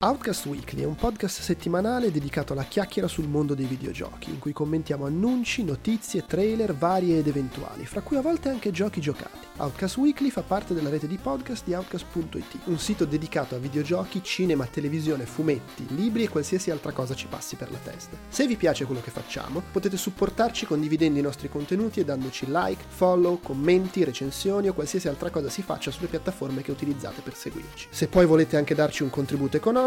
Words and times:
Outcast 0.00 0.46
Weekly 0.46 0.82
è 0.82 0.86
un 0.86 0.94
podcast 0.94 1.40
settimanale 1.40 2.12
dedicato 2.12 2.52
alla 2.52 2.62
chiacchiera 2.62 3.08
sul 3.08 3.26
mondo 3.26 3.54
dei 3.54 3.66
videogiochi, 3.66 4.30
in 4.30 4.38
cui 4.38 4.52
commentiamo 4.52 5.06
annunci, 5.06 5.64
notizie, 5.64 6.24
trailer 6.24 6.72
varie 6.72 7.18
ed 7.18 7.26
eventuali, 7.26 7.84
fra 7.84 8.00
cui 8.00 8.16
a 8.16 8.20
volte 8.20 8.48
anche 8.48 8.70
giochi 8.70 9.00
giocati. 9.00 9.46
Outcast 9.56 9.96
Weekly 9.96 10.30
fa 10.30 10.42
parte 10.42 10.72
della 10.72 10.88
rete 10.88 11.08
di 11.08 11.16
podcast 11.16 11.64
di 11.64 11.74
Outcast.it, 11.74 12.58
un 12.66 12.78
sito 12.78 13.06
dedicato 13.06 13.56
a 13.56 13.58
videogiochi, 13.58 14.22
cinema, 14.22 14.66
televisione, 14.66 15.26
fumetti, 15.26 15.84
libri 15.88 16.22
e 16.22 16.28
qualsiasi 16.28 16.70
altra 16.70 16.92
cosa 16.92 17.16
ci 17.16 17.26
passi 17.26 17.56
per 17.56 17.72
la 17.72 17.78
testa. 17.82 18.16
Se 18.28 18.46
vi 18.46 18.54
piace 18.54 18.84
quello 18.84 19.00
che 19.00 19.10
facciamo, 19.10 19.64
potete 19.72 19.96
supportarci 19.96 20.64
condividendo 20.64 21.18
i 21.18 21.22
nostri 21.22 21.48
contenuti 21.48 21.98
e 21.98 22.04
dandoci 22.04 22.46
like, 22.46 22.84
follow, 22.86 23.40
commenti, 23.40 24.04
recensioni 24.04 24.68
o 24.68 24.74
qualsiasi 24.74 25.08
altra 25.08 25.30
cosa 25.30 25.50
si 25.50 25.62
faccia 25.62 25.90
sulle 25.90 26.06
piattaforme 26.06 26.62
che 26.62 26.70
utilizzate 26.70 27.20
per 27.20 27.34
seguirci. 27.34 27.88
Se 27.90 28.06
poi 28.06 28.26
volete 28.26 28.56
anche 28.56 28.76
darci 28.76 29.02
un 29.02 29.10
contributo 29.10 29.56
economico, 29.56 29.86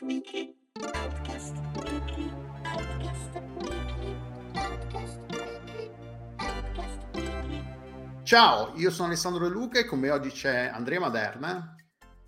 Weekly. 0.00 0.54
Podcast 0.72 1.54
Weekly. 1.76 2.32
Podcast 2.62 3.42
Weekly. 3.56 4.16
Podcast 4.52 5.18
Weekly. 5.30 5.90
Podcast 6.36 6.36
Weekly. 6.36 6.36
Podcast 6.36 7.06
Weekly. 7.14 8.22
Ciao, 8.22 8.72
io 8.76 8.90
sono 8.90 9.08
Alessandro 9.08 9.46
De 9.48 9.52
Luca 9.52 9.78
e 9.78 9.84
con 9.84 9.98
me 9.98 10.10
oggi 10.10 10.30
c'è 10.30 10.70
Andrea 10.72 11.00
Maderna. 11.00 11.74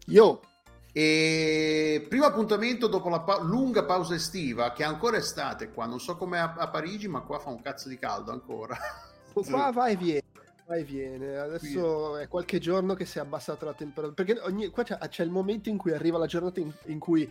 Yo! 0.07 0.41
E 0.93 2.05
primo 2.09 2.27
appuntamento 2.27 2.87
dopo 2.89 3.09
la 3.09 3.21
pa- 3.21 3.41
lunga 3.41 3.85
pausa 3.85 4.15
estiva, 4.15 4.73
che 4.73 4.83
è 4.83 4.87
ancora 4.87 5.17
estate 5.17 5.71
qua, 5.71 5.87
non 5.87 5.99
so 6.01 6.17
com'è 6.17 6.39
a-, 6.39 6.55
a 6.59 6.69
Parigi, 6.69 7.09
ma 7.09 7.21
qua 7.23 7.39
fa 7.39 7.49
un 7.49 7.63
cazzo 7.63 7.89
di 7.89 7.97
caldo 7.99 8.31
ancora. 8.33 8.77
Qua 9.33 9.71
va 9.73 9.87
e 9.89 9.97
viene. 9.97 10.21
Va 10.67 10.77
e 10.77 10.85
viene. 10.85 11.39
Adesso 11.39 12.19
è 12.19 12.29
qualche 12.29 12.59
giorno 12.59 12.93
che 12.95 13.07
si 13.07 13.17
è 13.17 13.23
abbassata 13.23 13.65
la 13.65 13.73
temperatura. 13.73 14.23
Perché 14.23 14.39
ogni- 14.43 14.69
qua 14.69 14.83
c'è, 14.83 14.99
c'è 15.09 15.25
il 15.25 15.31
momento 15.31 15.71
in 15.71 15.79
cui 15.79 15.93
arriva 15.93 16.19
la 16.19 16.27
giornata 16.27 16.61
in, 16.61 16.71
in 16.87 16.99
cui 16.99 17.31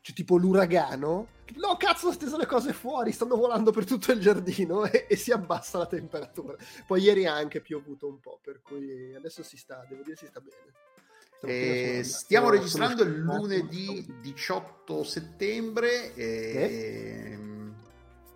c'è 0.00 0.12
tipo 0.12 0.36
l'uragano. 0.36 1.36
No, 1.56 1.76
cazzo, 1.76 2.08
ho 2.08 2.12
steso 2.12 2.36
le 2.36 2.46
cose 2.46 2.72
fuori, 2.72 3.12
stanno 3.12 3.36
volando 3.36 3.70
per 3.72 3.84
tutto 3.86 4.12
il 4.12 4.20
giardino 4.20 4.84
e, 4.86 5.06
e 5.08 5.16
si 5.16 5.32
abbassa 5.32 5.78
la 5.78 5.86
temperatura. 5.86 6.56
Poi 6.86 7.00
ieri 7.00 7.26
ha 7.26 7.34
anche 7.34 7.60
piovuto 7.60 8.06
un 8.06 8.20
po', 8.20 8.38
per 8.42 8.60
cui 8.62 9.14
adesso 9.14 9.42
si 9.42 9.56
sta, 9.56 9.84
devo 9.88 10.02
dire, 10.02 10.16
si 10.16 10.26
sta 10.26 10.40
bene. 10.40 10.86
E 11.40 11.88
andato- 11.96 12.08
stiamo 12.08 12.50
registrando 12.50 13.02
il 13.02 13.18
lunedì 13.18 14.06
18 14.20 15.04
settembre. 15.04 16.14
E... 16.14 17.38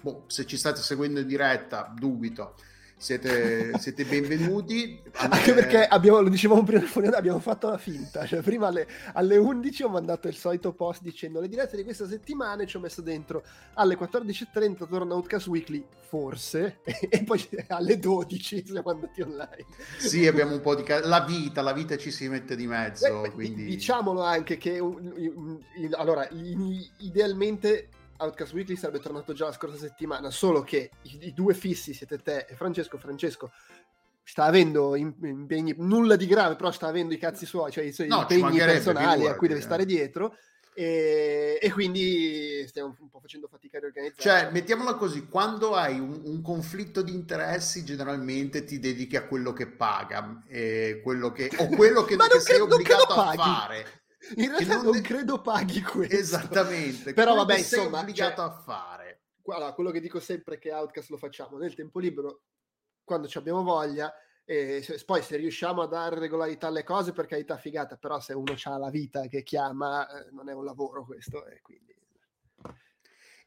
boh, 0.01 0.25
se 0.29 0.47
ci 0.47 0.57
state 0.57 0.81
seguendo 0.81 1.21
in 1.21 1.27
diretta, 1.27 1.93
dubito. 1.95 2.55
Siete, 3.03 3.77
siete 3.81 4.05
benvenuti. 4.05 4.97
Anche 5.15 5.51
Eh, 5.51 5.55
perché 5.55 5.85
abbiamo, 5.85 6.21
lo 6.21 6.29
dicevamo 6.29 6.63
prima 6.63 6.87
abbiamo 7.17 7.41
fatto 7.41 7.69
la 7.69 7.77
finta. 7.77 8.25
Cioè, 8.27 8.43
prima 8.43 8.69
alle, 8.69 8.87
alle 9.15 9.39
11 9.39 9.83
ho 9.83 9.89
mandato 9.89 10.29
il 10.29 10.37
solito 10.37 10.73
post 10.73 11.03
dicendo 11.03 11.41
le 11.41 11.49
dirette 11.49 11.77
di 11.77 11.83
questa 11.83 12.07
settimana 12.07 12.63
e 12.63 12.67
ci 12.69 12.77
ho 12.77 12.81
messo 12.81 13.03
dentro 13.03 13.43
alle 13.75 13.99
14.30 13.99 14.87
torna 14.89 15.15
Outcast 15.15 15.49
Weekly, 15.49 15.85
forse, 16.09 16.79
e 16.85 17.25
poi 17.25 17.45
alle 17.67 17.99
12 17.99 18.67
siamo 18.67 18.91
andati 18.91 19.21
online. 19.21 19.67
Sì, 19.99 20.25
abbiamo 20.29 20.53
un 20.53 20.61
po' 20.61 20.77
di 20.77 20.85
ca- 20.85 21.05
la 21.05 21.25
vita, 21.25 21.61
la 21.61 21.73
vita 21.73 21.97
ci 21.97 22.13
si 22.13 22.29
mette 22.29 22.55
di 22.55 22.69
mezzo, 22.69 23.25
Eh, 23.25 23.33
quindi 23.33 23.65
Diciamolo 23.65 24.23
anche 24.23 24.57
che 24.59 24.79
allora, 25.97 26.29
idealmente 26.99 27.89
Outcast 28.23 28.53
Weekly 28.53 28.77
sarebbe 28.77 29.01
tornato 29.01 29.33
già 29.33 29.47
la 29.47 29.53
scorsa 29.53 29.77
settimana, 29.77 30.31
solo 30.31 30.63
che 30.63 30.91
i, 31.03 31.27
i 31.27 31.33
due 31.33 31.55
fissi 31.55 31.93
siete 31.93 32.19
te 32.19 32.47
e 32.49 32.55
Francesco. 32.55 32.99
Francesco 32.99 33.53
sta 34.25 34.45
avendo 34.45 34.95
im- 34.95 35.15
impegni, 35.23 35.75
nulla 35.79 36.17
di 36.17 36.27
grave, 36.27 36.57
però 36.57 36.71
sta 36.71 36.87
avendo 36.87 37.13
i 37.13 37.19
cazzi 37.19 37.47
suoi, 37.47 37.73
cioè 37.73 37.85
i 37.85 37.93
suoi 37.93 38.09
No, 38.09 38.21
impegni 38.21 38.59
personali 38.59 39.27
a 39.27 39.35
cui 39.35 39.49
deve 39.49 39.61
eh. 39.61 39.65
stare 39.65 39.85
dietro. 39.85 40.37
E, 40.75 41.59
e 41.61 41.71
quindi 41.71 42.65
stiamo 42.67 42.97
un 42.99 43.11
po' 43.11 43.21
facendo 43.21 43.47
fatica 43.47 43.77
a 43.77 43.81
riorganizzare. 43.81 44.41
Cioè, 44.41 44.51
mettiamola 44.53 44.95
così, 44.95 45.27
quando 45.27 45.75
hai 45.75 46.01
un, 46.01 46.23
un 46.25 46.41
conflitto 46.41 47.03
di 47.03 47.13
interessi, 47.13 47.85
generalmente 47.85 48.65
ti 48.65 48.79
dedichi 48.79 49.17
a 49.17 49.27
quello 49.27 49.53
che 49.53 49.67
paga, 49.67 50.43
e 50.49 51.01
quello 51.03 51.31
che, 51.31 51.51
o 51.59 51.69
quello 51.69 52.05
che, 52.05 52.17
che 52.17 52.41
sei 52.41 52.57
credo 52.57 52.75
obbligato 52.75 53.13
a 53.13 53.33
fare. 53.35 54.02
In 54.37 54.49
realtà 54.49 54.77
non 54.83 54.93
non, 54.93 55.01
credo 55.01 55.41
paghi 55.41 55.83
questo. 55.83 56.15
Esattamente. 56.15 57.13
Però 57.13 57.35
vabbè, 57.35 57.57
che 57.57 57.63
sei 57.63 57.79
insomma, 57.81 58.01
obbligato 58.01 58.43
cioè- 58.43 58.51
a 58.51 58.53
fare. 58.53 59.23
Guarda, 59.43 59.73
quello 59.73 59.91
che 59.91 60.01
dico 60.01 60.21
sempre 60.21 60.55
è 60.55 60.59
che 60.59 60.73
Outcast 60.73 61.11
lo 61.11 61.17
facciamo 61.17 61.59
nel 61.59 61.75
tempo 61.75 61.99
libero, 61.99 62.43
quando 63.03 63.27
ci 63.27 63.39
abbiamo 63.39 63.63
voglia, 63.63 64.13
e 64.45 64.83
se- 64.83 65.03
poi 65.05 65.23
se 65.23 65.37
riusciamo 65.37 65.83
a 65.83 65.87
dare 65.87 66.19
regolarità 66.19 66.69
alle 66.69 66.85
cose, 66.85 67.13
per 67.13 67.27
carità 67.27 67.57
figata, 67.57 67.97
però 67.97 68.21
se 68.21 68.35
uno 68.35 68.55
ha 68.63 68.79
la 68.79 68.91
vita 68.91 69.27
che 69.27 69.43
chiama, 69.43 70.09
eh, 70.09 70.31
non 70.31 70.49
è 70.49 70.55
un 70.55 70.65
lavoro 70.65 71.05
questo, 71.05 71.45
e 71.47 71.61
quindi... 71.61 71.95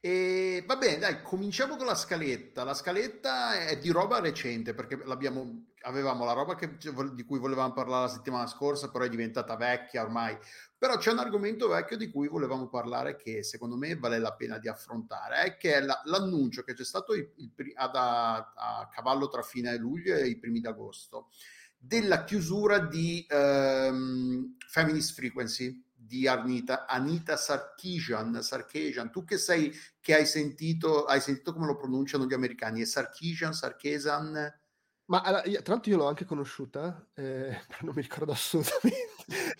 E 0.05 0.63
va 0.67 0.75
bene, 0.75 0.99
dai, 0.99 1.23
cominciamo 1.23 1.77
con 1.77 1.88
la 1.88 1.95
scaletta. 1.95 2.63
La 2.63 2.75
scaletta 2.75 3.67
è 3.67 3.79
di 3.79 3.89
roba 3.89 4.19
recente 4.19 4.75
perché 4.75 5.01
l'abbiamo, 5.03 5.69
avevamo 5.81 6.25
la 6.25 6.33
roba 6.33 6.53
che- 6.53 6.77
di 6.77 7.23
cui 7.23 7.39
volevamo 7.39 7.73
parlare 7.73 8.03
la 8.05 8.11
settimana 8.11 8.45
scorsa, 8.45 8.91
però 8.91 9.03
è 9.03 9.09
diventata 9.09 9.55
vecchia 9.55 10.03
ormai. 10.03 10.38
Però 10.77 10.95
c'è 10.97 11.11
un 11.11 11.17
argomento 11.17 11.67
vecchio 11.67 11.97
di 11.97 12.11
cui 12.11 12.27
volevamo 12.27 12.67
parlare 12.69 13.16
che 13.16 13.41
secondo 13.41 13.77
me 13.77 13.95
vale 13.95 14.19
la 14.19 14.33
pena 14.35 14.59
di 14.59 14.67
affrontare, 14.67 15.43
eh, 15.47 15.57
che 15.57 15.73
è 15.73 15.81
la- 15.81 15.99
l'annuncio 16.05 16.61
che 16.61 16.75
c'è 16.75 16.85
stato 16.85 17.16
il- 17.16 17.31
il 17.37 17.51
ad- 17.73 17.95
a, 17.95 18.53
a 18.55 18.87
cavallo 18.93 19.27
tra 19.27 19.41
fine 19.41 19.75
luglio 19.77 20.13
e 20.16 20.27
i 20.27 20.37
primi 20.37 20.59
d'agosto 20.61 21.29
della 21.77 22.23
chiusura 22.23 22.79
di 22.79 23.25
ehm, 23.29 24.55
Feminist 24.67 25.13
Frequency 25.16 25.83
di 26.05 26.27
Anita, 26.27 26.85
Anita 26.85 27.35
Sarkeesian, 27.38 28.41
Sarkeesian. 28.41 29.11
Tu 29.11 29.23
che 29.23 29.38
sei 29.38 29.73
che 29.99 30.16
hai 30.16 30.25
sentito, 30.25 31.05
hai 31.05 31.19
sentito 31.21 31.53
come 31.53 31.66
lo 31.66 31.75
pronunciano 31.75 32.25
gli 32.25 32.33
americani? 32.33 32.81
È 32.81 32.85
Sarkeesian, 32.85 33.53
Sarkeesian? 33.53 34.59
Ma 35.07 35.21
allora, 35.21 35.43
tra 35.43 35.73
l'altro 35.73 35.91
io 35.91 35.97
l'ho 35.97 36.07
anche 36.07 36.25
conosciuta, 36.25 37.07
eh, 37.13 37.55
non 37.81 37.93
mi 37.95 38.01
ricordo 38.01 38.31
assolutamente. 38.31 39.13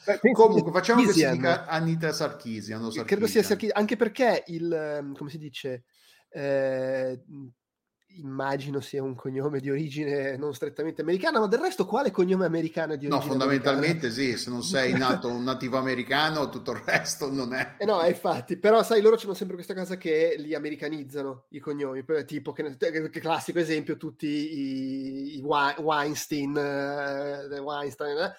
Beh, 0.06 0.32
Comunque, 0.32 0.72
facciamo 0.72 1.04
che 1.04 1.12
si 1.12 1.28
dica 1.30 1.68
Anita 1.68 2.12
Sarkeesian. 2.12 2.84
o 2.84 2.90
Credo 3.04 3.28
sia. 3.28 3.44
Sarkeesian, 3.44 3.80
anche 3.80 3.96
perché 3.96 4.44
il, 4.48 4.72
ehm, 4.72 5.16
come 5.16 5.30
si 5.30 5.38
dice, 5.38 5.84
eh, 6.30 7.24
immagino 8.18 8.80
sia 8.80 9.02
un 9.02 9.16
cognome 9.16 9.60
di 9.60 9.70
origine 9.70 10.38
non 10.38 10.54
strettamente 10.54 11.02
americana, 11.02 11.40
ma 11.40 11.48
del 11.48 11.60
resto 11.60 11.86
quale 11.86 12.12
cognome 12.12 12.46
americano 12.46 12.96
di 12.96 13.08
No, 13.08 13.16
origine 13.16 13.38
fondamentalmente 13.38 14.12
sì, 14.12 14.38
se 14.38 14.50
non 14.50 14.64
sei 14.64 14.94
nato 14.94 15.28
un 15.28 15.44
nativo 15.44 15.78
americano, 15.78 16.50
tutto 16.50 16.72
il 16.72 16.82
resto 16.86 17.32
non 17.32 17.54
è. 17.54 17.76
Eh 17.80 17.86
no, 17.86 18.04
infatti, 18.06 18.58
però 18.58 18.84
sai, 18.84 19.02
loro 19.02 19.18
hanno 19.22 19.34
sempre 19.34 19.56
questa 19.56 19.74
cosa 19.74 19.98
che 19.98 20.36
li 20.38 20.54
americanizzano 20.54 21.46
i 21.50 21.60
cognomi, 21.60 22.04
tipo 22.26 22.52
che, 22.52 22.78
che 22.78 23.10
classico 23.10 23.60
esempio 23.60 23.98
tutti 23.98 24.28
i, 24.28 25.38
i 25.38 25.42
Wei- 25.42 25.76
Weinstein, 25.80 26.56
eh, 26.56 27.60
Weinstein, 27.60 28.18
eh. 28.18 28.34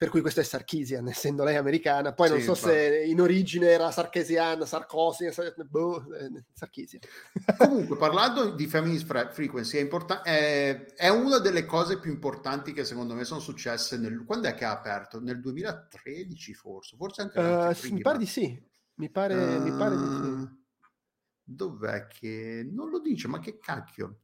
Per 0.00 0.08
cui 0.08 0.22
questo 0.22 0.40
è 0.40 0.44
Sarkeesian, 0.44 1.06
essendo 1.12 1.44
lei 1.44 1.56
americana, 1.56 2.14
poi 2.14 2.30
non 2.30 2.38
Sì, 2.38 2.44
so 2.44 2.50
infatti. 2.52 2.72
se 2.72 3.02
in 3.04 3.20
origine 3.20 3.68
era 3.68 3.90
Sarkeesian, 3.90 4.66
Sarkozy, 4.66 5.30
Sar- 5.30 5.54
boh, 5.68 6.06
eh, 6.14 6.42
Sarkeesian. 6.54 7.02
Comunque, 7.58 7.98
parlando 7.98 8.52
di 8.52 8.66
Feminist 8.66 9.04
Fre- 9.04 9.28
Frequency, 9.30 9.76
è, 9.76 9.82
importa- 9.82 10.22
è, 10.22 10.86
è 10.94 11.10
una 11.10 11.36
delle 11.36 11.66
cose 11.66 11.98
più 11.98 12.10
importanti 12.10 12.72
che 12.72 12.86
secondo 12.86 13.12
me 13.12 13.24
sono 13.24 13.40
successe 13.40 13.98
nel... 13.98 14.24
Quando 14.24 14.48
è 14.48 14.54
che 14.54 14.64
ha 14.64 14.70
aperto? 14.70 15.20
Nel 15.20 15.38
2013 15.38 16.54
forse? 16.54 16.96
Forse 16.96 17.20
anche, 17.20 17.38
anche 17.38 17.74
sì, 17.74 17.82
mi 17.88 17.92
prima. 17.96 18.10
pare 18.10 18.18
di 18.18 18.26
sì, 18.26 18.62
mi 18.94 19.10
pare, 19.10 19.34
mi 19.58 19.70
pare 19.76 19.96
di 19.98 20.06
sì. 20.06 20.42
Eh, 20.44 20.58
Dov'è 21.42 22.06
che... 22.06 22.66
Non 22.72 22.88
lo 22.88 23.00
dice, 23.00 23.28
ma 23.28 23.38
che 23.38 23.58
cacchio? 23.58 24.20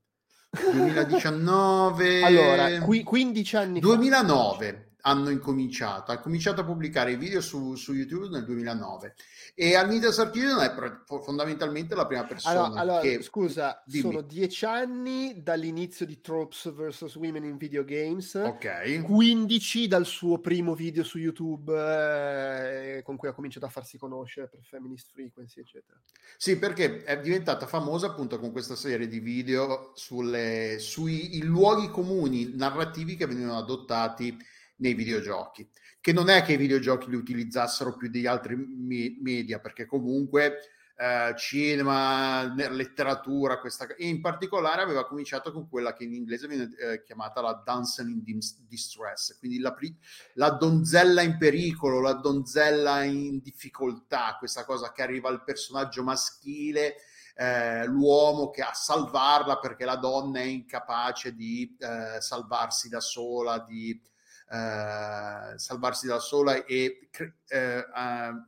2019... 0.72 2.22
Allora, 2.22 2.79
qui, 2.81 3.02
15 3.02 3.56
anni 3.56 3.81
fa. 3.82 3.88
2009 3.88 4.85
hanno 5.06 5.31
incominciato. 5.31 6.11
Ha 6.11 6.19
cominciato 6.19 6.61
a 6.61 6.64
pubblicare 6.64 7.12
i 7.12 7.17
video 7.17 7.41
su, 7.41 7.76
su 7.76 7.94
YouTube 7.94 8.29
nel 8.29 8.44
2009 8.44 9.14
e 9.55 9.76
al 9.76 9.88
Ninjas 9.88 10.19
Archive 10.19 10.47
non 10.47 10.62
è 10.62 10.75
fondamentalmente 11.23 11.94
la 11.94 12.06
prima 12.06 12.25
persona 12.25 12.64
Allora, 12.64 12.81
allora, 12.81 13.00
che... 13.00 13.23
scusa, 13.23 13.82
Dimmi. 13.87 14.03
sono 14.03 14.20
dieci 14.20 14.64
anni 14.64 15.43
dall'inizio 15.43 16.06
di 16.06 16.20
Tropes 16.20 16.73
vs. 16.73 17.14
Women 17.14 17.44
in 17.44 17.56
Video 17.56 17.85
Games, 17.85 18.35
Ok. 18.35 19.03
15 19.03 19.87
dal 19.87 20.05
suo 20.05 20.41
primo 20.41 20.75
video 20.75 21.05
su 21.05 21.19
YouTube 21.19 21.73
eh, 21.73 23.03
con 23.03 23.17
cui 23.17 23.29
ha 23.29 23.32
cominciato 23.32 23.67
a 23.67 23.70
farsi 23.70 23.99
conoscere 23.99 24.49
per 24.49 24.61
Feminist 24.64 25.11
Frequency, 25.12 25.61
eccetera. 25.61 25.99
Sì, 26.37 26.58
perché 26.58 27.05
è 27.05 27.20
diventata 27.20 27.67
famosa 27.67 28.08
appunto 28.08 28.41
con 28.41 28.50
questa 28.50 28.75
serie 28.75 29.06
di 29.06 29.20
video 29.20 29.93
sulle- 29.94 30.79
sui 30.81 31.41
luoghi 31.43 31.88
comuni 31.91 32.56
narrativi 32.56 33.14
che 33.14 33.26
venivano 33.26 33.56
adottati 33.56 34.37
nei 34.76 34.94
videogiochi. 34.94 35.69
Che 36.00 36.12
non 36.12 36.28
è 36.28 36.43
che 36.43 36.52
i 36.52 36.56
videogiochi 36.56 37.11
li 37.11 37.17
utilizzassero 37.17 37.96
più 37.96 38.08
degli 38.08 38.26
altri 38.26 38.56
me- 38.56 39.17
media, 39.20 39.58
perché 39.58 39.87
comunque 39.87 40.58
eh, 40.99 41.34
cinema, 41.37 42.46
ne- 42.55 42.70
letteratura, 42.70 43.58
questa, 43.58 43.87
e 43.87 44.06
in 44.06 44.20
particolare 44.20 44.82
aveva 44.82 45.06
cominciato 45.06 45.52
con 45.52 45.69
quella 45.69 45.93
che 45.93 46.05
in 46.05 46.14
inglese 46.14 46.49
viene 46.49 46.75
eh, 46.78 47.02
chiamata 47.02 47.43
la 47.43 47.61
damsel 47.64 48.08
in 48.08 48.23
dis- 48.23 48.62
distress, 48.67 49.38
quindi 49.38 49.58
la, 49.58 49.75
pri- 49.75 49.94
la 50.34 50.50
donzella 50.50 51.20
in 51.20 51.37
pericolo, 51.37 52.00
la 52.00 52.14
donzella 52.14 53.02
in 53.02 53.40
difficoltà, 53.40 54.37
questa 54.38 54.64
cosa 54.64 54.93
che 54.93 55.02
arriva 55.02 55.29
al 55.29 55.44
personaggio 55.44 56.02
maschile, 56.02 56.94
eh, 57.34 57.84
l'uomo 57.84 58.49
che 58.49 58.62
a 58.62 58.72
salvarla 58.72 59.58
perché 59.58 59.84
la 59.84 59.96
donna 59.96 60.38
è 60.40 60.44
incapace 60.44 61.34
di 61.34 61.76
eh, 61.79 62.19
salvarsi 62.20 62.88
da 62.88 63.00
sola, 63.00 63.58
di 63.58 64.00
eh, 64.48 65.58
salvarsi 65.58 66.06
da 66.06 66.19
sola 66.20 66.64
e 66.64 67.08
eh, 67.10 67.32
eh, 67.48 67.84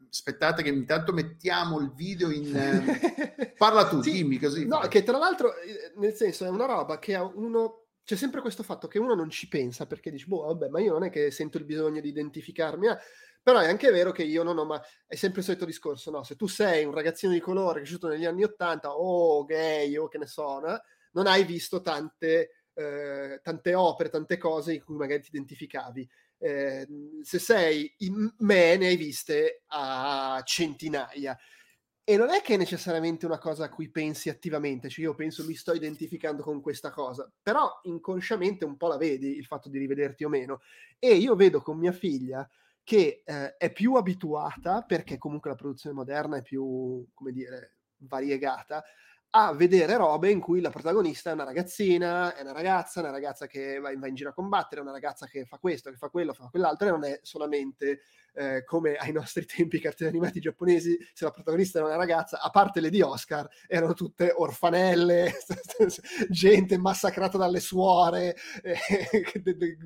aspettate 0.09 0.63
che 0.63 0.69
intanto 0.69 1.13
mettiamo 1.13 1.81
il 1.81 1.93
video 1.93 2.31
in 2.31 2.57
eh, 2.57 3.55
parla 3.59 3.89
tu 3.89 4.01
Sì, 4.03 4.13
dimmi 4.13 4.39
così 4.39 4.67
No, 4.67 4.81
fai. 4.81 4.89
che 4.89 5.03
tra 5.03 5.19
l'altro, 5.19 5.53
nel 5.97 6.15
senso, 6.15 6.45
è 6.45 6.49
una 6.49 6.67
roba 6.67 6.99
che 6.99 7.17
uno... 7.17 7.85
C'è 8.05 8.17
sempre 8.17 8.41
questo 8.41 8.63
fatto 8.63 8.89
che 8.89 8.99
uno 8.99 9.15
non 9.15 9.29
ci 9.29 9.49
pensa 9.49 9.87
perché 9.87 10.11
dici, 10.11 10.27
boh, 10.27 10.47
vabbè, 10.47 10.69
ma 10.69 10.81
io 10.81 10.93
non 10.93 11.05
è 11.05 11.11
che 11.11 11.31
sento 11.31 11.59
il 11.59 11.65
bisogno 11.65 12.01
di 12.01 12.09
identificarmi, 12.09 12.87
eh. 12.87 12.97
però 13.43 13.59
è 13.59 13.69
anche 13.69 13.91
vero 13.91 14.13
che 14.13 14.23
io 14.23 14.43
non 14.43 14.57
ho 14.57 14.65
mai... 14.65 14.81
È 15.07 15.15
sempre 15.15 15.41
il 15.41 15.47
solito 15.47 15.67
discorso, 15.67 16.11
no? 16.11 16.23
Se 16.23 16.35
tu 16.35 16.47
sei 16.47 16.85
un 16.87 16.95
ragazzino 16.95 17.33
di 17.33 17.41
colore 17.41 17.81
cresciuto 17.81 18.09
negli 18.09 18.25
anni 18.25 18.45
Ottanta, 18.45 18.93
o 18.93 19.45
gay, 19.45 19.95
o 19.97 20.09
che 20.09 20.17
ne 20.17 20.27
so, 20.27 20.59
no? 20.59 20.81
non 21.13 21.27
hai 21.27 21.45
visto 21.45 21.81
tante, 21.81 22.58
eh, 22.79 23.41
tante 23.43 23.75
opere, 23.75 24.09
tante 24.09 24.39
cose 24.39 24.75
in 24.75 24.85
cui 24.85 24.97
magari 24.97 25.21
ti 25.21 25.31
identificavi. 25.33 26.09
Eh, 26.39 26.87
se 27.23 27.39
sei 27.41 27.93
in 27.99 28.33
me, 28.39 28.77
ne 28.77 28.87
hai 28.87 28.97
viste 28.97 29.63
a 29.67 30.41
centinaia. 30.45 31.37
E 32.05 32.17
non 32.17 32.31
è 32.31 32.41
che 32.41 32.55
è 32.55 32.57
necessariamente 32.57 33.27
una 33.27 33.39
cosa 33.39 33.65
a 33.65 33.69
cui 33.69 33.91
pensi 33.91 34.31
attivamente, 34.31 34.89
cioè 34.89 35.05
io 35.05 35.15
penso 35.15 35.45
mi 35.45 35.55
sto 35.55 35.75
identificando 35.75 36.43
con 36.43 36.63
questa 36.63 36.91
cosa, 36.91 37.31
però 37.43 37.81
inconsciamente 37.83 38.65
un 38.65 38.79
po' 38.79 38.87
la 38.87 38.97
vedi 38.97 39.37
il 39.37 39.45
fatto 39.45 39.69
di 39.69 39.77
rivederti 39.77 40.25
o 40.25 40.31
meno. 40.31 40.61
E 40.99 41.17
io 41.17 41.35
vedo 41.35 41.61
con 41.61 41.77
mia 41.77 41.93
figlia 41.93 42.49
che 42.83 43.23
eh, 43.27 43.57
è 43.57 43.73
più 43.73 43.95
abituata, 43.97 44.83
perché 44.83 45.19
comunque 45.19 45.51
la 45.51 45.57
produzione 45.57 45.97
moderna 45.97 46.39
è 46.39 46.43
più, 46.43 47.07
come 47.13 47.33
dire, 47.33 47.77
variegata, 47.99 48.83
a 49.31 49.53
vedere 49.53 49.97
robe 49.97 50.31
in 50.31 50.41
cui 50.41 50.61
la 50.61 50.71
protagonista 50.71 51.31
è 51.31 51.35
una 51.35 51.45
ragazzina, 51.45 52.35
è 52.35 52.43
una 52.43 52.53
ragazza, 52.53 53.01
una 53.01 53.11
ragazza 53.11 53.47
che 53.47 53.79
va 53.79 53.91
in, 53.91 54.01
va 54.01 54.09
in 54.09 54.15
giro 54.15 54.31
a 54.31 54.33
combattere, 54.33 54.81
una 54.81 54.93
ragazza 54.93 55.27
che 55.27 55.45
fa 55.45 55.59
questo, 55.59 55.91
che 55.91 55.97
fa 55.97 56.09
quello, 56.09 56.33
fa 56.33 56.49
quell'altro, 56.49 56.89
e 56.89 56.91
non 56.91 57.05
è 57.05 57.21
solamente 57.23 58.01
eh, 58.35 58.65
come 58.65 58.95
ai 58.95 59.13
nostri 59.13 59.45
tempi 59.45 59.77
i 59.77 59.81
cartoni 59.81 60.09
animati 60.11 60.41
giapponesi, 60.41 60.97
se 61.13 61.25
la 61.25 61.31
protagonista 61.31 61.79
era 61.79 61.89
una 61.89 61.97
ragazza, 61.97 62.41
a 62.41 62.51
parte 62.51 62.81
le 62.81 62.89
di 62.89 63.03
Oscar, 63.03 63.49
erano 63.67 63.93
tutte 63.93 64.33
orfanelle, 64.35 65.35
gente 66.31 66.79
massacrata 66.79 67.37
dalle 67.37 67.61
suore, 67.61 68.37
eh, 68.63 68.79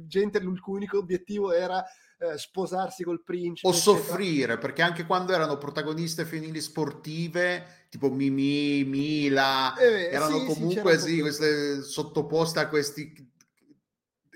gente 0.06 0.38
il 0.38 0.60
cui 0.60 0.74
unico 0.74 0.98
obiettivo 0.98 1.52
era 1.52 1.84
eh, 2.32 2.38
sposarsi 2.38 3.02
col 3.04 3.22
principe. 3.22 3.66
o 3.66 3.70
eccetera. 3.76 3.96
soffrire 3.98 4.58
perché 4.58 4.82
anche 4.82 5.04
quando 5.04 5.32
erano 5.32 5.58
protagoniste 5.58 6.24
femminili 6.24 6.60
sportive 6.60 7.86
tipo 7.90 8.10
Mimi, 8.10 8.84
Mila 8.84 9.74
Eh, 9.76 10.08
erano 10.10 10.38
sì, 10.38 10.44
comunque 10.46 10.98
sì, 10.98 11.20
queste 11.20 11.82
sottoposte 11.82 12.60
a 12.60 12.68
questi 12.68 13.30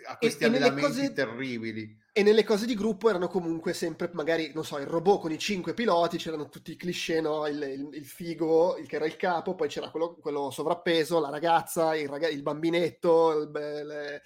a 0.09 0.19
questi 0.19 0.45
e 0.45 0.47
allenamenti 0.47 0.81
cose- 0.83 1.13
terribili 1.13 1.99
E 2.13 2.23
nelle 2.23 2.45
cose 2.45 2.65
di 2.65 2.75
gruppo 2.75 3.09
erano 3.11 3.29
comunque 3.29 3.73
sempre, 3.75 4.09
magari, 4.15 4.53
non 4.55 4.65
so, 4.65 4.79
il 4.79 4.87
robot 4.87 5.21
con 5.21 5.33
i 5.33 5.39
cinque 5.39 5.75
piloti, 5.75 6.17
c'erano 6.17 6.49
tutti 6.49 6.71
i 6.73 6.77
cliché, 6.77 7.21
no? 7.21 7.47
Il, 7.47 7.61
il- 7.61 7.89
il 7.93 8.05
figo, 8.07 8.77
il 8.79 8.87
che 8.87 8.97
era 8.97 9.05
il 9.07 9.17
capo, 9.17 9.55
poi 9.55 9.69
c'era 9.69 9.91
quello, 9.91 10.15
quello 10.15 10.51
sovrappeso, 10.51 11.21
la 11.21 11.29
ragazza, 11.29 11.95
il, 11.97 12.09
raga- 12.09 12.29
il 12.29 12.41
bambinetto. 12.43 13.33
il 13.43 13.51
le- 13.53 14.23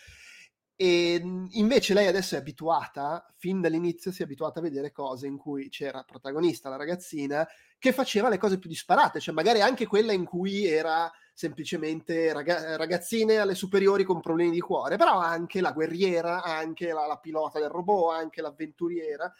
E 0.82 1.21
mh, 1.23 1.49
invece 1.53 1.93
lei 1.93 2.06
adesso 2.06 2.37
è 2.37 2.38
abituata, 2.38 3.27
fin 3.37 3.61
dall'inizio 3.61 4.11
si 4.11 4.23
è 4.23 4.25
abituata 4.25 4.61
a 4.61 4.62
vedere 4.62 4.93
cose 4.93 5.27
in 5.27 5.37
cui 5.37 5.69
c'era 5.69 6.03
protagonista 6.05 6.71
la 6.71 6.77
ragazzina 6.77 7.47
che 7.79 7.93
faceva 7.93 8.31
le 8.31 8.38
cose 8.38 8.59
più 8.59 8.71
disparate, 8.71 9.21
cioè 9.21 9.35
magari 9.35 9.61
anche 9.61 9.87
quella 9.87 10.12
in 10.12 10.25
cui 10.25 10.65
era 10.65 11.11
semplicemente 11.35 12.32
raga- 12.32 12.77
ragazzine 12.77 13.37
alle 13.37 13.55
superiori 13.55 14.05
con 14.05 14.21
problemi 14.23 14.53
di 14.53 14.61
cuore, 14.61 14.97
però 14.97 15.19
anche 15.19 15.61
la 15.61 15.73
guerriera, 15.73 16.43
anche 16.43 16.93
la, 16.94 17.06
la 17.06 17.19
pilota 17.19 17.59
del 17.61 17.69
robot, 17.69 18.15
anche 18.15 18.41
l'avventuriera. 18.41 19.31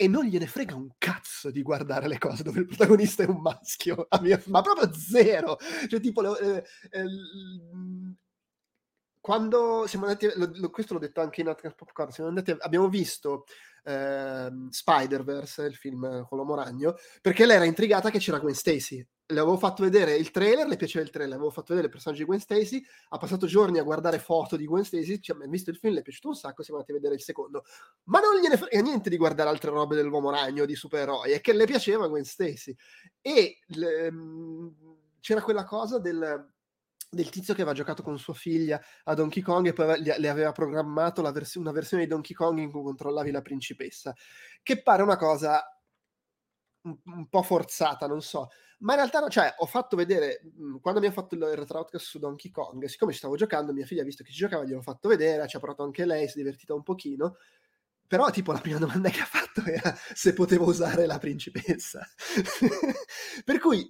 E 0.00 0.06
non 0.06 0.26
gliene 0.26 0.46
frega 0.46 0.74
un 0.76 0.90
cazzo 0.98 1.50
di 1.50 1.62
guardare 1.62 2.08
le 2.08 2.18
cose 2.18 2.42
dove 2.42 2.60
il 2.60 2.66
protagonista 2.66 3.22
è 3.22 3.26
un 3.26 3.40
maschio, 3.40 4.06
mia- 4.20 4.40
ma 4.46 4.60
proprio 4.62 4.92
zero. 4.92 5.56
Cioè, 5.88 6.00
tipo, 6.00 6.20
le- 6.20 6.38
eh, 6.40 6.64
eh, 6.90 7.04
quando 9.28 9.86
siamo 9.86 10.06
andati, 10.06 10.26
lo- 10.36 10.50
lo- 10.54 10.70
questo 10.70 10.94
l'ho 10.94 11.00
detto 11.00 11.20
anche 11.20 11.42
in 11.42 11.48
Outcast 11.48 11.76
Popcorn, 11.76 12.10
siamo 12.10 12.30
andati, 12.30 12.56
abbiamo 12.60 12.88
visto 12.88 13.44
ehm, 13.84 14.70
Spider-Verse, 14.70 15.64
il 15.64 15.74
film 15.76 16.26
con 16.26 16.38
l'uomo 16.38 16.54
ragno, 16.54 16.94
perché 17.20 17.44
lei 17.44 17.56
era 17.56 17.66
intrigata 17.66 18.08
che 18.08 18.18
c'era 18.18 18.38
Gwen 18.38 18.54
Stacy. 18.54 19.06
Le 19.26 19.38
avevo 19.40 19.58
fatto 19.58 19.82
vedere 19.82 20.16
il 20.16 20.30
trailer, 20.30 20.66
le 20.66 20.76
piaceva 20.76 21.04
il 21.04 21.10
trailer, 21.10 21.28
le 21.28 21.34
avevo 21.36 21.50
fatto 21.50 21.66
vedere 21.74 21.88
il 21.88 21.92
personaggio 21.92 22.22
di 22.22 22.26
Gwen 22.26 22.40
Stacy, 22.40 22.82
ha 23.10 23.18
passato 23.18 23.46
giorni 23.46 23.78
a 23.78 23.82
guardare 23.82 24.18
foto 24.18 24.56
di 24.56 24.64
Gwen 24.64 24.82
Stacy, 24.84 25.20
ci 25.20 25.30
ha 25.32 25.36
visto 25.46 25.68
il 25.68 25.76
film, 25.76 25.92
le 25.92 26.00
è 26.00 26.02
piaciuto 26.02 26.28
un 26.28 26.34
sacco, 26.34 26.62
siamo 26.62 26.80
andati 26.80 26.96
a 26.96 26.98
vedere 26.98 27.16
il 27.18 27.22
secondo. 27.22 27.64
Ma 28.04 28.20
non 28.20 28.40
gliene 28.40 28.56
frega 28.56 28.80
niente 28.80 29.10
di 29.10 29.18
guardare 29.18 29.50
altre 29.50 29.70
robe 29.70 29.94
dell'uomo 29.94 30.30
ragno, 30.30 30.64
di 30.64 30.74
supereroi, 30.74 31.32
è 31.32 31.42
che 31.42 31.52
le 31.52 31.66
piaceva 31.66 32.08
Gwen 32.08 32.24
Stacy. 32.24 32.74
E 33.20 33.58
le- 33.66 34.10
mh, 34.10 34.74
c'era 35.20 35.42
quella 35.42 35.64
cosa 35.64 35.98
del, 35.98 36.50
del 37.10 37.30
tizio 37.30 37.54
che 37.54 37.62
aveva 37.62 37.74
giocato 37.76 38.02
con 38.02 38.18
sua 38.18 38.34
figlia 38.34 38.80
a 39.04 39.14
Donkey 39.14 39.42
Kong 39.42 39.66
e 39.68 39.72
poi 39.72 40.02
le 40.02 40.28
aveva 40.28 40.52
programmato 40.52 41.22
vers- 41.22 41.54
una 41.54 41.72
versione 41.72 42.04
di 42.04 42.08
Donkey 42.08 42.34
Kong 42.34 42.58
in 42.58 42.70
cui 42.70 42.82
controllavi 42.82 43.30
la 43.30 43.42
principessa, 43.42 44.14
che 44.62 44.82
pare 44.82 45.02
una 45.02 45.16
cosa 45.16 45.62
un, 46.82 46.96
un 47.04 47.28
po' 47.28 47.42
forzata, 47.42 48.06
non 48.06 48.20
so. 48.22 48.48
Ma 48.80 48.92
in 48.92 48.98
realtà, 48.98 49.28
cioè, 49.28 49.54
ho 49.58 49.66
fatto 49.66 49.96
vedere, 49.96 50.40
mh, 50.54 50.78
quando 50.80 51.00
abbiamo 51.00 51.16
fatto 51.16 51.34
il 51.34 51.42
retro 51.56 51.78
outcast 51.78 52.06
su 52.06 52.18
Donkey 52.18 52.50
Kong, 52.50 52.84
siccome 52.84 53.12
ci 53.12 53.18
stavo 53.18 53.36
giocando, 53.36 53.72
mia 53.72 53.86
figlia 53.86 54.02
ha 54.02 54.04
visto 54.04 54.22
che 54.22 54.30
ci 54.30 54.38
giocava, 54.38 54.64
gliel'ho 54.64 54.82
fatto 54.82 55.08
vedere, 55.08 55.46
ci 55.48 55.56
ha 55.56 55.60
provato 55.60 55.82
anche 55.82 56.04
lei, 56.04 56.28
si 56.28 56.34
è 56.34 56.42
divertita 56.42 56.74
un 56.74 56.82
pochino, 56.82 57.36
però 58.06 58.30
tipo 58.30 58.52
la 58.52 58.60
prima 58.60 58.78
domanda 58.78 59.10
che 59.10 59.20
ha 59.20 59.24
fatto 59.24 59.62
era 59.64 59.94
se 60.14 60.32
potevo 60.32 60.66
usare 60.66 61.06
la 61.06 61.18
principessa. 61.18 62.06
per 63.44 63.58
cui, 63.58 63.86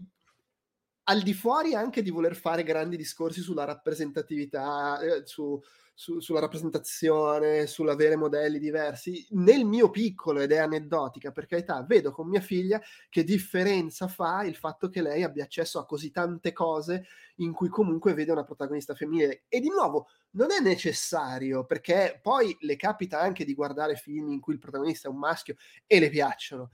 al 1.08 1.22
di 1.22 1.32
fuori 1.32 1.74
anche 1.74 2.02
di 2.02 2.10
voler 2.10 2.36
fare 2.36 2.62
grandi 2.62 2.96
discorsi 2.96 3.40
sulla 3.40 3.64
rappresentatività, 3.64 5.00
eh, 5.00 5.22
su, 5.24 5.58
su- 5.94 6.20
sulla 6.20 6.40
rappresentazione, 6.40 7.66
sull'avere 7.66 8.14
modelli 8.14 8.58
diversi, 8.58 9.26
nel 9.30 9.64
mio 9.64 9.88
piccolo, 9.88 10.40
ed 10.40 10.52
è 10.52 10.58
aneddotica 10.58 11.32
per 11.32 11.46
carità, 11.46 11.82
vedo 11.82 12.12
con 12.12 12.28
mia 12.28 12.42
figlia 12.42 12.80
che 13.08 13.24
differenza 13.24 14.06
fa 14.06 14.44
il 14.44 14.54
fatto 14.54 14.90
che 14.90 15.00
lei 15.00 15.22
abbia 15.22 15.44
accesso 15.44 15.78
a 15.78 15.86
così 15.86 16.10
tante 16.10 16.52
cose 16.52 17.06
in 17.36 17.52
cui 17.52 17.68
comunque 17.68 18.12
vede 18.12 18.32
una 18.32 18.44
protagonista 18.44 18.94
femminile. 18.94 19.44
E 19.48 19.60
di 19.60 19.70
nuovo, 19.70 20.08
non 20.32 20.52
è 20.52 20.60
necessario, 20.60 21.64
perché 21.64 22.20
poi 22.22 22.54
le 22.60 22.76
capita 22.76 23.18
anche 23.18 23.46
di 23.46 23.54
guardare 23.54 23.96
film 23.96 24.30
in 24.30 24.40
cui 24.40 24.52
il 24.52 24.60
protagonista 24.60 25.08
è 25.08 25.10
un 25.10 25.18
maschio 25.18 25.56
e 25.86 26.00
le 26.00 26.10
piacciono. 26.10 26.70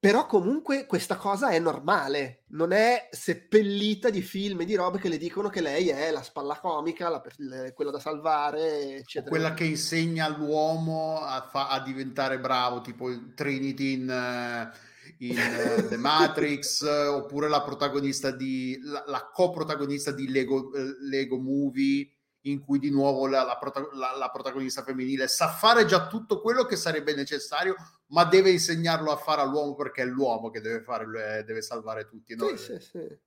Però 0.00 0.24
comunque 0.24 0.86
questa 0.86 1.16
cosa 1.16 1.50
è 1.50 1.58
normale, 1.58 2.44
non 2.52 2.72
è 2.72 3.10
seppellita 3.10 4.08
di 4.08 4.22
film 4.22 4.62
e 4.62 4.64
di 4.64 4.74
robe 4.74 4.98
che 4.98 5.10
le 5.10 5.18
dicono 5.18 5.50
che 5.50 5.60
lei 5.60 5.88
è 5.90 6.10
la 6.10 6.22
spalla 6.22 6.58
comica, 6.58 7.10
la 7.10 7.22
le- 7.36 7.74
quella 7.74 7.90
da 7.90 8.00
salvare, 8.00 8.96
eccetera. 8.96 9.28
quella 9.28 9.52
che 9.52 9.64
insegna 9.64 10.24
all'uomo 10.24 11.20
a, 11.20 11.46
fa- 11.50 11.68
a 11.68 11.82
diventare 11.82 12.40
bravo 12.40 12.80
tipo 12.80 13.10
il 13.10 13.34
Trinity 13.34 13.92
in, 13.92 14.08
eh, 14.08 14.70
in, 15.18 15.36
eh, 15.36 15.88
The 15.88 15.98
Matrix 15.98 16.80
oppure 17.06 17.50
la 17.50 17.60
protagonista 17.60 18.30
di 18.30 18.80
la, 18.82 19.04
la 19.06 19.28
coprotagonista 19.30 20.12
di 20.12 20.30
Lego, 20.30 20.72
eh, 20.72 20.96
Lego 21.10 21.38
Movie 21.38 22.10
in 22.44 22.60
cui 22.60 22.78
di 22.78 22.90
nuovo 22.90 23.26
la, 23.26 23.42
la, 23.42 23.58
prota- 23.58 23.86
la, 23.92 24.16
la, 24.16 24.30
protagonista 24.30 24.82
femminile 24.82 25.28
sa 25.28 25.48
fare 25.48 25.84
già 25.84 26.06
tutto 26.06 26.40
quello 26.40 26.64
che 26.64 26.76
sarebbe 26.76 27.14
necessario, 27.14 27.74
ma 28.10 28.24
deve 28.24 28.50
insegnarlo 28.50 29.10
a 29.10 29.16
fare 29.16 29.40
all'uomo 29.42 29.74
perché 29.74 30.02
è 30.02 30.06
l'uomo 30.06 30.50
che 30.50 30.60
deve, 30.60 30.82
fare, 30.82 31.44
deve 31.44 31.62
salvare 31.62 32.06
tutti. 32.06 32.34
No? 32.34 32.48
Sì, 32.56 32.56
sì, 32.56 32.80
sì. 32.80 33.18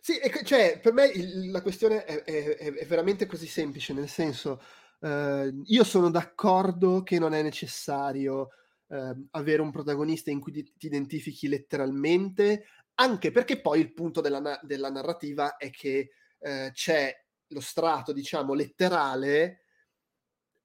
Sì, 0.00 0.18
cioè, 0.44 0.80
per 0.80 0.92
me 0.92 1.06
il, 1.06 1.52
la 1.52 1.62
questione 1.62 2.04
è, 2.04 2.24
è, 2.24 2.56
è, 2.56 2.86
veramente 2.86 3.24
così 3.26 3.46
semplice, 3.46 3.92
nel 3.92 4.08
senso, 4.08 4.60
eh, 5.00 5.52
io 5.64 5.84
sono 5.84 6.10
d'accordo 6.10 7.04
che 7.04 7.20
non 7.20 7.34
è 7.34 7.42
necessario 7.42 8.48
eh, 8.88 9.14
avere 9.30 9.62
un 9.62 9.70
protagonista 9.70 10.32
in 10.32 10.40
cui 10.40 10.50
ti, 10.50 10.72
ti, 10.76 10.86
identifichi 10.86 11.46
letteralmente, 11.46 12.64
anche 12.94 13.30
perché 13.30 13.60
poi 13.60 13.78
il 13.78 13.92
punto 13.92 14.20
della, 14.20 14.58
della 14.62 14.90
narrativa 14.90 15.56
è 15.56 15.70
che 15.70 16.10
eh, 16.40 16.70
c'è 16.72 17.14
lo 17.46 17.60
strato, 17.60 18.12
diciamo, 18.12 18.54
letterale, 18.54 19.61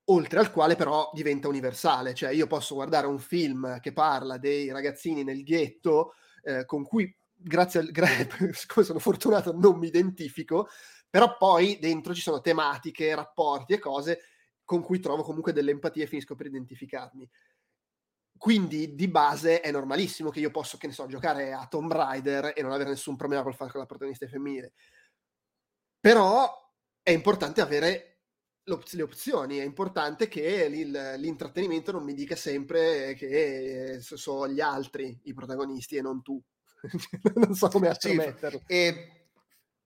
oltre 0.10 0.40
al 0.40 0.52
quale 0.52 0.76
però 0.76 1.10
diventa 1.14 1.48
universale. 1.48 2.14
Cioè 2.14 2.32
io 2.32 2.48
posso 2.48 2.76
guardare 2.76 3.08
un 3.08 3.20
film 3.20 3.80
che 3.80 3.94
parla 3.94 4.38
dei 4.38 4.72
ragazzini 4.72 5.24
nel 5.24 5.44
ghetto 5.44 6.14
eh, 6.44 6.66
con 6.66 6.84
cui, 6.84 7.16
grazie 7.34 7.80
al 7.80 7.92
come 8.68 8.86
sono 8.86 9.00
fortunato, 9.00 9.54
non 9.54 9.78
mi 9.78 9.88
identifico, 9.88 10.68
però 11.10 11.38
poi 11.38 11.78
dentro 11.80 12.14
ci 12.14 12.22
sono 12.22 12.42
tematiche, 12.42 13.16
rapporti 13.16 13.74
e 13.74 13.80
cose 13.80 14.20
con 14.64 14.82
cui 14.82 15.00
trovo 15.00 15.24
comunque 15.24 15.54
delle 15.54 15.72
empatie 15.72 16.04
e 16.04 16.08
finisco 16.08 16.36
per 16.36 16.48
identificarmi. 16.48 17.30
Quindi 18.38 18.94
di 18.94 19.08
base 19.08 19.62
è 19.62 19.72
normalissimo 19.72 20.30
che 20.30 20.40
io 20.40 20.52
posso, 20.52 20.78
che 20.78 20.88
ne 20.88 20.94
so, 20.94 21.08
giocare 21.08 21.54
a 21.54 21.66
Tomb 21.68 21.92
Raider 21.92 22.54
e 22.56 22.62
non 22.62 22.72
avere 22.72 22.90
nessun 22.90 23.16
problema 23.16 23.44
col 23.44 23.56
fare 23.56 23.72
con 23.72 23.80
la 23.80 23.88
protagonista 23.88 24.28
femminile. 24.28 24.74
Però 26.00 26.72
è 27.02 27.12
importante 27.12 27.62
avere 27.62 28.07
le 28.68 29.02
opzioni, 29.02 29.58
è 29.58 29.64
importante 29.64 30.28
che 30.28 30.68
l'intrattenimento 30.68 31.94
non 31.94 32.04
mi 32.04 32.14
dica 32.14 32.36
sempre 32.36 33.14
che 33.14 34.00
sono 34.02 34.50
gli 34.50 34.60
altri 34.60 35.18
i 35.24 35.34
protagonisti 35.34 35.96
e 35.96 36.02
non 36.02 36.22
tu. 36.22 36.42
non 37.36 37.56
so 37.56 37.70
come 37.70 37.96
metterlo. 38.04 38.62
Sì, 38.66 38.74
e 38.74 39.12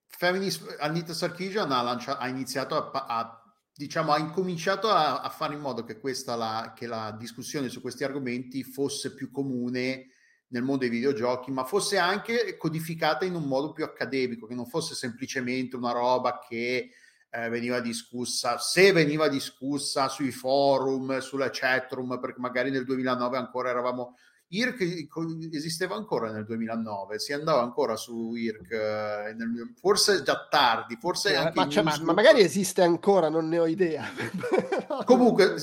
Feminist 0.07 0.77
Anita 0.79 1.13
Sarkeesian 1.13 1.71
ha, 1.71 1.81
lancia, 1.81 2.17
ha 2.17 2.27
iniziato 2.27 2.75
a, 2.75 3.05
a, 3.05 3.55
diciamo, 3.71 4.13
ha 4.13 4.17
incominciato 4.17 4.89
a, 4.89 5.21
a, 5.21 5.29
fare 5.29 5.53
in 5.53 5.61
modo 5.61 5.83
che, 5.83 5.99
questa 5.99 6.35
la, 6.35 6.73
che 6.75 6.87
la 6.87 7.15
discussione 7.17 7.69
su 7.69 7.81
questi 7.81 8.03
argomenti 8.03 8.63
fosse 8.63 9.13
più 9.13 9.29
comune 9.29 10.07
nel 10.47 10.63
mondo 10.63 10.81
dei 10.81 10.89
videogiochi, 10.89 11.51
ma 11.51 11.63
fosse 11.63 11.97
anche 11.97 12.57
codificata 12.57 13.25
in 13.25 13.35
un 13.35 13.43
modo 13.43 13.71
più 13.71 13.83
accademico, 13.83 14.47
che 14.47 14.55
non 14.55 14.65
fosse 14.65 14.95
semplicemente 14.95 15.75
una 15.75 15.91
roba 15.91 16.39
che 16.39 16.89
eh, 17.31 17.49
veniva 17.49 17.79
discussa, 17.79 18.57
se 18.57 18.91
veniva 18.91 19.29
discussa 19.29 20.09
sui 20.09 20.31
forum, 20.31 21.19
sulla 21.19 21.49
chatroom, 21.49 22.19
perché 22.19 22.39
magari 22.39 22.71
nel 22.71 22.85
2009 22.85 23.37
ancora 23.37 23.69
eravamo... 23.69 24.17
IRC 24.53 25.07
esisteva 25.53 25.95
ancora 25.95 26.29
nel 26.29 26.43
2009, 26.43 27.19
si 27.19 27.31
andava 27.31 27.61
ancora 27.61 27.95
su 27.95 28.35
IRC, 28.35 28.71
eh, 28.73 29.33
nel, 29.33 29.73
forse 29.79 30.23
già 30.23 30.45
tardi, 30.49 30.97
forse 30.99 31.31
eh, 31.31 31.35
anche 31.35 31.57
ma, 31.57 31.69
cioè, 31.69 31.83
ma, 31.83 31.97
ma, 32.03 32.11
magari 32.11 32.41
esiste 32.41 32.81
ancora, 32.81 33.29
non 33.29 33.47
ne 33.47 33.59
ho 33.59 33.65
idea. 33.65 34.03
Comunque 35.05 35.55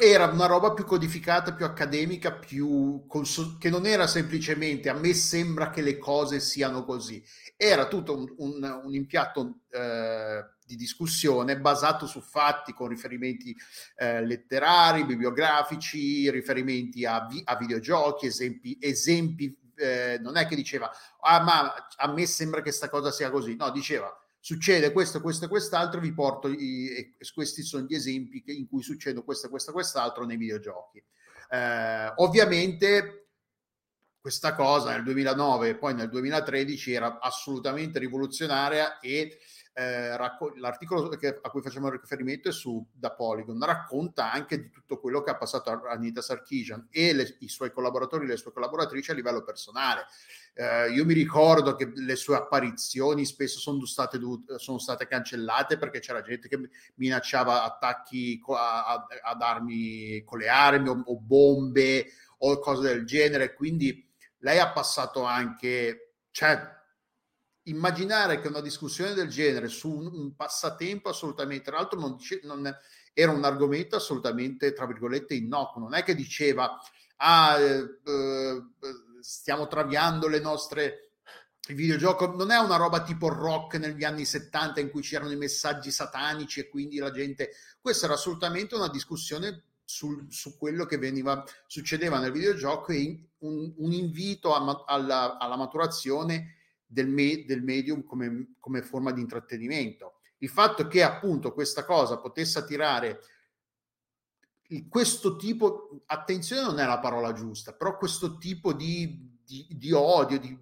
era 0.00 0.26
una 0.26 0.46
roba 0.46 0.72
più 0.72 0.84
codificata, 0.84 1.52
più 1.52 1.64
accademica, 1.64 2.30
più 2.32 3.06
cons- 3.08 3.56
che 3.58 3.70
non 3.70 3.86
era 3.86 4.06
semplicemente 4.06 4.88
a 4.88 4.94
me 4.94 5.14
sembra 5.14 5.70
che 5.70 5.82
le 5.82 5.98
cose 5.98 6.38
siano 6.38 6.84
così, 6.84 7.20
era 7.56 7.88
tutto 7.88 8.16
un, 8.16 8.32
un, 8.36 8.80
un 8.84 8.94
impianto 8.94 9.62
eh, 9.68 10.44
di 10.68 10.76
discussione 10.76 11.58
basato 11.58 12.06
su 12.06 12.20
fatti 12.20 12.74
con 12.74 12.88
riferimenti 12.88 13.56
eh, 13.96 14.22
letterari, 14.22 15.06
bibliografici, 15.06 16.30
riferimenti 16.30 17.06
a, 17.06 17.26
vi- 17.26 17.40
a 17.42 17.56
videogiochi, 17.56 18.26
esempi, 18.26 18.76
esempi 18.78 19.58
eh, 19.76 20.18
non 20.20 20.36
è 20.36 20.46
che 20.46 20.56
diceva 20.56 20.90
ah 21.20 21.40
ma 21.40 21.88
a 21.96 22.12
me 22.12 22.26
sembra 22.26 22.58
che 22.58 22.68
questa 22.68 22.90
cosa 22.90 23.10
sia 23.10 23.30
così, 23.30 23.56
no, 23.56 23.70
diceva 23.70 24.14
succede 24.38 24.92
questo, 24.92 25.22
questo 25.22 25.46
e 25.46 25.48
quest'altro, 25.48 26.00
vi 26.00 26.12
porto 26.12 26.48
i, 26.48 27.16
questi 27.32 27.62
sono 27.62 27.86
gli 27.86 27.94
esempi 27.94 28.42
che, 28.42 28.52
in 28.52 28.68
cui 28.68 28.82
succede 28.82 29.24
questo, 29.24 29.48
questo 29.48 29.70
e 29.70 29.72
quest'altro 29.72 30.26
nei 30.26 30.36
videogiochi. 30.36 31.02
Eh, 31.50 32.12
ovviamente 32.16 33.28
questa 34.20 34.54
cosa 34.54 34.90
nel 34.90 35.04
2009 35.04 35.68
e 35.68 35.76
poi 35.76 35.94
nel 35.94 36.10
2013 36.10 36.92
era 36.92 37.18
assolutamente 37.18 37.98
rivoluzionaria 37.98 38.98
e 38.98 39.38
eh, 39.78 40.16
racco- 40.16 40.52
l'articolo 40.56 41.08
che, 41.10 41.38
a 41.40 41.50
cui 41.50 41.62
facciamo 41.62 41.88
riferimento 41.88 42.48
è 42.48 42.52
su 42.52 42.84
da 42.92 43.12
Polygon, 43.12 43.64
racconta 43.64 44.32
anche 44.32 44.60
di 44.60 44.70
tutto 44.70 44.98
quello 44.98 45.22
che 45.22 45.30
ha 45.30 45.36
passato 45.36 45.70
a 45.70 45.82
Anita 45.90 46.20
Sarkeesian 46.20 46.88
e 46.90 47.12
le, 47.12 47.36
i 47.40 47.48
suoi 47.48 47.70
collaboratori 47.70 48.24
e 48.24 48.28
le 48.28 48.36
sue 48.36 48.50
collaboratrici 48.50 49.12
a 49.12 49.14
livello 49.14 49.44
personale. 49.44 50.06
Eh, 50.54 50.90
io 50.90 51.04
mi 51.04 51.14
ricordo 51.14 51.76
che 51.76 51.92
le 51.94 52.16
sue 52.16 52.34
apparizioni 52.34 53.24
spesso 53.24 53.60
sono 53.60 53.86
state, 53.86 54.18
sono 54.56 54.78
state 54.78 55.06
cancellate 55.06 55.78
perché 55.78 56.00
c'era 56.00 56.22
gente 56.22 56.48
che 56.48 56.58
minacciava 56.96 57.62
attacchi 57.62 58.42
a, 58.48 59.06
ad 59.22 59.40
armi 59.40 60.24
con 60.24 60.40
le 60.40 60.48
armi 60.48 60.88
o, 60.88 61.00
o 61.06 61.20
bombe 61.20 62.06
o 62.38 62.58
cose 62.58 62.82
del 62.82 63.06
genere, 63.06 63.54
quindi 63.54 64.04
lei 64.38 64.58
ha 64.58 64.72
passato 64.72 65.22
anche... 65.22 66.14
Cioè, 66.32 66.76
immaginare 67.68 68.40
che 68.40 68.48
una 68.48 68.60
discussione 68.60 69.14
del 69.14 69.28
genere 69.28 69.68
su 69.68 69.90
un, 69.90 70.06
un 70.06 70.34
passatempo 70.34 71.08
assolutamente, 71.08 71.64
tra 71.64 71.76
l'altro 71.76 71.98
non, 71.98 72.16
dice, 72.16 72.40
non 72.44 72.74
era 73.12 73.32
un 73.32 73.44
argomento 73.44 73.96
assolutamente, 73.96 74.72
tra 74.72 74.86
virgolette, 74.86 75.34
innocuo, 75.34 75.80
non 75.80 75.94
è 75.94 76.02
che 76.02 76.14
diceva, 76.14 76.78
ah, 77.16 77.58
eh, 77.58 78.00
eh, 78.04 78.62
stiamo 79.20 79.66
traviando 79.66 80.28
le 80.28 80.40
nostre... 80.40 81.02
Il 81.68 81.74
videogioco 81.74 82.34
non 82.34 82.50
è 82.50 82.56
una 82.56 82.76
roba 82.76 83.02
tipo 83.02 83.28
rock 83.28 83.74
negli 83.74 84.02
anni 84.02 84.24
70 84.24 84.80
in 84.80 84.90
cui 84.90 85.02
c'erano 85.02 85.32
i 85.32 85.36
messaggi 85.36 85.90
satanici 85.90 86.60
e 86.60 86.68
quindi 86.68 86.96
la 86.96 87.10
gente... 87.10 87.50
Questa 87.80 88.06
era 88.06 88.14
assolutamente 88.14 88.74
una 88.74 88.88
discussione 88.88 89.64
sul, 89.84 90.26
su 90.30 90.56
quello 90.56 90.86
che 90.86 90.96
veniva, 90.96 91.44
succedeva 91.66 92.18
nel 92.18 92.32
videogioco 92.32 92.92
e 92.92 93.30
un, 93.38 93.74
un 93.76 93.92
invito 93.92 94.54
a, 94.54 94.84
alla, 94.86 95.36
alla 95.38 95.56
maturazione 95.56 96.57
del, 96.88 97.06
me, 97.06 97.44
del 97.44 97.62
medium 97.62 98.02
come, 98.02 98.54
come 98.58 98.82
forma 98.82 99.12
di 99.12 99.20
intrattenimento. 99.20 100.20
Il 100.38 100.48
fatto 100.48 100.86
che 100.86 101.02
appunto 101.02 101.52
questa 101.52 101.84
cosa 101.84 102.18
potesse 102.18 102.58
attirare 102.58 103.20
questo 104.88 105.36
tipo, 105.36 106.02
attenzione 106.06 106.62
non 106.62 106.78
è 106.78 106.86
la 106.86 106.98
parola 106.98 107.32
giusta, 107.32 107.72
però 107.72 107.96
questo 107.96 108.36
tipo 108.36 108.74
di, 108.74 109.38
di, 109.42 109.66
di 109.70 109.92
odio, 109.92 110.38
di, 110.38 110.58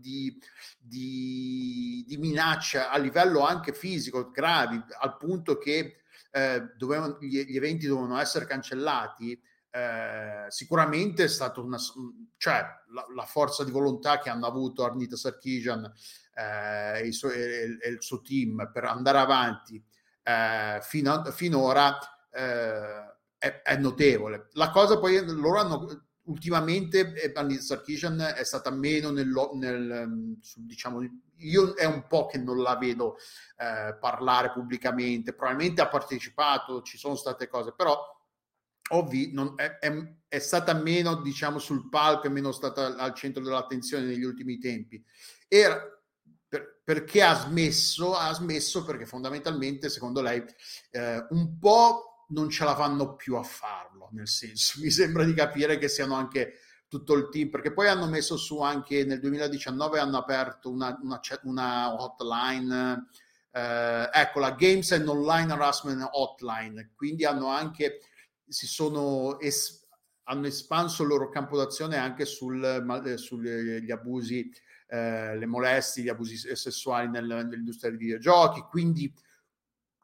di, 0.79 2.17
minaccia 2.19 2.91
a 2.91 2.99
livello 2.99 3.41
anche 3.41 3.73
fisico 3.73 4.31
gravi, 4.31 4.81
al 5.01 5.17
punto 5.17 5.59
che 5.59 6.03
eh, 6.31 6.63
dovevano, 6.77 7.19
gli, 7.21 7.45
gli, 7.45 7.57
eventi 7.57 7.87
dovevano 7.87 8.19
essere 8.21 8.47
cancellati, 8.47 9.41
eh, 9.77 10.47
sicuramente 10.49 11.25
è 11.25 11.29
stata 11.29 11.61
una, 11.61 11.77
cioè 12.39 12.65
la, 12.95 13.05
la, 13.15 13.25
forza 13.27 13.63
di 13.63 13.71
volontà 13.71 14.19
che 14.19 14.31
hanno 14.31 14.47
avuto 14.47 14.85
Arnita 14.85 15.17
Sarkisian 15.17 15.93
eh, 16.35 17.01
e, 17.01 17.07
il 17.07 17.13
suo, 17.13 17.31
e, 17.31 17.77
e, 17.79 17.89
il 17.91 17.99
suo, 18.01 18.23
team 18.23 18.71
per 18.73 18.85
andare 18.85 19.19
avanti 19.19 19.83
eh, 20.23 20.79
fino 20.81 21.13
a, 21.13 21.31
finora 21.31 21.99
eh, 22.31 23.17
è, 23.37 23.61
è, 23.63 23.77
notevole. 23.77 24.49
La 24.53 24.71
cosa 24.71 24.99
poi 24.99 25.23
loro 25.27 25.59
hanno 25.59 26.07
ultimamente 26.23 27.13
eh, 27.13 27.33
Arnita 27.35 27.61
Sarkisian 27.61 28.33
è 28.35 28.45
stata 28.45 28.71
meno 28.71 29.11
nel, 29.11 29.29
nel 29.53 30.39
diciamo 30.57 31.01
io 31.41 31.75
è 31.75 31.85
un 31.85 32.07
po' 32.07 32.25
che 32.25 32.39
non 32.39 32.63
la 32.63 32.77
vedo 32.79 33.19
parlare 34.01 34.53
pubblicamente 34.53 35.35
probabilmente 35.35 35.83
ha 35.83 35.89
partecipato 35.89 36.81
ci 36.81 36.97
sono 36.97 37.15
state 37.15 37.47
cose 37.47 37.75
però 37.77 38.16
Ovvi 38.91 39.33
non, 39.33 39.55
è, 39.57 39.79
è, 39.79 39.93
è, 40.29 40.39
stata 40.39 40.75
meno, 40.75 41.21
diciamo, 41.21 41.59
sul 41.59 41.89
palco, 41.89 42.27
è 42.27 42.31
meno 42.31 42.53
stata 42.53 42.97
al 42.97 43.15
centro 43.15 43.43
dell'attenzione 43.43 44.05
negli 44.05 44.23
ultimi 44.23 44.59
tempi. 44.59 45.03
Era, 45.49 45.81
per, 46.49 46.81
perché 46.85 47.23
ha 47.23 47.35
smesso? 47.35 48.15
Ha 48.15 48.33
smesso 48.33 48.85
perché 48.85 49.07
fondamentalmente, 49.07 49.89
secondo 49.89 50.21
lei, 50.21 50.45
eh, 50.91 51.27
un 51.31 51.59
po' 51.59 52.17
non 52.29 52.49
ce 52.49 52.65
la 52.65 52.75
fanno 52.75 53.15
più 53.15 53.37
a 53.37 53.43
farlo, 53.43 54.09
nel 54.13 54.29
senso, 54.29 54.81
mi 54.83 54.91
sembra 54.91 55.25
di 55.25 55.35
capire 55.35 55.79
che 55.79 55.89
siano 55.89 56.15
anche 56.15 56.61
tutto 56.89 57.15
il 57.15 57.29
team, 57.31 57.51
perché 57.51 57.73
poi 57.73 57.89
hanno 57.89 58.07
messo 58.07 58.37
su 58.37 58.61
anche 58.61 59.05
nel 59.05 59.21
2019 59.21 59.99
hanno 59.99 60.19
aperto 60.19 60.71
una, 60.71 60.97
una, 61.03 61.21
una 61.43 62.03
hotline, 62.03 63.09
eh, 63.51 64.09
ecco 64.13 64.39
la 64.39 64.53
Games 64.53 64.93
and 64.93 65.09
Online 65.09 65.53
Harassment 65.53 66.09
Hotline, 66.13 66.93
quindi 66.95 67.25
hanno 67.25 67.49
anche 67.49 68.01
si 68.49 68.67
sono 68.67 69.39
es- 69.41 69.87
hanno 70.29 70.47
espanso 70.47 71.03
il 71.03 71.09
loro 71.09 71.29
campo 71.29 71.57
d'azione 71.57 71.97
anche 71.97 72.25
sul, 72.25 72.63
eh, 72.63 73.17
sugli 73.17 73.91
abusi, 73.91 74.51
eh, 74.89 75.37
le 75.37 75.47
molestie, 75.47 76.03
gli 76.03 76.09
abusi 76.09 76.37
sessuali 76.37 77.09
nel, 77.09 77.27
nell'industria 77.27 77.91
dei 77.91 77.99
videogiochi. 77.99 78.61
Quindi 78.69 79.13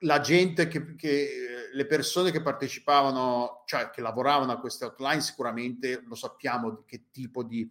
la 0.02 0.20
gente 0.20 0.68
che, 0.68 0.94
che, 0.94 1.70
le 1.72 1.86
persone 1.86 2.30
che 2.30 2.42
partecipavano, 2.42 3.62
cioè 3.66 3.90
che 3.90 4.00
lavoravano 4.00 4.52
a 4.52 4.60
queste 4.60 4.84
hotline, 4.84 5.20
sicuramente 5.20 6.02
lo 6.06 6.14
sappiamo 6.14 6.70
di 6.70 6.82
che 6.86 7.04
tipo 7.10 7.42
di 7.42 7.68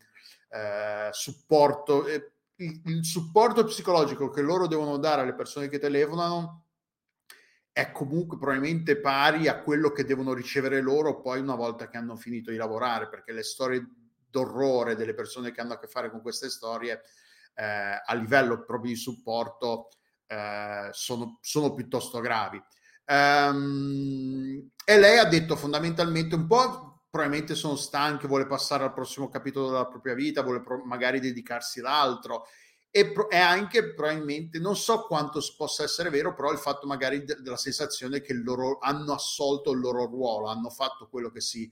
eh, 0.50 1.10
supporto, 1.12 2.06
eh, 2.08 2.32
il, 2.56 2.82
il, 2.86 3.06
supporto 3.06 3.64
psicologico 3.64 4.30
che 4.30 4.42
loro 4.42 4.68
devono 4.68 4.98
dare 4.98 5.22
alle 5.22 5.34
persone 5.36 5.68
che 5.68 5.80
telefonano 5.80 6.61
è 7.74 7.92
comunque 7.92 8.38
probabilmente 8.38 9.00
pari 9.00 9.48
a 9.48 9.62
quello 9.62 9.92
che 9.92 10.04
devono 10.04 10.34
ricevere 10.34 10.82
loro 10.82 11.22
poi 11.22 11.40
una 11.40 11.56
volta 11.56 11.88
che 11.88 11.98
hanno 11.98 12.16
finito 12.16 12.52
di 12.52 12.58
lavorare, 12.58 13.08
perché 13.08 13.32
le 13.32 13.44
storie 13.44 13.86
d'orrore 14.30 14.96
delle 14.96 15.14
persone 15.14 15.52
che 15.52 15.62
hanno 15.62 15.74
a 15.74 15.80
che 15.80 15.88
fare 15.88 16.10
con 16.10 16.22
queste 16.22 16.50
storie 16.50 17.02
eh, 17.56 18.02
a 18.06 18.14
livello 18.14 18.64
proprio 18.64 18.92
di 18.92 18.98
supporto 18.98 19.90
eh, 20.28 20.90
sono, 20.92 21.40
sono, 21.42 21.74
piuttosto 21.74 22.20
gravi. 22.20 22.62
Um, 23.06 24.70
e 24.86 24.98
lei 24.98 25.18
ha 25.18 25.26
detto 25.26 25.56
fondamentalmente 25.56 26.36
un 26.36 26.48
po' 26.48 26.92
probabilmente 27.10 27.56
sono 27.56 27.76
stanche, 27.76 28.28
vuole 28.28 28.48
passare 28.48 28.86
al 28.86 28.94
prossimo 28.94 29.28
capitolo 29.28 29.70
della 29.70 29.88
propria 29.88 30.14
vita, 30.14 30.44
vuole 30.44 30.62
pro- 30.62 30.84
magari 30.86 31.20
dedicarsi 31.20 31.80
ad 31.80 31.86
altro 31.86 32.46
e, 32.92 33.14
e, 33.30 33.38
anche 33.38 33.94
probabilmente 33.94 34.60
non 34.60 34.76
so 34.76 35.06
quanto 35.08 35.42
possa 35.58 35.84
essere 35.84 36.10
vero, 36.10 36.34
però 36.34 36.52
il 36.52 36.58
fatto 36.58 36.86
magari 36.86 37.24
de- 37.24 37.42
della 37.42 37.58
sensazione 37.58 38.22
che 38.22 38.34
loro 38.34 38.78
hanno 38.80 39.14
assolto 39.14 39.72
il 39.72 39.80
loro 39.80 40.06
ruolo, 40.06 40.48
hanno 40.48 40.70
fatto 40.70 41.08
quello 41.08 41.32
che 41.32 41.42
si 41.42 41.64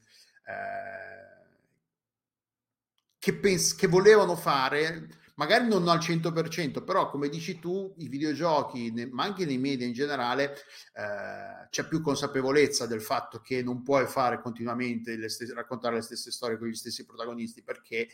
eh, 0.45 1.29
che, 3.19 3.35
pens- 3.35 3.75
che 3.75 3.88
volevano 3.88 4.35
fare 4.35 5.07
magari 5.39 5.69
non 5.69 5.88
al 5.88 5.99
100%, 5.99 6.83
però 6.83 7.09
come 7.09 7.29
dici 7.29 7.59
tu, 7.59 7.93
i 7.99 8.09
videogiochi, 8.09 8.91
ma 9.09 9.23
anche 9.23 9.45
nei 9.45 9.57
media 9.57 9.88
in 9.88 9.93
generale, 9.93 10.53
eh, 10.93 11.67
c'è 11.69 11.88
più 11.88 12.01
consapevolezza 12.01 12.85
del 12.85 13.01
fatto 13.01 13.39
che 13.39 13.63
non 13.63 13.81
puoi 13.81 14.05
fare 14.05 14.41
continuamente 14.41 15.15
le 15.15 15.29
stesse, 15.29 15.53
raccontare 15.53 15.95
le 15.95 16.01
stesse 16.01 16.29
storie 16.31 16.57
con 16.57 16.67
gli 16.67 16.75
stessi 16.75 17.05
protagonisti 17.05 17.63
perché 17.63 18.09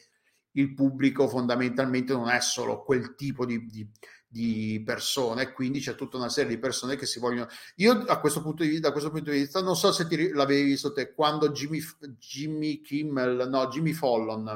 il 0.56 0.74
pubblico 0.74 1.28
fondamentalmente 1.28 2.14
non 2.14 2.30
è 2.30 2.40
solo 2.42 2.84
quel 2.84 3.16
tipo 3.16 3.46
di, 3.46 3.66
di, 3.66 3.90
di 4.28 4.82
persone, 4.86 5.52
quindi 5.52 5.80
c'è 5.80 5.96
tutta 5.96 6.18
una 6.18 6.30
serie 6.30 6.52
di 6.56 6.60
persone 6.60 6.96
che 6.96 7.06
si 7.06 7.20
vogliono. 7.20 7.48
Io 7.76 7.92
a 8.06 8.20
questo 8.20 8.42
punto 8.42 8.64
di 8.64 8.70
vista, 8.70 8.88
da 8.88 8.92
questo 8.92 9.12
punto 9.12 9.32
di 9.32 9.40
vista, 9.40 9.62
non 9.62 9.76
so 9.76 9.92
se 9.92 10.08
ti, 10.08 10.30
l'avevi 10.30 10.64
visto 10.64 10.92
te 10.92 11.14
quando 11.14 11.52
Jimmy, 11.52 11.82
Jimmy 12.20 12.82
Kimmel, 12.82 13.48
no, 13.50 13.68
Jimmy 13.68 13.94
Fallon 13.94 14.48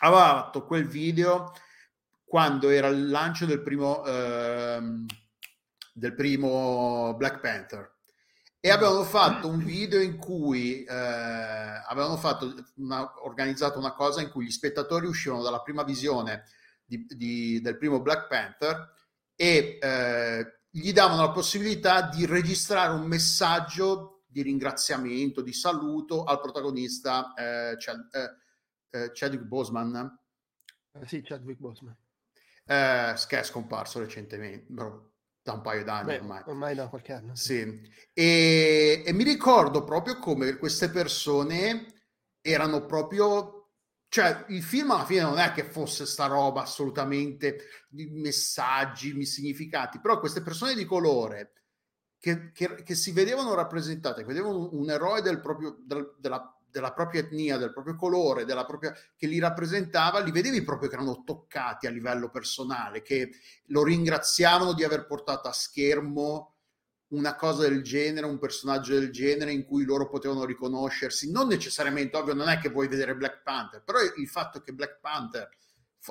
aveva 0.00 0.24
fatto 0.24 0.64
quel 0.64 0.86
video 0.86 1.52
quando 2.24 2.68
era 2.68 2.88
il 2.88 3.08
lancio 3.08 3.46
del 3.46 3.62
primo, 3.62 4.04
ehm, 4.04 5.06
del 5.92 6.14
primo 6.14 7.14
Black 7.16 7.40
Panther 7.40 7.93
e 8.64 8.70
avevano 8.70 9.04
fatto 9.04 9.46
un 9.46 9.62
video 9.62 10.00
in 10.00 10.16
cui 10.16 10.84
eh, 10.84 10.90
avevano 10.90 12.16
fatto 12.16 12.54
una, 12.76 13.12
organizzato 13.22 13.78
una 13.78 13.92
cosa 13.92 14.22
in 14.22 14.30
cui 14.30 14.46
gli 14.46 14.50
spettatori 14.50 15.06
uscivano 15.06 15.42
dalla 15.42 15.60
prima 15.60 15.82
visione 15.82 16.44
di, 16.82 17.04
di, 17.06 17.60
del 17.60 17.76
primo 17.76 18.00
Black 18.00 18.26
Panther 18.26 18.90
e 19.36 19.78
eh, 19.78 20.60
gli 20.70 20.94
davano 20.94 21.20
la 21.20 21.30
possibilità 21.30 22.08
di 22.08 22.24
registrare 22.24 22.94
un 22.94 23.02
messaggio 23.02 24.22
di 24.24 24.40
ringraziamento, 24.40 25.42
di 25.42 25.52
saluto 25.52 26.24
al 26.24 26.40
protagonista 26.40 27.34
eh, 27.34 27.76
Chad, 27.76 28.08
eh, 28.12 28.98
eh, 28.98 29.10
Chadwick 29.12 29.44
Boseman. 29.44 30.20
Eh, 30.92 31.06
sì, 31.06 31.20
Chadwick 31.20 31.60
Boseman 31.60 31.98
che 32.66 33.38
è 33.38 33.42
scomparso 33.42 33.98
recentemente, 33.98 34.72
da 35.44 35.52
un 35.52 35.60
paio 35.60 35.84
d'anni 35.84 36.06
Beh, 36.06 36.16
ormai. 36.16 36.42
Ormai 36.46 36.74
da 36.74 36.88
qualche 36.88 37.12
anno. 37.12 37.36
Sì, 37.36 37.90
e, 38.14 39.02
e, 39.04 39.12
mi 39.12 39.24
ricordo 39.24 39.84
proprio 39.84 40.18
come 40.18 40.56
queste 40.56 40.88
persone 40.88 41.92
erano 42.40 42.86
proprio... 42.86 43.50
Cioè, 44.08 44.46
il 44.48 44.62
film 44.62 44.92
alla 44.92 45.04
fine 45.04 45.20
non 45.20 45.38
è 45.38 45.52
che 45.52 45.64
fosse 45.64 46.06
sta 46.06 46.26
roba 46.26 46.62
assolutamente 46.62 47.58
di 47.88 48.06
messaggi, 48.06 49.24
significati, 49.26 50.00
però 50.00 50.18
queste 50.18 50.40
persone 50.40 50.74
di 50.74 50.84
colore 50.84 51.52
che, 52.18 52.52
che, 52.52 52.82
che 52.82 52.94
si 52.94 53.10
vedevano 53.10 53.54
rappresentate, 53.54 54.20
che 54.20 54.26
vedevano 54.26 54.70
un, 54.70 54.80
un 54.80 54.90
eroe 54.90 55.20
del 55.20 55.40
proprio, 55.40 55.76
del, 55.84 56.14
della 56.18 56.53
della 56.74 56.92
propria 56.92 57.20
etnia, 57.20 57.56
del 57.56 57.72
proprio 57.72 57.94
colore, 57.94 58.44
della 58.44 58.64
propria, 58.64 58.92
che 59.16 59.28
li 59.28 59.38
rappresentava, 59.38 60.18
li 60.18 60.32
vedevi 60.32 60.64
proprio 60.64 60.88
che 60.88 60.96
erano 60.96 61.22
toccati 61.22 61.86
a 61.86 61.90
livello 61.90 62.30
personale, 62.30 63.00
che 63.00 63.30
lo 63.66 63.84
ringraziavano 63.84 64.72
di 64.72 64.82
aver 64.82 65.06
portato 65.06 65.46
a 65.46 65.52
schermo 65.52 66.56
una 67.10 67.36
cosa 67.36 67.68
del 67.68 67.84
genere, 67.84 68.26
un 68.26 68.40
personaggio 68.40 68.98
del 68.98 69.12
genere 69.12 69.52
in 69.52 69.64
cui 69.64 69.84
loro 69.84 70.08
potevano 70.08 70.44
riconoscersi. 70.44 71.30
Non 71.30 71.46
necessariamente, 71.46 72.16
ovvio, 72.16 72.34
non 72.34 72.48
è 72.48 72.58
che 72.58 72.70
vuoi 72.70 72.88
vedere 72.88 73.14
Black 73.14 73.42
Panther, 73.44 73.84
però 73.84 74.00
il 74.00 74.28
fatto 74.28 74.60
che 74.60 74.72
Black 74.72 74.98
Panther 74.98 75.48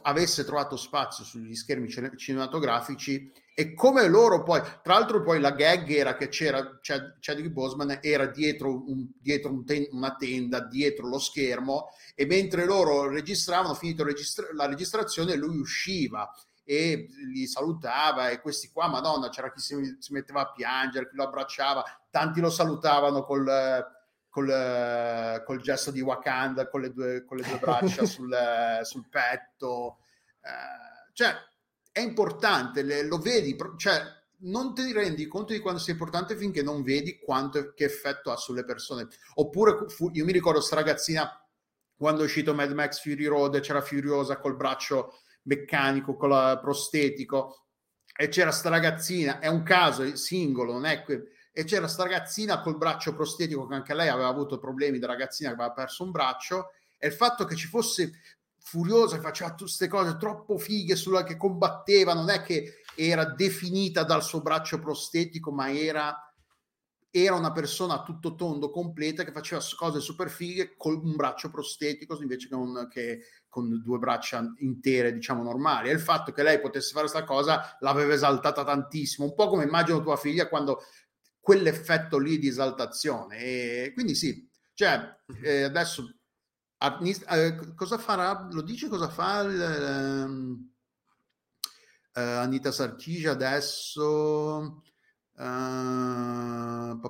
avesse 0.03 0.45
trovato 0.45 0.77
spazio 0.77 1.25
sugli 1.25 1.55
schermi 1.55 1.89
cinematografici 2.15 3.29
e 3.55 3.75
come 3.75 4.07
loro 4.07 4.41
poi, 4.41 4.61
tra 4.81 4.95
l'altro 4.95 5.21
poi 5.21 5.39
la 5.39 5.51
gag 5.51 5.87
era 5.89 6.15
che 6.15 6.27
c'era 6.27 6.79
Chad, 6.81 7.17
Chadwick 7.19 7.49
Boseman 7.51 7.99
era 8.01 8.25
dietro, 8.25 8.89
un, 8.89 9.07
dietro 9.19 9.51
un 9.51 9.63
ten, 9.63 9.87
una 9.91 10.15
tenda, 10.15 10.59
dietro 10.59 11.07
lo 11.07 11.19
schermo 11.19 11.89
e 12.15 12.25
mentre 12.25 12.65
loro 12.65 13.07
registravano, 13.07 13.75
finito 13.75 14.03
registra- 14.03 14.47
la 14.53 14.65
registrazione, 14.65 15.35
lui 15.35 15.57
usciva 15.59 16.31
e 16.63 17.07
li 17.31 17.45
salutava 17.45 18.29
e 18.29 18.41
questi 18.41 18.69
qua, 18.71 18.87
madonna, 18.87 19.29
c'era 19.29 19.51
chi 19.51 19.59
si, 19.59 19.97
si 19.99 20.13
metteva 20.13 20.41
a 20.41 20.51
piangere, 20.51 21.07
chi 21.07 21.15
lo 21.15 21.25
abbracciava, 21.25 21.83
tanti 22.09 22.41
lo 22.41 22.49
salutavano 22.49 23.23
col, 23.23 23.85
col, 24.29 25.43
col 25.45 25.61
gesto 25.61 25.91
di 25.91 26.01
Wakanda, 26.01 26.67
con 26.69 26.81
le 26.81 26.91
due, 26.91 27.23
con 27.23 27.37
le 27.37 27.43
due 27.43 27.59
braccia 27.59 28.05
sul, 28.07 28.35
sul 28.81 29.07
petto. 29.09 29.99
Eh, 30.41 31.11
cioè, 31.13 31.35
è 31.93 32.01
importante, 32.01 32.81
le, 32.81 33.05
lo 33.05 33.19
vedi, 33.19 33.55
cioè 33.77 34.01
non 34.45 34.73
ti 34.73 34.91
rendi 34.91 35.27
conto 35.27 35.53
di 35.53 35.59
quanto 35.59 35.79
sia 35.79 35.93
importante 35.93 36.35
finché 36.35 36.63
non 36.63 36.81
vedi 36.81 37.19
quanto 37.19 37.73
che 37.73 37.85
effetto 37.85 38.31
ha 38.31 38.35
sulle 38.35 38.65
persone. 38.65 39.07
Oppure 39.35 39.87
fu, 39.87 40.09
io 40.11 40.25
mi 40.25 40.31
ricordo 40.31 40.59
sta 40.59 40.75
ragazzina 40.75 41.31
quando 41.95 42.21
è 42.21 42.25
uscito 42.25 42.55
Mad 42.55 42.71
Max 42.71 42.99
Fury 42.99 43.25
Road 43.25 43.59
c'era 43.59 43.81
Furiosa 43.81 44.39
col 44.39 44.55
braccio 44.55 45.19
meccanico, 45.43 46.15
con 46.15 46.29
la 46.29 46.59
prostetico 46.59 47.67
e 48.15 48.27
c'era 48.27 48.51
sta 48.51 48.69
ragazzina, 48.69 49.39
è 49.39 49.47
un 49.47 49.61
caso 49.63 50.15
singolo, 50.15 50.73
non 50.73 50.85
è 50.85 51.03
que- 51.03 51.29
e 51.51 51.63
c'era 51.63 51.87
sta 51.87 52.03
ragazzina 52.03 52.59
col 52.61 52.77
braccio 52.77 53.13
prostetico 53.13 53.67
che 53.67 53.75
anche 53.75 53.93
lei 53.93 54.07
aveva 54.07 54.27
avuto 54.27 54.57
problemi 54.57 54.97
da 54.97 55.05
ragazzina 55.05 55.49
che 55.49 55.55
aveva 55.55 55.73
perso 55.73 56.03
un 56.03 56.09
braccio 56.09 56.71
e 56.97 57.07
il 57.07 57.13
fatto 57.13 57.45
che 57.45 57.55
ci 57.55 57.67
fosse 57.67 58.11
furiosa, 58.63 59.19
faceva 59.19 59.49
tutte 59.49 59.63
queste 59.63 59.87
cose 59.87 60.17
troppo 60.17 60.57
fighe 60.57 60.95
sulla 60.95 61.23
che 61.23 61.37
combatteva, 61.37 62.13
non 62.13 62.29
è 62.29 62.41
che 62.41 62.81
era 62.95 63.25
definita 63.25 64.03
dal 64.03 64.23
suo 64.23 64.41
braccio 64.41 64.79
prostetico, 64.79 65.51
ma 65.51 65.71
era, 65.71 66.15
era 67.11 67.35
una 67.35 67.51
persona 67.51 67.95
a 67.95 68.03
tutto 68.03 68.35
tondo, 68.35 68.71
completa, 68.71 69.23
che 69.25 69.33
faceva 69.33 69.61
cose 69.75 69.99
super 69.99 70.29
fighe 70.29 70.75
con 70.77 70.95
un 70.95 71.15
braccio 71.15 71.49
prostetico 71.49 72.19
invece 72.21 72.47
che, 72.47 72.55
un, 72.55 72.87
che 72.89 73.19
con 73.49 73.81
due 73.83 73.97
braccia 73.97 74.43
intere, 74.59 75.13
diciamo, 75.13 75.43
normali. 75.43 75.89
E 75.89 75.93
il 75.93 75.99
fatto 75.99 76.31
che 76.31 76.41
lei 76.41 76.61
potesse 76.61 76.93
fare 76.93 77.07
questa 77.07 77.25
cosa 77.25 77.77
l'aveva 77.81 78.13
esaltata 78.13 78.63
tantissimo, 78.63 79.27
un 79.27 79.35
po' 79.35 79.49
come 79.49 79.65
immagino 79.65 80.01
tua 80.01 80.17
figlia 80.17 80.47
quando 80.47 80.81
quell'effetto 81.41 82.17
lì 82.17 82.39
di 82.39 82.47
esaltazione. 82.47 83.39
E 83.39 83.91
quindi 83.93 84.15
sì, 84.15 84.49
cioè, 84.73 85.17
eh, 85.43 85.63
adesso 85.63 86.15
eh, 87.29 87.73
cosa 87.75 87.97
farà? 87.97 88.47
Lo 88.51 88.61
dice 88.61 88.89
cosa 88.89 89.09
fa 89.09 89.41
il, 89.41 90.69
eh, 92.15 92.21
Anita 92.21 92.71
Sarkisian 92.71 93.33
adesso? 93.33 94.83
Uh, 95.35 97.01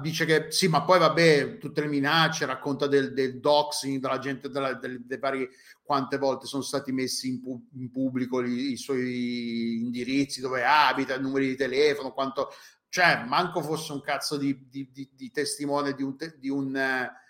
dice 0.00 0.24
che 0.24 0.50
sì, 0.50 0.68
ma 0.68 0.84
poi 0.84 0.98
vabbè, 0.98 1.58
tutte 1.58 1.82
le 1.82 1.88
minacce, 1.88 2.46
racconta 2.46 2.86
del, 2.86 3.12
del 3.12 3.40
doxing 3.40 4.00
della 4.00 4.18
gente, 4.18 4.48
della, 4.48 4.72
delle, 4.74 5.02
delle 5.04 5.20
varie, 5.20 5.50
quante 5.82 6.16
volte 6.16 6.46
sono 6.46 6.62
stati 6.62 6.92
messi 6.92 7.28
in, 7.28 7.42
pu- 7.42 7.68
in 7.74 7.90
pubblico 7.90 8.42
i, 8.42 8.72
i, 8.72 8.76
suoi 8.78 9.80
indirizzi, 9.80 10.40
dove 10.40 10.64
abita, 10.64 11.14
i 11.14 11.20
numeri 11.20 11.48
di 11.48 11.56
telefono, 11.56 12.12
quanto, 12.12 12.48
cioè, 12.88 13.24
manco 13.26 13.60
fosse 13.60 13.92
un 13.92 14.00
cazzo 14.00 14.38
di, 14.38 14.66
di, 14.70 14.88
di, 14.90 15.10
di 15.12 15.30
testimone 15.30 15.92
di 15.92 16.02
un, 16.02 16.16
di 16.38 16.48
un 16.48 16.74
uh, 16.74 17.21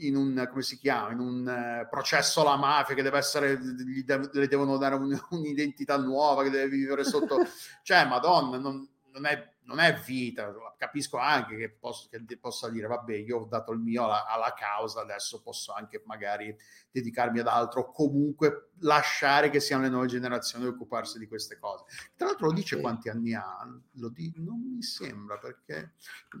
in 0.00 0.16
un, 0.16 0.46
come 0.50 0.62
si 0.62 0.78
chiama, 0.78 1.12
in 1.12 1.18
un 1.18 1.82
uh, 1.84 1.88
processo 1.88 2.40
alla 2.40 2.56
mafia 2.56 2.94
che 2.94 3.02
deve 3.02 3.18
essere, 3.18 3.58
gli 3.58 4.02
de- 4.02 4.30
le 4.32 4.48
devono 4.48 4.76
dare 4.76 4.94
un, 4.94 5.18
un'identità 5.30 5.96
nuova, 5.96 6.42
che 6.42 6.50
deve 6.50 6.68
vivere 6.68 7.04
sotto, 7.04 7.38
cioè, 7.82 8.06
madonna, 8.06 8.58
non, 8.58 8.88
non 9.12 9.26
è, 9.26 9.54
non 9.62 9.80
è 9.80 9.94
vita, 10.04 10.52
capisco 10.78 11.18
anche 11.18 11.56
che, 11.56 11.70
posso, 11.70 12.08
che 12.08 12.38
possa 12.38 12.70
dire, 12.70 12.86
vabbè, 12.86 13.14
io 13.14 13.40
ho 13.40 13.44
dato 13.44 13.72
il 13.72 13.80
mio 13.80 14.04
alla, 14.04 14.26
alla, 14.26 14.54
causa, 14.54 15.00
adesso 15.00 15.42
posso 15.42 15.72
anche 15.72 16.02
magari 16.06 16.56
dedicarmi 16.90 17.40
ad 17.40 17.48
altro, 17.48 17.90
comunque 17.90 18.70
lasciare 18.80 19.50
che 19.50 19.60
siano 19.60 19.82
le 19.82 19.90
nuove 19.90 20.06
generazioni 20.06 20.64
ad 20.64 20.72
occuparsi 20.72 21.18
di 21.18 21.26
queste 21.26 21.58
cose. 21.58 21.84
Tra 22.16 22.28
l'altro 22.28 22.46
lo 22.46 22.52
dice 22.52 22.76
sì. 22.76 22.80
quanti 22.80 23.08
anni 23.08 23.34
ha, 23.34 23.68
lo 23.92 24.08
di, 24.08 24.32
non 24.36 24.58
mi 24.74 24.82
sembra 24.82 25.36
perché... 25.36 25.94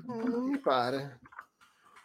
Non 0.06 0.44
mi 0.44 0.58
pare, 0.58 1.20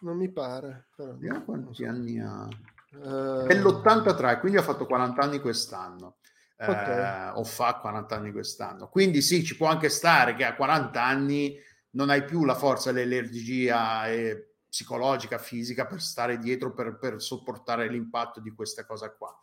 non 0.04 0.18
mi 0.18 0.32
pare. 0.32 0.90
Però, 0.96 1.16
quanti 1.44 1.84
so. 1.84 1.90
anni 1.90 2.20
ha. 2.20 2.48
Uh... 2.92 3.46
È 3.48 3.56
l'83, 3.56 4.40
quindi 4.40 4.58
ha 4.60 4.64
fatto 4.64 4.86
40 4.86 5.22
anni 5.22 5.40
quest'anno 5.40 6.18
okay. 6.58 7.30
eh, 7.30 7.32
o 7.36 7.44
fa 7.44 7.76
40 7.76 8.16
anni 8.16 8.32
quest'anno. 8.32 8.88
Quindi 8.88 9.22
sì, 9.22 9.44
ci 9.44 9.58
può 9.58 9.68
anche 9.68 9.90
stare 9.90 10.36
che 10.36 10.46
a 10.46 10.56
40 10.56 11.04
anni 11.04 11.58
non 11.92 12.10
hai 12.10 12.24
più 12.24 12.46
la 12.46 12.56
forza 12.56 12.92
dell'energia 12.92 14.08
eh, 14.08 14.56
psicologica, 14.68 15.38
fisica 15.38 15.86
per 15.86 16.02
stare 16.02 16.38
dietro, 16.38 16.74
per, 16.74 16.98
per, 16.98 17.22
sopportare 17.22 17.88
l'impatto 17.90 18.40
di 18.40 18.52
questa 18.52 18.86
cosa 18.86 19.12
qua. 19.12 19.36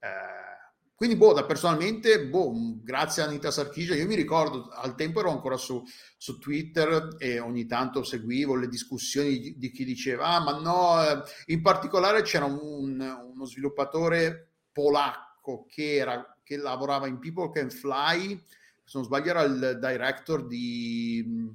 Eh, 0.00 0.67
quindi, 0.98 1.14
boh, 1.14 1.32
da 1.32 1.44
personalmente, 1.44 2.26
boh, 2.26 2.52
grazie 2.82 3.22
a 3.22 3.26
Anita 3.26 3.52
Sarchigia, 3.52 3.94
io 3.94 4.08
mi 4.08 4.16
ricordo, 4.16 4.68
al 4.70 4.96
tempo 4.96 5.20
ero 5.20 5.30
ancora 5.30 5.56
su, 5.56 5.80
su 6.16 6.38
Twitter 6.38 7.14
e 7.18 7.38
ogni 7.38 7.66
tanto 7.66 8.02
seguivo 8.02 8.56
le 8.56 8.66
discussioni 8.66 9.38
di, 9.38 9.56
di 9.56 9.70
chi 9.70 9.84
diceva, 9.84 10.26
ah, 10.26 10.40
ma 10.40 10.58
no, 10.58 11.00
eh, 11.00 11.22
in 11.52 11.62
particolare 11.62 12.22
c'era 12.22 12.46
un, 12.46 12.98
uno 12.98 13.44
sviluppatore 13.44 14.54
polacco 14.72 15.66
che 15.68 15.94
era 15.94 16.36
che 16.42 16.56
lavorava 16.56 17.06
in 17.06 17.20
People 17.20 17.52
Can 17.52 17.70
Fly, 17.70 18.42
se 18.82 18.98
non 18.98 19.04
sbaglio 19.04 19.30
era 19.30 19.42
il 19.42 19.78
director 19.80 20.48
di, 20.48 21.54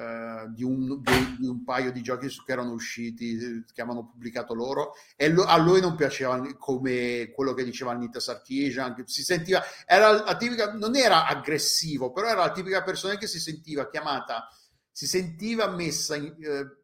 uh, 0.00 0.52
di, 0.52 0.64
un, 0.64 1.00
di, 1.02 1.36
di, 1.38 1.46
un, 1.46 1.62
paio 1.62 1.92
di 1.92 2.02
giochi 2.02 2.28
che 2.28 2.52
erano 2.52 2.72
usciti, 2.72 3.64
che 3.72 3.82
avevano 3.82 4.06
pubblicato 4.06 4.54
loro, 4.54 4.94
e 5.16 5.28
lo, 5.28 5.44
a 5.44 5.56
lui 5.58 5.80
non 5.80 5.94
piaceva 5.94 6.40
come 6.56 7.30
quello 7.34 7.52
che 7.52 7.64
diceva 7.64 7.92
Anita 7.92 8.20
Sarkeesian, 8.20 9.02
si 9.06 9.22
sentiva, 9.22 9.62
era 9.86 10.10
la 10.24 10.36
tipica, 10.36 10.72
non 10.72 10.96
era 10.96 11.26
aggressivo, 11.26 12.12
però 12.12 12.28
era 12.28 12.40
la 12.40 12.52
tipica 12.52 12.82
persona 12.82 13.16
che 13.16 13.26
si 13.26 13.38
sentiva 13.38 13.88
chiamata, 13.88 14.48
si 14.90 15.06
sentiva 15.06 15.68
messa 15.68 16.16
in... 16.16 16.34
Eh, 16.40 16.78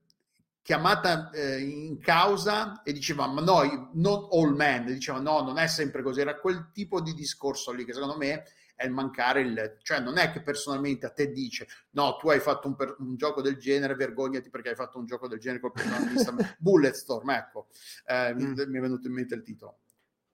chiamata 0.67 1.31
eh, 1.31 1.61
in 1.61 2.01
causa 2.01 2.83
e 2.83 2.93
diceva 2.93 3.29
ma 3.29 3.41
no, 3.41 3.91
non 3.93 4.27
all 4.33 4.53
men, 4.53 4.87
diceva 4.87 5.21
no, 5.21 5.41
non 5.43 5.59
è 5.59 5.69
sempre 5.69 6.03
così, 6.03 6.23
era 6.23 6.41
quel 6.41 6.73
tipo 6.73 7.01
di 7.01 7.15
discorso 7.15 7.71
lì 7.71 7.85
che 7.85 7.93
secondo 7.93 8.17
me 8.17 8.43
è 8.77 8.85
il 8.85 8.93
mancare 8.93 9.41
il, 9.41 9.79
cioè 9.83 10.01
non 10.01 10.19
è 10.19 10.31
che 10.31 10.43
personalmente 10.43 11.07
a 11.07 11.11
te 11.11 11.33
dice 11.33 11.67
no, 11.93 12.17
tu 12.17 12.29
hai 12.29 12.41
fatto 12.41 12.69
un, 12.69 12.77
per, 12.77 12.95
un 12.99 13.17
gioco 13.17 13.41
del 13.41 13.57
genere, 13.57 13.95
vergognati 13.95 14.51
perché 14.51 14.69
hai 14.69 14.75
fatto 14.75 14.99
un 14.99 15.07
gioco 15.07 15.27
del 15.27 15.39
genere 15.39 15.61
col 15.61 15.73
protagonista 15.73 16.35
Bulletstorm, 16.59 17.31
ecco, 17.31 17.69
eh, 18.07 18.35
mm. 18.35 18.53
mi, 18.69 18.79
è 18.79 18.81
venuto 18.81 19.09
in 19.09 19.15
mente 19.15 19.35
il 19.35 19.43
titolo 19.43 19.79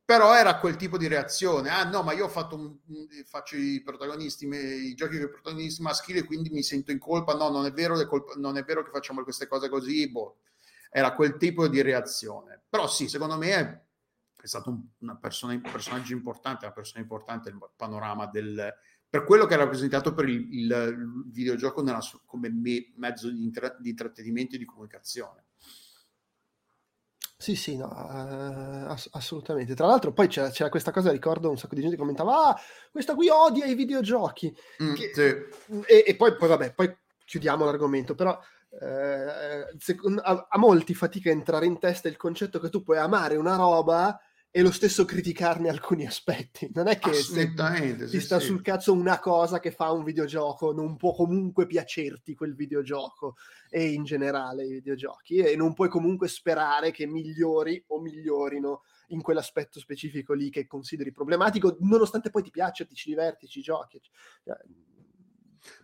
però 0.05 0.35
era 0.35 0.59
quel 0.59 0.75
tipo 0.75 0.99
di 0.99 1.07
reazione 1.07 1.71
ah 1.71 1.85
no 1.85 2.03
ma 2.03 2.13
io 2.13 2.25
ho 2.25 2.29
fatto 2.29 2.57
un, 2.57 2.77
faccio 3.25 3.57
i 3.57 3.81
protagonisti 3.83 4.47
i 4.47 4.95
giochi 4.95 5.17
con 5.17 5.27
i 5.27 5.31
protagonisti 5.31 5.81
maschili 5.81 6.23
quindi 6.23 6.51
mi 6.51 6.65
sento 6.65 6.91
in 6.91 6.99
colpa 6.99 7.35
no 7.35 7.49
non 7.49 7.67
è 7.67 7.73
vero, 7.73 7.95
colpa, 8.07 8.35
non 8.37 8.57
è 8.57 8.65
vero 8.65 8.83
che 8.83 8.91
facciamo 8.91 9.23
queste 9.23 9.47
cose 9.47 9.69
così 9.69 10.11
boh. 10.11 10.39
era 10.91 11.15
quel 11.15 11.37
tipo 11.37 11.69
di 11.69 11.81
reazione 11.83 12.61
però 12.69 12.89
sì 12.89 13.09
secondo 13.09 13.39
me 13.39 13.87
è, 14.43 14.47
stato 14.47 14.71
un 14.71 14.83
una 14.99 15.17
persona, 15.17 15.53
un 15.53 15.61
personaggio 15.61 16.13
importante 16.13 16.65
una 16.65 16.75
persona 16.75 17.01
importante 17.01 17.51
nel 17.51 17.61
panorama 17.77 18.27
del 18.27 18.75
per 19.09 19.25
quello 19.25 19.47
che 19.47 19.55
ha 19.55 19.59
rappresentato 19.59 20.15
per 20.15 20.29
il, 20.29 20.49
il, 20.53 20.71
il 20.71 21.31
videogioco 21.31 21.83
nella, 21.83 22.01
come 22.25 22.51
me, 22.51 22.93
mezzo 22.97 23.31
di, 23.31 23.43
intra, 23.43 23.77
di 23.79 23.91
intrattenimento 23.91 24.55
e 24.55 24.59
di 24.59 24.65
comunicazione 24.65 25.45
sì, 27.43 27.57
sì, 27.57 27.77
no, 27.77 27.89
uh, 27.89 28.89
ass- 28.89 29.09
assolutamente. 29.11 29.75
Tra 29.75 29.89
l'altro 29.89 30.13
poi 30.13 30.29
c'era, 30.29 30.49
c'era, 30.51 30.69
questa 30.69 30.93
cosa, 30.93 31.11
ricordo 31.11 31.51
un 31.51 31.59
sacco 31.59 31.75
di 31.75 31.81
gente 31.81 31.97
che 31.97 32.01
commentava, 32.01 32.51
ah, 32.51 32.61
questa 32.93 33.17
qui 33.17 33.29
odia 33.29 33.67
i 33.67 33.75
videogiochi. 33.75 34.57
Mm, 34.81 34.95
che, 34.95 35.11
sì. 35.13 35.83
e, 35.87 36.05
e, 36.07 36.15
poi, 36.15 36.37
poi, 36.37 36.49
vabbè, 36.49 36.73
poi 36.73 36.97
chiudiamo 37.25 37.65
l'argomento, 37.65 38.15
però 38.15 38.39
eh, 38.81 39.77
secondo, 39.77 40.21
a, 40.21 40.47
a, 40.49 40.57
molti 40.57 40.95
fatica 40.95 41.31
a 41.31 41.33
entrare 41.33 41.67
in 41.67 41.81
testa 41.81 42.07
il 42.07 42.17
concetto 42.17 42.61
che 42.61 42.69
tu 42.69 42.85
puoi 42.85 42.99
amare 42.99 43.35
una 43.35 43.57
roba 43.57 44.21
e 44.55 44.61
lo 44.61 44.71
stesso 44.71 45.07
criticarne 45.07 45.71
alcuni 45.71 46.07
aspetti. 46.07 46.71
Non 46.75 46.87
è 46.87 46.99
che 46.99 47.15
se 47.15 47.55
ti 47.55 48.07
sì, 48.07 48.21
sta 48.21 48.39
sì. 48.39 48.47
sul 48.47 48.61
cazzo 48.61 48.93
una 48.93 49.19
cosa 49.19 49.59
che 49.59 49.71
fa 49.71 49.91
un 49.93 50.05
videogioco, 50.05 50.73
non 50.73 50.99
può 50.99 51.15
comunque 51.15 51.67
piacerti 51.67 52.35
quel 52.35 52.55
videogioco 52.55 53.37
e 53.71 53.87
in 53.87 54.05
generale 54.05 54.67
i 54.67 54.73
videogiochi 54.75 55.39
e 55.39 55.57
non 55.57 55.73
puoi 55.73 55.89
comunque 55.89 56.29
sperare 56.29 56.91
che 56.91 57.07
migliori 57.07 57.83
o 57.89 58.01
migliorino 58.03 58.83
in 59.09 59.23
quell'aspetto 59.23 59.81
specifico 59.81 60.35
lì 60.35 60.51
che 60.51 60.67
consideri 60.67 61.13
problematico, 61.13 61.79
nonostante 61.81 62.29
poi 62.29 62.43
ti 62.43 62.51
piaccia, 62.51 62.85
ti 62.85 62.95
ci 62.95 63.09
diverti, 63.09 63.49
ci 63.49 63.63
giochi. 63.63 64.03
Cioè, 64.45 64.57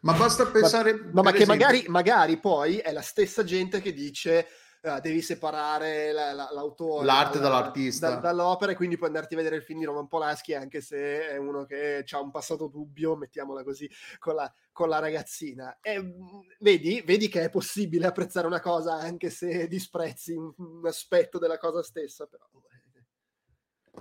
ma 0.02 0.12
basta 0.12 0.46
pensare... 0.46 0.92
Ma, 0.92 1.11
ma, 1.12 1.22
ma 1.22 1.33
che 1.33 1.46
magari, 1.46 1.85
magari 1.88 2.38
poi 2.38 2.76
è 2.76 2.92
la 2.92 3.00
stessa 3.00 3.44
gente 3.44 3.81
che 3.81 3.94
dice 3.94 4.46
uh, 4.83 5.01
devi 5.01 5.21
separare 5.23 6.12
la, 6.12 6.33
la, 6.33 6.49
l'autore 6.53 7.05
l'arte 7.05 7.38
la, 7.38 7.49
dall'artista. 7.49 8.11
da, 8.11 8.17
dall'opera 8.17 8.73
e 8.73 8.75
quindi 8.75 8.97
puoi 8.97 9.09
andarti 9.09 9.35
a 9.35 9.37
vedere 9.37 9.57
il 9.57 9.62
film 9.62 9.79
di 9.79 9.85
Roman 9.85 10.09
Polanski 10.09 10.55
anche 10.55 10.81
se 10.81 11.29
è 11.29 11.37
uno 11.37 11.64
che 11.64 12.05
ha 12.09 12.21
un 12.21 12.31
passato 12.31 12.69
dubbio 12.69 13.17
mettiamola 13.17 13.62
così 13.62 13.91
con 14.19 14.35
la, 14.35 14.53
con 14.73 14.88
la 14.88 14.99
ragazzina. 14.99 15.79
E 15.81 16.01
mm, 16.01 16.41
vedi, 16.61 17.03
vedi 17.05 17.29
che 17.29 17.43
è 17.43 17.51
possibile 17.51 18.07
apprezzare 18.07 18.47
una 18.47 18.61
cosa 18.61 18.95
anche 18.95 19.31
se 19.31 19.67
disprezzi 19.69 20.33
un, 20.33 20.53
un 20.57 20.87
aspetto 20.87 21.38
della 21.38 21.59
cosa 21.59 21.83
stessa 21.83 22.27
però 22.27 22.45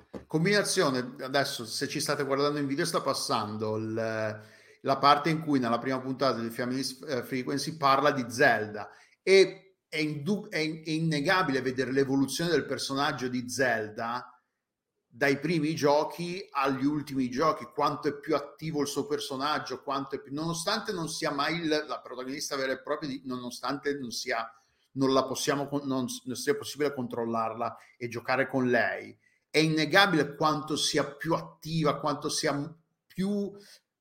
eh. 0.04 0.24
combinazione 0.28 1.16
adesso 1.22 1.66
se 1.66 1.88
ci 1.88 2.00
state 2.00 2.24
guardando 2.24 2.60
in 2.60 2.68
video 2.68 2.86
sta 2.86 3.02
passando 3.02 3.76
il, 3.78 4.44
la 4.82 4.98
parte 4.98 5.30
in 5.30 5.42
cui 5.42 5.60
nella 5.60 5.80
prima 5.80 6.00
puntata 6.00 6.40
di 6.40 6.50
Family 6.50 6.82
eh, 7.08 7.24
Frequency 7.24 7.76
parla 7.78 8.12
di 8.12 8.26
Zelda. 8.30 8.90
E 9.22 9.67
è, 9.90 9.98
indu- 9.98 10.50
è, 10.50 10.58
è 10.58 10.90
innegabile 10.90 11.62
vedere 11.62 11.92
l'evoluzione 11.92 12.50
del 12.50 12.66
personaggio 12.66 13.28
di 13.28 13.50
Zelda 13.50 14.32
dai 15.18 15.40
primi 15.40 15.74
giochi 15.74 16.48
agli 16.52 16.86
ultimi 16.86 17.28
giochi, 17.30 17.66
quanto 17.74 18.08
è 18.08 18.20
più 18.20 18.36
attivo 18.36 18.82
il 18.82 18.88
suo 18.88 19.08
personaggio, 19.08 19.82
quanto 19.82 20.16
è 20.16 20.22
più, 20.22 20.32
nonostante 20.32 20.92
non 20.92 21.10
sia 21.10 21.32
mai 21.32 21.56
il, 21.56 21.86
la 21.88 22.02
protagonista 22.02 22.56
vera 22.56 22.74
e 22.74 22.82
propria, 22.82 23.10
nonostante 23.24 23.98
non 23.98 24.12
sia, 24.12 24.48
non 24.92 25.14
la 25.14 25.26
possiamo, 25.26 25.68
non, 25.86 26.06
non 26.24 26.36
sia 26.36 26.56
possibile 26.56 26.94
controllarla 26.94 27.78
e 27.98 28.08
giocare 28.10 28.48
con 28.48 28.70
lei, 28.70 29.18
è 29.50 29.58
innegabile 29.58 30.36
quanto 30.36 30.76
sia 30.76 31.04
più 31.04 31.34
attiva, 31.34 32.00
quanto 32.00 32.30
sia 32.30 32.54
più 33.08 33.52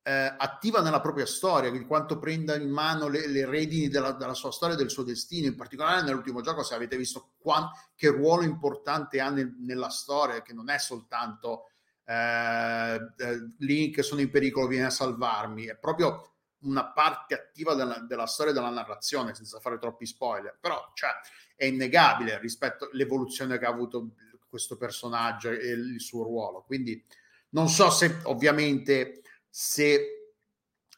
eh, 0.06 0.32
attiva 0.38 0.82
nella 0.82 1.00
propria 1.00 1.26
storia, 1.26 1.68
di 1.68 1.84
quanto 1.84 2.20
prenda 2.20 2.54
in 2.54 2.70
mano 2.70 3.08
le, 3.08 3.26
le 3.26 3.44
redini 3.44 3.88
della, 3.88 4.12
della, 4.12 4.34
sua 4.34 4.52
storia 4.52 4.76
e 4.76 4.78
del 4.78 4.88
suo 4.88 5.02
destino, 5.02 5.48
in 5.48 5.56
particolare 5.56 6.02
nell'ultimo 6.02 6.42
gioco, 6.42 6.62
se 6.62 6.76
avete 6.76 6.96
visto 6.96 7.32
qua, 7.38 7.72
che 7.96 8.06
ruolo 8.10 8.44
importante 8.44 9.18
ha 9.18 9.30
nel, 9.30 9.56
nella 9.58 9.88
storia, 9.88 10.42
che 10.42 10.52
non 10.52 10.70
è 10.70 10.78
soltanto 10.78 11.70
eh, 12.04 12.94
eh, 12.94 13.48
Link 13.58 14.04
sono 14.04 14.20
in 14.20 14.30
pericolo, 14.30 14.68
viene 14.68 14.86
a 14.86 14.90
salvarmi, 14.90 15.64
è 15.64 15.76
proprio 15.76 16.34
una 16.60 16.86
parte 16.86 17.34
attiva 17.34 17.74
della, 17.74 17.98
della 17.98 18.26
storia 18.26 18.52
e 18.52 18.54
della 18.54 18.70
narrazione, 18.70 19.34
senza 19.34 19.58
fare 19.58 19.76
troppi 19.76 20.06
spoiler, 20.06 20.56
però 20.60 20.88
cioè, 20.94 21.10
è 21.56 21.64
innegabile 21.64 22.38
rispetto 22.38 22.88
all'evoluzione 22.92 23.58
che 23.58 23.64
ha 23.64 23.70
avuto 23.70 24.10
questo 24.48 24.76
personaggio 24.76 25.50
e 25.50 25.72
il 25.72 26.00
suo 26.00 26.22
ruolo. 26.22 26.62
Quindi 26.62 27.04
non 27.50 27.68
so 27.68 27.90
se 27.90 28.20
ovviamente 28.24 29.22
se 29.58 30.34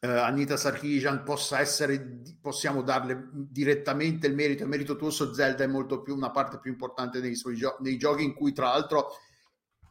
uh, 0.01 0.07
Anita 0.09 0.57
Sarkeesian 0.57 1.23
possa 1.23 1.61
essere, 1.61 2.25
possiamo 2.41 2.83
darle 2.83 3.29
direttamente 3.33 4.27
il 4.27 4.35
merito, 4.35 4.65
il 4.65 4.69
merito 4.69 4.97
tuo 4.97 5.11
su 5.11 5.33
Zelda 5.33 5.63
è 5.63 5.69
molto 5.69 6.03
più 6.03 6.17
una 6.17 6.33
parte 6.33 6.59
più 6.59 6.73
importante 6.73 7.21
nei, 7.21 7.37
suoi 7.37 7.55
gio- 7.55 7.77
nei 7.83 7.97
giochi 7.97 8.25
in 8.25 8.35
cui 8.35 8.53
tra 8.53 8.71
l'altro 8.71 9.13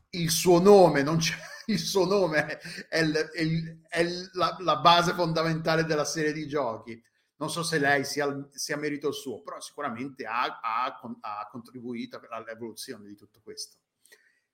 il 0.09 0.29
suo 0.29 0.59
nome, 0.59 1.01
non 1.01 1.15
c'è, 1.15 1.37
il 1.67 1.79
suo 1.79 2.03
nome 2.03 2.59
è, 2.89 2.99
il, 2.99 3.13
è, 3.13 3.41
il, 3.41 3.81
è 3.87 4.03
la, 4.33 4.57
la, 4.59 4.75
base 4.79 5.13
fondamentale 5.13 5.85
della 5.85 6.03
serie 6.03 6.33
di 6.33 6.45
giochi. 6.45 7.01
Non 7.37 7.49
so 7.49 7.63
se 7.63 7.79
lei 7.79 8.03
sia, 8.03 8.49
sia 8.51 8.75
merito 8.75 9.13
suo, 9.13 9.41
però 9.43 9.61
sicuramente 9.61 10.25
ha, 10.25 10.59
ha, 10.59 10.99
ha 11.21 11.47
contribuito 11.49 12.19
all'evoluzione 12.31 13.07
di 13.07 13.15
tutto 13.15 13.39
questo. 13.41 13.77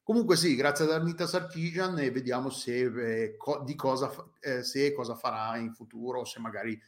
Comunque 0.03 0.35
sì, 0.35 0.55
grazie 0.55 0.83
ad 0.85 0.91
Arnita 0.91 1.25
Sartigian 1.25 1.97
e 1.97 2.11
vediamo 2.11 2.49
se, 2.49 2.81
eh, 2.81 3.37
co- 3.37 3.63
cosa, 3.75 4.11
eh, 4.41 4.61
se 4.61 4.93
cosa 4.93 5.15
farà 5.15 5.57
in 5.57 5.73
futuro, 5.73 6.25
se 6.25 6.39
magari 6.39 6.79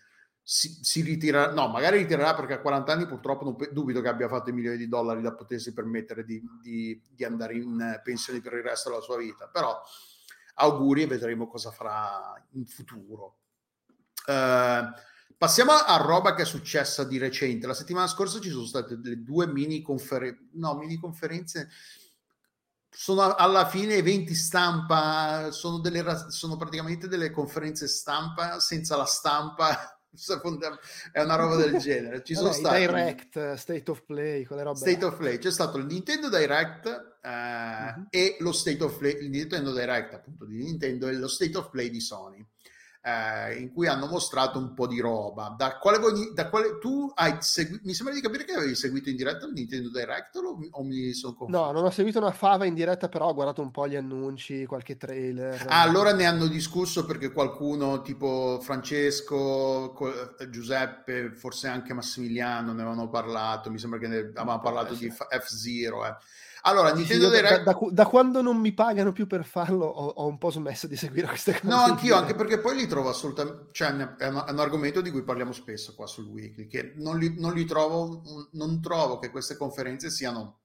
si, 0.42 0.78
si 0.82 1.02
ritirerà, 1.02 1.54
no, 1.54 1.70
magari 1.70 2.00
ritirerà 2.00 2.36
perché 2.36 2.54
a 2.54 2.60
40 2.60 2.92
anni 2.92 3.08
purtroppo 3.08 3.46
non, 3.46 3.56
dubito 3.72 4.02
che 4.02 4.10
abbia 4.10 4.28
fatto 4.28 4.50
i 4.50 4.54
milioni 4.54 4.78
di 4.78 4.90
dollari 4.90 5.22
da 5.22 5.34
potersi 5.34 5.74
permettere 5.74 6.26
di, 6.26 6.42
di, 6.62 7.02
di 7.10 7.24
andare 7.24 7.56
in 7.56 8.02
pensione 8.04 8.42
per 8.42 8.54
il 8.54 8.64
resto 8.64 8.90
della 8.90 9.02
sua 9.02 9.18
vita, 9.18 9.48
però 9.48 9.82
auguri 10.56 11.04
e 11.04 11.08
vedremo 11.08 11.48
cosa 11.48 11.72
farà 11.72 12.34
in 12.52 12.66
futuro. 12.66 13.38
Uh, 14.28 14.92
Passiamo 15.38 15.74
a 15.74 15.98
roba 15.98 16.34
che 16.34 16.44
è 16.44 16.46
successa 16.46 17.04
di 17.04 17.18
recente. 17.18 17.68
La 17.68 17.74
settimana 17.74 18.08
scorsa 18.08 18.40
ci 18.40 18.50
sono 18.50 18.66
state 18.66 18.98
due 19.22 19.48
mini 19.48 19.82
conferenze, 19.82 20.48
no, 20.54 20.76
mini 20.76 20.96
conferenze, 20.96 21.70
sono 22.96 23.36
alla 23.36 23.68
fine 23.68 23.96
eventi 23.96 24.34
stampa, 24.36 25.52
sono, 25.52 25.80
delle, 25.80 26.04
sono 26.30 26.56
praticamente 26.56 27.08
delle 27.08 27.30
conferenze 27.32 27.88
stampa 27.88 28.60
senza 28.60 28.96
la 28.96 29.06
stampa, 29.06 30.00
è 31.12 31.22
una 31.22 31.36
roba 31.36 31.56
del 31.58 31.78
genere. 31.78 32.24
Ci 32.24 32.36
sono 32.36 32.50
i 32.50 32.54
stati 32.54 32.80
Direct, 32.80 33.54
State 33.56 33.92
of 33.92 34.04
Play, 34.06 34.46
quelle 34.46 34.64
robe. 34.64 34.78
State 34.78 35.00
là. 35.02 35.08
of 35.08 35.18
Play, 35.18 35.38
c'è 35.38 35.52
stato 35.52 35.78
il 35.78 35.86
Nintendo 35.86 36.30
Direct 36.30 36.86
eh, 37.22 37.30
Mhm. 37.30 38.08
e 38.10 38.38
lo 38.40 38.52
State 38.52 38.84
of 38.84 38.98
Play, 38.98 39.18
il 39.24 39.30
Nintendo 39.30 39.74
Direct 39.74 40.14
appunto 40.14 40.46
di 40.46 40.56
Nintendo 40.58 41.08
e 41.08 41.14
lo 41.14 41.28
State 41.28 41.58
of 41.58 41.70
Play 41.70 41.90
di 41.90 42.00
Sony. 42.00 42.46
Eh, 43.06 43.58
in 43.60 43.72
cui 43.72 43.86
hanno 43.88 44.08
mostrato 44.08 44.58
un 44.58 44.74
po' 44.74 44.88
di 44.88 45.00
roba. 45.00 45.54
Da 45.56 45.78
quale, 45.78 46.00
voi- 46.00 46.32
da 46.34 46.50
quale 46.50 46.80
tu 46.80 47.12
hai 47.14 47.38
seguito? 47.40 47.84
Mi 47.86 47.94
sembra 47.94 48.16
di 48.16 48.22
capire 48.22 48.46
che 48.46 48.54
avevi 48.54 48.74
seguito 48.74 49.10
in 49.10 49.16
diretta 49.16 49.46
il 49.46 49.54
Nintendo 49.54 49.90
Direct 49.92 50.36
o, 50.38 50.58
o 50.72 50.84
mi 50.84 51.14
sono 51.14 51.36
confuso? 51.36 51.60
No, 51.66 51.72
non 51.72 51.84
ho 51.86 51.92
seguito 51.92 52.18
una 52.18 52.32
fava 52.32 52.66
in 52.66 52.74
diretta, 52.74 53.08
però 53.08 53.28
ho 53.28 53.34
guardato 53.36 53.62
un 53.62 53.70
po' 53.70 53.88
gli 53.88 53.96
annunci, 53.96 54.66
qualche 54.66 54.98
trailer. 54.98 55.66
Ah, 55.70 55.82
allora 55.82 56.14
ne 56.14 56.26
hanno 56.26 56.48
discusso 56.48 57.06
perché 57.06 57.32
qualcuno 57.32 58.02
tipo 58.02 58.60
Francesco, 58.62 59.92
Co- 59.96 60.36
Giuseppe, 60.50 61.32
forse 61.36 61.68
anche 61.68 61.94
Massimiliano 61.94 62.74
ne 62.74 62.82
avevano 62.82 63.10
parlato. 63.10 63.70
Mi 63.70 63.78
sembra 63.78 64.00
che 64.00 64.08
ne 64.08 64.18
avevamo 64.18 64.60
parlato 64.60 64.94
essere. 64.94 65.10
di 65.10 65.14
F- 65.16 65.28
F-Zero. 65.30 66.06
eh. 66.06 66.16
Allora, 66.68 66.94
Nintendo 66.94 67.26
io 67.26 67.30
da, 67.30 67.36
Direct. 67.36 67.64
da- 67.64 67.78
da 67.92 68.06
quando 68.08 68.42
non 68.42 68.58
mi 68.58 68.74
pagano 68.74 69.12
più 69.12 69.28
per 69.28 69.46
farlo, 69.46 69.86
ho, 69.86 70.08
ho 70.08 70.28
un 70.28 70.38
po' 70.40 70.50
smesso 70.50 70.88
di 70.88 70.96
seguire 70.96 71.28
queste 71.28 71.52
cose. 71.54 71.68
No, 71.68 71.78
anch'io, 71.78 72.16
anche 72.16 72.34
perché 72.34 72.60
poi 72.60 72.76
li 72.76 72.88
trovo 72.88 73.10
assolutamente, 73.10 73.68
cioè 73.72 73.90
è 74.18 74.28
un, 74.28 74.44
è 74.48 74.52
un 74.52 74.60
argomento 74.60 75.02
di 75.02 75.12
cui 75.12 75.24
parliamo 75.24 75.52
spesso 75.52 75.94
qua 75.94 76.08
sul 76.08 76.26
Weekly, 76.26 76.68
che 76.68 76.94
non 76.98 77.20
li, 77.20 77.36
non 77.40 77.54
li 77.54 77.66
trovo, 77.66 78.24
non 78.54 78.82
trovo 78.82 79.20
che 79.20 79.30
queste 79.30 79.58
conferenze 79.58 80.10
siano 80.10 80.62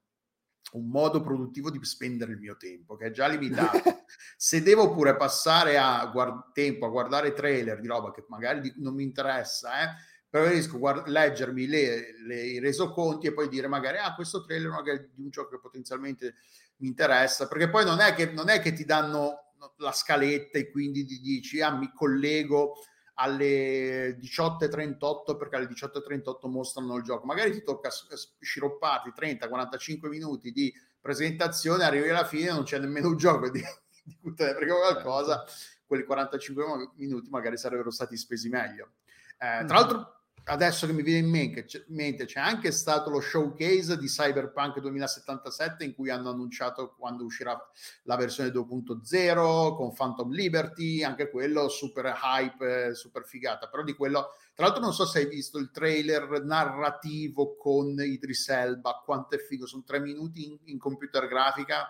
un 0.72 0.88
modo 0.88 1.20
produttivo 1.20 1.68
di 1.70 1.84
spendere 1.84 2.32
il 2.32 2.38
mio 2.38 2.56
tempo, 2.56 2.96
che 2.96 3.06
è 3.06 3.10
già 3.10 3.26
limitato. 3.26 3.82
Se 4.36 4.62
devo 4.62 4.92
pure 4.94 5.16
passare 5.16 5.76
a 5.78 6.06
guard- 6.06 6.52
tempo 6.52 6.86
a 6.86 6.90
guardare 6.90 7.32
trailer 7.32 7.80
di 7.80 7.88
roba 7.88 8.10
che 8.10 8.24
magari 8.28 8.60
di- 8.60 8.74
non 8.76 8.94
mi 8.94 9.02
interessa, 9.02 9.82
eh, 9.82 9.88
preferisco 10.30 10.78
guard- 10.78 11.08
leggermi 11.08 11.66
le- 11.66 12.14
le- 12.24 12.46
i 12.46 12.58
resoconti 12.60 13.26
e 13.26 13.32
poi 13.34 13.48
dire 13.48 13.66
magari, 13.66 13.98
ah, 13.98 14.14
questo 14.14 14.44
trailer 14.44 14.70
magari 14.70 15.10
di 15.12 15.22
un 15.22 15.30
gioco 15.30 15.50
che 15.50 15.58
potenzialmente 15.58 16.36
mi 16.76 16.86
interessa, 16.86 17.48
perché 17.48 17.68
poi 17.68 17.84
non 17.84 17.98
è 18.00 18.14
che, 18.14 18.30
non 18.30 18.48
è 18.48 18.60
che 18.60 18.72
ti 18.72 18.84
danno 18.84 19.52
la 19.78 19.92
scaletta 19.92 20.58
e 20.58 20.70
quindi 20.70 21.04
ti 21.04 21.20
dici, 21.20 21.60
ah, 21.60 21.72
mi 21.76 21.90
collego 21.92 22.76
alle 23.14 24.16
18.38 24.18 25.36
perché 25.36 25.56
alle 25.56 25.66
18.38 25.66 26.48
mostrano 26.48 26.96
il 26.96 27.02
gioco. 27.02 27.26
Magari 27.26 27.52
ti 27.52 27.62
tocca 27.62 27.90
s- 27.90 28.06
s- 28.14 28.36
sciropparti 28.40 29.12
30-45 29.14 30.08
minuti 30.08 30.52
di 30.52 30.72
presentazione, 30.98 31.84
arrivi 31.84 32.08
alla 32.08 32.24
fine 32.24 32.48
e 32.48 32.52
non 32.52 32.62
c'è 32.62 32.78
nemmeno 32.78 33.08
un 33.08 33.16
gioco 33.16 33.50
di, 33.50 33.60
di 34.04 34.34
te 34.34 34.44
ne 34.44 34.54
frega 34.54 34.74
qualcosa, 34.74 35.44
quei 35.84 36.04
45 36.04 36.64
mo- 36.64 36.92
minuti 36.96 37.28
magari 37.28 37.58
sarebbero 37.58 37.90
stati 37.90 38.16
spesi 38.16 38.48
meglio. 38.48 38.92
Eh, 39.38 39.64
tra 39.66 39.78
l'altro, 39.78 40.19
adesso 40.44 40.86
che 40.86 40.92
mi 40.92 41.02
viene 41.02 41.20
in 41.26 41.30
mente, 41.30 41.64
c'è, 41.64 41.84
mente, 41.88 42.24
c'è 42.24 42.40
anche 42.40 42.72
stato 42.72 43.10
lo 43.10 43.20
showcase 43.20 43.96
di 43.98 44.06
Cyberpunk 44.06 44.80
2077 44.80 45.84
in 45.84 45.94
cui 45.94 46.10
hanno 46.10 46.30
annunciato 46.30 46.94
quando 46.98 47.24
uscirà 47.24 47.56
la 48.04 48.16
versione 48.16 48.50
2.0 48.50 49.74
con 49.76 49.94
Phantom 49.94 50.30
Liberty, 50.30 51.02
anche 51.02 51.30
quello 51.30 51.68
super 51.68 52.14
hype, 52.22 52.94
super 52.94 53.24
figata, 53.24 53.68
però 53.68 53.82
di 53.82 53.94
quello, 53.94 54.28
tra 54.54 54.64
l'altro 54.66 54.82
non 54.82 54.92
so 54.92 55.06
se 55.06 55.20
hai 55.20 55.26
visto 55.26 55.58
il 55.58 55.70
trailer 55.70 56.42
narrativo 56.44 57.56
con 57.56 57.94
Idris 57.98 58.48
Elba, 58.48 59.02
quanto 59.04 59.36
è 59.36 59.38
figo, 59.38 59.66
sono 59.66 59.84
tre 59.84 60.00
minuti 60.00 60.44
in, 60.44 60.58
in 60.64 60.78
computer 60.78 61.26
grafica 61.28 61.86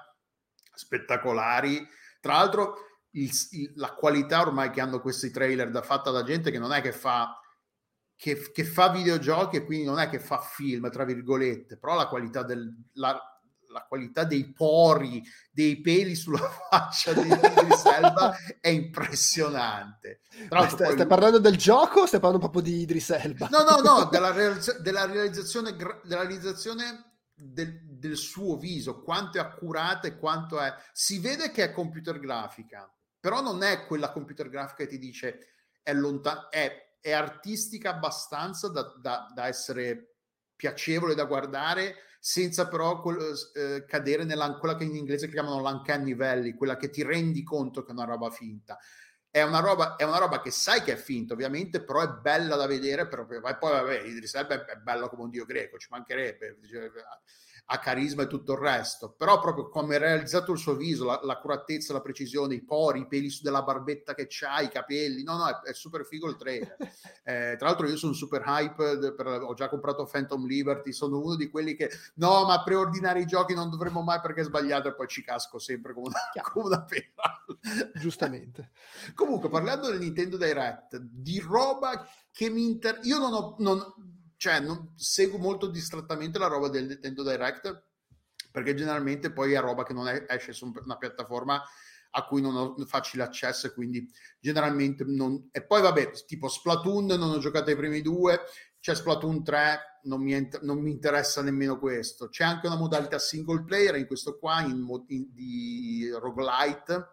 spettacolari, 0.74 1.86
tra 2.20 2.34
l'altro 2.34 2.76
il- 3.12 3.30
il- 3.52 3.72
la 3.76 3.92
qualità 3.94 4.40
ormai 4.40 4.70
che 4.70 4.80
hanno 4.80 5.00
questi 5.00 5.30
trailer 5.30 5.70
da 5.70 5.82
fatta 5.82 6.10
da 6.10 6.22
gente 6.22 6.50
che 6.50 6.58
non 6.58 6.72
è 6.72 6.80
che 6.80 6.92
fa 6.92 7.39
che, 8.20 8.50
che 8.52 8.64
fa 8.64 8.90
videogiochi 8.90 9.56
e 9.56 9.64
quindi 9.64 9.86
non 9.86 9.98
è 9.98 10.10
che 10.10 10.20
fa 10.20 10.40
film, 10.40 10.90
tra 10.90 11.04
virgolette, 11.04 11.78
però 11.78 11.94
la 11.94 12.06
qualità, 12.06 12.42
del, 12.42 12.70
la, 12.92 13.18
la 13.68 13.86
qualità 13.88 14.24
dei 14.24 14.52
pori, 14.52 15.22
dei 15.50 15.80
peli 15.80 16.14
sulla 16.14 16.46
faccia 16.68 17.14
di 17.14 17.26
Idris 17.26 17.82
Elba 17.86 18.36
è 18.60 18.68
impressionante. 18.68 20.20
Tra 20.50 20.68
stai, 20.68 20.88
poi 20.88 20.96
stai 20.96 21.06
parlando 21.06 21.38
del 21.38 21.56
gioco 21.56 22.02
o 22.02 22.06
stai 22.06 22.20
parlando 22.20 22.46
proprio 22.46 22.70
di 22.70 22.82
Idris 22.82 23.08
Elba? 23.08 23.48
No, 23.50 23.62
no, 23.62 23.80
no, 23.80 24.04
della, 24.12 24.32
realizza- 24.32 24.78
della 24.78 25.06
realizzazione, 25.06 25.74
della 25.74 26.20
realizzazione 26.20 27.12
del, 27.34 27.80
del 27.84 28.18
suo 28.18 28.58
viso, 28.58 29.00
quanto 29.00 29.38
è 29.38 29.40
accurata 29.40 30.08
e 30.08 30.18
quanto 30.18 30.60
è... 30.60 30.74
Si 30.92 31.20
vede 31.20 31.50
che 31.52 31.64
è 31.64 31.72
computer 31.72 32.20
grafica, 32.20 32.86
però 33.18 33.40
non 33.40 33.62
è 33.62 33.86
quella 33.86 34.12
computer 34.12 34.50
grafica 34.50 34.84
che 34.84 34.90
ti 34.90 34.98
dice 34.98 35.46
è 35.82 35.94
lontana, 35.94 36.50
è, 36.50 36.89
è 37.00 37.12
artistica 37.12 37.90
abbastanza 37.90 38.68
da, 38.68 38.94
da- 39.00 39.30
da 39.34 39.46
essere 39.46 40.16
piacevole 40.54 41.14
da 41.14 41.24
guardare 41.24 41.96
senza 42.20 42.68
però 42.68 43.02
eh, 43.54 43.84
cadere 43.86 44.24
nella 44.24 44.58
quella 44.58 44.76
che 44.76 44.84
in 44.84 44.94
inglese 44.94 45.30
chiamano 45.30 45.60
l'uncanny 45.60 46.14
valley, 46.14 46.54
quella 46.54 46.76
che 46.76 46.90
ti 46.90 47.02
rendi 47.02 47.42
conto 47.42 47.82
che 47.82 47.90
è 47.90 47.94
una 47.94 48.04
roba 48.04 48.30
finta 48.30 48.78
è 49.32 49.42
una 49.42 49.60
roba, 49.60 49.94
è 49.94 50.02
una 50.02 50.18
roba 50.18 50.40
che 50.40 50.50
sai 50.50 50.82
che 50.82 50.94
è 50.94 50.96
finta, 50.96 51.34
ovviamente, 51.34 51.82
però 51.82 52.02
è 52.02 52.08
bella 52.08 52.56
da 52.56 52.66
vedere. 52.66 53.06
Proprio. 53.06 53.44
E 53.46 53.56
poi, 53.56 53.70
vabbè, 53.70 54.00
Idris 54.00 54.34
Elba 54.34 54.66
è, 54.66 54.76
bello 54.76 55.08
come 55.08 55.22
un 55.22 55.30
dio 55.30 55.44
greco, 55.44 55.78
ci 55.78 55.86
mancherebbe, 55.90 56.58
ha 57.72 57.78
carisma 57.78 58.22
e 58.24 58.26
tutto 58.26 58.54
il 58.54 58.58
resto. 58.58 59.14
Però, 59.16 59.38
proprio 59.38 59.68
come 59.68 59.94
è 59.94 59.98
realizzato 59.98 60.50
il 60.50 60.58
suo 60.58 60.74
viso, 60.74 61.04
la- 61.04 61.20
l'accuratezza, 61.22 61.92
la 61.92 62.00
precisione, 62.00 62.54
i 62.54 62.64
pori, 62.64 63.00
i 63.00 63.06
peli 63.06 63.30
della 63.42 63.62
barbetta 63.62 64.12
che 64.14 64.26
c'ha, 64.28 64.60
i 64.60 64.68
capelli, 64.68 65.22
no, 65.22 65.36
no, 65.36 65.48
è, 65.48 65.68
è 65.68 65.72
super 65.72 66.04
figo 66.04 66.28
il 66.28 66.36
trailer. 66.36 66.76
Eh, 67.30 67.54
tra 67.58 67.68
l'altro, 67.68 67.86
io 67.86 67.96
sono 67.96 68.12
super 68.12 68.42
hype, 68.44 69.12
per- 69.14 69.26
ho 69.26 69.54
già 69.54 69.68
comprato 69.68 70.04
Phantom 70.04 70.46
Liberty. 70.46 70.92
Sono 70.92 71.20
uno 71.20 71.36
di 71.36 71.48
quelli 71.48 71.76
che 71.76 71.88
no, 72.14 72.44
ma 72.44 72.60
preordinare 72.64 73.20
i 73.20 73.26
giochi 73.26 73.54
non 73.54 73.70
dovremmo 73.70 74.02
mai 74.02 74.20
perché 74.20 74.40
è 74.40 74.44
sbagliato, 74.44 74.88
e 74.88 74.94
poi 74.94 75.06
ci 75.06 75.22
casco 75.22 75.58
sempre 75.60 75.92
come 75.92 76.08
una, 76.08 76.42
come 76.42 76.66
una 76.66 76.82
pera. 76.82 77.44
Giustamente. 77.94 78.70
Comunque, 79.14 79.48
parlando 79.48 79.90
del 79.90 80.00
Nintendo 80.00 80.36
Direct, 80.36 80.96
di 80.96 81.38
roba 81.38 82.04
che 82.32 82.50
mi 82.50 82.64
interessa, 82.64 83.06
io 83.06 83.18
non 83.18 83.32
ho, 83.32 83.54
non, 83.58 83.94
cioè, 84.40 84.58
non 84.60 84.94
seguo 84.96 85.36
molto 85.38 85.66
distrattamente 85.66 86.38
la 86.38 86.46
roba 86.46 86.68
del 86.68 86.86
Nintendo 86.86 87.22
Direct 87.22 87.84
perché 88.50 88.74
generalmente 88.74 89.30
poi 89.32 89.52
è 89.52 89.60
roba 89.60 89.82
che 89.84 89.92
non 89.92 90.08
è- 90.08 90.24
esce 90.30 90.54
su 90.54 90.72
una 90.82 90.96
piattaforma 90.96 91.62
a 92.12 92.24
cui 92.24 92.40
non 92.40 92.56
ho 92.56 92.74
facile 92.86 93.22
accesso 93.22 93.70
quindi 93.74 94.10
generalmente 94.40 95.04
non... 95.04 95.50
E 95.52 95.62
poi 95.66 95.82
vabbè, 95.82 96.10
tipo 96.26 96.48
Splatoon, 96.48 97.04
non 97.04 97.30
ho 97.32 97.38
giocato 97.38 97.68
ai 97.68 97.76
primi 97.76 98.00
due, 98.00 98.40
c'è 98.80 98.94
Splatoon 98.94 99.44
3, 99.44 100.00
non 100.04 100.22
mi, 100.22 100.32
ent- 100.32 100.62
non 100.62 100.78
mi 100.80 100.90
interessa 100.90 101.42
nemmeno 101.42 101.78
questo. 101.78 102.28
C'è 102.30 102.44
anche 102.44 102.66
una 102.66 102.76
modalità 102.76 103.18
single 103.18 103.62
player 103.62 103.94
in 103.96 104.06
questo 104.06 104.38
qua, 104.38 104.62
in, 104.62 104.78
mo- 104.80 105.04
in- 105.08 105.28
di 105.34 106.08
roguelite, 106.18 107.10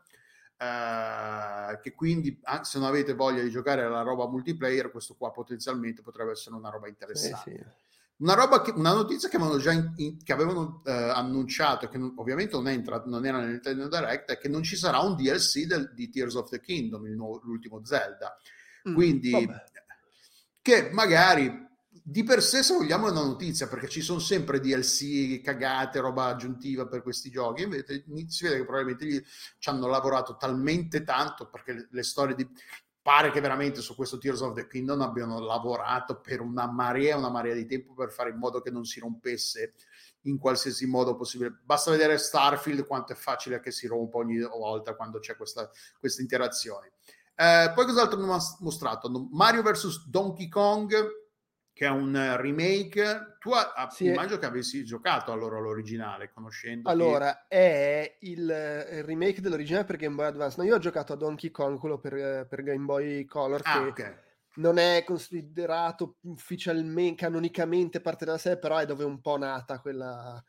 eh, 0.58 1.80
che 1.82 1.94
quindi 1.94 2.40
ah, 2.44 2.64
se 2.64 2.80
non 2.80 2.88
avete 2.88 3.14
voglia 3.14 3.42
di 3.44 3.50
giocare 3.50 3.84
alla 3.84 4.02
roba 4.02 4.28
multiplayer, 4.28 4.92
questo 4.92 5.16
qua 5.16 5.32
potenzialmente 5.32 6.02
potrebbe 6.02 6.32
essere 6.32 6.56
una 6.56 6.70
roba 6.70 6.86
Sì, 6.86 6.92
interessante. 6.92 7.52
sì. 7.52 7.86
Una, 8.20 8.34
roba 8.34 8.62
che, 8.64 8.72
una 8.72 8.94
notizia 8.94 9.30
che 9.30 9.36
avevano 9.36 9.60
già 9.60 9.72
in- 9.72 9.94
in- 9.98 10.24
che 10.24 10.34
avevano 10.34 10.82
eh, 10.86 10.92
annunciato, 10.92 11.88
che 11.88 12.00
non- 12.00 12.14
ovviamente 12.18 12.56
non, 12.56 12.68
è 12.68 12.72
entrato, 12.74 13.08
non 13.10 13.26
era 13.28 13.38
nel 13.40 13.50
Nintendo 13.50 13.88
Direct, 13.88 14.32
è 14.32 14.38
che 14.40 14.48
non 14.50 14.64
ci 14.64 14.76
sarà 14.76 15.00
un 15.02 15.16
DLC 15.16 15.66
del- 15.68 15.94
di 15.94 16.10
Tears 16.10 16.34
of 16.34 16.50
the 16.50 16.60
Kingdom, 16.60 17.06
nuovo- 17.14 17.42
l'ultimo 17.44 17.86
Zelda. 17.86 18.36
Mm, 18.90 18.94
Quindi, 18.96 19.32
vabbè. 19.32 19.64
che 20.62 20.90
magari 20.92 21.67
di 22.10 22.24
per 22.24 22.42
sé, 22.42 22.64
se 22.64 22.74
vogliamo, 22.74 23.10
è 23.10 23.12
una 23.12 23.24
notizia, 23.24 23.68
perché 23.68 23.90
ci 23.90 24.00
sono 24.00 24.20
sempre 24.20 24.62
DLC 24.62 25.42
cagate, 25.42 26.00
roba 26.00 26.28
aggiuntiva 26.28 26.88
per 26.88 27.02
questi 27.02 27.30
giochi. 27.30 27.64
Invece 27.64 28.06
si 28.30 28.46
vede 28.46 28.60
che 28.60 28.64
probabilmente 28.64 29.06
gli, 29.06 29.22
ci 29.58 29.68
hanno 29.68 29.88
lavorato 29.88 30.38
talmente 30.38 31.04
tanto 31.04 31.50
perché 31.50 31.74
le, 31.74 31.88
le 31.92 32.04
storie 32.04 32.34
di. 32.34 32.48
Pare 33.02 33.32
che 33.32 33.40
veramente 33.40 33.82
su 33.82 33.96
questo 33.96 34.18
Tears 34.18 34.42
of 34.42 34.54
the 34.54 34.68
Kingdom 34.68 35.02
abbiano 35.02 35.40
lavorato 35.40 36.20
per 36.20 36.42
una 36.42 36.70
marea, 36.70 37.16
una 37.18 37.30
marea 37.30 37.54
di 37.54 37.66
tempo 37.66 37.94
per 37.94 38.12
fare 38.12 38.32
in 38.32 38.38
modo 38.38 38.60
che 38.62 38.70
non 38.70 38.84
si 38.84 39.00
rompesse 39.00 39.74
in 40.24 40.38
qualsiasi 40.38 40.86
modo 40.86 41.16
possibile. 41.16 41.58
Basta 41.64 41.92
vedere 41.92 42.18
Starfield 42.18 42.86
quanto 42.86 43.14
è 43.14 43.16
facile 43.16 43.62
che 43.62 43.72
si 43.72 43.88
rompa 43.88 44.18
ogni 44.18 44.40
volta 44.40 44.96
quando 44.96 45.20
c'è 45.20 45.38
questa, 45.38 45.70
questa 46.00 46.22
interazione. 46.22 46.92
Eh, 47.36 47.72
poi 47.74 47.86
cos'altro 47.86 48.22
hanno 48.22 48.38
mostrato? 48.60 49.30
Mario 49.32 49.62
vs 49.62 50.08
Donkey 50.08 50.50
Kong, 50.50 50.94
che 51.78 51.86
è 51.86 51.90
un 51.90 52.16
eh, 52.16 52.36
remake. 52.38 53.36
Tu 53.38 53.52
a- 53.52 53.88
Sì, 53.92 54.08
è- 54.08 54.10
immagino 54.10 54.40
che 54.40 54.48
avessi 54.48 54.84
giocato 54.84 55.32
allora 55.32 55.60
l'originale, 55.60 56.32
conoscendo. 56.34 56.90
Allora, 56.90 57.46
è 57.48 58.18
il, 58.22 58.50
eh, 58.50 58.98
il 58.98 59.04
remake 59.04 59.42
dell'originale 59.42 59.86
per 59.86 59.98
Game 59.98 60.16
Boy 60.16 60.26
Advance. 60.26 60.56
No, 60.58 60.64
io 60.66 60.74
ho 60.74 60.80
giocato 60.80 61.14
a 61.14 61.16
Donkey 61.16 61.52
Kong, 61.52 61.78
quello 61.78 62.00
per, 62.00 62.16
eh, 62.16 62.48
per 62.50 62.64
Game 62.64 62.84
Boy 62.86 63.26
Color, 63.26 63.62
Ah, 63.64 63.84
che 63.84 63.90
ok. 64.02 64.18
non 64.56 64.80
è 64.80 65.04
considerato 65.06 66.16
ufficialmente, 66.22 67.22
canonicamente 67.26 68.02
parte 68.02 68.26
della 68.26 68.40
serie, 68.40 68.58
però 68.58 68.78
è 68.80 68.88
dove 68.88 69.04
è 69.04 69.06
un 69.06 69.22
po' 69.22 69.38
nata 69.38 69.80
quella, 69.80 70.44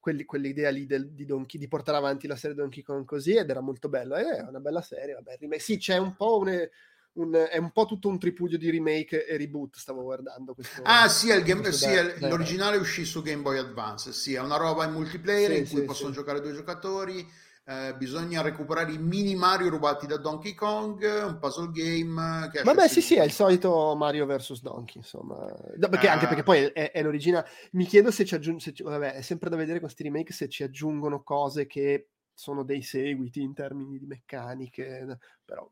quelli- 0.00 0.24
quell'idea 0.24 0.70
lì 0.70 0.84
del- 0.84 1.12
di, 1.12 1.24
Donkey, 1.24 1.60
di 1.60 1.68
portare 1.68 1.96
avanti 1.96 2.26
la 2.26 2.34
serie 2.34 2.56
Donkey 2.56 2.82
Kong 2.82 3.04
così 3.04 3.36
ed 3.36 3.48
era 3.48 3.60
molto 3.60 3.88
bello. 3.88 4.16
Eh, 4.16 4.38
È 4.38 4.40
una 4.48 4.58
bella 4.58 4.82
serie, 4.82 5.14
vabbè, 5.14 5.36
remake. 5.38 5.62
Sì, 5.62 5.76
c'è 5.78 5.96
un 5.96 6.16
po' 6.16 6.38
un, 6.38 6.68
un- 7.14 7.46
è 7.50 7.58
un 7.58 7.70
po' 7.72 7.84
tutto 7.86 8.08
un 8.08 8.18
tripudio 8.18 8.56
di 8.58 8.70
remake 8.70 9.26
e 9.26 9.36
reboot, 9.36 9.76
stavo 9.76 10.02
guardando 10.02 10.54
questo. 10.54 10.80
Ah, 10.84 11.08
sì, 11.08 11.28
il 11.28 11.42
game- 11.42 11.70
sì, 11.72 11.92
da- 11.94 12.14
da- 12.18 12.28
l'originale 12.28 12.76
uscì 12.78 13.04
su 13.04 13.22
Game 13.22 13.42
Boy 13.42 13.58
Advance. 13.58 14.12
Sì, 14.12 14.34
è 14.34 14.40
una 14.40 14.56
roba 14.56 14.84
in 14.86 14.92
multiplayer 14.92 15.50
Sì, 15.52 15.58
in 15.58 15.68
cui 15.68 15.78
sì, 15.80 15.84
possono 15.84 16.10
giocare 16.10 16.40
due 16.40 16.52
giocatori. 16.52 17.26
eh, 17.64 17.94
bisogna 17.96 18.42
recuperare 18.42 18.90
i 18.90 18.98
mini 18.98 19.36
Mario 19.36 19.68
rubati 19.68 20.04
da 20.08 20.16
Donkey 20.16 20.52
Kong, 20.52 21.00
un 21.24 21.38
puzzle 21.38 21.70
game. 21.70 22.48
Che 22.52 22.62
Vabbè, 22.64 22.88
sì, 22.88 23.00
sì, 23.00 23.14
è 23.14 23.22
il 23.22 23.30
solito 23.30 23.94
Mario 23.96 24.26
vs 24.26 24.60
Donkey, 24.62 24.96
insomma. 24.96 25.36
No, 25.76 25.88
perché- 25.88 26.08
Anche 26.08 26.24
Ah. 26.24 26.28
perché 26.28 26.42
poi 26.42 26.64
è, 26.64 26.90
è 26.90 27.02
l'originale. 27.04 27.46
Mi 27.72 27.84
chiedo 27.84 28.10
se 28.10 28.24
ci 28.24 28.34
aggiungono... 28.34 28.72
Vabbè, 28.82 29.12
è 29.14 29.22
sempre 29.22 29.48
da 29.48 29.54
vedere 29.54 29.78
questi 29.78 30.02
remake 30.02 30.32
se 30.32 30.48
ci 30.48 30.64
aggiungono 30.64 31.22
cose 31.22 31.66
che 31.68 32.08
sono 32.34 32.64
dei 32.64 32.82
seguiti 32.82 33.40
in 33.42 33.54
termini 33.54 33.96
di 33.96 34.06
meccaniche, 34.06 35.18
però... 35.44 35.70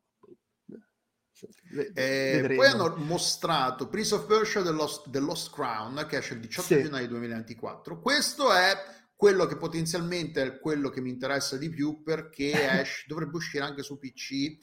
eh, 1.95 2.53
poi 2.57 2.67
hanno 2.67 2.95
mostrato 2.97 3.89
Prince 3.89 4.15
of 4.15 4.27
Persia 4.27 4.63
The 4.63 4.71
Lost, 4.71 5.11
The 5.11 5.21
Lost 5.21 5.53
Crown 5.53 6.07
che 6.09 6.19
esce 6.19 6.35
il 6.35 6.41
18 6.41 6.67
Sì. 6.75 6.83
gennaio 6.83 7.09
2024. 7.09 8.01
Questo 8.01 8.53
è 8.53 8.77
quello 9.15 9.47
che 9.47 9.57
potenzialmente 9.57 10.43
è 10.43 10.59
quello 10.59 10.89
che 10.89 11.01
mi 11.01 11.11
interessa 11.11 11.57
di 11.57 11.69
più 11.69 12.03
perché 12.03 12.51
esce- 12.85 13.05
dovrebbe 13.07 13.37
uscire 13.37 13.65
anche 13.65 13.83
su 13.83 13.99
PC. 13.99 14.57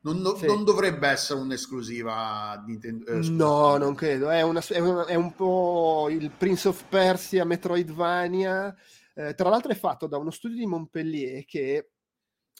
Non, 0.00 0.18
no- 0.18 0.36
Sì. 0.36 0.44
non 0.46 0.64
dovrebbe 0.64 1.08
essere 1.08 1.40
un'esclusiva 1.40 2.62
Nintendo. 2.66 3.06
eh. 3.06 3.28
No, 3.30 3.76
non 3.78 3.94
credo. 3.94 4.28
È, 4.28 4.42
una- 4.42 4.62
è 4.68 4.78
una- 4.78 5.06
è 5.06 5.14
un 5.14 5.34
po' 5.34 6.08
il 6.10 6.30
Prince 6.30 6.68
of 6.68 6.84
Persia 6.88 7.44
Metroidvania. 7.44 8.74
Eh, 9.14 9.34
tra 9.34 9.48
l'altro 9.48 9.70
è 9.72 9.76
fatto 9.76 10.06
da 10.06 10.18
uno 10.18 10.30
studio 10.30 10.56
di 10.58 10.66
Montpellier 10.66 11.44
che 11.44 11.90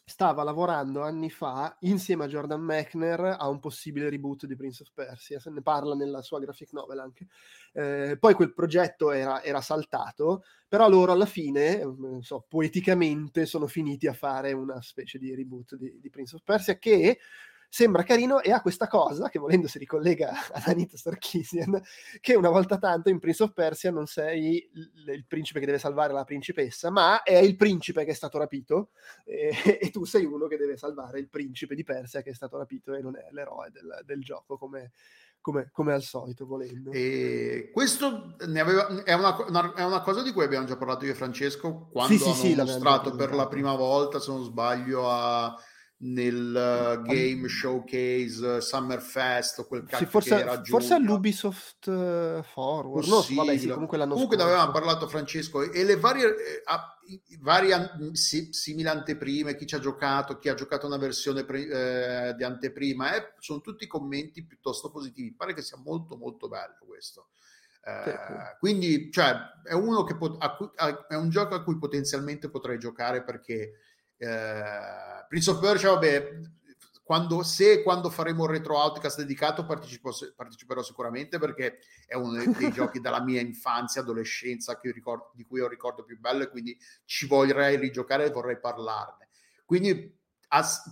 stava 0.06 0.42
lavorando 0.42 1.02
anni 1.02 1.30
fa 1.30 1.76
insieme 1.80 2.24
a 2.24 2.28
Jordan 2.28 2.60
Mechner 2.60 3.36
a 3.38 3.48
un 3.48 3.58
possibile 3.58 4.10
reboot 4.10 4.44
di 4.44 4.54
Prince 4.54 4.82
of 4.82 4.90
Persia. 4.92 5.40
Se 5.40 5.50
ne 5.50 5.62
parla 5.62 5.94
nella 5.94 6.20
sua 6.20 6.38
graphic 6.40 6.72
novel 6.72 6.98
anche. 6.98 7.26
Eh, 7.72 8.16
poi 8.20 8.34
quel 8.34 8.52
progetto 8.52 9.10
era, 9.10 9.42
era 9.42 9.62
saltato, 9.62 10.44
però 10.68 10.88
loro 10.88 11.12
alla 11.12 11.26
fine, 11.26 11.78
non 11.82 12.22
so, 12.22 12.44
poeticamente 12.46 13.46
sono 13.46 13.66
finiti 13.66 14.06
a 14.06 14.12
fare 14.12 14.52
una 14.52 14.80
specie 14.82 15.18
di 15.18 15.34
reboot 15.34 15.76
di, 15.76 15.98
di 15.98 16.10
Prince 16.10 16.36
of 16.36 16.42
Persia 16.44 16.78
che 16.78 17.18
sembra 17.74 18.04
carino 18.04 18.40
e 18.40 18.52
ha 18.52 18.60
questa 18.60 18.86
cosa 18.86 19.28
che 19.28 19.40
volendo 19.40 19.66
si 19.66 19.78
ricollega 19.80 20.30
ad 20.54 20.62
Anita 20.66 20.96
Sarkeesian 20.96 21.82
che 22.20 22.36
una 22.36 22.48
volta 22.48 22.78
tanto 22.78 23.08
in 23.08 23.18
Prince 23.18 23.42
of 23.42 23.52
Persia 23.52 23.90
non 23.90 24.06
sei 24.06 24.70
il, 24.72 24.92
il 25.12 25.24
principe 25.26 25.58
che 25.58 25.66
deve 25.66 25.80
salvare 25.80 26.12
la 26.12 26.22
principessa 26.22 26.90
ma 26.90 27.24
è 27.24 27.36
il 27.36 27.56
principe 27.56 28.04
che 28.04 28.12
è 28.12 28.14
stato 28.14 28.38
rapito 28.38 28.90
e, 29.24 29.50
e 29.80 29.90
tu 29.90 30.04
sei 30.04 30.24
uno 30.24 30.46
che 30.46 30.56
deve 30.56 30.76
salvare 30.76 31.18
il 31.18 31.28
principe 31.28 31.74
di 31.74 31.82
Persia 31.82 32.22
che 32.22 32.30
è 32.30 32.34
stato 32.34 32.56
rapito 32.58 32.94
e 32.94 33.00
non 33.00 33.16
è 33.16 33.26
l'eroe 33.32 33.70
del, 33.72 34.02
del 34.04 34.22
gioco 34.22 34.56
come, 34.56 34.92
come, 35.40 35.70
come 35.72 35.92
al 35.94 36.02
solito 36.02 36.46
volendo. 36.46 36.92
E 36.92 37.70
questo 37.72 38.36
aveva- 38.38 39.02
è, 39.02 39.14
una, 39.14 39.36
una- 39.48 39.74
è 39.74 39.82
una 39.84 40.00
cosa 40.00 40.22
di 40.22 40.32
cui 40.32 40.44
abbiamo 40.44 40.66
già 40.66 40.76
parlato 40.76 41.06
io 41.06 41.10
e 41.10 41.16
Francesco 41.16 41.88
quando 41.90 42.16
Sì, 42.16 42.20
sì, 42.22 42.32
sì, 42.34 42.54
mostrato 42.54 43.16
per 43.16 43.34
la 43.34 43.48
prima 43.48 43.74
volta, 43.74 44.20
se 44.20 44.30
non 44.30 44.44
sbaglio, 44.44 45.10
a- 45.10 45.52
nel 46.04 46.98
uh, 46.98 47.02
Game 47.02 47.48
Showcase 47.48 48.46
uh, 48.46 48.60
Summerfest 48.60 49.58
o 49.60 49.66
quel 49.66 49.82
Sì, 49.82 49.88
cacchio 49.90 50.06
forse, 50.06 50.34
che 50.34 50.40
era 50.40 50.52
a 50.52 50.62
forse 50.64 50.94
all'Ubisoft 50.94 51.88
eh, 51.88 52.42
Forward 52.42 53.06
no, 53.06 53.22
vabbè 53.22 53.56
sì 53.58 53.68
comunque 53.70 53.96
l'anno 53.98 54.12
Comunque 54.14 54.36
ne 54.36 54.42
avevamo 54.44 54.72
parlato 54.72 55.08
Francesco 55.08 55.62
e 55.72 55.84
le 55.84 55.96
varie, 55.96 56.26
eh, 56.28 56.62
a- 56.64 56.98
i- 57.06 57.20
i 57.28 57.38
vari 57.40 57.72
an- 57.72 58.10
si- 58.14 58.52
simili 58.52 58.88
anteprime, 58.88 59.56
chi 59.56 59.66
ci 59.66 59.74
ha 59.74 59.78
giocato, 59.78 60.38
chi 60.38 60.48
ha 60.48 60.54
giocato 60.54 60.86
una 60.86 60.96
versione 60.98 61.44
pre- 61.44 62.28
eh, 62.30 62.34
di 62.34 62.44
anteprima, 62.44 63.14
eh, 63.14 63.34
sono 63.38 63.60
tutti 63.60 63.86
commenti 63.86 64.44
piuttosto 64.46 64.90
positivi. 64.90 65.34
Pare 65.34 65.52
che 65.54 65.62
sia 65.62 65.76
molto 65.78 66.16
molto 66.16 66.48
bello 66.48 66.78
questo. 66.86 67.30
Eh, 67.82 68.02
Sì, 68.04 68.10
sì. 68.10 68.34
Quindi, 68.58 69.10
cioè, 69.12 69.34
è 69.64 69.74
uno 69.74 70.04
che 70.04 70.16
pot- 70.16 70.42
a 70.42 70.54
cui- 70.56 70.70
a- 70.76 71.06
è 71.08 71.14
un 71.16 71.28
gioco 71.28 71.54
a 71.54 71.62
cui 71.62 71.76
potenzialmente 71.78 72.48
potrei 72.48 72.78
giocare 72.78 73.22
perché 73.22 73.72
eh, 74.24 75.26
Prince 75.28 75.50
of 75.50 75.60
Persia, 75.60 75.90
vabbè, 75.90 76.40
quando, 77.04 77.42
se 77.42 77.72
e 77.72 77.82
quando 77.82 78.08
faremo 78.08 78.44
il 78.44 78.50
retro 78.50 78.78
outcast 78.78 79.18
dedicato 79.18 79.66
parteciperò 79.66 80.82
sicuramente 80.82 81.38
perché 81.38 81.80
è 82.06 82.14
uno 82.14 82.32
dei, 82.32 82.50
dei 82.52 82.72
giochi 82.72 82.98
della 83.00 83.22
mia 83.22 83.42
infanzia, 83.42 84.00
adolescenza 84.00 84.78
ricordo- 84.82 85.30
di 85.34 85.44
cui 85.44 85.60
ho 85.60 85.68
ricordo 85.68 86.02
più 86.02 86.18
bello 86.18 86.44
e 86.44 86.48
quindi 86.48 86.76
ci 87.04 87.26
vorrei 87.26 87.76
rigiocare 87.76 88.24
e 88.24 88.30
vorrei 88.30 88.58
parlarne. 88.58 89.28
Quindi 89.66 90.18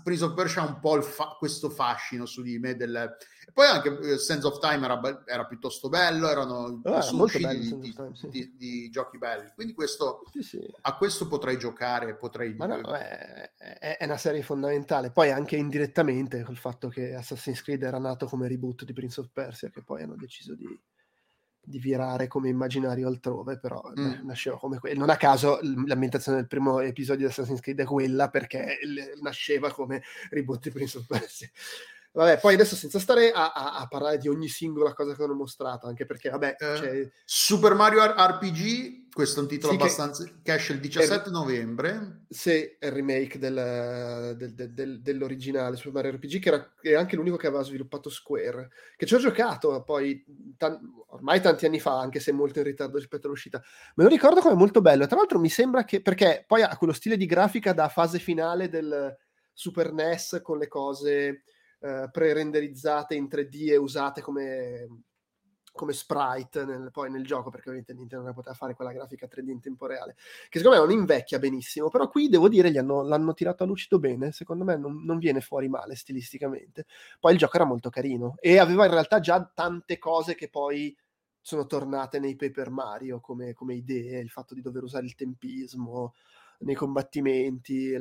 Prince 0.03 0.25
of 0.25 0.35
Persia 0.35 0.63
ha 0.63 0.67
un 0.67 0.81
po' 0.81 1.01
fa- 1.03 1.37
questo 1.39 1.71
fascino 1.71 2.27
su 2.27 2.43
di 2.43 2.59
me. 2.59 2.75
Del... 2.77 3.17
Poi 3.53 3.67
anche 3.67 3.99
eh, 4.13 4.19
Sense 4.19 4.47
of 4.47 4.59
Time 4.59 4.85
era, 4.85 4.97
be- 4.97 5.23
era 5.27 5.47
piuttosto 5.47 5.89
bello, 5.89 6.29
erano 6.29 6.81
Ah, 6.85 7.01
sono 7.01 7.25
usciti 7.25 7.45
bello 7.45 7.77
di, 7.77 7.93
Time, 7.93 8.15
sì. 8.15 8.29
di- 8.29 8.57
di 8.57 8.91
giochi 8.91 9.19
belli. 9.19 9.51
Quindi 9.55 9.75
questo, 9.75 10.23
Sì, 10.33 10.43
sì. 10.43 10.75
a 10.83 10.97
questo 10.97 11.27
potrei 11.29 11.59
giocare, 11.59 12.17
potrei... 12.17 12.55
Ma 12.55 12.67
no, 12.67 12.95
è, 12.95 13.53
è- 13.57 13.97
è 13.99 14.05
una 14.05 14.17
serie 14.17 14.43
fondamentale. 14.43 15.11
Poi 15.11 15.31
anche 15.31 15.57
indirettamente 15.57 16.43
col 16.43 16.57
fatto 16.57 16.89
che 16.89 17.15
Assassin's 17.15 17.63
Creed 17.63 17.83
era 17.83 17.99
nato 17.99 18.27
come 18.27 18.49
reboot 18.49 18.85
di 18.85 18.93
Prince 18.93 19.21
of 19.21 19.29
Persia, 19.33 19.71
che 19.71 19.83
poi 19.83 20.03
hanno 20.03 20.17
deciso 20.17 20.55
di, 20.55 20.67
di 21.65 21.79
virare 21.79 22.27
come 22.27 22.49
immaginario 22.49 23.07
altrove, 23.07 23.59
però 23.59 23.81
Mm. 23.99 24.27
nasceva 24.27 24.59
come 24.59 24.79
quello. 24.79 24.99
Non 24.99 25.11
a 25.11 25.17
caso 25.17 25.59
l'ambientazione 25.63 26.39
del 26.39 26.49
primo 26.49 26.81
episodio 26.81 27.27
di 27.27 27.33
Assassin's 27.33 27.61
Creed 27.61 27.81
è 27.81 27.85
quella, 27.85 28.29
perché 28.31 28.79
nasceva 29.21 29.71
come 29.73 30.03
reboot 30.31 30.63
di 30.63 30.71
Prince 30.71 30.99
of 30.99 31.07
Persia. 31.07 31.49
Vabbè, 32.15 32.41
poi 32.41 32.55
adesso 32.55 32.77
senza 32.77 32.99
stare 32.99 33.31
a, 33.33 33.53
a- 33.53 33.79
a 33.79 33.87
parlare 33.89 34.19
di 34.19 34.29
ogni 34.29 34.49
singola 34.49 34.93
cosa 34.93 35.15
che 35.15 35.23
hanno 35.23 35.35
mostrato, 35.35 35.87
anche 35.87 36.05
perché, 36.05 36.29
vabbè, 36.29 36.57
Eh, 36.59 36.75
c'è- 36.75 37.11
Super 37.25 37.73
Mario 37.75 38.03
RPG, 38.05 39.09
questo 39.15 39.41
è 39.41 39.43
un 39.43 39.49
titolo 39.49 39.73
Sì, 39.73 39.79
che- 39.79 39.85
abbastanza... 39.85 40.25
che 40.43 40.55
esce 40.55 40.75
il 40.75 40.81
17 40.81 41.31
novembre. 41.31 42.25
Sì, 42.29 42.51
è 42.79 42.87
il 42.87 42.93
remake 42.93 43.39
del- 43.39 44.35
del- 44.37 44.53
del- 44.55 44.73
del- 44.75 45.01
dell'originale 45.01 45.77
Super 45.77 46.03
Mario 46.03 46.19
RPG, 46.19 46.39
che 46.39 46.49
era 46.49 46.75
è 46.83 46.95
anche 46.95 47.17
l'unico 47.17 47.37
che 47.37 47.47
aveva 47.47 47.63
sviluppato 47.63 48.11
Square, 48.11 48.69
che 48.97 49.07
ci 49.07 49.15
ho 49.15 49.19
giocato 49.19 49.83
poi 49.83 50.23
tan- 50.59 50.81
ormai 51.09 51.41
tanti 51.41 51.65
anni 51.65 51.81
fa, 51.81 51.99
anche 51.99 52.21
se 52.21 52.31
molto 52.33 52.59
in 52.59 52.67
ritardo 52.67 52.99
rispetto 52.99 53.27
all'uscita. 53.27 53.63
Me 53.95 54.05
lo 54.05 54.11
ricordo 54.11 54.41
come 54.43 54.55
molto 54.55 54.83
bello. 54.83 55.07
Tra 55.07 55.17
l'altro 55.17 55.39
mi 55.39 55.49
sembra 55.49 55.85
che, 55.85 56.03
perché 56.03 56.45
poi 56.47 56.61
ha 56.63 56.77
quello 56.77 56.93
stile 56.93 57.17
di 57.17 57.25
grafica 57.25 57.73
da 57.73 57.89
fase 57.89 58.19
finale 58.19 58.69
del 58.69 59.17
Super 59.55 59.93
NES 59.93 60.41
con 60.43 60.59
le 60.59 60.69
cose 60.69 61.43
eh, 61.83 62.09
pre-renderizzate 62.11 63.15
in 63.15 63.27
3D 63.31 63.71
e 63.71 63.77
usate 63.77 64.21
come 64.21 64.87
come 65.73 65.95
sprite 65.95 66.67
nel, 66.67 66.91
poi 66.93 67.11
nel 67.11 67.25
gioco 67.25 67.49
perché 67.49 67.69
ovviamente 67.69 67.95
Nintendo 67.95 68.27
non 68.27 68.35
poteva 68.35 68.55
fare 68.55 68.75
quella 68.75 68.93
grafica 68.93 69.27
3D 69.27 69.49
in 69.49 69.61
tempo 69.61 69.87
reale. 69.87 70.17
Che 70.49 70.59
secondo 70.59 70.79
me 70.79 70.87
non 70.87 70.97
invecchia 70.97 71.39
benissimo 71.39 71.89
però 71.89 72.09
qui 72.09 72.29
devo 72.29 72.49
dire 72.49 72.69
hanno, 72.79 73.03
l'hanno 73.03 73.33
tirato 73.33 73.63
a 73.63 73.67
lucido 73.67 73.99
bene 73.99 74.33
secondo 74.33 74.65
me 74.65 74.77
non, 74.77 75.03
non 75.03 75.19
viene 75.19 75.41
fuori 75.41 75.69
male 75.69 75.97
stilisticamente. 75.97 76.85
Poi 77.19 77.33
il 77.33 77.39
gioco 77.39 77.57
era 77.57 77.65
molto 77.65 77.89
carino 77.89 78.35
e 78.39 78.59
aveva 78.59 78.85
in 78.85 78.93
realtà 78.93 79.19
già 79.19 79.51
tante 79.53 79.99
cose 79.99 80.35
che 80.35 80.51
poi 80.51 80.95
sono 81.41 81.67
tornate 81.67 82.21
nei 82.21 82.37
Paper 82.37 82.71
Mario 82.71 83.21
come, 83.21 83.55
come 83.55 83.75
idee 83.75 84.21
il 84.21 84.31
fatto 84.31 84.55
di 84.55 84.61
dover 84.61 84.85
usare 84.85 85.07
il 85.07 85.15
tempismo 85.15 86.15
nei 86.65 86.75
combattimenti, 86.75 87.97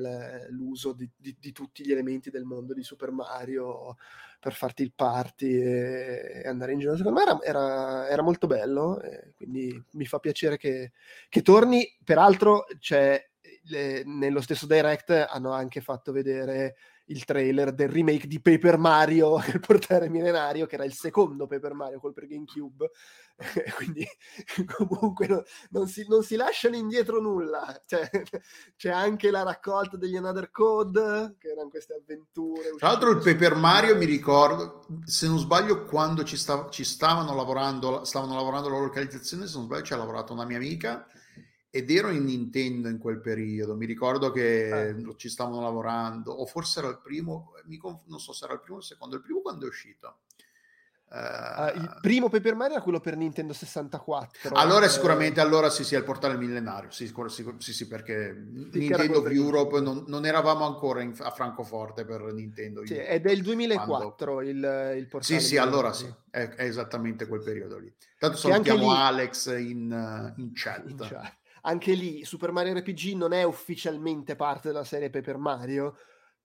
l'uso 0.49 0.93
di, 0.93 1.09
di- 1.15 1.35
di 1.39 1.51
tutti 1.51 1.85
gli 1.85 1.91
elementi 1.91 2.29
del 2.29 2.43
mondo 2.43 2.73
di 2.73 2.83
Super 2.83 3.11
Mario 3.11 3.95
per 4.39 4.53
farti 4.53 4.81
il 4.83 4.93
party 4.93 5.61
e, 5.61 6.41
e 6.43 6.47
andare 6.47 6.73
in 6.73 6.79
giro. 6.79 6.95
Secondo 6.97 7.19
me 7.19 7.25
era, 7.25 7.39
era- 7.43 8.09
era 8.09 8.21
molto 8.21 8.47
bello, 8.47 8.99
quindi 9.35 9.81
mi 9.91 10.05
fa 10.05 10.19
piacere 10.19 10.57
che, 10.57 10.91
che 11.29 11.41
torni. 11.41 11.85
Peraltro, 12.03 12.65
c'è, 12.79 13.23
le- 13.63 14.03
nello 14.05 14.41
stesso 14.41 14.65
direct 14.67 15.09
hanno 15.11 15.51
anche 15.51 15.81
fatto 15.81 16.11
vedere 16.11 16.75
il 17.05 17.25
trailer 17.25 17.73
del 17.73 17.89
remake 17.89 18.27
di 18.27 18.39
Paper 18.41 18.77
Mario, 18.77 19.37
il 19.53 19.59
portare 19.59 20.09
millenario, 20.09 20.65
che 20.65 20.75
era 20.75 20.85
il 20.85 20.93
secondo 20.93 21.47
Paper 21.47 21.73
Mario 21.73 21.99
col 21.99 22.13
per 22.13 22.27
GameCube. 22.27 22.91
quindi 23.75 24.05
comunque 24.75 25.27
no- 25.27 25.43
non, 25.71 25.87
si, 25.87 26.05
non 26.07 26.23
si 26.23 26.35
lasciano 26.35 26.75
indietro 26.75 27.19
nulla. 27.19 27.81
Cioè, 27.85 28.09
c'è 28.75 28.89
anche 28.89 29.31
la 29.31 29.43
raccolta 29.43 29.97
degli 29.97 30.15
Another 30.15 30.51
Code, 30.51 31.35
che 31.39 31.49
erano 31.49 31.69
queste 31.69 31.95
avventure. 31.95 32.75
Tra 32.77 32.89
l'altro 32.89 33.11
il 33.11 33.21
Paper 33.21 33.55
Mario 33.55 33.95
mi 33.95 34.05
ricordo, 34.05 34.85
se 35.05 35.27
non 35.27 35.39
sbaglio, 35.39 35.85
quando 35.85 36.23
ci, 36.23 36.37
stav- 36.37 36.69
ci 36.69 36.83
stavano 36.83 37.35
lavorando, 37.35 38.03
stavano 38.03 38.35
lavorando 38.35 38.69
la 38.69 38.79
localizzazione, 38.79 39.47
se 39.47 39.55
non 39.55 39.65
sbaglio 39.65 39.83
ci 39.83 39.93
ha 39.93 39.97
lavorato 39.97 40.33
una 40.33 40.45
mia 40.45 40.57
amica 40.57 41.05
ed 41.73 41.89
ero 41.89 42.09
in 42.09 42.25
Nintendo 42.25 42.89
in 42.89 42.97
quel 42.97 43.21
periodo. 43.21 43.75
Mi 43.75 43.85
ricordo 43.85 44.29
che 44.31 44.89
Eh. 44.89 45.15
ci 45.15 45.29
stavano 45.29 45.61
lavorando, 45.61 46.33
o 46.33 46.45
forse 46.45 46.79
era 46.79 46.89
il 46.89 46.99
primo, 47.01 47.53
conf- 47.79 48.01
non 48.07 48.19
so 48.19 48.33
se 48.33 48.43
era 48.43 48.53
il 48.53 48.59
primo 48.59 48.75
o 48.75 48.79
il 48.79 48.85
secondo, 48.85 49.15
il 49.15 49.21
primo 49.21 49.39
quando 49.39 49.65
è 49.65 49.69
uscito. 49.69 50.17
Ah, 51.13 51.71
Eh, 51.73 51.77
il 51.77 51.97
primo 51.99 52.29
Paper 52.29 52.55
Mario 52.55 52.75
era 52.75 52.83
quello 52.83 53.01
per 53.01 53.17
Nintendo 53.17 53.51
64. 53.51 54.55
allora 54.55 54.85
eh, 54.85 54.89
sicuramente 54.89 55.41
allora 55.41 55.69
sì 55.69 55.83
sì 55.83 55.95
è 55.95 55.97
il 55.97 56.05
portale 56.05 56.37
millenario 56.37 56.89
sì, 56.89 57.11
sì, 57.57 57.73
sì, 57.73 57.87
perché 57.89 58.13
era 58.13 58.33
Nintendo 58.71 59.27
Europe 59.27 59.81
non, 59.81 60.05
non 60.07 60.25
eravamo 60.25 60.65
ancora 60.65 61.01
in- 61.01 61.13
a 61.19 61.31
Francoforte 61.31 62.05
per 62.05 62.21
Nintendo 62.31 62.85
sì, 62.85 62.95
è 62.95 63.21
il 63.25 63.41
2004 63.41 64.41
il, 64.41 64.93
il 64.95 65.07
portale. 65.07 65.39
Sì, 65.41 65.45
sì, 65.45 65.57
allora 65.57 65.91
sì, 65.91 66.09
è, 66.29 66.47
è 66.47 66.63
esattamente 66.63 67.27
quel 67.27 67.43
periodo 67.43 67.77
lì. 67.77 67.93
Tanto 68.17 68.37
salutiamo 68.37 68.89
lì- 68.89 68.95
Alex 68.95 69.47
in, 69.59 69.91
eh, 69.91 70.41
in 70.41 70.51
chat. 70.53 70.89
In 70.89 70.95
chat. 70.97 71.39
Anche 71.61 71.93
lì 71.93 72.23
Super 72.25 72.51
Mario 72.51 72.73
RPG 72.73 73.13
non 73.15 73.33
è 73.33 73.43
ufficialmente 73.43 74.35
parte 74.35 74.69
della 74.69 74.83
serie 74.83 75.09
Paper 75.09 75.37
Mario, 75.37 75.95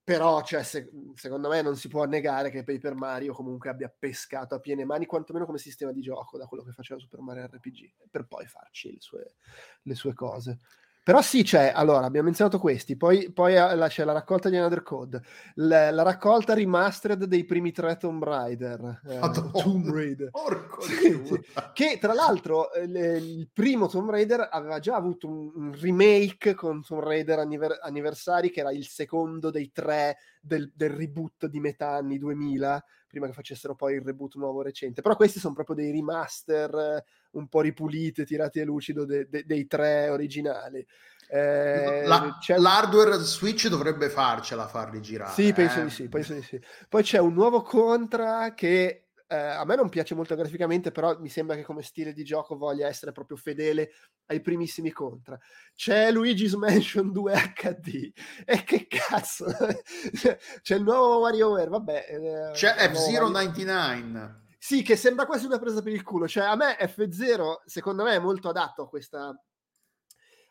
però 0.03 0.41
cioè, 0.43 0.63
se- 0.63 0.89
secondo 1.15 1.49
me 1.49 1.61
non 1.61 1.75
si 1.75 1.87
può 1.89 2.05
negare 2.05 2.49
che 2.49 2.63
Paper 2.63 2.93
Mario 2.93 3.33
comunque 3.33 3.69
abbia 3.69 3.89
pescato 3.89 4.55
a 4.55 4.59
piene 4.59 4.85
mani, 4.85 5.05
quantomeno 5.05 5.45
come 5.45 5.57
sistema 5.57 5.91
di 5.91 6.01
gioco, 6.01 6.37
da 6.37 6.45
quello 6.45 6.63
che 6.63 6.71
faceva 6.71 6.99
Super 6.99 7.19
Mario 7.19 7.45
RPG, 7.47 8.09
per 8.09 8.25
poi 8.25 8.45
farci 8.45 8.91
le 8.93 9.01
sue, 9.01 9.35
le 9.81 9.95
sue 9.95 10.13
cose. 10.13 10.59
Però 11.07 11.21
sì, 11.21 11.41
c'è, 11.43 11.71
allora, 11.73 12.05
abbiamo 12.05 12.25
menzionato 12.25 12.59
questi, 12.59 12.97
poi, 12.97 13.31
poi 13.31 13.55
eh, 13.55 13.75
la- 13.75 13.87
c'è 13.87 14.03
la 14.03 14.11
raccolta 14.11 14.49
di 14.49 14.57
Another 14.57 14.83
Code, 14.83 15.21
la, 15.53 15.89
la 15.89 16.03
raccolta 16.03 16.53
remastered 16.53 17.23
dei 17.23 17.45
primi 17.45 17.71
tre 17.71 17.95
Tomb 17.95 18.21
Raider, 18.21 19.03
eh, 19.07 19.17
Madonna. 19.17 19.51
Tomb 19.55 19.89
Raider. 19.89 20.31
Porco 20.31 20.81
Sì, 20.81 21.21
sì. 21.23 21.41
Che 21.71 21.97
tra 22.01 22.13
l'altro 22.13 22.73
eh, 22.73 22.87
le- 22.87 23.17
il 23.19 23.47
primo 23.53 23.87
Tomb 23.87 24.09
Raider 24.09 24.49
aveva 24.51 24.79
già 24.79 24.95
avuto 24.97 25.29
un, 25.29 25.49
un 25.55 25.79
remake 25.79 26.53
con 26.55 26.83
Tomb 26.83 27.01
Raider 27.03 27.39
Anniver- 27.39 27.79
Anniversary, 27.81 28.49
che 28.49 28.59
era 28.59 28.73
il 28.73 28.85
secondo 28.85 29.49
dei 29.49 29.71
tre 29.71 30.17
del, 30.41 30.69
del 30.75 30.89
reboot 30.89 31.45
di 31.45 31.61
metà 31.61 31.91
anni 31.91 32.17
2000, 32.17 32.83
prima 33.07 33.27
che 33.27 33.31
facessero 33.33 33.75
poi 33.75 33.93
il 33.95 34.01
reboot 34.01 34.35
nuovo 34.35 34.61
recente. 34.61 35.01
Però 35.01 35.15
questi 35.15 35.39
sono 35.39 35.53
proprio 35.53 35.77
dei 35.77 35.89
remaster 35.93 37.01
un 37.37 37.47
po' 37.47 37.61
ripuliti, 37.61 38.25
tirati 38.25 38.59
a 38.59 38.65
lucido 38.65 39.05
de- 39.05 39.27
de- 39.29 39.43
dei 39.45 39.65
tre 39.67 40.09
originali. 40.09 40.85
Eh, 41.29 42.03
La- 42.05 42.37
l'hardware 42.57 43.17
Switch 43.17 43.67
dovrebbe 43.67 44.09
farcela 44.09 44.67
farli 44.67 45.01
girare. 45.01 45.33
sì, 45.33 45.51
penso 45.53 45.79
eh. 45.79 45.83
di 45.83 45.89
sì, 45.89 46.07
penso 46.07 46.33
di 46.33 46.41
sì. 46.41 46.59
Poi 46.87 47.03
c'è 47.03 47.19
un 47.19 47.33
nuovo 47.33 47.61
Contra 47.61 48.53
che 48.53 49.03
eh, 49.29 49.35
a 49.35 49.65
me 49.65 49.75
non 49.75 49.89
piace 49.89 50.15
molto 50.15 50.35
graficamente, 50.35 50.91
però 50.91 51.19
mi 51.19 51.27
sembra 51.27 51.57
che 51.57 51.63
come 51.63 51.81
stile 51.81 52.13
di 52.13 52.23
gioco 52.23 52.55
voglia 52.55 52.87
essere 52.87 53.11
proprio 53.11 53.35
fedele 53.35 53.89
ai 54.27 54.39
primissimi 54.39 54.89
Contra. 54.91 55.37
C'è 55.75 56.11
Luigi's 56.13 56.53
Mansion 56.53 57.11
2 57.11 57.33
HD. 57.53 58.09
E 58.45 58.63
che 58.63 58.87
cazzo! 58.87 59.47
c'è 60.61 60.75
il 60.75 60.83
nuovo 60.83 61.17
WarioWare, 61.19 61.67
vabbè. 61.69 62.05
eh, 62.07 62.51
C'è 62.53 62.73
F-Zero 62.73 63.25
Wario- 63.25 63.27
99. 63.27 64.45
Sì, 64.57 64.81
che 64.81 64.95
sembra 64.95 65.25
quasi 65.25 65.45
una 65.45 65.59
presa 65.59 65.81
per 65.81 65.93
il 65.93 66.03
culo. 66.03 66.27
Cioè, 66.27 66.45
a 66.45 66.55
me 66.55 66.75
F0, 66.77 67.61
secondo 67.65 68.03
me, 68.03 68.15
è 68.15 68.19
molto 68.19 68.49
adatto 68.49 68.83
a 68.83 68.89
questa 68.89 69.33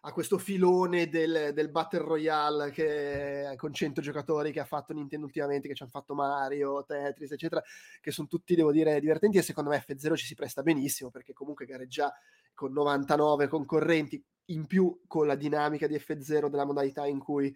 a 0.07 0.12
questo 0.12 0.38
filone 0.38 1.09
del, 1.09 1.50
del 1.52 1.68
Battle 1.68 1.98
Royale 2.00 2.70
che, 2.70 3.54
con 3.57 3.72
100 3.74 4.00
giocatori 4.00 4.52
che 4.52 4.61
ha 4.61 4.64
fatto 4.64 4.92
Nintendo 4.92 5.26
ultimamente, 5.26 5.66
che 5.66 5.74
ci 5.74 5.82
hanno 5.82 5.90
fatto 5.90 6.14
Mario, 6.14 6.84
Tetris, 6.84 7.32
eccetera, 7.32 7.61
che 8.00 8.12
sono 8.12 8.28
tutti, 8.28 8.54
devo 8.54 8.70
dire, 8.70 9.00
divertenti 9.00 9.38
e 9.38 9.42
secondo 9.42 9.70
me 9.70 9.84
F0 9.84 10.14
ci 10.14 10.26
si 10.26 10.36
presta 10.36 10.62
benissimo 10.62 11.11
perché 11.11 11.32
comunque 11.32 11.66
gareggia 11.66 12.14
con 12.54 12.72
99 12.72 13.48
concorrenti, 13.48 14.24
in 14.47 14.66
più 14.66 15.03
con 15.07 15.26
la 15.26 15.34
dinamica 15.34 15.86
di 15.86 15.94
F0 15.97 16.49
della 16.49 16.64
modalità 16.64 17.07
in 17.07 17.18
cui 17.18 17.55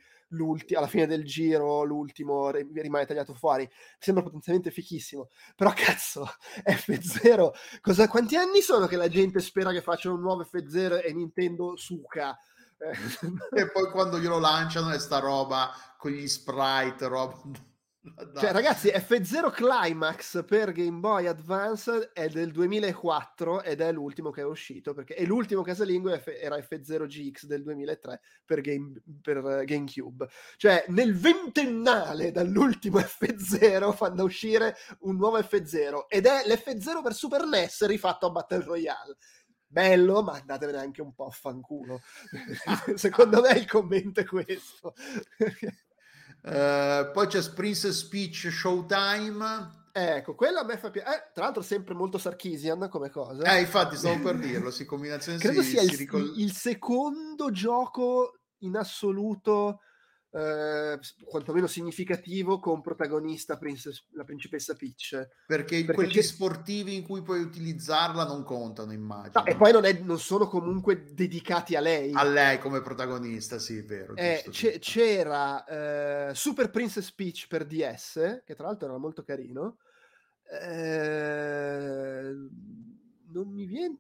alla 0.77 0.87
fine 0.87 1.07
del 1.07 1.25
giro 1.25 1.83
l'ultimo 1.83 2.51
ri- 2.51 2.69
rimane 2.75 3.07
tagliato 3.07 3.35
fuori, 3.35 3.69
sembra 3.99 4.23
potenzialmente 4.23 4.71
fichissimo. 4.71 5.29
Però 5.57 5.73
cazzo, 5.75 6.27
F0, 6.65 7.51
cosa, 7.81 8.09
quanti 8.09 8.37
anni 8.37 8.61
sono 8.61 8.87
che 8.87 8.97
la 8.97 9.09
gente 9.09 9.41
spera 9.41 9.73
che 9.73 9.83
facciano 9.83 10.15
un 10.15 10.21
nuovo 10.21 10.43
F0 10.43 11.05
e 11.05 11.13
Nintendo 11.13 11.77
suca? 11.77 12.39
Eh, 12.79 13.63
E 13.63 13.71
poi 13.71 13.91
quando 13.91 14.19
glielo 14.19 14.39
lanciano 14.39 14.91
è 14.91 14.99
sta 14.99 15.19
roba 15.19 15.71
con 15.97 16.13
gli 16.13 16.27
sprite, 16.27 17.09
roba... 17.09 17.41
Cioè, 18.03 18.53
ragazzi, 18.53 18.89
F0 18.89 19.51
Climax 19.51 20.43
per 20.47 20.73
Game 20.73 21.01
Boy 21.01 21.27
Advance 21.27 22.13
è 22.15 22.29
del 22.29 22.51
2004 22.51 23.63
ed 23.63 23.83
è 23.83 23.93
l'ultimo 23.93 24.31
che 24.31 24.41
è 24.41 24.45
uscito, 24.45 24.95
perché 24.95 25.15
e 25.15 25.27
l'ultimo 25.27 25.61
casalingo 25.61 26.11
F- 26.17 26.35
era 26.41 26.57
F0 26.57 27.05
GX 27.05 27.45
del 27.45 27.63
2003 27.63 28.21
per, 28.47 28.63
Game, 28.63 29.03
per 29.21 29.37
eh, 29.37 29.65
GameCube. 29.67 30.29
Cioè, 30.57 30.87
nel 30.89 31.15
ventennale 31.15 32.33
dall'ultimo 32.33 33.01
F0 33.05 33.93
fanno 33.93 34.25
uscire 34.25 34.77
un 35.01 35.17
nuovo 35.17 35.39
F0 35.39 36.07
ed 36.09 36.25
è 36.25 36.45
l'F0 36.47 37.03
per 37.03 37.13
Super 37.13 37.45
NES 37.45 37.85
rifatto 37.85 38.27
a 38.27 38.31
Battle 38.31 38.65
Royale. 38.65 39.17
Bello, 39.67 40.23
ma 40.23 40.33
andatevene 40.33 40.79
anche 40.79 41.03
un 41.03 41.13
po' 41.13 41.27
a 41.27 41.31
fanculo. 41.31 42.01
Secondo 42.97 43.43
me 43.43 43.51
il 43.51 43.67
commento 43.67 44.21
è 44.21 44.25
questo. 44.25 44.95
Eh, 46.43 47.11
poi 47.13 47.27
c'è 47.27 47.41
Princess 47.53 48.03
Peach 48.05 48.49
Showtime. 48.51 49.79
Ecco, 49.93 50.35
quello 50.35 50.61
a 50.61 50.65
me 50.65 50.79
fa 50.79 50.91
piacere. 50.91 51.17
Eh, 51.17 51.31
tra 51.35 51.45
l'altro, 51.45 51.63
sempre 51.63 51.95
molto 51.95 52.19
Sarkisian 52.19 52.89
come 52.89 53.11
cosa. 53.11 53.43
Eh, 53.57 53.61
infatti, 53.61 53.97
stavo 53.97 54.21
per 54.21 54.37
dirlo. 54.39 54.71
Si 54.71 54.85
combinazione 54.85 55.39
Credo 55.39 55.63
si, 55.63 55.71
sia 55.71 55.81
si 55.83 55.93
il, 55.93 55.97
ricol- 55.97 56.33
il 56.37 56.53
secondo 56.53 57.51
gioco 57.51 58.39
in 58.59 58.77
assoluto, 58.77 59.81
eh, 60.33 60.99
quantomeno 61.25 61.67
significativo, 61.67 62.61
con 62.61 62.81
protagonista 62.81 63.57
Princess- 63.59 64.05
la 64.13 64.23
principessa 64.25 64.75
Peach. 64.75 65.11
perché, 65.47 65.79
perché 65.79 65.93
quelli 65.93 66.13
c'è- 66.13 66.23
sportivi 66.23 66.95
in 66.95 67.03
cui 67.03 67.23
puoi 67.23 67.41
utilizzarla 67.41 68.25
non 68.25 68.45
contano, 68.45 68.93
immagino. 68.93 69.33
No, 69.35 69.45
e 69.45 69.57
poi 69.57 69.73
non, 69.73 69.85
è- 69.85 69.99
non 70.01 70.19
sono 70.21 70.47
comunque 70.47 71.03
dedicati 71.13 71.75
a 71.75 71.81
lei. 71.81 72.13
A 72.15 72.23
lei 72.25 72.59
come 72.61 72.81
protagonista, 72.81 73.59
sì, 73.59 73.79
è 73.79 73.85
vero. 73.85 74.15
Eh, 74.15 74.45
giusto. 74.49 74.79
c'era 74.79 76.29
eh, 76.31 76.35
Super 76.35 76.71
Princess 76.71 77.11
Peach 77.13 77.47
per 77.49 77.67
DS, 77.67 78.43
che 78.45 78.55
tra 78.55 78.67
l'altro 78.67 78.89
era 78.89 78.99
molto 78.99 79.23
carino. 79.25 79.79
Eh, 80.53 82.33
non 83.33 83.49
mi 83.49 83.65
viene. 83.67 83.97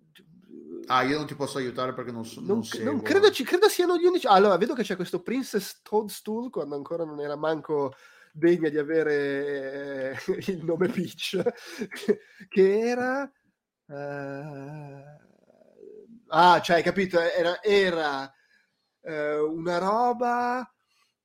Ah, 0.86 1.02
io 1.02 1.18
non 1.18 1.26
ti 1.26 1.34
posso 1.34 1.58
aiutare 1.58 1.92
perché 1.94 2.12
non, 2.12 2.24
so, 2.24 2.40
non, 2.40 2.58
Non, 2.60 2.68
non 2.84 3.02
credo, 3.02 3.30
ci, 3.30 3.44
credo 3.44 3.68
siano 3.68 3.96
gli 3.96 4.04
unici. 4.04 4.26
Allora, 4.26 4.56
vedo 4.56 4.74
che 4.74 4.82
c'è 4.82 4.96
questo 4.96 5.22
Princess 5.22 5.80
Toadstool 5.82 6.50
quando 6.50 6.74
ancora 6.74 7.04
non 7.04 7.20
era 7.20 7.36
manco 7.36 7.94
degna 8.32 8.68
di 8.68 8.78
avere 8.78 10.12
eh, 10.12 10.34
il 10.52 10.64
nome 10.64 10.88
Peach, 10.88 11.42
che 12.48 12.78
era. 12.80 13.30
eh, 13.88 15.04
ah, 16.28 16.60
cioè, 16.60 16.76
hai 16.76 16.82
capito? 16.82 17.18
Era, 17.20 17.62
era 17.62 18.32
eh, 19.02 19.38
una 19.38 19.78
roba 19.78 20.74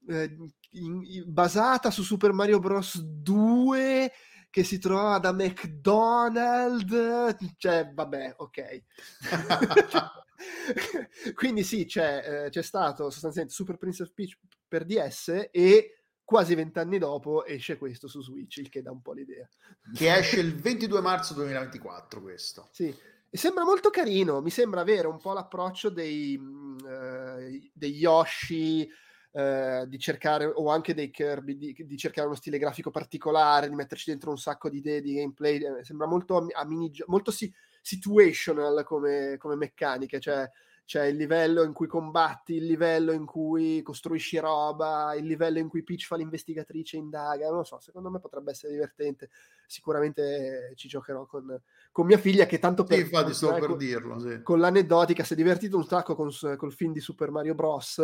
eh, 0.08 0.36
in- 0.72 1.02
in- 1.04 1.24
basata 1.28 1.92
su 1.92 2.04
Super 2.04 2.32
Mario 2.34 2.60
Bros. 2.60 3.00
2 3.02 4.12
che 4.56 4.64
si 4.64 4.80
trovava 4.80 5.20
da 5.20 5.34
McDonald's, 5.34 7.36
cioè 7.58 7.92
vabbè, 7.94 8.36
ok. 8.38 8.84
Quindi 11.36 11.66
sì, 11.66 11.84
c'è, 11.84 12.46
eh, 12.46 12.50
c'è 12.50 12.62
stato 12.62 13.10
sostanzialmente 13.10 13.54
Super 13.54 13.76
Princess 13.76 14.14
Peach 14.14 14.38
per 14.66 14.86
DS 14.86 15.50
e 15.52 16.04
quasi 16.24 16.56
vent'anni 16.56 17.00
dopo 17.00 17.44
esce 17.44 17.78
questo 17.78 18.08
su 18.08 18.22
Switch, 18.22 18.56
il 18.56 18.70
che 18.70 18.82
dà 18.82 18.92
un 18.92 19.02
po' 19.02 19.12
l'idea. 19.12 19.46
che 19.94 20.16
esce 20.16 20.40
il 20.40 20.56
22 20.56 21.02
marzo 21.02 21.34
2024 21.34 22.22
questo. 22.22 22.70
Sì, 22.72 22.96
e 23.30 23.38
sembra 23.38 23.66
molto 23.66 23.90
carino, 23.90 24.40
mi 24.40 24.52
sembra 24.52 24.80
avere 24.80 25.08
un 25.08 25.20
po' 25.20 25.34
l'approccio 25.34 25.90
dei, 25.90 26.38
mm, 26.40 26.78
eh, 26.88 27.72
dei 27.74 27.92
Yoshi, 27.92 28.90
eh, 29.36 29.84
di 29.88 30.00
cercare, 30.00 30.46
o 30.46 30.70
anche 30.70 30.94
dei 30.94 31.12
Kirby, 31.12 31.58
di, 31.58 31.76
di 31.78 31.98
cercare 31.98 32.28
uno 32.28 32.38
stile 32.38 32.58
grafico 32.58 32.90
particolare, 32.90 33.68
di 33.68 33.76
metterci 33.76 34.10
dentro 34.10 34.30
un 34.30 34.38
sacco 34.38 34.70
di 34.70 34.78
idee 34.78 35.02
di 35.02 35.16
gameplay, 35.16 35.58
eh, 35.58 35.84
sembra 35.84 36.08
molto, 36.08 36.38
a, 36.38 36.46
a 36.54 36.66
mini, 36.66 36.90
molto 37.08 37.32
si- 37.32 37.54
situational 37.82 38.84
come, 38.86 39.36
come 39.38 39.56
meccaniche, 39.56 40.22
cioè 40.22 40.50
c'è 40.86 41.06
il 41.06 41.18
livello 41.18 41.64
in 41.64 41.74
cui 41.74 41.88
combatti, 41.88 42.56
il 42.56 42.66
livello 42.66 43.12
in 43.12 43.26
cui 43.26 43.82
costruisci 43.82 44.38
roba, 44.38 45.16
il 45.16 45.26
livello 45.26 45.58
in 45.60 45.68
cui 45.68 45.84
Peach 45.84 46.06
fa 46.06 46.16
l'investigatrice 46.16 46.96
e 46.96 47.00
indaga, 47.00 47.48
non 47.50 47.58
lo 47.58 47.64
so, 47.64 47.80
secondo 47.80 48.10
me 48.10 48.20
potrebbe 48.20 48.52
essere 48.52 48.72
divertente, 48.72 49.30
sicuramente 49.66 50.72
ci 50.76 50.88
giocherò 50.88 51.26
con, 51.26 51.60
con 51.92 52.06
mia 52.06 52.20
figlia 52.20 52.46
che 52.46 52.60
tanto 52.60 52.86
Sì, 52.88 52.88
per, 52.88 53.00
infatti 53.00 53.34
stavo 53.34 53.58
per 53.58 53.66
con, 53.66 53.78
dirlo, 53.78 54.20
sì. 54.20 54.42
con 54.42 54.60
l'aneddotica 54.60 55.24
si 55.24 55.34
è 55.34 55.36
divertito 55.36 55.76
un 55.76 55.86
sacco 55.86 56.16
con, 56.16 56.30
col 56.56 56.72
film 56.74 56.94
di 56.94 57.00
Super 57.00 57.32
Mario 57.32 57.56
Bros. 57.56 58.02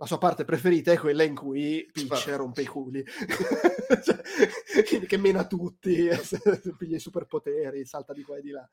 La 0.00 0.06
sua 0.06 0.18
parte 0.18 0.44
preferita 0.44 0.92
è 0.92 0.96
quella 0.96 1.24
in 1.24 1.34
cui 1.34 1.88
Peach 1.92 2.28
rompe 2.36 2.62
i 2.62 2.66
culi, 2.66 3.04
Cioè, 4.04 5.00
che, 5.06 5.16
mena 5.16 5.44
tutti, 5.44 6.08
piglia 6.78 6.96
i 6.96 7.00
superpoteri, 7.00 7.84
salta 7.84 8.12
di 8.12 8.22
qua 8.22 8.36
e 8.36 8.40
di 8.40 8.50
là. 8.50 8.68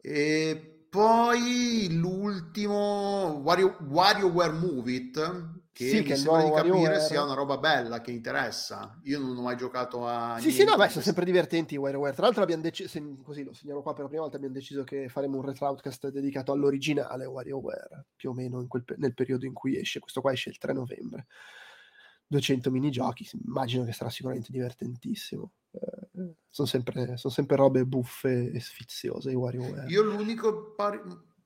E 0.00 0.86
poi 0.88 1.88
l'ultimo, 1.90 3.42
Wario, 3.44 3.76
WarioWare 3.88 4.52
Move 4.52 4.90
It, 4.90 5.50
che 5.74 5.88
Sì, 5.88 5.96
mi 5.98 6.02
che 6.04 6.14
sembra 6.14 6.44
di 6.44 6.50
capire 6.52 7.00
sia 7.00 7.24
una 7.24 7.34
roba 7.34 7.58
bella, 7.58 8.00
che 8.00 8.12
interessa. 8.12 8.96
Io 9.02 9.18
non 9.18 9.36
ho 9.36 9.42
mai 9.42 9.56
giocato 9.56 10.06
a 10.06 10.38
Sì, 10.38 10.52
sì, 10.52 10.62
no, 10.62 10.76
beh, 10.76 10.88
sono 10.88 11.02
sempre 11.02 11.24
divertenti 11.24 11.74
i 11.74 11.78
WarioWare. 11.78 12.14
Tra 12.14 12.26
l'altro 12.26 12.44
abbiamo 12.44 12.62
deciso, 12.62 13.00
così 13.24 13.42
lo 13.42 13.52
segnalo 13.52 13.82
qua 13.82 13.92
per 13.92 14.02
la 14.02 14.06
prima 14.06 14.22
volta, 14.22 14.36
abbiamo 14.36 14.54
deciso 14.54 14.84
che 14.84 15.08
faremo 15.08 15.38
un 15.38 15.44
retroutcast 15.44 16.10
dedicato 16.10 16.52
all'originale 16.52 17.24
WarioWare, 17.24 18.06
più 18.14 18.30
o 18.30 18.34
meno 18.34 18.64
quel 18.68 18.84
nel 18.98 19.14
periodo 19.14 19.46
in 19.46 19.52
cui 19.52 19.76
esce. 19.76 19.98
Questo 19.98 20.20
qua 20.20 20.30
esce 20.30 20.50
il 20.50 20.58
3 20.58 20.72
novembre. 20.72 21.26
200 22.28 22.70
minigiochi, 22.70 23.28
immagino 23.44 23.84
che 23.84 23.92
sarà 23.92 24.10
sicuramente 24.10 24.52
divertentissimo. 24.52 25.50
Eh, 25.72 26.34
sono, 26.48 26.68
sempre, 26.68 27.16
sono 27.16 27.32
sempre 27.32 27.56
robe 27.56 27.84
buffe 27.84 28.52
e 28.52 28.60
sfiziose 28.60 29.32
i 29.32 29.34
WarioWare. 29.34 29.88
Io 29.88 30.04
l'unico 30.04 30.72
pari- 30.76 31.02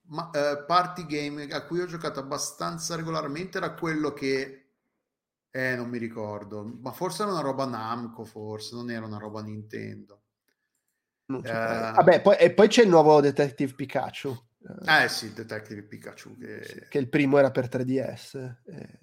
ma- 0.09 0.31
eh, 0.31 0.65
party 0.67 1.07
game 1.07 1.45
a 1.45 1.65
cui 1.65 1.81
ho 1.81 1.87
giocato 1.87 2.21
abbastanza 2.21 2.95
regolarmente 2.97 3.59
era 3.59 3.73
quello 3.75 4.13
che 4.13 4.71
eh, 5.51 5.77
non 5.77 5.89
mi 5.89 5.99
ricordo, 5.99 6.63
ma 6.65 6.93
forse 6.93 7.23
era 7.23 7.33
una 7.33 7.41
roba 7.41 7.65
Namco, 7.65 8.25
forse 8.25 8.75
non 8.75 8.91
era 8.91 9.07
una 9.07 9.19
roba 9.19 9.43
Nintendo. 9.43 10.23
Eh. 11.27 11.41
Vabbè, 11.43 12.23
poi, 12.23 12.37
e 12.39 12.53
poi 12.53 12.69
c'è 12.69 12.83
il 12.83 12.89
nuovo 12.89 13.21
Detective 13.21 13.75
Pikachu, 13.75 14.35
eh, 14.87 15.09
sì, 15.09 15.33
Detective 15.35 15.83
Pikachu 15.83 16.37
che... 16.39 16.65
sì, 16.65 16.81
che 16.89 16.99
il 16.99 17.09
primo 17.09 17.39
era 17.39 17.51
per 17.51 17.69
3DS, 17.69 18.35
eh, 18.65 18.99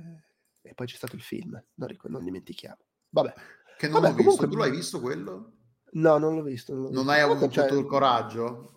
e 0.63 0.73
poi 0.73 0.87
c'è 0.87 0.95
stato 0.95 1.15
il 1.15 1.21
film, 1.21 1.51
non, 1.75 1.87
ricor- 1.87 2.11
non 2.11 2.23
dimentichiamo. 2.23 2.77
Vabbè, 3.09 3.33
che 3.77 3.87
non 3.87 4.01
Vabbè, 4.01 4.13
ho 4.13 4.15
visto. 4.15 4.31
comunque- 4.31 4.47
Tu 4.47 4.57
l'hai 4.57 4.71
visto 4.71 4.99
quello? 5.01 5.53
no, 5.91 6.17
non 6.17 6.35
l'ho 6.35 6.41
visto. 6.43 6.73
Non, 6.73 6.83
l'ho 6.83 6.89
Non 6.89 7.03
visto. 7.05 7.11
hai 7.11 7.21
avuto 7.21 7.49
cioè, 7.49 7.71
il 7.71 7.85
coraggio? 7.85 8.75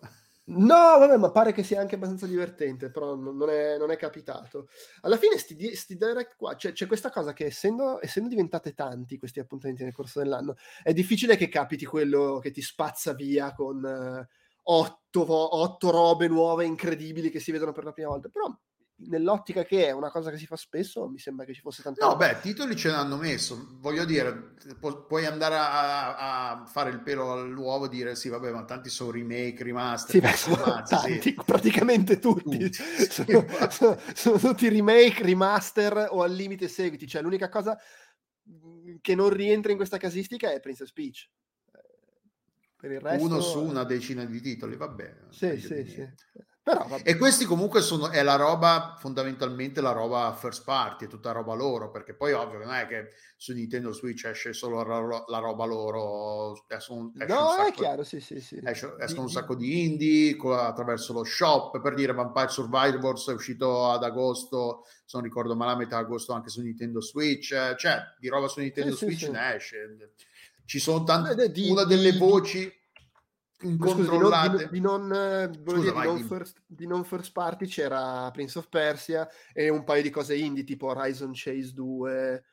No, 0.50 0.96
vabbè, 0.98 1.18
ma 1.18 1.30
pare 1.30 1.52
che 1.52 1.62
sia 1.62 1.78
anche 1.78 1.96
abbastanza 1.96 2.26
divertente, 2.26 2.90
però 2.90 3.14
non, 3.14 3.50
è, 3.50 3.76
non 3.76 3.90
è 3.90 3.96
capitato. 3.98 4.68
Alla 5.02 5.18
fine, 5.18 5.36
sti, 5.36 5.76
sti 5.76 5.96
direct 5.96 6.36
qua, 6.36 6.54
c'è, 6.54 6.72
c'è 6.72 6.86
questa 6.86 7.10
cosa 7.10 7.34
che 7.34 7.44
essendo, 7.44 8.00
essendo 8.02 8.30
diventate 8.30 8.72
tanti 8.72 9.18
questi 9.18 9.40
appuntamenti 9.40 9.82
nel 9.84 9.92
corso 9.92 10.20
dell'anno, 10.20 10.56
è 10.82 10.94
difficile 10.94 11.36
che 11.36 11.48
capiti 11.48 11.84
quello 11.84 12.38
che 12.38 12.50
ti 12.50 12.62
spazza 12.62 13.12
via 13.12 13.52
con 13.52 13.84
eh, 13.84 14.26
otto, 14.62 15.54
otto 15.58 15.90
robe 15.90 16.28
nuove 16.28 16.64
incredibili 16.64 17.28
che 17.28 17.40
si 17.40 17.52
vedono 17.52 17.72
per 17.72 17.84
la 17.84 17.92
prima 17.92 18.08
volta. 18.08 18.30
Però, 18.30 18.46
nell'ottica 19.00 19.64
che 19.64 19.86
è 19.86 19.90
una 19.92 20.10
cosa 20.10 20.30
che 20.30 20.38
si 20.38 20.46
fa 20.46 20.56
spesso, 20.56 21.08
mi 21.08 21.18
sembra 21.18 21.44
che 21.44 21.54
ci 21.54 21.60
fosse 21.60 21.82
tanta 21.82 22.04
No, 22.04 22.12
roba. 22.12 22.32
beh, 22.32 22.40
titoli 22.40 22.74
ce 22.74 22.88
l'hanno 22.88 23.16
messo. 23.16 23.68
Voglio 23.80 24.04
dire, 24.04 24.54
pu- 24.78 25.06
puoi 25.06 25.24
andare 25.24 25.54
a, 25.54 26.50
a 26.60 26.66
fare 26.66 26.90
il 26.90 27.00
pelo 27.00 27.32
all'uovo 27.32 27.86
e 27.86 27.88
dire 27.88 28.14
sì, 28.16 28.28
vabbè, 28.28 28.50
ma 28.50 28.64
tanti 28.64 28.88
sono 28.88 29.12
remake, 29.12 29.62
remaster, 29.62 30.10
Sì, 30.14 30.20
beh, 30.20 30.32
sono 30.36 30.56
confermati, 30.56 30.96
sì. 30.96 31.08
tanti, 31.08 31.34
praticamente 31.44 32.18
tutti. 32.18 32.58
Tutti, 32.58 32.72
sì, 32.72 33.24
sono, 33.24 33.46
sono- 33.70 33.98
sono 34.14 34.38
tutti 34.38 34.68
remake, 34.68 35.22
remaster 35.22 36.08
o 36.10 36.22
al 36.22 36.32
limite 36.32 36.66
seguiti. 36.68 37.06
Cioè, 37.06 37.22
l'unica 37.22 37.48
cosa 37.48 37.78
mh, 38.42 38.96
che 39.00 39.14
non 39.14 39.28
rientra 39.30 39.70
in 39.70 39.76
questa 39.76 39.96
casistica 39.98 40.50
è 40.52 40.58
Princess 40.60 40.92
Peach. 40.92 41.28
Eh, 41.72 41.80
Per 42.76 42.90
il 42.90 43.00
resto... 43.00 43.24
Uno 43.26 43.40
su 43.40 43.62
una 43.62 43.84
decina 43.84 44.24
di 44.24 44.40
titoli, 44.40 44.76
va 44.76 44.88
bene. 44.88 45.26
Sì, 45.30 45.56
sì, 45.58 45.66
sì. 45.66 45.72
niente. 45.74 46.16
Però. 46.68 46.98
E 47.02 47.16
questi 47.16 47.44
comunque 47.46 47.80
sono, 47.80 48.10
è 48.10 48.22
la 48.22 48.36
roba, 48.36 48.96
fondamentalmente 48.98 49.80
la 49.80 49.92
roba 49.92 50.34
first 50.38 50.64
party, 50.64 51.06
è 51.06 51.08
tutta 51.08 51.32
roba 51.32 51.54
loro, 51.54 51.90
perché 51.90 52.14
poi 52.14 52.32
ovvio 52.32 52.58
non 52.58 52.74
è 52.74 52.86
che 52.86 53.08
su 53.36 53.52
Nintendo 53.54 53.92
Switch 53.92 54.24
esce 54.26 54.52
solo 54.52 54.82
la, 54.82 55.24
la 55.26 55.38
roba 55.38 55.64
loro, 55.64 56.64
esce 56.68 56.92
un, 56.92 57.10
esce 57.16 57.32
un 57.32 57.38
No, 57.38 57.52
è 57.54 57.56
sacco- 57.56 57.70
chiaro, 57.80 58.04
sì, 58.04 58.20
sì, 58.20 58.40
sì. 58.40 58.60
esce- 58.62 58.94
escono 58.98 59.22
un 59.22 59.30
sacco 59.30 59.54
di 59.54 59.86
indie 59.86 60.36
attraverso 60.38 61.12
lo 61.12 61.24
shop, 61.24 61.80
per 61.80 61.94
dire 61.94 62.12
Vampire 62.12 62.48
Survivors 62.48 63.28
è 63.30 63.32
uscito 63.32 63.90
ad 63.90 64.04
agosto, 64.04 64.84
se 65.04 65.16
non 65.16 65.22
ricordo 65.22 65.56
male 65.56 65.72
a 65.72 65.76
metà 65.76 65.96
agosto 65.96 66.32
anche 66.32 66.50
su 66.50 66.60
Nintendo 66.60 67.00
Switch, 67.00 67.74
cioè 67.76 68.00
di 68.18 68.28
roba 68.28 68.48
su 68.48 68.60
Nintendo 68.60 68.94
Sì, 68.94 69.06
Switch 69.06 69.24
sì. 69.24 69.30
ne 69.30 69.54
esce. 69.54 70.12
Ci 70.66 70.78
sono 70.80 71.02
tante, 71.02 71.50
una 71.70 71.84
delle 71.84 72.12
voci 72.12 72.70
Scusi, 73.58 73.76
di 73.76 73.78
non, 73.78 73.96
di, 73.96 74.00
incontrollate. 74.02 74.68
di 74.70 74.80
non, 74.80 75.12
eh, 75.12 75.50
Scusa, 75.52 75.80
dire, 75.80 75.92
di 75.92 76.06
non 76.06 76.24
first, 76.24 76.62
di 76.64 76.86
non 76.86 77.04
first 77.04 77.32
party 77.32 77.66
c'era 77.66 78.30
Prince 78.30 78.58
of 78.58 78.68
Persia 78.68 79.28
e 79.52 79.68
un 79.68 79.82
paio 79.82 80.02
di 80.02 80.10
cose 80.10 80.36
indie 80.36 80.62
tipo 80.62 80.86
Horizon 80.86 81.32
Chase 81.34 81.72
2, 81.72 82.44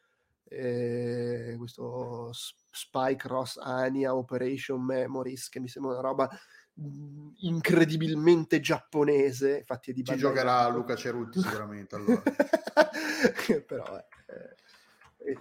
e 0.47 1.55
questo 1.57 2.31
Spy 2.31 3.15
Cross 3.15 3.57
Ania 3.57 4.15
Operation 4.15 4.81
Memories 4.83 5.49
che 5.49 5.59
mi 5.59 5.67
sembra 5.67 5.91
una 5.91 6.01
roba 6.01 6.29
mh, 6.73 7.29
incredibilmente 7.41 8.59
giapponese. 8.59 9.59
Infatti 9.59 9.91
è 9.91 9.93
di 9.93 10.03
Ci 10.03 10.17
giocherà. 10.17 10.67
Luca 10.69 10.95
Cerutti 10.95 11.41
sicuramente 11.41 11.95
allora. 11.95 12.21
Però 13.65 13.97
eh, 13.97 15.31
eh, 15.31 15.39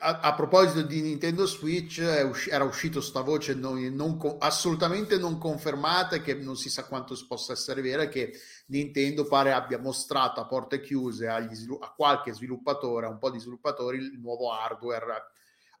A, 0.00 0.20
a 0.20 0.34
proposito 0.34 0.82
di 0.82 1.00
Nintendo 1.02 1.46
Switch, 1.46 1.98
usci- 2.24 2.50
era 2.50 2.64
uscito 2.64 3.00
sta 3.00 3.20
voce 3.20 3.54
non- 3.54 3.78
non 3.94 4.16
co- 4.16 4.38
assolutamente 4.38 5.18
non 5.18 5.38
confermata 5.38 6.16
e 6.16 6.22
che 6.22 6.34
non 6.34 6.56
si 6.56 6.68
sa 6.70 6.84
quanto 6.86 7.16
possa 7.28 7.52
essere 7.52 7.80
vera, 7.80 8.08
che 8.08 8.32
Nintendo 8.66 9.24
pare 9.26 9.52
abbia 9.52 9.78
mostrato 9.78 10.40
a 10.40 10.46
porte 10.46 10.80
chiuse 10.80 11.28
svilu- 11.52 11.82
a 11.82 11.92
qualche 11.94 12.32
sviluppatore, 12.32 13.06
a 13.06 13.10
un 13.10 13.18
po' 13.18 13.30
di 13.30 13.38
sviluppatori, 13.38 13.98
il 13.98 14.18
nuovo 14.18 14.52
hardware 14.52 15.22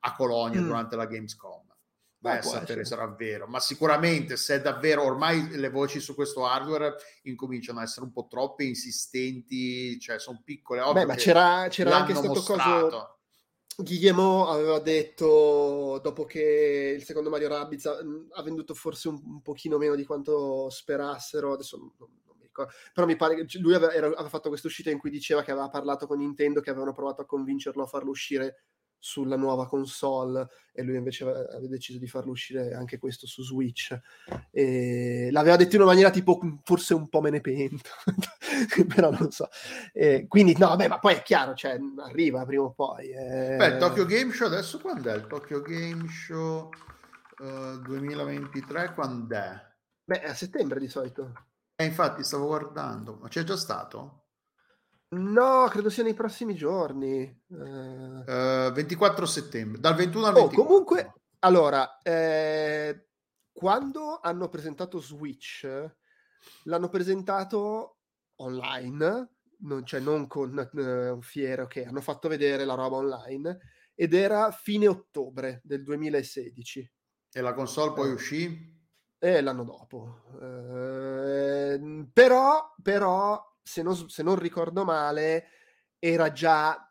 a 0.00 0.14
Colonia 0.14 0.60
Mm. 0.60 0.64
durante 0.66 0.96
la 0.96 1.06
Gamescom. 1.06 1.66
Beh, 2.20 2.42
sapere 2.42 2.84
sarà 2.84 3.06
vero, 3.06 3.46
ma 3.46 3.60
sicuramente 3.60 4.36
se 4.36 4.56
è 4.56 4.60
davvero 4.60 5.04
ormai 5.04 5.50
le 5.56 5.70
voci 5.70 6.00
su 6.00 6.16
questo 6.16 6.46
hardware 6.46 6.96
incominciano 7.22 7.78
a 7.78 7.84
essere 7.84 8.06
un 8.06 8.12
po' 8.12 8.26
troppe 8.28 8.64
insistenti, 8.64 9.98
cioè 10.00 10.18
sono 10.18 10.40
piccole. 10.44 10.80
Beh, 10.92 11.06
ma 11.06 11.14
c'era, 11.14 11.66
c'era 11.68 11.96
anche 11.96 12.14
stato 12.14 12.28
mostrato. 12.28 12.80
coso. 12.88 13.17
Guillemot 13.80 14.48
aveva 14.48 14.80
detto 14.80 16.00
dopo 16.02 16.24
che 16.24 16.94
il 16.96 17.04
secondo 17.04 17.30
Mario 17.30 17.46
Rabbids 17.46 17.86
ha, 17.86 17.98
ha 18.32 18.42
venduto 18.42 18.74
forse 18.74 19.08
un, 19.08 19.20
un 19.24 19.40
pochino 19.40 19.78
meno 19.78 19.94
di 19.94 20.04
quanto 20.04 20.68
sperassero, 20.68 21.52
adesso 21.52 21.76
non, 21.76 21.92
non 21.96 22.36
mi 22.36 22.42
ricordo, 22.42 22.72
però 22.92 23.06
mi 23.06 23.14
pare 23.14 23.36
che 23.36 23.58
lui 23.60 23.74
aveva, 23.74 23.92
era- 23.92 24.06
aveva 24.08 24.28
fatto 24.28 24.48
questa 24.48 24.66
uscita 24.66 24.90
in 24.90 24.98
cui 24.98 25.10
diceva 25.10 25.44
che 25.44 25.52
aveva 25.52 25.68
parlato 25.68 26.08
con 26.08 26.18
Nintendo, 26.18 26.60
che 26.60 26.70
avevano 26.70 26.92
provato 26.92 27.22
a 27.22 27.26
convincerlo 27.26 27.84
a 27.84 27.86
farlo 27.86 28.10
uscire 28.10 28.64
sulla 28.98 29.36
nuova 29.36 29.66
console 29.66 30.48
e 30.72 30.82
lui 30.82 30.96
invece 30.96 31.24
aveva, 31.24 31.44
deciso 31.68 31.98
di 31.98 32.06
farlo 32.06 32.32
uscire 32.32 32.74
anche 32.74 32.98
questo 32.98 33.26
su 33.26 33.42
Switch. 33.42 33.98
E 34.50 35.28
l'aveva 35.30 35.56
detto 35.56 35.74
in 35.76 35.82
una 35.82 35.90
maniera 35.90 36.10
tipo 36.10 36.38
forse 36.62 36.94
un 36.94 37.08
po' 37.08 37.20
me 37.20 37.30
ne 37.30 37.40
pento, 37.40 37.90
però 38.94 39.10
non 39.10 39.30
so. 39.30 39.48
Eh, 39.92 40.26
quindi 40.28 40.56
no, 40.58 40.68
vabbè, 40.68 40.88
ma 40.88 40.98
poi 40.98 41.14
è 41.14 41.22
chiaro, 41.22 41.54
cioè, 41.54 41.78
arriva 41.98 42.44
prima 42.44 42.64
o 42.64 42.72
poi. 42.72 43.10
eh. 43.10 43.56
Beh, 43.56 43.76
Tokyo 43.78 44.04
Game 44.04 44.32
Show 44.32 44.46
adesso 44.46 44.78
quando 44.80 45.10
è? 45.10 45.16
Il 45.16 45.26
Tokyo 45.26 45.62
Game 45.62 46.06
Show 46.08 46.70
eh, 47.40 47.78
2023 47.82 48.94
quando 48.94 49.34
è? 49.34 49.66
Beh, 50.04 50.20
è 50.20 50.28
a 50.28 50.34
settembre 50.34 50.80
di 50.80 50.88
solito. 50.88 51.32
Eh, 51.76 51.84
infatti 51.84 52.24
stavo 52.24 52.46
guardando, 52.46 53.18
ma 53.20 53.28
c'è 53.28 53.44
già 53.44 53.56
stato? 53.56 54.24
No, 55.12 55.66
credo 55.70 55.88
sia 55.88 56.02
nei 56.02 56.12
prossimi 56.12 56.54
giorni. 56.54 57.22
Eh, 57.50 58.24
Eh, 58.26 58.70
24 58.74 59.24
settembre, 59.24 59.80
dal 59.80 59.94
21 59.94 60.26
al 60.26 60.34
Oh, 60.36 60.40
24. 60.40 60.64
comunque, 60.64 61.12
allora, 61.40 61.96
eh, 62.02 63.08
quando 63.50 64.18
hanno 64.20 64.48
presentato 64.50 64.98
Switch, 65.00 65.66
l'hanno 66.64 66.88
presentato 66.90 68.00
online, 68.36 69.30
non, 69.60 69.84
cioè 69.86 70.00
non 70.00 70.26
con 70.26 70.58
eh, 70.58 71.08
un 71.10 71.22
fiero 71.22 71.66
che 71.66 71.84
hanno 71.86 72.00
fatto 72.02 72.28
vedere 72.28 72.64
la 72.66 72.74
roba 72.74 72.96
online, 72.96 73.58
ed 73.94 74.12
era 74.14 74.50
fine 74.52 74.86
ottobre 74.88 75.60
del 75.64 75.82
2016. 75.82 76.92
E 77.32 77.40
la 77.40 77.54
console 77.54 77.94
poi 77.94 78.10
Eh. 78.10 78.12
uscì? 78.12 78.76
E 79.20 79.40
l'anno 79.40 79.64
dopo. 79.64 80.22
Eh, 80.40 82.06
però, 82.12 82.74
però 82.82 83.42
se, 83.68 83.82
non, 83.82 84.08
se 84.08 84.22
non 84.22 84.36
ricordo 84.38 84.84
male, 84.84 85.46
era 85.98 86.32
già 86.32 86.82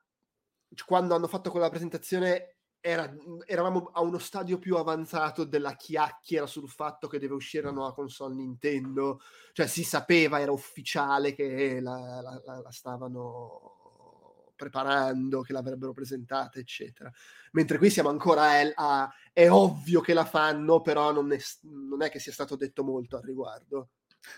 quando 0.86 1.16
hanno 1.16 1.28
fatto 1.28 1.52
quella 1.52 1.70
presentazione. 1.70 2.52
Era, 2.80 3.12
eravamo 3.46 3.90
a 3.92 4.02
uno 4.02 4.18
stadio 4.20 4.60
più 4.60 4.78
avanzato 4.78 5.44
della 5.44 5.76
chiacchiera 5.76 6.46
sul 6.46 6.70
fatto 6.70 7.08
che 7.08 7.20
deve 7.20 7.34
uscire 7.34 7.64
la 7.66 7.72
nuova 7.72 7.94
console 7.94 8.36
Nintendo, 8.36 9.20
cioè 9.52 9.68
si 9.68 9.84
sapeva, 9.84 10.40
era 10.40 10.52
ufficiale 10.52 11.34
che 11.34 11.82
la, 11.82 12.22
la- 12.22 12.42
la- 12.46 12.62
la 12.62 12.72
stavano 12.72 14.52
preparando, 14.56 15.42
che 15.42 15.54
l'avrebbero 15.54 15.92
presentata, 15.92 16.60
eccetera. 16.60 17.12
Mentre 17.52 17.78
qui 17.78 17.90
siamo 17.90 18.10
ancora 18.10 18.44
a, 18.52 18.72
a- 18.76 19.14
è 19.34 19.50
ovvio 19.50 20.00
che 20.02 20.14
la 20.14 20.26
fanno, 20.26 20.82
però 20.82 21.12
non 21.12 21.32
è, 21.34 21.40
non 21.64 22.02
è 22.04 22.10
che 22.10 22.20
sia 22.20 22.32
stato 22.32 22.56
detto 22.56 22.84
molto 22.84 23.18
al 23.18 23.24
riguardo. 23.24 23.90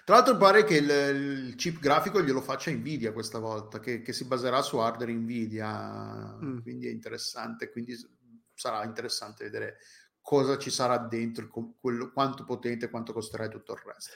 Tra 0.04 0.16
l'altro 0.16 0.38
pare 0.38 0.64
che 0.64 0.78
il, 0.78 0.90
il 0.90 1.56
chip 1.56 1.80
grafico 1.80 2.22
glielo 2.22 2.42
faccia 2.42 2.72
Nvidia 2.72 3.12
questa 3.14 3.40
volta, 3.40 3.80
che, 3.80 4.02
che 4.02 4.14
si 4.14 4.26
baserà 4.26 4.62
su 4.62 4.78
hardware 4.78 5.14
Nvidia, 5.14 6.38
Mm. 6.42 6.60
quindi 6.60 6.88
è 6.88 6.92
interessante, 6.92 7.70
quindi 7.72 7.96
sarà 8.54 8.84
interessante 8.84 9.44
vedere 9.46 9.78
cosa 10.22 10.58
ci 10.58 10.70
sarà 10.70 10.98
dentro, 11.00 11.50
quello- 11.80 12.12
quanto 12.12 12.44
potente, 12.44 12.90
quanto 12.90 13.14
costerà 13.14 13.46
e 13.46 13.50
tutto 13.50 13.74
il 13.74 13.80
resto. 13.84 14.12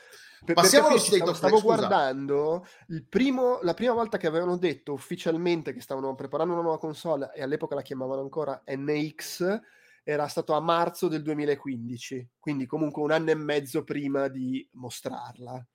Per, 0.45 0.55
Passiamo 0.55 0.87
allo 0.87 0.97
capirci, 0.97 1.15
State 1.15 1.33
stavo, 1.35 1.57
stavo 1.57 1.61
guardando 1.61 2.67
primo, 3.09 3.59
la 3.61 3.73
prima 3.73 3.93
volta 3.93 4.17
che 4.17 4.27
avevano 4.27 4.57
detto 4.57 4.93
ufficialmente 4.93 5.73
che 5.73 5.79
stavano 5.81 6.15
preparando 6.15 6.53
una 6.53 6.61
nuova 6.61 6.79
console 6.79 7.31
e 7.33 7.41
all'epoca 7.41 7.75
la 7.75 7.81
chiamavano 7.81 8.21
ancora 8.21 8.61
NX 8.65 9.59
era 10.03 10.27
stato 10.27 10.53
a 10.53 10.59
marzo 10.59 11.07
del 11.07 11.21
2015, 11.21 12.31
quindi 12.39 12.65
comunque 12.65 13.01
un 13.01 13.11
anno 13.11 13.31
e 13.31 13.35
mezzo 13.35 13.83
prima 13.83 14.27
di 14.27 14.67
mostrarla. 14.73 15.65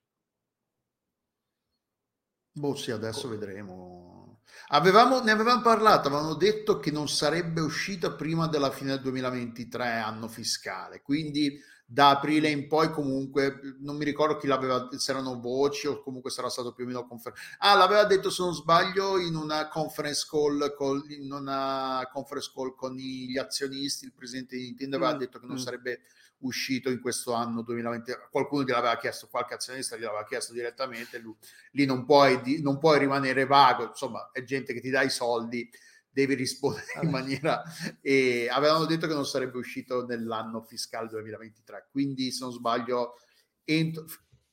Boh, 2.51 2.75
sì, 2.75 2.91
adesso 2.91 3.27
vedremo. 3.27 4.41
Avevamo, 4.69 5.21
ne 5.21 5.31
avevamo 5.31 5.61
parlato, 5.61 6.07
avevano 6.07 6.35
detto 6.35 6.79
che 6.79 6.91
non 6.91 7.07
sarebbe 7.07 7.61
uscita 7.61 8.13
prima 8.13 8.47
della 8.47 8.71
fine 8.71 8.91
del 8.91 9.01
2023, 9.01 9.87
anno 9.87 10.27
fiscale, 10.27 11.01
quindi 11.01 11.59
da 11.91 12.11
aprile 12.11 12.49
in 12.49 12.67
poi 12.67 12.91
comunque, 12.91 13.59
non 13.79 13.97
mi 13.97 14.05
ricordo 14.05 14.37
chi 14.37 14.45
l'aveva, 14.45 14.89
se 14.91 15.11
erano 15.11 15.39
voci 15.39 15.87
o 15.87 16.01
comunque 16.01 16.29
sarà 16.29 16.47
stato 16.47 16.71
più 16.71 16.83
o 16.83 16.87
meno 16.87 17.07
confermato. 17.07 17.43
Ah, 17.57 17.75
l'aveva 17.75 18.03
detto 18.03 18.29
se 18.29 18.43
non 18.43 18.53
sbaglio 18.53 19.17
in 19.17 19.35
una 19.35 19.67
conference 19.67 20.27
call, 20.29 20.75
con, 20.75 21.03
in 21.09 21.31
una 21.31 22.07
conference 22.11 22.51
call 22.53 22.75
con 22.75 22.95
gli 22.95 23.37
azionisti, 23.37 24.05
il 24.05 24.13
presidente 24.13 24.55
di 24.55 24.65
Nintendo 24.65 24.97
aveva 24.97 25.15
Mm, 25.15 25.17
detto 25.17 25.39
che 25.39 25.45
non 25.47 25.55
mm. 25.55 25.59
sarebbe 25.59 26.01
uscito 26.39 26.89
in 26.89 27.01
questo 27.01 27.33
anno 27.33 27.63
2020. 27.63 28.11
Qualcuno 28.29 28.63
gliel'aveva 28.63 28.97
chiesto, 28.97 29.27
qualche 29.27 29.55
azionista 29.55 29.97
gliel'aveva 29.97 30.25
chiesto 30.25 30.53
direttamente, 30.53 31.17
lui, 31.17 31.35
lì 31.71 31.85
non 31.85 32.05
puoi, 32.05 32.61
non 32.61 32.77
puoi 32.77 32.99
rimanere 32.99 33.45
vago, 33.45 33.87
insomma 33.87 34.29
è 34.31 34.43
gente 34.43 34.73
che 34.73 34.79
ti 34.79 34.91
dà 34.91 35.01
i 35.01 35.09
soldi, 35.09 35.69
devi 36.19 36.35
rispondere 36.35 36.85
in 37.01 37.09
Vabbè. 37.09 37.11
maniera... 37.11 37.63
E 38.01 38.47
avevano 38.51 38.85
detto 38.85 39.07
che 39.07 39.13
non 39.13 39.25
sarebbe 39.25 39.57
uscito 39.57 40.05
nell'anno 40.05 40.61
fiscale 40.61 41.07
2023, 41.07 41.87
quindi 41.91 42.31
se 42.31 42.43
non 42.43 42.53
sbaglio 42.53 43.15
entro- 43.63 44.05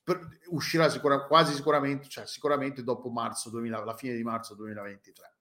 per- 0.02 0.28
uscirà 0.48 0.88
sicura- 0.88 1.26
quasi 1.26 1.52
sicuramente, 1.54 2.08
cioè 2.08 2.26
sicuramente 2.26 2.82
dopo 2.82 3.10
marzo 3.10 3.50
2000, 3.50 3.84
la 3.84 3.94
fine 3.96 4.14
di 4.14 4.22
marzo 4.22 4.54
2023. 4.54 5.34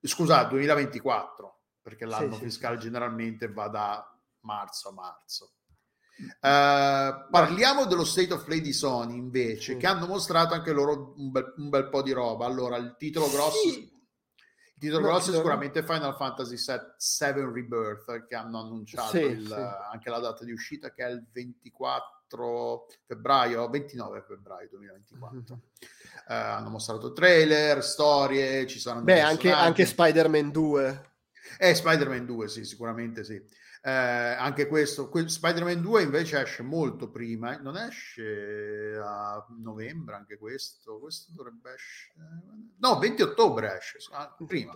Scusa, 0.00 0.44
2024, 0.44 1.60
perché 1.80 2.04
l'anno 2.04 2.34
sì, 2.34 2.42
fiscale 2.42 2.76
sì. 2.76 2.82
generalmente 2.82 3.50
va 3.50 3.68
da 3.68 4.18
marzo 4.40 4.88
a 4.88 4.92
marzo. 4.92 5.52
Eh, 6.16 7.26
parliamo 7.30 7.86
dello 7.86 8.04
State 8.04 8.32
of 8.34 8.44
Play 8.44 8.60
di 8.60 8.72
Sony 8.72 9.16
invece, 9.16 9.72
Sì. 9.72 9.78
che 9.78 9.86
hanno 9.86 10.06
mostrato 10.06 10.54
anche 10.54 10.72
loro 10.72 11.14
un 11.16 11.30
bel, 11.30 11.54
un 11.56 11.68
bel 11.70 11.88
po' 11.88 12.02
di 12.02 12.12
roba. 12.12 12.46
Allora, 12.46 12.76
il 12.76 12.94
titolo 12.98 13.28
grosso, 13.30 13.68
Sì. 13.70 13.92
Titolo 14.84 15.00
No, 15.06 15.12
grosso 15.12 15.30
è 15.30 15.34
sicuramente 15.34 15.82
Final 15.82 16.14
Fantasy 16.16 16.56
VII 16.56 17.44
Rebirth, 17.52 18.26
che 18.26 18.34
hanno 18.34 18.60
annunciato 18.60 19.08
Sì, 19.10 19.22
il- 19.22 19.46
sì. 19.46 19.52
anche 19.92 20.10
la 20.10 20.18
data 20.18 20.44
di 20.44 20.52
uscita, 20.52 20.90
che 20.92 21.04
è 21.04 21.10
il 21.10 21.24
24 21.32 22.86
febbraio, 23.06 23.68
29 23.68 24.22
febbraio 24.26 24.68
2024. 24.70 25.58
Eh, 26.28 26.34
hanno 26.34 26.70
mostrato 26.70 27.12
trailer, 27.12 27.82
storie, 27.82 28.66
ci 28.66 28.78
saranno 28.78 29.04
Beh, 29.04 29.20
anche, 29.20 29.50
anche 29.50 29.84
Spider-Man 29.86 30.50
2. 30.50 31.10
Eh, 31.58 31.74
Spider-Man 31.74 32.24
2, 32.26 32.48
sì, 32.48 32.64
sicuramente 32.64 33.24
sì. 33.24 33.42
Eh, 33.86 33.90
anche 33.90 34.66
questo, 34.66 35.10
que- 35.10 35.28
Spider-Man 35.28 35.82
2 35.82 36.04
invece 36.04 36.40
esce 36.40 36.62
molto 36.62 37.10
prima, 37.10 37.54
eh, 37.54 37.60
non 37.60 37.76
esce 37.76 38.98
a 38.98 39.44
novembre 39.58 40.14
anche 40.14 40.38
questo, 40.38 40.98
questo 40.98 41.32
dovrebbe 41.34 41.74
essere... 41.74 42.14
No, 42.78 42.98
20 42.98 43.20
ottobre 43.20 43.76
esce, 43.76 43.98
ah, 44.12 44.34
prima. 44.46 44.74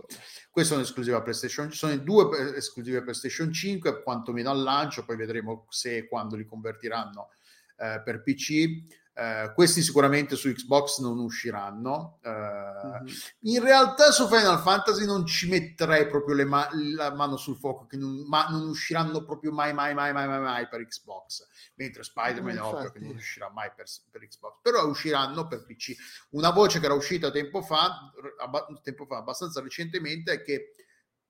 Questo 0.51 0.75
è 0.75 0.77
un'esclusiva 0.77 1.23
PlayStation, 1.23 1.73
sono 1.73 1.97
due 1.97 2.37
eh, 2.37 2.57
esclusive 2.59 3.01
PlayStation 3.01 3.51
5, 3.51 4.03
quantomeno 4.03 4.51
al 4.51 4.61
lancio, 4.61 5.07
poi 5.07 5.17
vedremo 5.17 5.65
se 5.71 5.97
e 5.97 6.07
quando 6.07 6.37
li 6.37 6.45
convertiranno 6.45 7.31
eh, 7.79 8.03
per 8.05 8.23
PC. 8.23 8.85
Eh, 9.21 9.51
questi 9.53 9.83
sicuramente 9.83 10.37
su 10.37 10.49
Xbox 10.53 11.01
non 11.01 11.19
usciranno. 11.19 12.21
Eh, 12.23 12.31
Mhm. 12.31 13.07
in 13.41 13.61
realtà 13.61 14.13
su 14.13 14.29
Final 14.29 14.61
Fantasy 14.61 15.05
non 15.05 15.27
ci 15.27 15.49
metterei 15.49 16.07
proprio 16.07 16.37
le 16.37 16.45
ma- 16.45 16.69
la 16.95 17.13
mano 17.13 17.37
sul 17.37 17.57
fuoco, 17.57 17.87
che 17.87 17.97
non, 17.97 18.25
ma 18.29 18.47
non 18.49 18.69
usciranno 18.69 19.25
proprio 19.25 19.51
mai, 19.51 19.73
mai, 19.73 19.93
mai, 19.93 20.13
mai, 20.13 20.29
mai, 20.29 20.41
mai 20.41 20.69
per 20.69 20.87
Xbox. 20.87 21.49
Mentre 21.75 22.05
Spider-Man 22.05 22.55
è 22.55 22.59
Eh, 22.59 22.63
ovvio 22.63 22.91
che 22.93 23.01
non 23.01 23.17
uscirà 23.17 23.51
mai 23.51 23.73
per, 23.75 23.87
per 24.09 24.25
Xbox, 24.25 24.59
però 24.63 24.87
usciranno 24.87 25.49
per 25.49 25.65
PC. 25.65 25.97
Una 26.31 26.51
voce 26.51 26.79
che 26.79 26.85
era 26.85 26.95
uscita 26.95 27.33
tempo 27.33 27.61
fa, 27.61 28.13
abba- 28.39 28.69
tempo 28.85 29.05
fa 29.05 29.17
abbastanza 29.17 29.61
recentemente, 29.61 30.31
è 30.33 30.43
che 30.43 30.75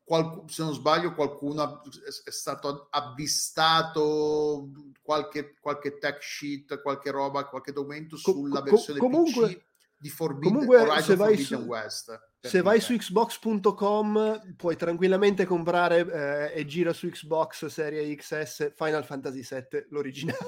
qualcu- 0.08 0.48
se 0.50 0.62
non 0.62 0.72
sbaglio 0.72 1.12
qualcuno 1.12 1.82
è 2.24 2.30
stato 2.30 2.88
avvistato 2.90 4.70
qualche, 5.02 5.54
qualche 5.60 5.98
tech 5.98 6.22
sheet, 6.22 6.80
qualche 6.80 7.10
roba, 7.10 7.44
qualche 7.44 7.72
documento 7.72 8.16
sulla 8.16 8.60
co- 8.62 8.70
versione 8.70 8.98
comunque- 8.98 9.48
PC 9.48 9.66
di 10.00 10.10
Forbidden, 10.10 10.52
comunque, 10.52 10.76
Horizon 10.80 11.02
se 11.02 11.16
vai 11.16 11.36
Forbidden 11.36 11.60
su- 11.60 11.66
West. 11.66 12.20
Se 12.40 12.62
vai 12.62 12.80
su 12.80 12.96
xbox.com 12.96 14.54
puoi 14.56 14.76
tranquillamente 14.76 15.44
comprare 15.44 16.52
eh, 16.54 16.60
e 16.60 16.64
gira 16.66 16.92
su 16.92 17.08
Xbox 17.10 17.66
Serie 17.66 18.14
XS 18.14 18.74
Final 18.76 19.04
Fantasy 19.04 19.40
VII, 19.42 19.86
l'originale. 19.90 20.38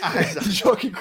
Ah, 0.00 0.18
esatto. 0.18 0.48
Giochi... 0.48 0.92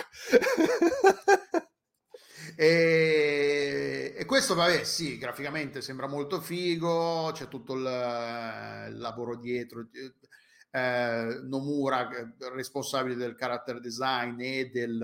E, 2.55 4.13
e 4.17 4.25
questo, 4.25 4.55
vabbè, 4.55 4.83
sì, 4.83 5.17
graficamente 5.17 5.81
sembra 5.81 6.07
molto 6.07 6.39
figo, 6.41 7.31
c'è 7.33 7.47
tutto 7.47 7.73
il, 7.73 7.79
il 7.81 8.97
lavoro 8.97 9.35
dietro. 9.37 9.87
Eh, 10.75 11.39
Nomura, 11.43 12.09
responsabile 12.53 13.15
del 13.15 13.35
character 13.35 13.79
design 13.79 14.39
e 14.41 14.69
del, 14.73 14.99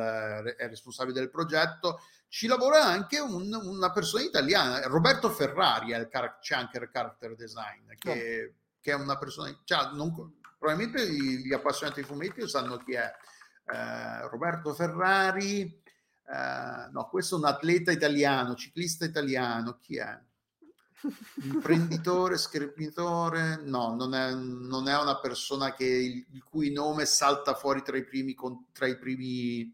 è 0.57 0.67
responsabile 0.67 1.19
del 1.19 1.29
progetto, 1.29 1.99
ci 2.27 2.47
lavora 2.47 2.83
anche 2.85 3.19
un- 3.19 3.53
una 3.53 3.91
persona 3.91 4.23
italiana, 4.23 4.81
Roberto 4.87 5.29
Ferrari, 5.29 5.91
il 5.91 6.07
char- 6.09 6.39
c'è 6.39 6.55
anche 6.55 6.77
il 6.79 6.89
character 6.91 7.35
design, 7.35 7.87
che, 7.99 8.53
che 8.81 8.91
è 8.91 8.95
una 8.95 9.17
persona, 9.19 9.55
cioè, 9.63 9.91
non- 9.93 10.39
probabilmente 10.57 11.07
gli, 11.07 11.45
gli 11.45 11.53
appassionati 11.53 12.01
di 12.01 12.07
fumetti 12.07 12.47
sanno 12.47 12.77
chi 12.77 12.93
è. 12.93 13.11
Eh, 13.71 14.27
Roberto 14.27 14.73
Ferrari, 14.73 15.81
eh, 16.31 16.89
no, 16.91 17.07
questo 17.09 17.35
è 17.35 17.39
un 17.39 17.45
atleta 17.45 17.91
italiano, 17.91 18.55
ciclista 18.55 19.05
italiano, 19.05 19.77
chi 19.79 19.97
è? 19.97 20.19
Imprenditore, 21.43 22.37
scrittore, 22.37 23.61
no, 23.63 23.95
non 23.95 24.13
è, 24.13 24.33
non 24.33 24.87
è 24.87 24.99
una 24.99 25.19
persona 25.19 25.73
che, 25.73 25.85
il, 25.85 26.43
cui 26.43 26.71
nome 26.71 27.05
salta 27.05 27.53
fuori 27.55 27.81
tra 27.81 27.97
i 27.97 28.03
primi, 28.03 28.33
con- 28.33 28.65
tra 28.71 28.85
i 28.87 28.97
primi 28.97 29.73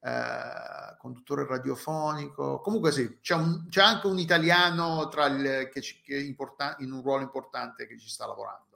eh, 0.00 0.96
conduttore 0.98 1.46
radiofonico. 1.46 2.60
Comunque 2.60 2.92
sì, 2.92 3.18
c'è, 3.20 3.34
un- 3.34 3.66
c'è 3.68 3.80
anche 3.82 4.06
un 4.06 4.18
italiano 4.18 5.08
tra 5.08 5.26
il, 5.26 5.68
che, 5.72 5.80
ci- 5.80 6.00
che 6.02 6.16
è 6.16 6.20
importa- 6.20 6.76
in 6.80 6.92
un 6.92 7.02
ruolo 7.02 7.22
importante 7.22 7.86
che 7.86 7.98
ci 7.98 8.08
sta 8.08 8.26
lavorando. 8.26 8.73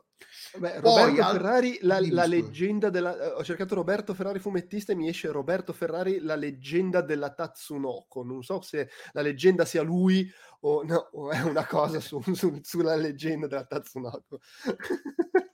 Beh, 0.56 0.80
Poi, 0.80 1.00
Roberto 1.04 1.22
al- 1.22 1.32
Ferrari, 1.36 1.78
la, 1.82 1.98
la 2.00 2.26
leggenda 2.26 2.88
della... 2.90 3.16
eh, 3.18 3.32
Ho 3.32 3.44
cercato 3.44 3.74
Roberto 3.74 4.14
Ferrari 4.14 4.38
fumettista 4.38 4.92
e 4.92 4.94
mi 4.94 5.08
esce 5.08 5.28
Roberto 5.30 5.72
Ferrari, 5.72 6.20
la 6.20 6.36
leggenda 6.36 7.00
della 7.02 7.30
Tatsunoko. 7.34 8.22
Non 8.24 8.42
so 8.42 8.60
se 8.60 8.88
la 9.12 9.20
leggenda 9.20 9.64
sia 9.64 9.82
lui 9.82 10.30
o, 10.60 10.82
no, 10.84 11.08
o 11.12 11.30
è 11.30 11.40
una 11.42 11.66
cosa 11.66 12.00
su- 12.00 12.20
su- 12.34 12.60
sulla 12.62 12.96
leggenda 12.96 13.46
della 13.46 13.64
Tatsunoko. 13.64 14.40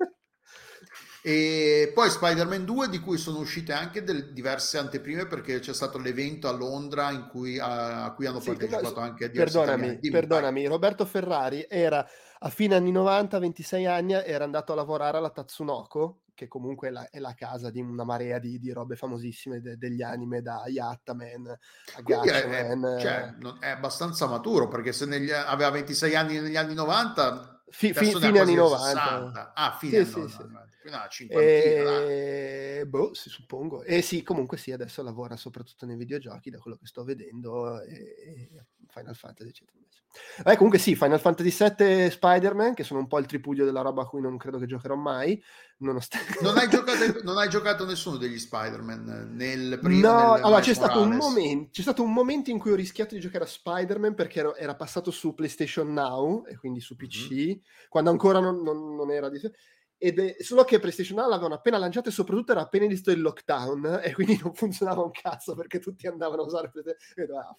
E 1.27 1.91
poi 1.95 2.11
Spider-Man 2.11 2.65
2 2.67 2.89
di 2.91 3.01
cui 3.01 3.17
sono 3.17 3.39
uscite 3.39 3.73
anche 3.73 4.05
delle 4.05 4.33
diverse 4.35 4.77
anteprime 4.77 5.27
perché 5.27 5.59
c'è 5.59 5.73
stato 5.73 5.97
l'evento 5.99 6.49
a 6.49 6.53
Londra 6.53 7.11
in 7.13 7.29
cui, 7.29 7.59
a, 7.59 8.05
a 8.05 8.13
cui 8.13 8.27
hanno 8.27 8.41
Sì, 8.41 8.51
partecipato 8.51 9.01
ma- 9.01 9.01
anche 9.01 9.31
diversi 9.31 9.59
perdonami. 9.63 9.99
Dimmi, 9.99 10.29
perdonami, 10.29 10.67
Roberto 10.67 11.05
Ferrari 11.07 11.67
era 11.69 12.07
a 12.39 12.49
fine 12.51 12.75
anni 12.75 12.91
90, 12.93 13.39
26 13.39 13.87
anni, 13.87 14.13
era 14.13 14.45
andato 14.45 14.73
a 14.73 14.77
lavorare 14.77 15.17
alla 15.19 15.31
Tatsunoko, 15.31 16.23
che 16.35 16.47
comunque 16.49 16.89
è 16.89 16.91
la, 16.91 17.09
è 17.11 17.19
la 17.19 17.35
casa 17.35 17.71
di 17.71 17.81
una 17.81 18.05
marea 18.05 18.39
di, 18.39 18.59
di 18.59 18.71
robe 18.73 18.97
famosissime 18.97 19.61
de- 19.61 19.77
degli 19.79 20.03
anime, 20.03 20.43
da 20.43 20.65
Yattaman 20.67 21.57
a 21.93 22.03
Quindi 22.03 22.29
è, 22.29 22.49
è- 22.49 22.83
Gatchaman. 22.83 22.87
cioè, 22.95 23.35
non- 23.39 23.59
è 23.61 23.69
abbastanza 23.71 24.27
maturo 24.27 24.69
perché 24.69 24.93
se 24.93 25.07
negli- 25.07 25.31
aveva 25.31 25.71
26 25.71 26.15
anni 26.15 26.39
negli 26.39 26.57
anni 26.57 26.75
90, 26.75 27.54
Fi- 27.71 27.93
fi- 27.93 28.15
fine 28.15 28.41
anni 28.41 28.55
90. 28.55 29.19
90. 29.19 29.53
Ah, 29.55 29.77
fine 29.79 30.05
Sì, 30.05 30.17
anni 30.17 30.29
sì, 30.29 30.37
90. 30.37 30.69
sì. 30.71 30.89
Dai. 30.91 31.09
E... 31.27 32.85
Boh, 32.87 33.15
sì, 33.15 33.31
suppongo. 33.31 33.83
E 33.83 34.03
sì, 34.03 34.23
comunque 34.23 34.57
sì, 34.59 34.71
adesso 34.73 35.03
lavora 35.03 35.37
soprattutto 35.37 35.87
nei 35.87 35.97
videogiochi, 35.97 36.51
da 36.51 36.59
quello 36.59 36.77
che 36.77 36.87
sto 36.87 37.05
vedendo, 37.05 37.81
e, 37.81 37.95
e 37.95 38.67
Final 38.95 39.17
Fantasy, 39.17 39.49
eccetera. 39.49 39.79
Eh, 40.45 40.55
comunque 40.55 40.79
sì, 40.79 40.95
Final 40.95 41.19
Fantasy 41.19 41.51
VII 41.51 42.05
e 42.05 42.11
Spider-Man, 42.11 42.75
che 42.75 42.85
sono 42.85 43.01
un 43.01 43.09
po' 43.09 43.19
il 43.19 43.27
tripudio 43.27 43.65
della 43.65 43.81
roba 43.81 44.03
a 44.03 44.07
cui 44.07 44.21
non 44.21 44.37
credo 44.37 44.59
che 44.59 44.67
giocherò 44.67 44.95
mai, 44.95 45.43
nonostante... 45.79 46.39
Non 46.41 46.57
hai, 46.57 46.69
giocato, 46.71 47.23
non 47.25 47.37
hai 47.37 47.49
giocato 47.49 47.85
nessuno 47.85 48.17
degli 48.17 48.39
Spider-Man 48.39 49.33
nel 49.35 49.79
primo 49.81 50.09
No, 50.09 50.35
nel 50.35 50.45
allora 50.45 50.61
c'è 50.61 50.75
stato, 50.75 51.05
momento, 51.05 51.71
c'è 51.73 51.83
stato 51.83 52.05
un 52.05 52.13
momento 52.13 52.51
in 52.51 52.59
cui 52.61 52.71
ho 52.71 52.77
rischiato 52.77 53.15
di 53.15 53.21
giocare 53.21 53.45
a 53.45 53.49
Spider-Man 53.49 54.15
perché 54.15 54.39
ero- 54.39 54.55
era 54.55 54.77
passato 54.77 55.11
su 55.11 55.35
PlayStation 55.35 55.93
Now 55.93 56.47
e 56.47 56.57
quindi 56.57 56.79
su 56.81 56.95
PC, 56.95 57.59
quando 57.89 58.11
ancora 58.11 58.39
non, 58.39 58.63
non- 58.63 58.95
non 58.95 59.11
era 59.11 59.29
di... 59.29 59.41
ed 60.05 60.19
è, 60.19 60.37
solo 60.43 60.65
che 60.65 60.79
PlayStation 60.79 61.17
Now 61.17 61.31
l'avevano 61.31 61.55
appena 61.55 61.79
lanciato 61.79 62.11
e 62.11 62.13
soprattutto 62.13 62.53
era 62.53 62.61
appena 62.61 62.85
iniziato 62.85 63.11
il 63.13 63.23
lockdown 63.23 64.01
e 64.05 64.13
quindi 64.13 64.39
non 64.43 64.53
funzionava 64.53 65.03
un 65.03 65.11
cazzo 65.11 65.55
perché 65.55 65.79
tutti 65.79 66.07
andavano 66.07 66.43
a 66.43 66.45
usare 66.45 66.69
PlayStation 66.69 67.39
ah, 67.39 67.57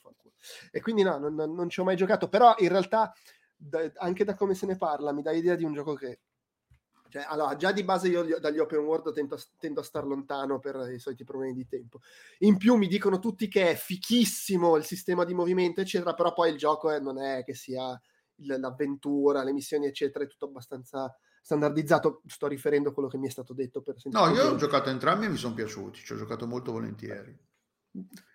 e 0.70 0.80
quindi 0.80 1.02
no, 1.02 1.18
non, 1.18 1.34
non 1.34 1.70
ci 1.70 1.80
ho 1.80 1.84
mai 1.84 1.96
giocato, 1.96 2.30
però 2.30 2.54
in 2.60 2.70
realtà 2.70 3.12
da, 3.56 3.92
anche 3.96 4.24
da 4.24 4.36
come 4.36 4.54
se 4.54 4.68
ne 4.68 4.78
parla 4.78 5.12
mi 5.12 5.24
dà 5.24 5.32
idea 5.32 5.56
di 5.56 5.64
un 5.64 5.74
gioco 5.74 5.96
che 5.96 6.20
cioè, 7.10 7.26
allora, 7.28 7.56
già 7.56 7.72
di 7.72 7.84
base 7.84 8.10
io 8.10 8.40
dagli 8.40 8.60
open 8.60 8.80
world 8.80 9.12
tento, 9.14 9.40
tendo 9.58 9.80
a 9.80 9.84
star 9.84 10.06
lontano 10.06 10.60
per 10.60 10.92
i 10.94 11.00
soliti 11.00 11.24
problemi 11.24 11.54
di 11.54 11.66
tempo. 11.66 12.02
In 12.40 12.58
più 12.58 12.76
mi 12.76 12.88
dicono 12.88 13.20
tutti 13.20 13.48
che 13.48 13.72
è 13.72 13.76
fichissimo 13.76 14.76
il 14.76 14.84
sistema 14.84 15.24
di 15.24 15.34
movimento, 15.34 15.80
eccetera, 15.80 16.14
però 16.14 16.34
poi 16.34 16.52
il 16.52 16.58
gioco 16.58 16.92
è, 16.92 17.00
non 17.00 17.18
è 17.18 17.44
che 17.46 17.54
sia 17.54 18.00
l'avventura, 18.40 19.44
le 19.44 19.54
missioni, 19.54 19.86
eccetera, 19.86 20.26
è 20.26 20.28
tutto 20.28 20.46
abbastanza 20.46 21.16
standardizzato. 21.46 22.22
Sto 22.26 22.48
riferendo 22.48 22.90
a 22.90 22.94
quello 22.94 23.08
che 23.08 23.18
mi 23.20 23.28
è 23.28 23.30
stato 23.30 23.54
detto. 23.54 23.82
Per 23.84 23.96
no, 24.06 24.30
io 24.32 24.50
ho 24.50 24.56
giocato 24.56 24.90
entrambi 24.90 25.26
e 25.26 25.30
mi 25.30 25.38
sono 25.38 25.54
piaciuti, 25.54 26.00
ci 26.04 26.14
ho 26.14 26.18
giocato 26.18 26.48
molto 26.48 26.72
volentieri. 26.72 27.38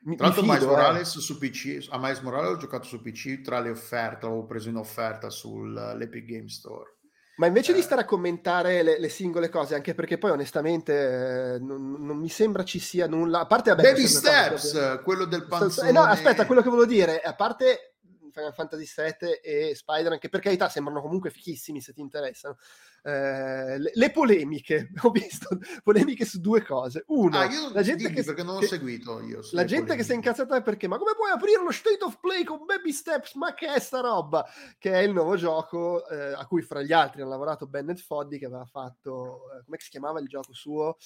Mi, 0.02 0.16
tra 0.16 0.26
l'altro, 0.26 0.42
mi 0.42 0.48
Miles 0.48 0.62
eh. 0.62 0.66
Morales 0.66 1.18
su 1.18 1.36
PC, 1.36 1.88
a 1.90 1.98
Miles 1.98 2.20
Morales 2.20 2.52
ho 2.52 2.56
giocato 2.56 2.84
su 2.86 3.02
PC 3.02 3.40
tra 3.42 3.58
le 3.60 3.70
offerte, 3.70 4.24
l'avevo 4.26 4.46
preso 4.46 4.68
in 4.68 4.76
offerta 4.76 5.28
sull'Epic 5.28 6.24
Game 6.24 6.48
Store. 6.48 6.94
Ma 7.36 7.46
invece 7.46 7.72
di 7.72 7.80
Eh. 7.80 7.82
stare 7.82 8.02
a 8.02 8.04
commentare 8.04 8.82
le, 8.82 8.98
le 9.00 9.08
singole 9.08 9.48
cose, 9.48 9.74
anche 9.74 9.94
perché 9.94 10.16
poi 10.18 10.30
onestamente 10.30 11.54
eh, 11.54 11.58
non, 11.58 11.96
non 11.98 12.16
mi 12.18 12.28
sembra 12.28 12.64
ci 12.64 12.78
sia 12.78 13.06
nulla. 13.06 13.40
A 13.40 13.46
parte 13.46 13.70
vabbè, 13.70 13.82
Baby 13.82 14.06
Steps, 14.06 15.00
quello 15.02 15.24
del 15.24 15.42
Eh, 15.42 15.46
panzone. 15.46 15.90
no, 15.90 16.02
aspetta, 16.02 16.46
quello 16.46 16.62
che 16.62 16.68
volevo 16.70 16.86
dire, 16.88 17.20
a 17.20 17.34
parte 17.34 17.89
Final 18.32 18.54
Fantasy 18.54 18.86
VII 18.96 19.30
e 19.42 19.74
Spider, 19.74 20.18
che 20.18 20.28
per 20.28 20.40
carità 20.40 20.68
sembrano 20.68 21.00
comunque 21.00 21.30
fichissimi 21.30 21.80
se 21.80 21.92
ti 21.92 22.00
interessano, 22.00 22.56
eh, 23.02 23.78
le, 23.78 23.90
le 23.94 24.10
polemiche, 24.10 24.90
ho 25.02 25.10
visto 25.10 25.58
polemiche 25.82 26.24
su 26.24 26.40
due 26.40 26.62
cose. 26.62 27.04
Uno, 27.08 27.38
Ah, 27.38 27.48
la 27.72 27.82
gente 27.82 28.10
che, 28.10 28.22
seguito 28.66 29.20
io. 29.20 29.40
la 29.52 29.64
gente 29.64 29.96
che 29.96 30.02
si 30.02 30.12
è 30.12 30.14
incazzata 30.14 30.60
perché, 30.62 30.88
ma 30.88 30.98
come 30.98 31.12
puoi 31.14 31.30
aprire 31.30 31.62
lo 31.62 31.70
State 31.70 32.02
of 32.04 32.18
Play 32.20 32.44
con 32.44 32.64
Baby 32.66 32.92
Steps? 32.92 33.34
Ma 33.34 33.54
che 33.54 33.72
è 33.72 33.78
sta 33.78 34.00
roba? 34.00 34.46
Che 34.78 34.92
è 34.92 34.98
il 34.98 35.12
nuovo 35.12 35.36
gioco 35.36 36.06
eh, 36.08 36.32
a 36.32 36.46
cui 36.46 36.62
fra 36.62 36.82
gli 36.82 36.92
altri 36.92 37.22
hanno 37.22 37.30
lavorato 37.30 37.66
Bennett 37.66 37.98
Foddy 37.98 38.38
che 38.38 38.46
aveva 38.46 38.66
fatto, 38.66 39.52
eh, 39.52 39.64
come 39.64 39.76
si 39.78 39.90
chiamava 39.90 40.20
il 40.20 40.28
gioco 40.28 40.52
suo? 40.52 40.96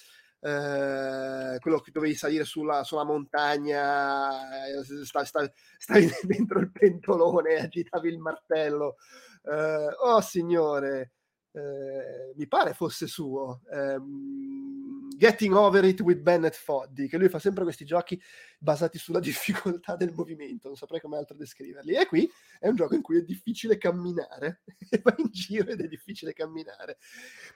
Eh, 0.47 1.57
quello 1.59 1.78
che 1.80 1.90
dovevi 1.90 2.14
salire 2.14 2.45
sulla, 2.45 2.84
sulla 2.84 3.05
montagna, 3.05 4.66
eh, 4.66 4.84
sta- 5.05 5.24
sta- 5.24 5.51
stavi 5.78 6.07
dentro 6.22 6.59
il 6.61 6.70
pentolone, 6.70 7.55
agitavi 7.57 8.09
il 8.11 8.18
martello. 8.18 8.97
Eh, 9.42 9.88
oh 10.03 10.20
signore, 10.20 11.12
eh, 11.55 12.32
mi 12.34 12.46
pare 12.48 12.74
fosse 12.74 13.07
suo. 13.07 13.61
ehm, 13.70 14.94
Getting 15.16 15.55
Over 15.55 15.84
It 15.84 16.00
with 16.00 16.18
Bennett 16.18 16.55
Foddy, 16.55 17.07
che 17.07 17.16
lui 17.16 17.28
fa 17.28 17.38
sempre 17.38 17.62
questi 17.62 17.84
giochi 17.84 18.20
basati 18.59 18.98
sulla 18.98 19.20
difficoltà 19.20 19.96
del 19.96 20.12
movimento, 20.12 20.68
non 20.68 20.76
saprei 20.76 21.00
come 21.00 21.16
altro 21.16 21.36
descriverli. 21.36 21.94
E 21.94 22.07
qui 22.07 22.28
è 22.59 22.68
un 22.68 22.74
gioco 22.74 22.94
in 22.94 23.02
cui 23.02 23.18
è 23.18 23.22
difficile 23.22 23.78
camminare, 23.78 24.62
vai 25.02 25.14
in 25.18 25.28
giro 25.30 25.70
ed 25.70 25.80
è 25.80 25.86
difficile 25.86 26.32
camminare. 26.32 26.98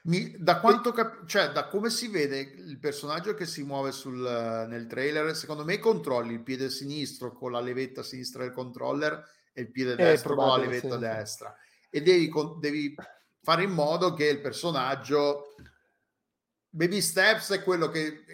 Mi- 0.02 0.36
da 0.38 0.60
quanto 0.60 0.92
cap- 0.92 1.26
cioè, 1.26 1.50
da 1.50 1.66
come 1.66 1.90
si 1.90 2.08
vede 2.08 2.38
il 2.38 2.78
personaggio 2.78 3.34
che 3.34 3.46
si 3.46 3.62
muove 3.62 3.92
sul, 3.92 4.66
nel 4.68 4.86
trailer, 4.86 5.34
secondo 5.34 5.64
me 5.64 5.78
controlli 5.78 6.34
il 6.34 6.42
piede 6.42 6.70
sinistro 6.70 7.32
con 7.32 7.52
la 7.52 7.60
levetta 7.60 8.02
sinistra 8.02 8.44
del 8.44 8.52
controller 8.52 9.22
e 9.52 9.62
il 9.62 9.70
piede 9.70 9.96
destro 9.96 10.36
con 10.36 10.46
la 10.46 10.56
levetta 10.56 10.94
sì. 10.94 10.98
destra. 10.98 11.56
E 11.90 12.02
devi, 12.02 12.28
con- 12.28 12.60
devi 12.60 12.94
fare 13.42 13.62
in 13.62 13.70
modo 13.70 14.14
che 14.14 14.26
il 14.26 14.40
personaggio. 14.40 15.54
Baby 16.70 17.00
steps 17.00 17.50
è 17.52 17.62
quello 17.62 17.88
che 17.88 18.24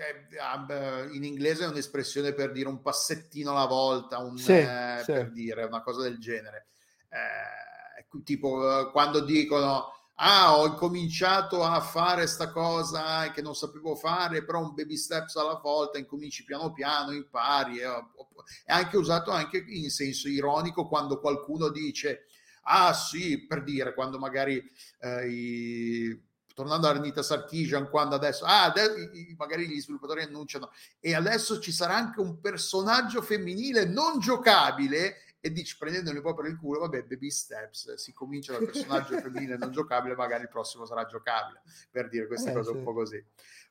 beh, 0.66 1.14
in 1.14 1.22
inglese 1.24 1.64
è 1.64 1.68
un'espressione 1.68 2.32
per 2.32 2.50
dire 2.50 2.68
un 2.68 2.82
passettino 2.82 3.52
alla 3.52 3.66
volta, 3.66 4.18
un, 4.18 4.36
Sì, 4.36 4.52
eh, 4.52 5.00
sì. 5.04 5.12
per 5.12 5.30
dire 5.30 5.64
una 5.64 5.82
cosa 5.82 6.02
del 6.02 6.18
genere. 6.18 6.68
Eh, 7.08 8.22
tipo 8.24 8.80
eh, 8.80 8.90
quando 8.90 9.20
dicono 9.20 9.92
ah, 10.16 10.58
ho 10.58 10.66
incominciato 10.66 11.64
a 11.64 11.80
fare 11.80 12.26
sta 12.26 12.50
cosa 12.50 13.30
che 13.30 13.42
non 13.42 13.54
sapevo 13.54 13.94
fare, 13.96 14.44
però 14.44 14.60
un 14.60 14.74
baby 14.74 14.96
steps 14.96 15.36
alla 15.36 15.60
volta, 15.62 15.98
incominci 15.98 16.44
piano 16.44 16.72
piano, 16.72 17.12
impari. 17.12 17.78
È 17.78 18.72
anche 18.72 18.96
usato 18.96 19.30
anche 19.30 19.64
in 19.66 19.90
senso 19.90 20.28
ironico 20.28 20.86
quando 20.86 21.18
qualcuno 21.18 21.68
dice, 21.68 22.26
ah 22.64 22.92
sì, 22.92 23.46
per 23.46 23.62
dire, 23.62 23.94
quando 23.94 24.18
magari 24.18 24.62
eh, 25.00 25.28
i- 25.28 26.22
tornando 26.54 26.86
a 26.86 26.90
Arnita 26.90 27.22
Sarkeesian, 27.22 27.88
quando 27.90 28.14
adesso, 28.14 28.44
ah, 28.44 28.64
adesso 28.64 28.92
magari 29.36 29.66
gli 29.66 29.80
sviluppatori 29.80 30.22
annunciano, 30.22 30.70
e 31.00 31.14
adesso 31.14 31.58
ci 31.58 31.72
sarà 31.72 31.96
anche 31.96 32.20
un 32.20 32.40
personaggio 32.40 33.22
femminile 33.22 33.84
non 33.86 34.20
giocabile, 34.20 35.16
e 35.40 35.50
dici 35.52 35.76
prendendoli 35.76 36.16
un 36.18 36.22
po' 36.22 36.32
per 36.34 36.46
il 36.46 36.56
culo, 36.56 36.80
vabbè, 36.80 37.02
baby 37.02 37.28
steps, 37.30 37.94
si 37.94 38.12
comincia 38.12 38.52
dal 38.52 38.64
personaggio 38.64 39.18
femminile 39.20 39.56
non 39.56 39.72
giocabile, 39.72 40.14
magari 40.14 40.44
il 40.44 40.48
prossimo 40.48 40.86
sarà 40.86 41.04
giocabile, 41.06 41.60
per 41.90 42.08
dire 42.08 42.26
queste 42.28 42.50
Eh, 42.50 42.54
cose 42.54 42.70
sì. 42.70 42.76
un 42.76 42.82
po' 42.84 42.92
così. 42.94 43.22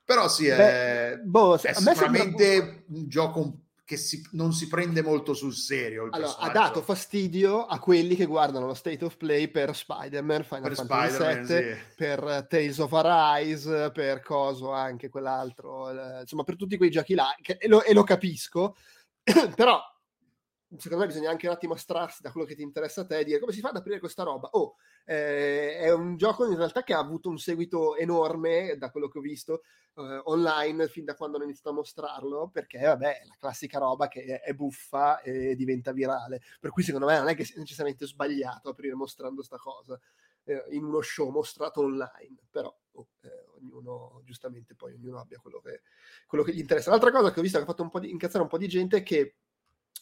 Però 0.06 0.28
sì, 0.28 0.48
Beh, 0.48 1.14
è, 1.14 1.18
boh, 1.24 1.56
è 1.56 1.68
me 1.68 1.74
sembra- 1.74 1.94
sicuramente 1.94 2.84
un 2.90 3.08
gioco 3.08 3.40
un- 3.40 3.58
che 3.94 3.98
si- 4.00 4.28
non 4.32 4.54
si 4.54 4.68
prende 4.68 5.02
molto 5.04 5.34
sul 5.34 5.54
serio. 5.54 6.08
Allora, 6.12 6.38
ha 6.38 6.50
dato 6.50 6.82
fastidio 6.82 7.66
a 7.66 7.78
quelli 7.80 8.16
che 8.16 8.26
guardano 8.26 8.66
lo 8.66 8.74
State 8.74 9.06
of 9.06 9.18
Play 9.18 9.48
per 9.50 9.76
Spider-Man, 9.76 10.44
Final 10.44 10.64
per 10.64 10.76
Fantasy 10.76 11.14
Spider-Man, 11.14 11.46
VII, 11.46 11.74
sì. 11.74 11.82
per 11.96 12.24
eh, 12.28 12.48
Tales 12.50 12.78
of 12.80 12.94
Arise, 12.94 13.92
per 13.92 14.22
coso 14.22 14.72
anche 14.72 15.10
quell'altro, 15.10 15.90
eh, 15.90 16.22
insomma 16.22 16.44
per 16.44 16.56
tutti 16.56 16.78
quei 16.78 16.90
giochi 16.90 17.14
là, 17.14 17.36
che- 17.42 17.58
e, 17.60 17.68
lo, 17.68 17.84
e 17.84 17.94
lo 17.94 18.04
capisco, 18.04 18.76
però 19.56 19.80
secondo 20.78 21.04
me 21.04 21.08
bisogna 21.08 21.30
anche 21.30 21.48
un 21.48 21.54
attimo 21.54 21.74
astrarsi 21.74 22.22
da 22.22 22.32
quello 22.32 22.46
che 22.46 22.56
ti 22.56 22.62
interessa 22.62 23.02
a 23.02 23.06
te 23.06 23.20
e 23.20 23.24
dire 23.24 23.40
come 23.40 23.52
si 23.52 23.60
fa 23.60 23.70
ad 23.70 23.78
aprire 23.78 24.00
questa 24.00 24.24
roba. 24.24 24.50
Oh, 24.52 24.76
eh, 25.06 25.78
è 25.78 25.92
un 25.92 26.18
gioco 26.18 26.46
in 26.46 26.56
realtà 26.56 26.84
che 26.84 26.94
ha 26.94 27.00
avuto 27.00 27.30
un 27.30 27.38
seguito 27.38 27.96
enorme 27.96 28.76
da 28.78 28.90
quello 28.90 29.08
che 29.08 29.18
ho 29.18 29.22
visto 29.22 29.64
eh, 29.96 30.22
online 30.26 30.88
fin 30.88 31.06
da 31.06 31.16
quando 31.16 31.38
hanno 31.38 31.46
iniziato 31.46 31.70
a 31.70 31.74
mostrarlo, 31.74 32.50
perché 32.52 32.80
vabbè, 32.80 33.22
è 33.22 33.26
la 33.26 33.36
classica 33.38 33.80
roba 33.80 34.08
che 34.08 34.42
è, 34.42 34.54
buffa 34.54 35.22
e 35.22 35.56
diventa 35.56 35.92
virale. 35.92 36.42
Per 36.60 36.72
cui 36.72 36.84
secondo 36.84 37.08
me 37.08 37.18
non 37.18 37.28
è 37.28 37.36
che 37.36 37.46
sia 37.46 37.60
necessariamente 37.60 38.06
sbagliato 38.06 38.70
aprire 38.70 38.96
mostrando 38.96 39.44
sta 39.44 39.58
cosa 39.58 40.00
eh, 40.46 40.66
in 40.70 40.84
uno 40.84 41.02
show 41.02 41.30
mostrato 41.30 41.82
online, 41.82 42.38
però 42.50 42.76
oh, 42.92 43.08
eh, 43.22 43.46
ognuno, 43.58 44.22
giustamente 44.26 44.76
poi 44.76 44.94
ognuno 44.94 45.20
abbia 45.20 45.40
quello 45.40 45.60
che, 45.60 45.82
quello 46.28 46.44
che 46.44 46.54
gli 46.54 46.60
interessa. 46.60 46.90
L'altra 46.90 47.12
cosa 47.12 47.32
che 47.32 47.40
ho 47.40 47.44
visto 47.44 47.58
che 47.58 47.64
ha 47.64 47.68
fatto 47.68 47.84
un 47.84 47.90
po' 47.90 48.00
di, 48.00 48.10
incazzare 48.10 48.44
un 48.44 48.50
po' 48.50 48.58
di 48.58 48.68
gente 48.68 48.98
è 48.98 49.04
che 49.04 49.36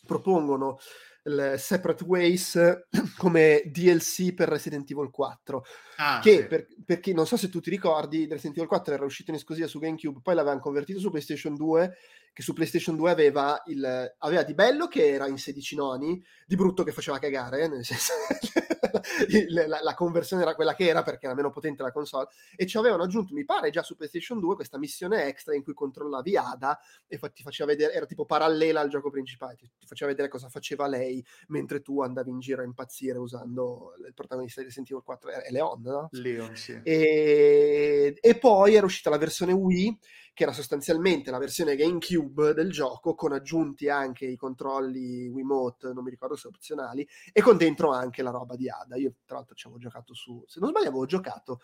propongono 0.06 0.78
il 1.24 1.56
Separate 1.58 2.04
Ways 2.04 2.88
come 3.18 3.64
DLC 3.66 4.34
per 4.34 4.50
Resident 4.50 4.90
Evil 4.90 5.10
4 5.10 5.64
Ah, 6.04 6.20
che 6.20 6.38
sì. 6.38 6.46
per, 6.48 6.68
per 6.84 7.00
chi 7.00 7.14
non 7.14 7.28
so 7.28 7.38
se 7.38 7.48
tu 7.48 7.60
ti 7.60 7.70
ricordi 7.70 8.26
Resident 8.28 8.58
Evil 8.58 8.68
4 8.68 8.96
era 8.96 9.06
uscito 9.06 9.30
in 9.30 9.38
esclusiva 9.38 9.68
su 9.68 9.78
GameCube 9.78 10.22
poi 10.24 10.34
l'avevano 10.34 10.60
convertito 10.60 11.00
su 11.00 11.12
PlayStation 11.12 11.56
2 11.56 11.96
che 12.34 12.42
su 12.42 12.54
PlayStation 12.54 12.96
2 12.96 13.12
aveva, 13.12 13.62
il, 13.66 14.16
aveva 14.20 14.44
di 14.44 14.56
bello 14.56 14.88
che 14.88 15.10
era 15.10 15.28
in 15.28 15.38
16 15.38 15.76
noni 15.76 16.24
di 16.48 16.56
brutto 16.56 16.84
che 16.84 16.92
faceva 16.92 17.20
cagare 17.20 17.68
nel 17.68 17.86
senso 17.86 18.14
la, 19.68 19.80
la 19.82 19.94
conversione 19.94 20.42
era 20.42 20.56
quella 20.56 20.74
che 20.74 20.88
era 20.88 21.04
perché 21.04 21.26
era 21.26 21.36
meno 21.36 21.52
potente 21.52 21.84
la 21.84 21.92
console 21.92 22.30
e 22.56 22.66
ci 22.66 22.78
avevano 22.78 23.04
aggiunto 23.04 23.36
mi 23.36 23.46
pare 23.46 23.70
già 23.70 23.84
su 23.84 23.96
PlayStation 23.96 24.40
2 24.40 24.56
questa 24.56 24.80
missione 24.80 25.26
extra 25.26 25.54
in 25.54 25.62
cui 25.62 25.74
controllavi 25.74 26.36
Ada 26.36 26.80
e 27.06 27.18
fa- 27.20 27.30
ti 27.30 27.44
faceva 27.44 27.70
vedere 27.70 27.94
era 27.94 28.08
tipo 28.08 28.26
parallela 28.26 28.80
al 28.80 28.90
gioco 28.90 29.12
principale 29.12 29.56
ti, 29.56 29.70
ti 29.78 29.86
faceva 29.86 30.10
vedere 30.10 30.30
cosa 30.30 30.50
faceva 30.50 30.88
lei 30.88 31.11
mentre 31.48 31.82
tu 31.82 32.02
andavi 32.02 32.30
in 32.30 32.40
giro 32.40 32.62
a 32.62 32.66
impazzire 32.66 33.18
usando 33.18 33.94
il 34.06 34.14
protagonista 34.14 34.62
di 34.62 34.68
Resident 34.68 34.92
Evil 34.92 35.04
4 35.04 35.30
è 35.32 35.52
Leon 35.52 35.82
no? 35.82 36.08
Leon, 36.12 36.56
sì. 36.56 36.80
E, 36.84 38.18
e 38.20 38.38
poi 38.38 38.76
era 38.76 38.86
uscita 38.86 39.10
la 39.10 39.18
versione 39.18 39.54
Wii, 39.54 40.00
che 40.34 40.44
era 40.44 40.54
sostanzialmente 40.54 41.32
la 41.32 41.38
versione 41.38 41.76
GameCube 41.76 42.54
del 42.54 42.72
gioco, 42.72 43.16
con 43.16 43.34
aggiunti 43.34 43.90
anche 43.90 44.26
i 44.26 44.38
controlli 44.38 45.28
Wiimote, 45.28 45.92
non 45.94 46.04
mi 46.04 46.10
ricordo 46.10 46.36
se 46.36 46.48
opzionali, 46.48 47.08
e 47.32 47.42
con 47.42 47.58
dentro 47.58 47.92
anche 47.92 48.22
la 48.22 48.32
roba 48.32 48.56
di 48.56 48.70
Ada. 48.70 48.96
Io, 48.96 49.14
tra 49.26 49.38
l'altro, 49.38 49.56
ci 49.56 49.68
avevo 49.68 49.82
giocato 49.82 50.14
su. 50.14 50.44
Se 50.48 50.60
non 50.60 50.70
sbaglio, 50.70 50.90
avevo 50.90 51.06
giocato 51.06 51.60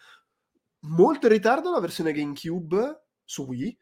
molto 0.82 1.28
in 1.28 1.34
ritardo 1.34 1.72
la 1.72 1.80
versione 1.80 2.12
GameCube 2.12 3.06
su 3.24 3.44
Wii. 3.44 3.78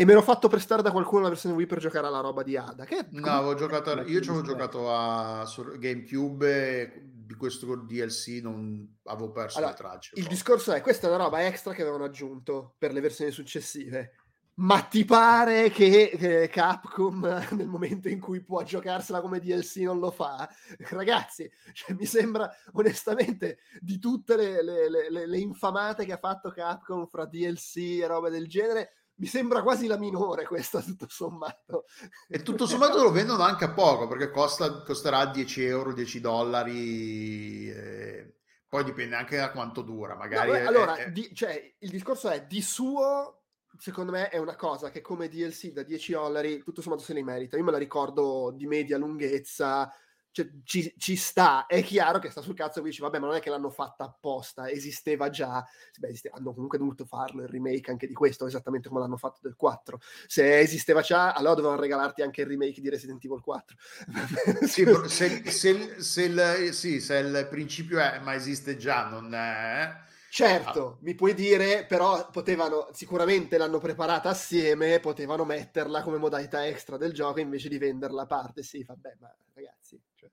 E 0.00 0.04
mi 0.04 0.12
ero 0.12 0.22
fatto 0.22 0.46
prestare 0.46 0.80
da 0.80 0.92
qualcuno 0.92 1.22
la 1.22 1.28
versione 1.28 1.56
Wii 1.56 1.66
per 1.66 1.80
giocare 1.80 2.06
alla 2.06 2.20
roba 2.20 2.44
di 2.44 2.56
Ada. 2.56 2.84
Che 2.84 3.08
No, 3.10 3.32
avevo 3.32 3.54
giocato, 3.54 4.00
io 4.02 4.20
ci 4.20 4.28
avevo 4.30 4.44
giocato 4.44 4.94
a 4.94 5.44
GameCube 5.76 6.80
e 6.80 7.02
di 7.02 7.34
questo 7.34 7.74
DLC 7.74 8.38
non 8.40 8.98
avevo 9.06 9.32
perso 9.32 9.58
Allora, 9.58 9.72
le 9.72 9.76
tracce. 9.78 10.12
Il 10.14 10.28
discorso 10.28 10.72
è, 10.72 10.80
questa 10.82 11.08
è 11.08 11.10
una 11.12 11.24
roba 11.24 11.44
extra 11.44 11.72
che 11.72 11.82
avevano 11.82 12.04
aggiunto 12.04 12.76
per 12.78 12.92
le 12.92 13.00
versioni 13.00 13.32
successive. 13.32 14.12
Ma 14.60 14.82
ti 14.82 15.04
pare 15.04 15.68
che, 15.70 16.12
che 16.16 16.48
Capcom 16.48 17.26
nel 17.58 17.66
momento 17.66 18.08
in 18.08 18.20
cui 18.20 18.40
può 18.40 18.62
giocarsela 18.62 19.20
come 19.20 19.40
DLC 19.40 19.78
non 19.78 19.98
lo 19.98 20.12
fa? 20.12 20.48
Ragazzi, 20.90 21.50
cioè, 21.72 21.96
mi 21.96 22.06
sembra 22.06 22.48
onestamente 22.74 23.58
di 23.80 23.98
tutte 23.98 24.36
le, 24.36 24.62
le- 24.62 24.88
le- 25.10 25.26
le- 25.26 25.38
infamate 25.38 26.04
che 26.04 26.12
ha 26.12 26.18
fatto 26.18 26.50
Capcom 26.50 27.06
fra 27.08 27.24
DLC 27.26 28.00
e 28.00 28.06
robe 28.06 28.30
del 28.30 28.46
genere, 28.46 28.92
mi 29.18 29.26
sembra 29.26 29.62
quasi 29.62 29.86
la 29.86 29.96
minore 29.98 30.44
questa 30.46 30.80
tutto 30.80 31.06
sommato. 31.08 31.84
E 32.28 32.42
tutto 32.42 32.66
sommato 32.66 33.02
lo 33.02 33.10
vendono 33.10 33.42
anche 33.42 33.64
a 33.64 33.72
poco 33.72 34.06
perché 34.08 34.30
costa, 34.30 34.82
costerà 34.82 35.26
10 35.26 35.64
euro, 35.64 35.92
10 35.92 36.20
dollari. 36.20 37.68
eh, 37.70 38.34
Poi 38.68 38.84
dipende 38.84 39.16
anche 39.16 39.36
da 39.36 39.50
quanto 39.50 39.82
dura. 39.82 40.12
No, 40.12 40.18
Magari 40.18 40.50
beh, 40.50 40.60
è- 40.62 40.66
allora, 40.66 40.96
è- 40.96 41.10
di- 41.10 41.34
cioè, 41.34 41.74
il 41.78 41.90
discorso 41.90 42.28
è 42.28 42.44
di 42.46 42.60
suo, 42.60 43.44
secondo 43.78 44.12
me, 44.12 44.28
è 44.28 44.36
una 44.38 44.56
cosa 44.56 44.90
che 44.90 45.00
come 45.00 45.28
DLC 45.28 45.72
da 45.72 45.82
10 45.82 46.12
dollari 46.12 46.62
tutto 46.62 46.82
sommato 46.82 47.02
se 47.02 47.14
li 47.14 47.22
merita. 47.22 47.56
Io 47.56 47.64
me 47.64 47.70
la 47.70 47.78
ricordo 47.78 48.52
di 48.54 48.66
media 48.66 48.98
lunghezza, 48.98 49.90
cioè, 50.38 50.48
ci, 50.64 50.94
ci 50.96 51.16
sta. 51.16 51.66
È 51.66 51.82
chiaro 51.82 52.18
che 52.20 52.30
sta 52.30 52.40
sul 52.40 52.54
cazzo 52.54 52.78
e 52.78 52.82
dici, 52.82 53.00
vabbè, 53.00 53.18
ma 53.18 53.26
non 53.26 53.36
è 53.36 53.40
che 53.40 53.50
l'hanno 53.50 53.70
fatta 53.70 54.04
apposta, 54.04 54.70
esisteva 54.70 55.30
già. 55.30 55.66
Beh, 55.98 56.08
esiste- 56.08 56.30
hanno 56.32 56.52
comunque 56.52 56.78
dovuto 56.78 57.04
farlo 57.04 57.42
il 57.42 57.48
remake 57.48 57.90
anche 57.90 58.06
di 58.06 58.14
questo, 58.14 58.46
esattamente 58.46 58.88
come 58.88 59.00
l'hanno 59.00 59.16
fatto 59.16 59.40
del 59.42 59.56
4. 59.56 60.00
Se 60.26 60.58
esisteva 60.58 61.00
già, 61.00 61.32
allora 61.32 61.54
dovevano 61.54 61.80
regalarti 61.80 62.22
anche 62.22 62.42
il 62.42 62.46
remake 62.46 62.80
di 62.80 62.88
Resident 62.88 63.24
Evil 63.24 63.40
4. 63.40 63.76
Sì, 64.68 64.84
se, 65.06 65.50
se- 65.50 66.02
se 66.02 66.22
il, 66.22 66.72
sì, 66.72 67.00
se 67.00 67.16
il 67.16 67.46
principio 67.50 67.98
è 67.98 68.20
ma 68.20 68.34
esiste 68.34 68.76
già, 68.76 69.08
non 69.08 69.34
è... 69.34 70.06
Certo, 70.30 70.98
mi 71.02 71.14
puoi 71.14 71.34
dire, 71.34 71.84
però 71.86 72.28
potevano, 72.30 72.88
sicuramente 72.92 73.56
l'hanno 73.58 73.78
preparata 73.78 74.28
assieme, 74.28 75.00
potevano 75.00 75.44
metterla 75.44 76.02
come 76.02 76.18
modalità 76.18 76.66
extra 76.66 76.96
del 76.96 77.12
gioco 77.12 77.40
invece 77.40 77.68
di 77.68 77.78
venderla 77.78 78.22
a 78.22 78.26
parte. 78.26 78.62
Sì, 78.62 78.84
vabbè, 78.84 79.16
ma 79.20 79.34
ragazzi... 79.54 80.00
Cioè, 80.14 80.30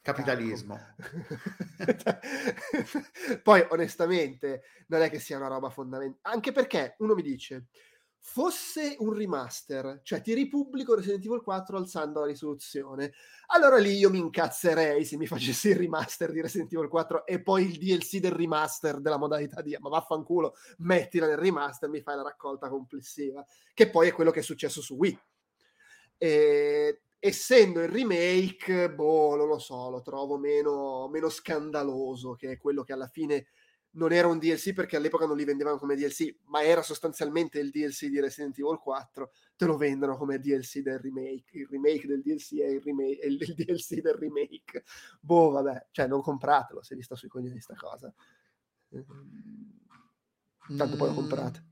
Capitalismo. 0.00 0.78
Poi, 3.42 3.66
onestamente, 3.70 4.62
non 4.88 5.00
è 5.00 5.08
che 5.08 5.18
sia 5.18 5.38
una 5.38 5.46
roba 5.48 5.70
fondamentale, 5.70 6.34
anche 6.34 6.52
perché 6.52 6.96
uno 6.98 7.14
mi 7.14 7.22
dice, 7.22 7.68
fosse 8.26 8.96
un 9.00 9.12
remaster, 9.12 10.00
cioè 10.02 10.22
ti 10.22 10.32
ripubblico 10.32 10.94
Resident 10.94 11.22
Evil 11.26 11.42
4 11.42 11.76
alzando 11.76 12.20
la 12.20 12.26
risoluzione, 12.26 13.12
allora 13.48 13.76
lì 13.76 13.98
io 13.98 14.08
mi 14.08 14.18
incazzerei 14.18 15.04
se 15.04 15.18
mi 15.18 15.26
facessi 15.26 15.68
il 15.68 15.76
remaster 15.76 16.32
di 16.32 16.40
Resident 16.40 16.72
Evil 16.72 16.88
4 16.88 17.26
e 17.26 17.42
poi 17.42 17.64
il 17.64 17.76
DLC 17.76 18.20
del 18.20 18.32
remaster 18.32 19.00
della 19.00 19.18
modalità 19.18 19.60
di 19.60 19.76
ma 19.78 19.90
vaffanculo, 19.90 20.54
mettila 20.78 21.26
nel 21.26 21.36
remaster, 21.36 21.90
mi 21.90 22.00
fai 22.00 22.16
la 22.16 22.22
raccolta 22.22 22.70
complessiva, 22.70 23.44
che 23.74 23.90
poi 23.90 24.08
è 24.08 24.12
quello 24.12 24.30
che 24.30 24.40
è 24.40 24.42
successo 24.42 24.80
su 24.80 24.94
Wii. 24.94 25.20
E, 26.16 27.02
essendo 27.18 27.82
il 27.82 27.88
remake, 27.88 28.90
boh, 28.90 29.36
non 29.36 29.48
lo 29.48 29.58
so, 29.58 29.90
lo 29.90 30.00
trovo 30.00 30.38
meno, 30.38 31.08
meno 31.08 31.28
scandaloso 31.28 32.32
che 32.36 32.56
quello 32.56 32.84
che 32.84 32.94
alla 32.94 33.06
fine 33.06 33.48
non 33.96 34.12
era 34.12 34.28
un 34.28 34.38
DLC 34.38 34.72
perché 34.72 34.96
all'epoca 34.96 35.26
non 35.26 35.36
li 35.36 35.44
vendevano 35.44 35.78
come 35.78 35.94
DLC, 35.96 36.36
ma 36.46 36.62
era 36.62 36.82
sostanzialmente 36.82 37.58
il 37.58 37.70
DLC 37.70 38.06
di 38.06 38.20
Resident 38.20 38.58
Evil 38.58 38.78
4, 38.78 39.30
te 39.56 39.64
lo 39.66 39.76
vendono 39.76 40.16
come 40.16 40.38
DLC 40.38 40.80
del 40.80 40.98
remake, 40.98 41.58
il 41.58 41.66
remake 41.68 42.06
del 42.06 42.20
DLC 42.22 42.58
è 42.58 42.66
il, 42.66 42.80
remake, 42.80 43.18
è 43.18 43.26
il 43.26 43.38
DLC 43.54 44.00
del 44.00 44.14
remake. 44.14 44.84
Boh, 45.20 45.50
vabbè, 45.50 45.86
cioè 45.90 46.06
non 46.06 46.22
compratelo 46.22 46.82
se 46.82 46.94
vi 46.96 47.02
sta 47.02 47.14
sui 47.16 47.28
coglioni 47.28 47.60
sta 47.60 47.74
cosa. 47.74 48.12
Ehm, 48.90 49.72
Tanto 50.76 50.96
poi 50.96 51.08
lo 51.08 51.12
Mm, 51.12 51.16
comprate. 51.16 51.64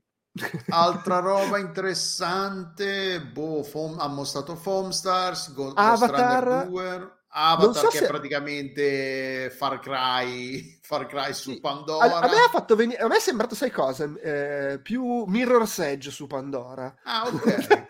Altra 0.69 1.19
roba 1.19 1.57
interessante, 1.59 3.21
boh, 3.21 3.63
Foam- 3.63 3.99
ha 3.99 4.07
mostrato 4.07 4.55
Foamstars, 4.55 5.53
Go- 5.53 5.73
Ghost 5.73 5.77
Avatar. 6.03 6.43
Runner 6.43 6.67
2, 6.69 6.97
Non 6.97 7.11
Avatar 7.35 7.83
so 7.83 7.87
che 7.87 7.97
se- 7.97 8.05
è 8.05 8.07
praticamente 8.07 9.49
Far 9.49 9.79
Cry, 9.79 10.77
Far 10.81 11.05
Cry 11.07 11.33
su 11.33 11.51
Sì, 11.51 11.59
Pandora. 11.59 12.17
A, 12.17 12.19
a 12.19 12.29
me 12.29 12.37
ha 12.37 12.49
fatto 12.49 12.75
venire, 12.75 12.99
a 13.01 13.07
me 13.07 13.15
è 13.17 13.19
sembrato, 13.19 13.55
sai 13.55 13.71
cosa? 13.71 14.05
Eh, 14.21 14.79
più 14.81 15.23
Mirror's 15.25 15.79
Edge 15.79 16.11
su 16.11 16.27
Pandora. 16.27 16.93
Ah, 17.03 17.23
ok. 17.27 17.87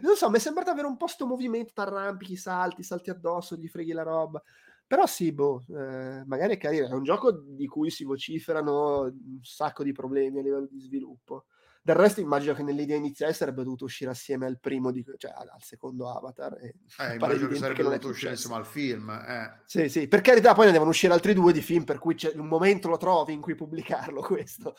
non 0.00 0.16
so, 0.16 0.30
mi 0.30 0.36
è 0.36 0.40
sembrato 0.40 0.70
avere 0.70 0.86
un 0.86 0.96
po' 0.96 1.06
sto 1.06 1.26
movimento, 1.26 1.72
t'arrampichi, 1.74 2.36
salti, 2.36 2.82
salti 2.82 3.10
addosso, 3.10 3.56
gli 3.56 3.68
freghi 3.68 3.92
la 3.92 4.02
roba. 4.02 4.42
Però 4.86 5.04
sì, 5.06 5.32
boh, 5.32 5.64
eh, 5.68 6.22
magari 6.24 6.54
è 6.54 6.56
carino. 6.56 6.86
È 6.88 6.92
un 6.94 7.02
gioco 7.02 7.30
di 7.30 7.66
cui 7.66 7.90
si 7.90 8.04
vociferano 8.04 9.02
un 9.02 9.38
sacco 9.42 9.82
di 9.82 9.92
problemi 9.92 10.38
a 10.38 10.42
livello 10.42 10.66
di 10.70 10.80
sviluppo. 10.80 11.44
Del 11.88 11.96
resto 11.96 12.20
immagino 12.20 12.52
che 12.52 12.62
nell'idea 12.62 12.98
iniziale 12.98 13.32
sarebbe 13.32 13.62
dovuto 13.62 13.84
uscire 13.86 14.10
assieme 14.10 14.44
al 14.44 14.60
primo, 14.60 14.90
di, 14.90 15.02
cioè 15.16 15.30
al 15.34 15.48
secondo 15.60 16.10
Avatar. 16.14 16.58
E 16.60 16.74
Eh, 16.98 17.14
immagino 17.16 17.48
che 17.48 17.54
sarebbe 17.54 17.82
dovuto 17.82 18.08
uscire 18.08 18.36
successo. 18.36 18.48
insieme 18.48 18.56
al 18.56 18.66
film. 18.66 19.10
eh. 19.26 19.62
Sì, 19.64 19.88
sì, 19.88 20.06
per 20.06 20.20
carità, 20.20 20.52
poi 20.52 20.66
ne 20.66 20.72
devono 20.72 20.90
uscire 20.90 21.14
altri 21.14 21.32
due 21.32 21.50
di 21.50 21.62
film, 21.62 21.84
per 21.84 21.98
cui 21.98 22.14
c'è 22.14 22.32
un 22.34 22.46
momento 22.46 22.88
lo 22.90 22.98
trovi 22.98 23.32
in 23.32 23.40
cui 23.40 23.54
pubblicarlo 23.54 24.20
questo. 24.20 24.74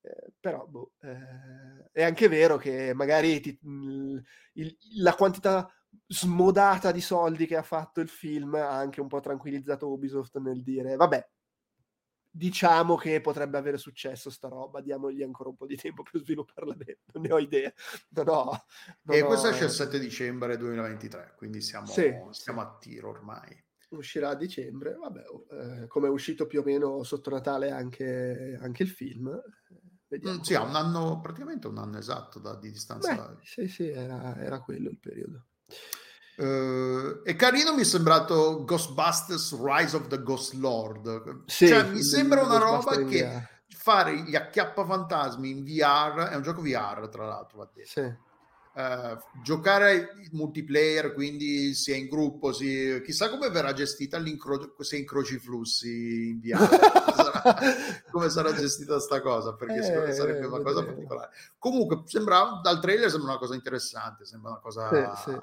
Eh, 0.00 0.32
però, 0.40 0.66
boh, 0.66 0.94
eh, 1.02 1.90
è 1.92 2.02
anche 2.02 2.26
vero 2.26 2.56
che 2.56 2.92
magari 2.92 3.38
ti- 3.38 3.56
mh, 3.62 4.18
il- 4.54 4.76
la 5.00 5.14
quantità 5.14 5.72
smodata 6.08 6.90
di 6.90 7.00
soldi 7.00 7.46
che 7.46 7.56
ha 7.56 7.62
fatto 7.62 8.00
il 8.00 8.08
film 8.08 8.54
ha 8.56 8.68
anche 8.76 9.00
un 9.00 9.06
po' 9.06 9.20
tranquillizzato 9.20 9.88
Ubisoft 9.92 10.38
nel 10.38 10.64
dire, 10.64 10.96
vabbè, 10.96 11.24
diciamo 12.36 12.96
che 12.96 13.20
potrebbe 13.20 13.56
avere 13.58 13.78
successo 13.78 14.28
sta 14.28 14.48
roba, 14.48 14.80
diamogli 14.80 15.22
ancora 15.22 15.50
un 15.50 15.56
po' 15.56 15.66
di 15.66 15.76
tempo 15.76 16.02
per 16.02 16.20
svilupparla 16.20 16.74
bene, 16.74 16.98
non 17.14 17.22
ne 17.22 17.32
ho 17.32 17.38
idea. 17.38 17.72
Non 18.10 18.28
ho- 18.28 18.64
non 19.02 19.16
E 19.16 19.22
questo 19.24 19.48
esce 19.48 19.64
il 19.64 19.70
7 19.70 19.98
dicembre 19.98 20.56
2023, 20.56 21.34
quindi 21.36 21.60
siamo, 21.60 21.86
Sì, 21.86 22.12
siamo 22.32 22.60
sì. 22.60 22.66
a 22.66 22.76
tiro 22.78 23.08
ormai. 23.10 23.62
uscirà 23.90 24.30
a 24.30 24.34
dicembre, 24.34 24.94
vabbè, 24.94 25.22
eh, 25.82 25.86
come 25.86 26.08
è 26.08 26.10
uscito 26.10 26.46
più 26.46 26.60
o 26.60 26.64
meno 26.64 27.02
sotto 27.04 27.30
Natale 27.30 27.70
anche, 27.70 28.58
anche 28.60 28.82
il 28.82 28.88
film. 28.88 29.28
eh, 29.28 29.42
Vediamo. 30.08 30.38
Mm, 30.38 30.42
sì, 30.42 30.54
ha 30.54 30.62
un 30.62 30.74
anno, 30.74 31.20
praticamente 31.20 31.66
un 31.66 31.78
anno 31.78 31.98
esatto 31.98 32.38
da- 32.38 32.56
di 32.56 32.70
distanza. 32.70 33.14
Beh, 33.14 33.44
sì, 33.44 33.68
sì, 33.68 33.88
era, 33.88 34.36
era 34.36 34.60
quello 34.60 34.88
il 34.90 34.98
periodo. 34.98 35.46
Eh, 36.36 37.20
e 37.24 37.36
carino 37.36 37.74
mi 37.74 37.82
è 37.82 37.84
sembrato 37.84 38.64
Ghostbusters 38.64 39.56
Rise 39.62 39.96
of 39.96 40.08
the 40.08 40.22
Ghost 40.22 40.54
Lord. 40.54 41.42
Sì, 41.46 41.68
cioè, 41.68 41.84
mi 41.84 42.02
sembra 42.02 42.42
una 42.42 42.58
roba 42.58 42.96
che 43.04 43.48
fare 43.68 44.16
gli 44.22 44.34
acchiappafantasmi 44.34 45.50
in 45.50 45.64
VR 45.64 46.28
è 46.30 46.34
un 46.34 46.42
gioco 46.42 46.62
VR, 46.62 47.08
tra 47.08 47.26
l'altro, 47.26 47.58
va 47.58 47.70
detto. 47.72 47.88
Sì. 47.88 48.32
Eh, 48.76 49.16
giocare 49.40 50.08
multiplayer, 50.32 51.12
quindi 51.12 51.74
sia 51.74 51.94
in 51.94 52.08
gruppo, 52.08 52.52
si- 52.52 53.00
chissà 53.04 53.30
come 53.30 53.48
verrà 53.50 53.72
gestita 53.72 54.18
l'incrocio, 54.18 54.74
se 54.80 54.96
incroci 54.96 55.34
i 55.34 55.38
flussi 55.38 56.30
in 56.30 56.40
VR. 56.40 56.66
come, 56.68 57.14
sarà, 57.14 57.54
come 58.10 58.30
sarà 58.30 58.52
gestita 58.52 58.98
sta 58.98 59.20
cosa? 59.20 59.54
Perché 59.54 60.08
Eh, 60.08 60.12
sarebbe 60.12 60.46
una 60.46 60.60
cosa 60.62 60.82
particolare. 60.84 61.30
Comunque, 61.56 62.02
sembra, 62.06 62.58
dal 62.62 62.80
trailer 62.80 63.10
sembra 63.10 63.30
una 63.30 63.38
cosa 63.38 63.54
interessante, 63.54 64.24
sembra 64.24 64.50
una 64.50 64.60
cosa 64.60 64.88
Sì, 64.88 65.30
sì. 65.30 65.38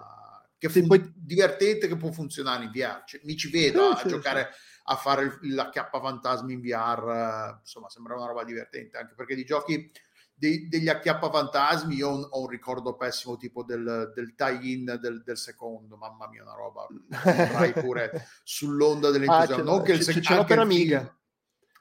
Che 0.61 0.69
Sì, 0.69 0.79
fun- 0.85 0.87
poi- 0.89 1.11
divertente 1.15 1.87
che 1.87 1.97
può 1.97 2.11
funzionare 2.11 2.65
in 2.65 2.69
VR. 2.71 3.01
Cioè, 3.03 3.19
mi 3.23 3.35
ci 3.35 3.49
vedo 3.49 3.87
Sì, 3.87 3.91
a 3.93 3.97
sì, 4.03 4.07
giocare 4.09 4.49
a 4.83 4.95
fare 4.95 5.39
il- 5.41 5.55
l'acchiappafantasmi 5.55 6.53
in 6.53 6.61
VR, 6.61 7.57
insomma, 7.59 7.89
sembra 7.89 8.15
una 8.15 8.27
roba 8.27 8.43
divertente, 8.43 8.97
anche 8.97 9.15
perché 9.15 9.33
di 9.33 9.43
giochi 9.43 9.91
dei- 10.35 10.67
degli 10.67 10.87
acchiappafantasmi 10.87 11.95
io 11.95 12.09
ho 12.09 12.15
un, 12.15 12.27
ho 12.29 12.41
un 12.41 12.47
ricordo 12.47 12.95
pessimo 12.95 13.37
tipo 13.37 13.63
del, 13.63 14.11
del 14.13 14.35
tie-in 14.35 14.97
del, 15.01 15.23
del 15.23 15.37
secondo, 15.37 15.97
mamma 15.97 16.27
mia, 16.29 16.43
una 16.43 16.53
roba 16.53 16.85
vai 17.63 17.73
pure 17.73 18.27
sull'onda 18.43 19.07
Ah, 19.07 19.11
dell'entusiasmo. 19.11 19.55
ce 19.55 19.61
non 19.63 19.81
che 19.81 19.91
il 19.93 19.97
ce- 19.97 20.11
sec- 20.13 20.23
ce 20.23 20.33
l'ho 20.33 20.39
anche 20.41 20.53
per 20.53 20.63
Amiga. 20.63 21.15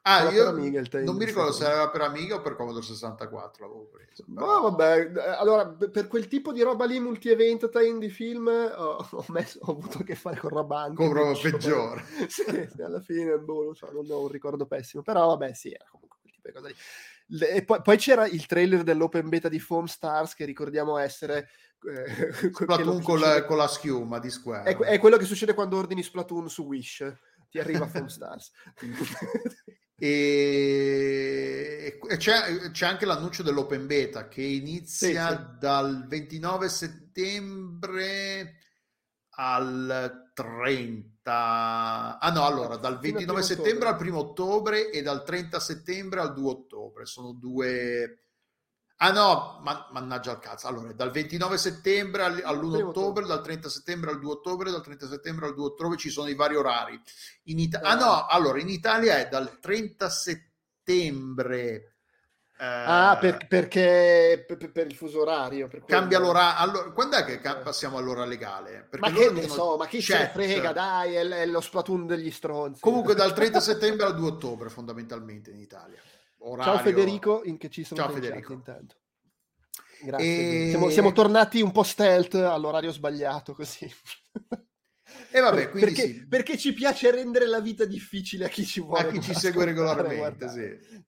Ah, 0.03 0.31
io 0.31 0.49
Amiga 0.49 0.83
non 1.05 1.17
mi 1.17 1.27
ricordo 1.27 1.53
se 1.53 1.67
era 1.71 1.91
per 1.91 2.01
Amiga 2.01 2.37
o 2.37 2.41
per 2.41 2.57
Commodore 2.57 2.85
64 2.85 3.67
l'avevo 3.67 3.87
preso. 3.93 4.25
No, 4.29 4.35
però- 4.35 4.61
vabbè, 4.63 5.13
eh, 5.15 5.29
allora 5.37 5.67
per 5.69 6.09
quel 6.09 6.27
tipo 6.27 6.53
di 6.53 6.63
roba 6.63 6.87
lì, 6.87 6.99
multi-evento, 6.99 7.69
tie-in 7.69 7.99
di 7.99 8.09
film, 8.09 8.49
ho, 8.49 9.07
ho 9.11 9.25
messo- 9.29 9.59
ho 9.63 9.73
avuto 9.73 9.99
a 9.99 10.03
che 10.03 10.15
fare 10.15 10.39
con 10.39 10.51
roba 10.51 10.91
Con 10.95 11.13
roba 11.13 11.39
peggiore. 11.39 12.03
sì, 12.29 12.71
alla 12.83 13.01
fine, 13.01 13.39
boh, 13.39 13.75
so, 13.75 13.91
non 13.93 14.07
ho 14.11 14.21
un 14.23 14.29
ricordo 14.29 14.65
pessimo, 14.67 15.03
però 15.03 15.27
vabbè, 15.29 15.53
sì, 15.53 15.71
era 15.71 15.85
comunque 15.91 16.19
quel 16.23 16.33
tipo 16.33 16.49
di 16.49 16.55
cosa 16.55 16.69
lì. 16.69 16.75
E 17.57 17.65
poi, 17.65 17.81
poi 17.83 17.97
c'era 17.97 18.27
il 18.27 18.47
trailer 18.47 18.83
dell'open 18.83 19.29
beta 19.29 19.49
di 19.49 19.61
Foam 19.61 19.85
Stars 19.85 20.35
che 20.35 20.45
ricordiamo 20.47 20.97
essere 20.97 21.49
eh, 21.85 22.33
Splatoon 22.53 23.03
con 23.03 23.21
la, 23.21 23.45
con 23.45 23.57
la 23.59 23.69
schiuma 23.69 24.19
di 24.19 24.31
Square. 24.31 24.75
è, 24.75 24.77
è 24.77 24.99
quello 24.99 25.17
che 25.17 25.25
succede 25.27 25.55
quando 25.55 25.77
ordini 25.77 26.03
Splatoon 26.03 26.49
su 26.49 26.65
Wish 26.65 27.05
ti 27.49 27.59
arriva 27.61 27.87
Foam 27.87 28.07
Stars 28.09 28.51
E, 30.03 31.99
e 32.09 32.17
c'è, 32.17 32.71
c'è 32.71 32.87
anche 32.87 33.05
l'annuncio 33.05 33.43
dell'open 33.43 33.87
beta 33.87 34.29
che 34.29 34.41
inizia 34.43 35.29
Sì, 35.29 35.37
sì. 35.37 35.59
dal 35.59 36.07
29 36.09 36.69
settembre 36.71 38.55
al 39.37 40.31
30. 40.33 42.19
Ah 42.19 42.31
no, 42.33 42.45
allora 42.47 42.77
dal 42.77 42.99
Fino 43.01 43.19
al 43.19 43.25
29 43.25 43.25
primo 43.25 43.43
settembre 43.43 43.89
ottobre. 43.89 44.09
al 44.09 44.13
1 44.15 44.19
ottobre 44.19 44.91
e 44.91 45.03
dal 45.03 45.23
30 45.25 45.61
settembre 45.61 46.21
al 46.21 46.33
2 46.35 46.51
ottobre. 46.51 47.05
Sono 47.07 47.33
due... 47.33 48.17
Ah 49.03 49.13
no, 49.13 49.61
ma, 49.63 49.89
mannaggia 49.93 50.33
al 50.33 50.41
cazzo. 50.41 50.67
Allora, 50.67 50.93
dal 50.93 51.11
29 51.11 51.57
settembre 51.57 52.23
al- 52.23 52.43
all'1 52.45 52.71
Primo 52.73 52.89
ottobre, 52.91 53.25
dal 53.25 53.41
30 53.43 53.71
settembre 53.71 54.11
al 54.11 54.19
2 54.19 54.31
ottobre, 54.33 54.71
dal 54.71 54.83
30 54.83 55.09
settembre 55.09 55.47
al 55.47 55.55
2 55.55 55.65
ottobre 55.65 55.97
ci 55.97 56.11
sono 56.11 56.29
i 56.29 56.35
vari 56.35 56.55
orari. 56.57 57.01
In 57.45 57.59
Ita- 57.61 57.81
ah 57.81 57.95
no, 57.95 58.27
allora 58.27 58.61
in 58.61 58.69
Italia 58.69 59.17
è 59.17 59.29
dal 59.29 59.59
30 59.59 60.11
settembre. 60.11 61.95
eh, 62.59 62.65
Ah, 62.67 63.17
per- 63.19 63.47
perché 63.49 64.45
per, 64.47 64.71
per- 64.71 64.87
il 64.87 64.95
fuso 64.95 65.23
orario. 65.23 65.71
cambia 65.87 66.19
l'ora. 66.19 66.59
Allora, 66.59 66.91
quando 66.91 67.17
è 67.17 67.25
che 67.25 67.39
passiamo 67.41 67.97
all'ora 67.97 68.27
legale? 68.27 68.87
Perché 68.91 69.11
Ma 69.11 69.17
che 69.17 69.31
ne 69.31 69.49
so, 69.49 69.79
ma 69.79 69.87
chi 69.87 70.03
se 70.03 70.13
ne 70.13 70.25
chat. 70.25 70.33
frega, 70.33 70.73
dai, 70.75 71.15
è, 71.15 71.27
è 71.27 71.47
lo 71.47 71.63
Splatoon 71.63 72.07
degli 72.07 72.31
stronzi. 72.31 72.83
Comunque 72.83 73.15
dal 73.15 73.33
30 73.33 73.61
settembre 73.61 74.05
al 74.05 74.15
2 74.15 74.29
ottobre 74.29 74.69
fondamentalmente 74.69 75.51
in 75.51 75.59
Italia. 75.59 76.03
Ciao 76.41 76.53
Orario- 76.53 76.79
Federico, 76.81 77.43
in 77.45 77.59
che 77.59 77.69
ci 77.69 77.85
sono 77.85 78.01
Ciao, 78.01 78.11
Federico. 78.13 78.53
intanto. 78.55 78.97
Grazie. 80.03 80.67
E- 80.67 80.69
Siamo, 80.71 80.89
siamo 80.89 81.13
tornati 81.13 81.61
un 81.61 81.71
po' 81.71 81.83
stealth 81.83 82.35
all'orario 82.35 82.91
sbagliato 82.93 83.53
così. 83.55 83.91
E 85.33 85.41
vabbè, 85.41 85.71
quindi 85.71 85.93
perché, 85.93 86.07
sì. 86.07 86.27
perché 86.27 86.57
ci 86.57 86.73
piace 86.73 87.11
rendere 87.11 87.47
la 87.47 87.61
vita 87.61 87.85
difficile 87.85 88.47
a 88.47 88.49
chi 88.49 88.65
ci 88.65 88.81
vuole. 88.81 89.09
a 89.09 89.11
chi 89.11 89.21
ci 89.21 89.35
segue 89.35 89.65
regolarmente, 89.65 90.49
sì. 90.49 91.05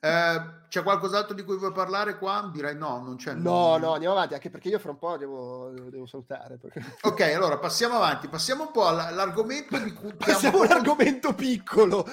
Eh, 0.00 0.54
c'è 0.68 0.82
qualcos'altro 0.82 1.34
di 1.34 1.42
cui 1.42 1.56
vuoi 1.56 1.72
parlare 1.72 2.18
qua? 2.18 2.48
Direi 2.52 2.76
no, 2.76 3.02
non 3.02 3.16
c'è. 3.16 3.34
No, 3.34 3.76
no, 3.78 3.92
andiamo 3.94 4.14
avanti, 4.14 4.34
anche 4.34 4.50
perché 4.50 4.68
io 4.68 4.78
fra 4.78 4.90
un 4.90 4.98
po' 4.98 5.16
devo, 5.16 5.70
devo 5.90 6.06
salutare. 6.06 6.56
perché- 6.58 6.82
Ok, 7.02 7.20
allora 7.20 7.58
passiamo 7.58 7.96
avanti. 7.96 8.28
Passiamo 8.28 8.64
un 8.64 8.70
po' 8.72 8.86
alla- 8.86 9.06
all'argomento 9.06 9.76
di 9.78 9.92
cui 9.92 10.14
che 10.16 10.30
ha 10.30 10.34
un 10.34 10.40
Siamo 10.40 10.58
po' 10.58 10.64
un 10.64 10.70
argomento 10.70 11.32
piccolo. 11.34 12.06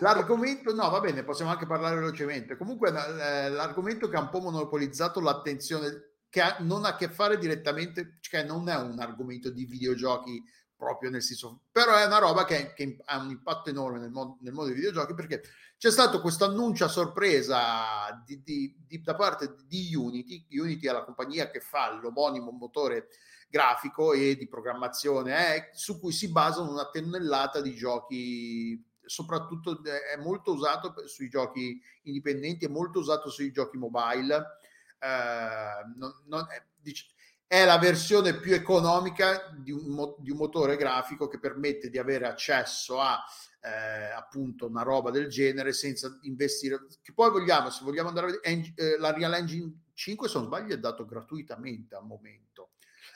L'argomento, 0.00 0.74
no, 0.74 0.88
va 0.90 1.00
bene, 1.00 1.22
possiamo 1.24 1.50
anche 1.50 1.66
parlare 1.66 1.94
velocemente. 1.96 2.56
Comunque, 2.56 2.90
l'argomento 2.90 4.08
che 4.08 4.16
ha 4.16 4.20
un 4.20 4.28
po' 4.30 4.40
monopolizzato 4.40 5.20
l'attenzione, 5.20 6.14
che 6.28 6.42
non 6.60 6.84
ha 6.84 6.88
a 6.90 6.96
che 6.96 7.08
fare 7.08 7.38
direttamente, 7.38 8.18
cioè 8.20 8.42
non 8.42 8.68
è 8.68 8.76
un 8.76 8.98
argomento 8.98 9.50
di 9.50 9.64
videogiochi 9.64 10.42
proprio 10.76 11.10
nel 11.10 11.22
senso, 11.22 11.62
però 11.72 11.96
è 11.96 12.04
una 12.04 12.18
roba 12.18 12.44
che, 12.44 12.72
che 12.74 12.98
ha 13.06 13.18
un 13.18 13.30
impatto 13.30 13.70
enorme 13.70 13.98
nel, 13.98 14.10
mo- 14.10 14.38
nel 14.42 14.52
mondo 14.52 14.70
dei 14.70 14.78
videogiochi 14.78 15.14
perché 15.14 15.42
c'è 15.78 15.90
stato 15.90 16.20
questo 16.20 16.44
annuncio 16.44 16.84
a 16.84 16.88
sorpresa 16.88 18.22
di- 18.24 18.42
di- 18.42 18.76
di- 18.86 19.02
da 19.02 19.14
parte 19.14 19.56
di 19.66 19.94
Unity. 19.94 20.46
Unity 20.50 20.86
è 20.86 20.92
la 20.92 21.04
compagnia 21.04 21.50
che 21.50 21.60
fa 21.60 21.92
l'omonimo 21.92 22.50
motore 22.50 23.08
grafico 23.48 24.12
e 24.12 24.36
di 24.36 24.48
programmazione 24.48 25.54
eh, 25.56 25.70
su 25.72 25.98
cui 25.98 26.12
si 26.12 26.30
basano 26.30 26.70
una 26.70 26.90
tonnellata 26.90 27.60
di 27.60 27.74
giochi 27.74 28.84
soprattutto 29.04 29.82
eh, 29.84 30.14
è 30.14 30.16
molto 30.16 30.52
usato 30.52 31.06
sui 31.06 31.28
giochi 31.28 31.80
indipendenti 32.02 32.64
è 32.64 32.68
molto 32.68 32.98
usato 32.98 33.30
sui 33.30 33.52
giochi 33.52 33.76
mobile 33.78 34.58
eh, 34.98 35.94
non- 35.94 36.22
non 36.26 36.44
è, 36.50 36.64
dic- 36.76 37.14
è 37.46 37.64
la 37.64 37.78
versione 37.78 38.38
più 38.38 38.52
economica 38.52 39.52
di 39.56 39.70
un, 39.70 40.14
di 40.18 40.30
un 40.30 40.36
motore 40.36 40.76
grafico 40.76 41.28
che 41.28 41.38
permette 41.38 41.88
di 41.90 41.98
avere 41.98 42.26
accesso 42.26 43.00
a 43.00 43.22
eh, 43.60 44.12
appunto 44.12 44.66
una 44.66 44.82
roba 44.82 45.10
del 45.10 45.28
genere 45.28 45.72
senza 45.72 46.18
investire 46.22 46.86
che 47.02 47.12
poi 47.12 47.30
vogliamo 47.30 47.70
se 47.70 47.84
vogliamo 47.84 48.08
andare 48.08 48.26
a 48.26 48.30
vedere 48.30 48.72
eh, 48.76 48.98
la 48.98 49.12
Real 49.12 49.34
Engine 49.34 49.72
5 49.94 50.28
se 50.28 50.38
non 50.38 50.46
sbaglio 50.46 50.74
è 50.74 50.78
dato 50.78 51.04
gratuitamente 51.04 51.94
al 51.94 52.04
momento. 52.04 52.70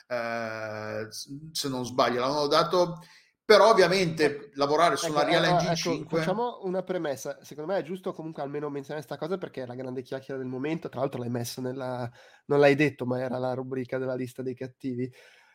Eh, 0.07 1.07
se 1.09 1.69
non 1.69 1.85
sbaglio 1.85 2.19
l'hanno 2.19 2.47
dato 2.47 2.99
però 3.43 3.69
ovviamente 3.69 4.51
lavorare 4.53 4.95
sulla 4.95 5.21
Ecco, 5.21 5.29
Real 5.29 5.43
Engine 5.43 5.71
ecco, 5.71 5.75
5 5.75 6.19
Facciamo 6.19 6.59
una 6.63 6.83
premessa. 6.83 7.37
Secondo 7.41 7.73
me 7.73 7.79
è 7.79 7.83
giusto 7.83 8.13
comunque 8.13 8.41
almeno 8.41 8.69
menzionare 8.69 9.05
questa 9.05 9.23
cosa 9.23 9.37
perché 9.37 9.63
è 9.63 9.65
la 9.65 9.75
grande 9.75 10.01
chiacchiera 10.03 10.39
del 10.39 10.49
momento. 10.49 10.89
Tra 10.89 11.01
l'altro 11.01 11.19
l'hai 11.19 11.29
messo 11.29 11.59
nella. 11.61 12.09
Non 12.45 12.59
l'hai 12.59 12.75
detto, 12.75 13.05
ma 13.05 13.19
era 13.19 13.37
la 13.37 13.53
rubrica 13.53 13.97
della 13.97 14.15
lista 14.15 14.41
dei 14.41 14.55
cattivi. 14.55 15.11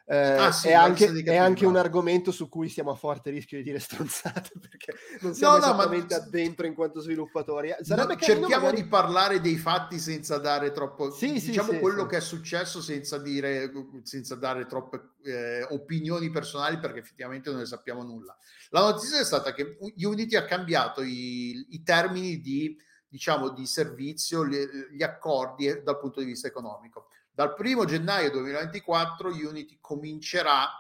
Eh, 0.09 0.15
Ah, 0.37 0.53
sì, 0.53 0.69
è, 0.69 0.73
anche, 0.73 1.11
è 1.25 1.35
anche 1.37 1.67
un 1.67 1.75
argomento 1.75 2.31
su 2.31 2.49
cui 2.49 2.69
siamo 2.69 2.93
a 2.93 2.95
forte 2.95 3.31
rischio 3.31 3.59
di 3.59 3.65
dire 3.65 3.81
stronzate 4.51 4.51
perché 4.61 4.95
non 5.21 5.35
siamo 5.35 5.57
No, 5.59 5.67
no, 5.67 5.73
ma- 5.75 5.83
esattamente 5.83 6.15
addentro 6.15 6.67
in 6.67 6.75
quanto 6.75 7.01
sviluppatori. 7.01 7.75
Sarebbe 7.81 8.15
No, 8.15 8.21
cerchiamo 8.21 8.67
magari- 8.67 8.83
di 8.83 8.89
parlare 8.89 9.41
dei 9.41 9.57
fatti 9.57 9.99
senza 9.99 10.39
dare 10.39 10.71
troppo 10.71 11.11
Sì, 11.11 11.33
diciamo 11.33 11.73
sì, 11.73 11.79
quello 11.81 12.07
che 12.07 12.19
è 12.19 12.21
successo 12.21 12.81
senza 12.81 13.19
dire 13.19 13.73
senza 14.05 14.37
dare 14.37 14.67
troppe 14.67 15.15
eh, 15.25 15.67
opinioni 15.71 16.31
personali 16.31 16.79
perché 16.79 17.01
effettivamente 17.01 17.51
non 17.51 17.59
ne 17.59 17.67
sappiamo 17.67 18.05
nulla. 18.05 18.39
La 18.71 18.83
notizia 18.83 19.19
è 19.19 19.25
stata 19.25 19.53
che 19.53 19.77
Unity 19.97 20.37
ha 20.37 20.45
cambiato 20.45 21.03
i, 21.03 21.67
i 21.71 21.83
termini 21.83 22.41
di 22.41 22.79
diciamo 23.09 23.49
di 23.51 23.67
servizio 23.67 24.45
le- 24.45 24.89
gli 24.93 25.03
accordi 25.03 25.67
eh, 25.67 25.83
dal 25.83 25.99
punto 25.99 26.21
di 26.21 26.27
vista 26.27 26.47
economico 26.47 27.09
dal 27.37 27.53
primo 27.53 27.85
gennaio 27.85 28.31
2024 28.31 29.29
Unity 29.29 29.77
comincerà 29.79 30.71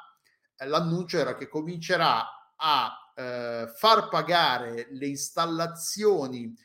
eh, 0.56 0.66
l'annuncio 0.66 1.18
era 1.18 1.34
che 1.34 1.48
comincerà 1.48 2.24
a 2.56 3.12
eh, 3.14 3.70
far 3.76 4.08
pagare 4.08 4.88
le 4.92 5.06
installazioni 5.06 6.56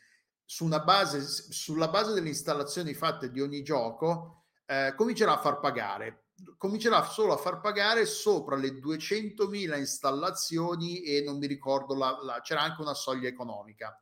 su 0.45 0.65
base, 0.67 1.19
sulla 1.21 1.89
base 1.89 2.13
delle 2.13 2.29
installazioni 2.29 2.93
fatte 2.93 3.31
di 3.31 3.41
ogni 3.41 3.63
gioco, 3.63 4.45
eh, 4.65 4.93
comincerà 4.95 5.33
a 5.33 5.41
far 5.41 5.59
pagare. 5.59 6.27
Comincerà 6.57 7.03
solo 7.03 7.33
a 7.33 7.37
far 7.37 7.59
pagare 7.59 8.05
sopra 8.05 8.55
le 8.55 8.69
200.000 8.79 9.77
installazioni 9.77 11.01
e 11.03 11.21
non 11.21 11.37
mi 11.37 11.47
ricordo, 11.47 11.95
la, 11.95 12.17
la- 12.23 12.39
c'era 12.39 12.61
anche 12.61 12.81
una 12.81 12.93
soglia 12.93 13.27
economica. 13.27 14.01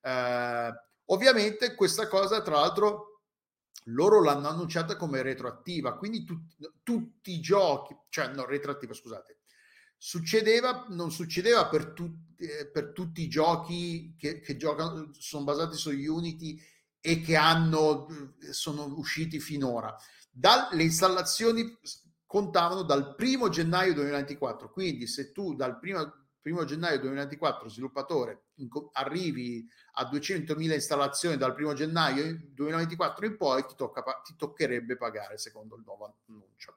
Eh, 0.00 0.72
ovviamente 1.06 1.76
questa 1.76 2.08
cosa, 2.08 2.42
tra 2.42 2.56
l'altro, 2.56 3.07
loro 3.84 4.22
l'hanno 4.22 4.48
annunciata 4.48 4.96
come 4.96 5.22
retroattiva, 5.22 5.96
quindi 5.96 6.24
tut- 6.24 6.72
tutti 6.82 7.32
i 7.32 7.40
giochi, 7.40 7.96
cioè 8.08 8.28
no, 8.34 8.44
retroattiva, 8.44 8.92
scusate, 8.92 9.38
succedeva, 9.96 10.86
non 10.90 11.10
succedeva 11.10 11.68
per, 11.68 11.92
tutti 11.92 12.28
eh, 12.38 12.68
per 12.68 12.92
tutti 12.92 13.22
i 13.22 13.28
giochi 13.28 14.14
che, 14.16 14.40
che 14.40 14.56
giocano, 14.56 15.10
sono 15.12 15.44
basati 15.44 15.76
su 15.76 15.90
Unity 15.90 16.60
e 17.00 17.20
che 17.20 17.36
hanno, 17.36 18.06
eh, 18.40 18.52
sono 18.52 18.84
usciti 18.96 19.40
finora. 19.40 19.94
Dalle 20.30 20.84
installazioni 20.84 21.76
contavano 22.24 22.82
dal 22.82 23.14
primo 23.16 23.48
gennaio 23.48 23.94
2024, 23.94 24.70
quindi 24.70 25.06
se 25.06 25.32
tu 25.32 25.54
dal 25.56 25.78
primo, 25.78 26.27
primo 26.40 26.64
gennaio 26.64 26.98
2024 27.00 27.68
sviluppatore 27.68 28.46
inco- 28.56 28.90
arrivi 28.92 29.68
a 29.94 30.08
200.000 30.10 30.72
installazioni 30.72 31.36
dal 31.36 31.54
primo 31.54 31.72
gennaio 31.72 32.38
2024 32.52 33.26
in 33.26 33.36
poi 33.36 33.64
ti, 33.66 33.74
tocca, 33.74 34.02
ti 34.24 34.34
toccherebbe 34.36 34.96
pagare 34.96 35.38
secondo 35.38 35.76
il 35.76 35.82
nuovo 35.84 36.16
annuncio. 36.26 36.76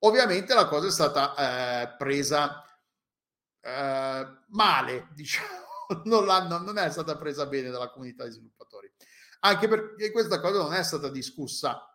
Ovviamente 0.00 0.54
la 0.54 0.66
cosa 0.66 0.88
è 0.88 0.90
stata 0.90 1.34
eh, 1.82 1.96
presa 1.96 2.64
eh, 3.60 4.26
male, 4.48 5.08
diciamo, 5.14 6.02
non, 6.04 6.64
non 6.64 6.78
è 6.78 6.90
stata 6.90 7.16
presa 7.16 7.46
bene 7.46 7.70
dalla 7.70 7.90
comunità 7.90 8.24
di 8.24 8.32
sviluppatori, 8.32 8.92
anche 9.40 9.68
perché 9.68 10.10
questa 10.10 10.40
cosa 10.40 10.62
non 10.62 10.74
è 10.74 10.82
stata 10.82 11.08
discussa 11.08 11.86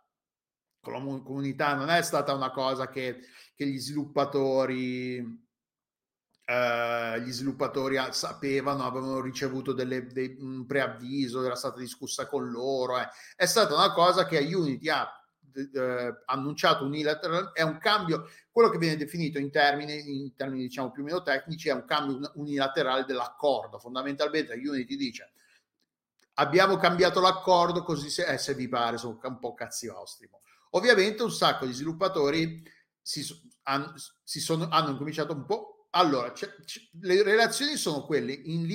con 0.79 0.93
la 0.93 0.99
mu- 0.99 1.23
comunità, 1.23 1.73
non 1.73 1.89
è 1.89 2.01
stata 2.01 2.33
una 2.33 2.51
cosa 2.51 2.89
che, 2.89 3.21
che 3.55 3.65
gli 3.65 3.77
sviluppatori 3.77 5.46
eh, 6.49 7.21
gli 7.21 7.31
sviluppatori 7.31 7.97
a- 7.97 8.13
sapevano, 8.13 8.85
avevano 8.85 9.19
ricevuto 9.19 9.73
delle- 9.73 10.07
dei- 10.07 10.37
un 10.39 10.65
preavviso, 10.65 11.43
era 11.43 11.55
stata 11.55 11.77
discussa 11.79 12.25
con 12.27 12.49
loro. 12.49 12.97
eh. 12.99 13.07
È 13.35 13.45
stata 13.45 13.73
una 13.73 13.91
cosa 13.91 14.25
che 14.25 14.37
Unity 14.39 14.87
ha 14.89 15.11
eh, 15.73 16.21
annunciato 16.25 16.85
unilateralmente, 16.85 17.59
è 17.59 17.63
un 17.63 17.79
cambio, 17.79 18.29
quello 18.51 18.69
che 18.69 18.77
viene 18.77 18.95
definito 18.95 19.39
in 19.39 19.49
termini, 19.49 20.21
in 20.21 20.35
termini 20.35 20.61
diciamo 20.63 20.91
più 20.91 21.01
o 21.01 21.05
meno 21.05 21.23
tecnici, 21.23 21.67
è 21.69 21.73
un 21.73 21.83
cambio 21.83 22.15
un- 22.17 22.31
unilaterale 22.35 23.05
dell'accordo. 23.05 23.79
Fondamentalmente 23.79 24.53
Unity 24.53 24.95
dice 24.95 25.31
abbiamo 26.35 26.77
cambiato 26.77 27.19
l'accordo 27.19 27.81
così 27.83 28.09
se, 28.09 28.25
eh, 28.25 28.37
se 28.37 28.53
vi 28.53 28.67
pare, 28.69 28.97
sono 28.97 29.19
un 29.21 29.39
po' 29.39 29.53
cazzi 29.55 29.87
vostri. 29.87 30.29
Ovviamente 30.71 31.23
un 31.23 31.31
sacco 31.31 31.65
di 31.65 31.73
sviluppatori 31.73 32.63
si, 33.01 33.25
han- 33.63 33.93
si 34.23 34.39
sono, 34.39 34.67
hanno 34.69 34.91
incominciato 34.91 35.33
un 35.33 35.45
po'. 35.45 35.76
Allora, 35.97 36.31
c'è- 36.31 36.53
le 37.01 37.23
relazioni 37.23 37.75
sono 37.75 38.05
quelle 38.05 38.31
in, 38.31 38.69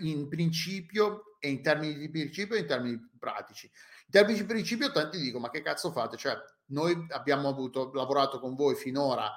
in 0.00 0.28
principio 0.28 1.36
e 1.40 1.48
in 1.48 1.62
termini 1.62 1.96
di 1.98 2.08
principio 2.08 2.54
e 2.54 2.60
in 2.60 2.66
termini 2.66 3.10
pratici. 3.18 3.66
In 3.66 4.10
termini 4.10 4.38
di 4.38 4.44
principio, 4.44 4.92
tanti 4.92 5.18
dicono: 5.18 5.44
Ma 5.44 5.50
che 5.50 5.62
cazzo 5.62 5.90
fate? 5.90 6.16
Cioè, 6.16 6.36
noi 6.66 7.06
abbiamo 7.10 7.48
avuto, 7.48 7.90
lavorato 7.92 8.38
con 8.38 8.54
voi 8.54 8.76
finora 8.76 9.30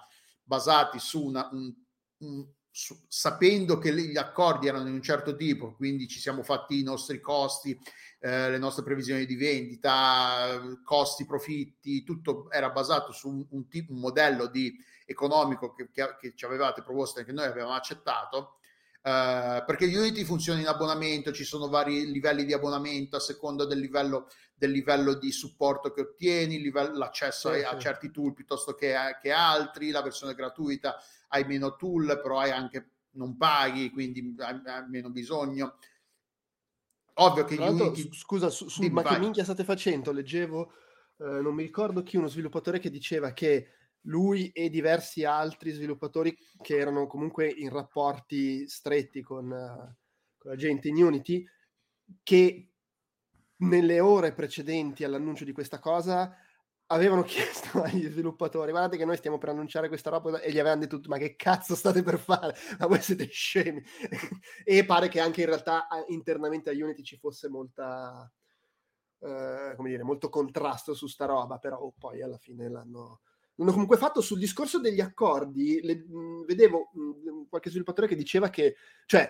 basati 0.44 1.00
su 1.00 1.24
una, 1.26 1.50
un- 1.52 1.74
un- 2.20 2.48
su- 2.70 3.04
sapendo 3.08 3.80
che 3.80 3.94
gli 3.96 4.18
accordi 4.18 4.68
erano 4.68 4.86
di 4.86 4.92
un 4.92 5.02
certo 5.02 5.36
tipo, 5.36 5.74
quindi 5.76 6.08
ci 6.08 6.20
siamo 6.20 6.44
fatti 6.44 6.80
i 6.80 6.84
nostri 6.84 7.20
costi, 7.20 7.80
eh, 8.20 8.50
le 8.52 8.58
nostre 8.60 8.84
previsioni 8.84 9.26
di 9.26 9.36
vendita, 9.36 10.62
costi, 10.84 11.26
profitti, 11.26 12.04
tutto 12.04 12.50
era 12.52 12.70
basato 12.70 13.12
su 13.12 13.30
un, 13.30 13.46
un 13.52 13.68
tipo, 13.68 13.92
un 13.94 14.00
modello 14.00 14.48
di 14.48 14.76
economico 15.06 15.74
che, 15.74 15.90
che- 15.92 16.16
che 16.20 16.34
ci 16.36 16.46
avevate 16.46 16.82
proposto 16.84 17.20
e 17.20 17.26
che 17.26 17.32
noi 17.32 17.46
avevamo 17.46 17.74
accettato. 17.74 18.58
eh, 19.06 19.64
perché 19.66 19.86
Unity 19.86 20.24
funziona 20.24 20.60
in 20.62 20.68
abbonamento, 20.68 21.32
ci 21.34 21.44
sono 21.44 21.68
vari 21.68 22.10
livelli 22.12 22.46
di 22.46 22.54
abbonamento 22.54 23.18
a 23.18 23.20
seconda 23.20 23.66
del 23.66 23.80
livello, 23.80 24.28
del 24.54 24.72
livello 24.72 25.14
di 25.16 25.32
supporto 25.32 25.92
che 25.92 26.02
ottieni, 26.02 26.60
livello, 26.62 26.98
l'accesso 26.98 27.52
Sì, 27.52 27.60
a, 27.64 27.70
a 27.72 27.76
sì. 27.76 27.78
certi 27.78 28.12
tool 28.12 28.34
piuttosto 28.34 28.74
che, 28.76 28.96
che 29.22 29.32
altri, 29.32 29.92
la 29.92 30.02
versione 30.02 30.36
gratuita 30.36 30.98
hai 31.30 31.44
meno 31.46 31.76
tool, 31.76 32.20
però 32.22 32.40
hai 32.40 32.52
anche 32.52 32.92
non 33.16 33.36
paghi, 33.38 33.90
quindi 33.92 34.36
hai, 34.40 34.62
meno 34.90 35.10
bisogno. 35.10 35.78
Ovvio 37.16 37.46
che 37.46 37.56
Unity... 37.58 38.10
scusa, 38.12 38.50
su, 38.50 38.68
su- 38.70 38.88
ma 38.90 39.04
che 39.04 39.16
vai. 39.16 39.20
minchia 39.20 39.44
state 39.44 39.64
facendo? 39.64 40.12
Leggevo, 40.12 40.74
eh, 41.20 41.24
non 41.42 41.54
mi 41.54 41.64
ricordo 41.64 42.04
chi, 42.04 42.18
uno 42.18 42.28
sviluppatore 42.28 42.80
che 42.80 42.90
diceva 42.90 43.32
che 43.34 43.70
lui 44.04 44.50
e 44.50 44.70
diversi 44.70 45.24
altri 45.24 45.72
sviluppatori 45.72 46.36
che 46.62 46.78
erano 46.78 47.08
comunque 47.08 47.48
in 47.48 47.70
rapporti 47.70 48.68
stretti 48.68 49.22
con, 49.22 49.52
eh, 49.52 49.98
con 50.38 50.52
la 50.52 50.58
gente 50.58 50.88
in 50.88 51.04
Unity, 51.04 51.46
che 52.24 52.70
nelle 53.58 54.00
ore 54.00 54.34
precedenti 54.34 55.04
all'annuncio 55.04 55.46
di 55.46 55.52
questa 55.52 55.80
cosa 55.80 56.36
avevano 56.88 57.24
chiesto 57.24 57.82
agli 57.82 58.08
sviluppatori 58.08 58.72
guardate 58.72 58.98
che 58.98 59.06
noi 59.06 59.16
stiamo 59.16 59.38
per 59.38 59.50
annunciare 59.50 59.88
questa 59.88 60.10
roba 60.10 60.40
e 60.42 60.52
gli 60.52 60.60
avevano 60.60 60.82
detto 60.82 61.00
ma 61.08 61.18
che 61.18 61.36
cazzo 61.36 61.76
state 61.76 62.04
per 62.04 62.20
fare? 62.20 62.56
Ma 62.80 62.88
voi 62.88 63.02
siete 63.02 63.28
scemi. 63.28 63.82
E 64.66 64.86
pare 64.86 65.08
che 65.08 65.20
anche 65.20 65.42
in 65.42 65.48
realtà 65.48 65.88
internamente 66.08 66.70
a 66.70 66.74
Unity 66.74 67.04
ci 67.04 67.18
fosse 67.18 67.50
molta 67.50 68.32
eh, 69.20 69.74
come 69.76 69.90
dire 69.90 70.04
molto 70.04 70.30
contrasto 70.30 70.94
su 70.94 71.08
sta 71.08 71.26
roba 71.26 71.58
però 71.58 71.78
oh, 71.78 71.94
poi 71.98 72.22
alla 72.22 72.38
fine 72.38 72.70
l'hanno 72.70 73.22
l'hanno 73.56 73.72
comunque 73.72 73.98
fatto 73.98 74.22
sul 74.22 74.40
discorso 74.40 74.80
degli 74.80 75.00
accordi 75.02 75.80
le- 75.82 76.06
mh, 76.08 76.46
vedevo 76.46 76.90
mh, 76.94 77.48
qualche 77.50 77.70
sviluppatore 77.70 78.08
che 78.08 78.16
diceva 78.16 78.50
che 78.50 78.76
cioè 79.06 79.30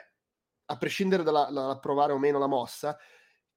a 0.65 0.77
prescindere 0.77 1.23
dalla- 1.23 1.49
dall'approvare 1.51 2.13
o 2.13 2.17
meno 2.17 2.39
la 2.39 2.47
mossa 2.47 2.97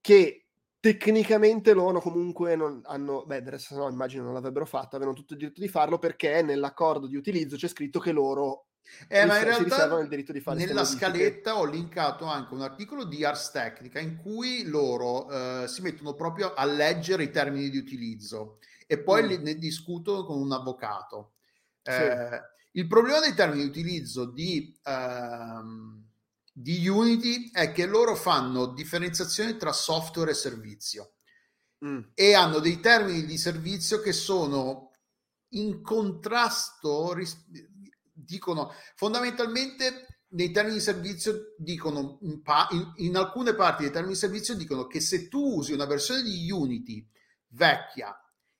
che 0.01 0.47
tecnicamente 0.81 1.73
loro 1.73 2.01
comunque 2.01 2.55
non 2.55 2.81
hanno, 2.85 3.25
beh, 3.25 3.39
adesso 3.39 3.77
no, 3.77 3.89
immagino 3.89 4.23
non 4.25 4.35
l'avrebbero 4.35 4.67
fatto, 4.67 4.95
avevano 4.95 5.17
tutto 5.17 5.33
il 5.33 5.39
diritto 5.41 5.61
di 5.61 5.69
farlo 5.69 5.99
perché 5.99 6.43
nell'accordo 6.43 7.07
di 7.09 7.17
utilizzo 7.17 7.57
c'è 7.57 7.67
scritto 7.67 7.99
che 7.99 8.12
loro 8.12 8.67
Eh, 9.09 9.25
ma 9.25 9.39
in 9.39 9.45
realtà 9.45 9.64
riservano 9.64 10.01
il 10.01 10.09
diritto 10.09 10.31
di 10.31 10.41
fare 10.41 10.59
ste 10.61 10.69
nella 10.69 10.85
scaletta 10.85 11.59
ho 11.59 11.64
linkato 11.64 12.27
anche 12.27 12.55
un 12.55 12.61
articolo 12.61 13.05
di 13.05 13.25
Ars 13.25 13.51
Technica 13.51 13.99
in 13.99 14.17
cui 14.17 14.64
loro 14.64 15.29
eh, 15.29 15.64
si 15.67 15.83
mettono 15.83 16.14
proprio 16.14 16.55
a 16.55 16.64
leggere 16.64 17.25
i 17.25 17.31
termini 17.31 17.69
di 17.69 17.79
utilizzo 17.79 18.59
e 18.87 18.99
poi 19.03 19.22
Mm. 19.22 19.26
li- 19.26 19.39
ne 19.43 19.55
discutono 19.57 20.24
con 20.24 20.39
un 20.41 20.53
avvocato. 20.53 21.34
Sì. 21.82 21.91
Eh, 21.91 22.41
il 22.72 22.87
problema 22.87 23.20
dei 23.20 23.34
termini 23.34 23.62
di 23.62 23.68
utilizzo 23.68 24.26
di, 24.30 24.78
ehm, 24.82 26.05
di 26.53 26.87
Unity 26.89 27.51
è 27.51 27.72
che 27.72 27.87
loro 27.87 28.14
fanno 28.14 28.66
differenziazione 28.66 29.57
tra 29.57 29.72
software 29.72 30.30
e 30.30 30.34
servizio 30.34 31.12
Mm. 31.84 32.01
e 32.14 32.34
hanno 32.34 32.59
dei 32.59 32.80
termini 32.80 33.24
di 33.26 33.37
servizio 33.37 34.01
che 34.01 34.12
sono 34.12 34.93
in 35.51 35.82
contrasto, 35.82 37.12
ris- 37.12 37.45
dicono 38.12 38.72
fondamentalmente 38.95 40.07
nei 40.28 40.51
termini 40.51 40.76
di 40.78 40.82
servizio 40.82 41.55
dicono 41.59 42.18
in, 42.22 42.43
pa- 42.43 42.66
in- 42.72 42.93
in 42.97 43.16
alcune 43.16 43.55
parti 43.55 43.82
dei 43.82 43.93
termini 43.93 44.14
di 44.14 44.18
servizio 44.18 44.55
dicono 44.55 44.87
che 44.87 45.01
se 45.01 45.28
tu 45.28 45.57
usi 45.59 45.72
una 45.72 45.84
versione 45.87 46.22
di 46.22 46.51
Unity 46.51 47.07
vecchia 47.49 48.14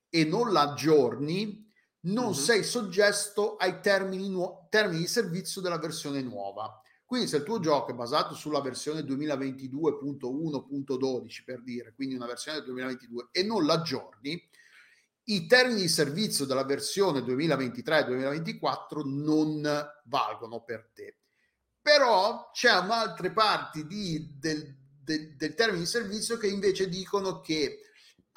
e 0.09 0.23
non 0.25 0.51
la 0.51 0.71
aggiorni 0.71 1.65
non 2.01 2.27
Mhm. 2.27 2.33
sei 2.33 2.63
soggetto 2.63 3.55
ai 3.57 3.79
termini, 3.81 4.29
nuo- 4.29 4.67
termini 4.69 4.99
di 5.01 5.07
servizio 5.07 5.61
della 5.61 5.79
versione 5.79 6.21
nuova. 6.21 6.81
Quindi 7.05 7.27
se 7.27 7.37
il 7.37 7.43
tuo 7.43 7.59
gioco 7.59 7.91
è 7.91 7.95
basato 7.95 8.33
sulla 8.33 8.61
versione 8.61 9.03
2022.1.12 9.03 11.43
per 11.43 11.61
dire, 11.63 11.93
quindi 11.93 12.15
una 12.15 12.25
versione 12.27 12.57
del 12.57 12.65
2022 12.67 13.27
e 13.31 13.43
non 13.43 13.65
l'aggiorni, 13.65 14.41
i 15.29 15.45
termini 15.45 15.81
di 15.81 15.89
servizio 15.89 16.45
della 16.45 16.63
versione 16.63 17.21
2023-2024 17.21 19.03
non 19.05 19.61
valgono 20.05 20.61
per 20.63 20.89
te. 20.93 21.17
Però 21.81 22.49
c'è 22.53 22.69
altre 22.69 23.31
parti 23.31 23.85
di- 23.85 24.35
del, 24.37 24.73
del, 25.01 25.35
del 25.35 25.53
termine 25.55 25.79
di 25.79 25.85
servizio 25.85 26.37
che 26.37 26.47
invece 26.47 26.87
dicono 26.89 27.39
che 27.41 27.81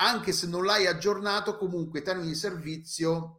anche 0.02 0.32
se 0.32 0.46
non 0.46 0.64
l'hai 0.64 0.86
aggiornato, 0.86 1.56
comunque 1.56 2.00
i 2.00 2.02
termini 2.02 2.28
di 2.28 2.34
servizio 2.34 3.36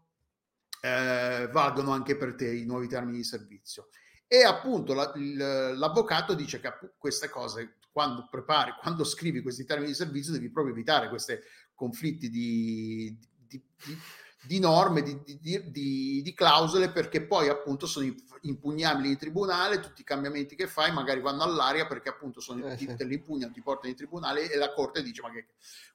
eh, 0.83 1.47
valgono 1.51 1.91
anche 1.91 2.15
per 2.15 2.35
te, 2.35 2.51
i 2.51 2.65
nuovi 2.65 2.87
termini 2.87 3.17
di 3.17 3.23
servizio. 3.23 3.89
E 4.27 4.43
appunto 4.43 4.93
la- 4.93 5.11
il- 5.15 5.35
l'avvocato 5.77 6.33
dice 6.33 6.59
che 6.59 6.71
queste 6.97 7.29
cose, 7.29 7.77
quando 7.91 8.27
prepari, 8.29 8.73
quando 8.79 9.03
scrivi 9.03 9.41
questi 9.41 9.65
termini 9.65 9.89
di 9.89 9.95
servizio, 9.95 10.31
devi 10.33 10.49
proprio 10.51 10.73
evitare 10.73 11.09
questi 11.09 11.37
conflitti 11.73 12.29
di, 12.29 13.15
di- 13.47 13.47
di- 13.47 13.63
di 13.85 13.97
norme, 14.59 15.01
di, 15.03 15.21
di- 15.23 15.71
di- 15.71 16.21
di 16.23 16.33
clausole, 16.33 16.89
perché 16.89 17.25
poi 17.25 17.47
appunto 17.49 17.85
sono 17.85 18.05
imp- 18.05 18.37
impugnabili 18.41 19.09
in 19.09 19.17
tribunale, 19.17 19.79
tutti 19.79 20.01
i 20.01 20.05
cambiamenti 20.05 20.55
che 20.55 20.67
fai 20.67 20.91
magari 20.91 21.21
vanno 21.21 21.43
all'aria 21.43 21.85
perché 21.85 22.09
appunto 22.09 22.39
sono, 22.41 22.65
Eh, 22.67 22.75
ti, 22.75 22.87
sì. 22.87 22.95
te 22.95 23.03
li 23.05 23.15
impugnano, 23.15 23.51
ti 23.53 23.61
portano 23.61 23.89
in 23.89 23.95
tribunale 23.95 24.49
e 24.51 24.57
la 24.57 24.73
corte 24.73 25.03
dice 25.03 25.21
ma 25.21 25.31
che 25.31 25.47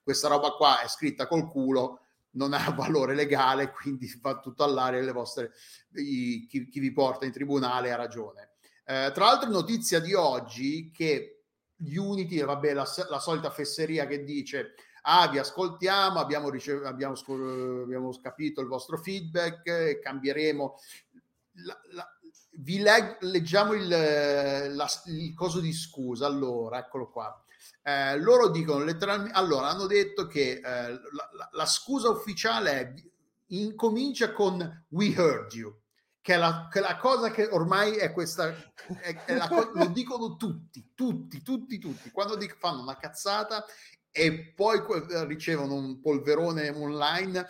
questa 0.03 0.29
roba 0.29 0.51
qua 0.51 0.81
è 0.81 0.89
scritta 0.89 1.27
col 1.27 1.49
culo, 1.49 2.01
non 2.33 2.53
ha 2.53 2.71
valore 2.77 3.15
legale, 3.15 3.73
quindi 3.73 4.09
va 4.21 4.39
tutto 4.39 4.63
all'aria 4.63 5.01
e 5.01 5.03
le 5.03 5.13
vostre, 5.13 5.53
i- 5.95 6.47
chi, 6.49 6.69
chi 6.69 6.79
vi 6.81 6.93
porta 6.93 7.25
in 7.25 7.33
tribunale 7.33 7.91
ha 7.93 7.97
ragione. 7.97 8.51
Eh, 8.85 9.11
tra 9.13 9.25
l'altro 9.25 9.51
notizia 9.51 9.99
di 9.99 10.15
oggi 10.15 10.93
che 10.93 11.33
Unity, 11.79 12.43
vabbè, 12.43 12.73
la, 12.73 12.87
la 13.11 13.19
solita 13.19 13.51
fesseria 13.51 14.07
che 14.07 14.23
dice 14.25 14.75
ah, 15.09 15.29
vi 15.29 15.39
ascoltiamo, 15.39 16.19
abbiamo, 16.19 16.49
ricev- 16.51 16.85
abbiamo, 16.85 17.15
scor- 17.15 17.83
abbiamo 17.85 18.11
capito 18.21 18.61
il 18.61 18.67
vostro 18.67 18.97
feedback, 18.99 20.01
cambieremo. 20.01 20.79
La- 21.65 21.81
la- 21.93 22.11
vi 22.59 22.79
leg- 22.79 23.19
leggiamo 23.23 23.75
il, 23.75 23.87
la- 23.89 24.89
il 25.07 25.35
coso 25.35 25.61
di 25.61 25.73
scusa, 25.73 26.27
allora, 26.27 26.79
eccolo 26.79 27.11
qua. 27.11 27.41
Eh, 27.83 28.19
loro 28.19 28.49
dicono 28.49 28.85
letteralmente, 28.85 29.37
allora 29.37 29.69
hanno 29.69 29.87
detto 29.87 30.27
che 30.27 30.53
eh, 30.53 30.61
la, 30.63 31.49
la- 31.53 31.67
scusa 31.67 32.09
ufficiale 32.09 32.71
è 32.81 32.95
incomincia 33.49 34.33
con 34.33 34.85
we 34.89 35.13
heard 35.15 35.53
you, 35.53 35.73
che 36.21 36.35
è 36.35 36.37
la, 36.37 36.67
che 36.71 36.81
la 36.81 36.97
cosa 36.97 37.31
che 37.31 37.47
ormai 37.47 37.95
è 37.97 38.11
questa, 38.13 38.49
è- 39.01 39.25
è 39.25 39.39
co- 39.49 39.71
lo 39.75 39.87
dicono 39.87 40.37
tutti, 40.37 40.93
tutti, 40.95 41.43
tutti, 41.43 41.79
tutti, 41.79 42.11
quando 42.11 42.35
dic- 42.37 42.59
fanno 42.59 42.81
una 42.83 42.97
cazzata 42.97 43.65
e 44.17 44.53
poi 44.57 44.83
que- 44.83 45.27
ricevono 45.27 45.75
un 45.75 46.01
polverone 46.01 46.71
online, 46.71 47.47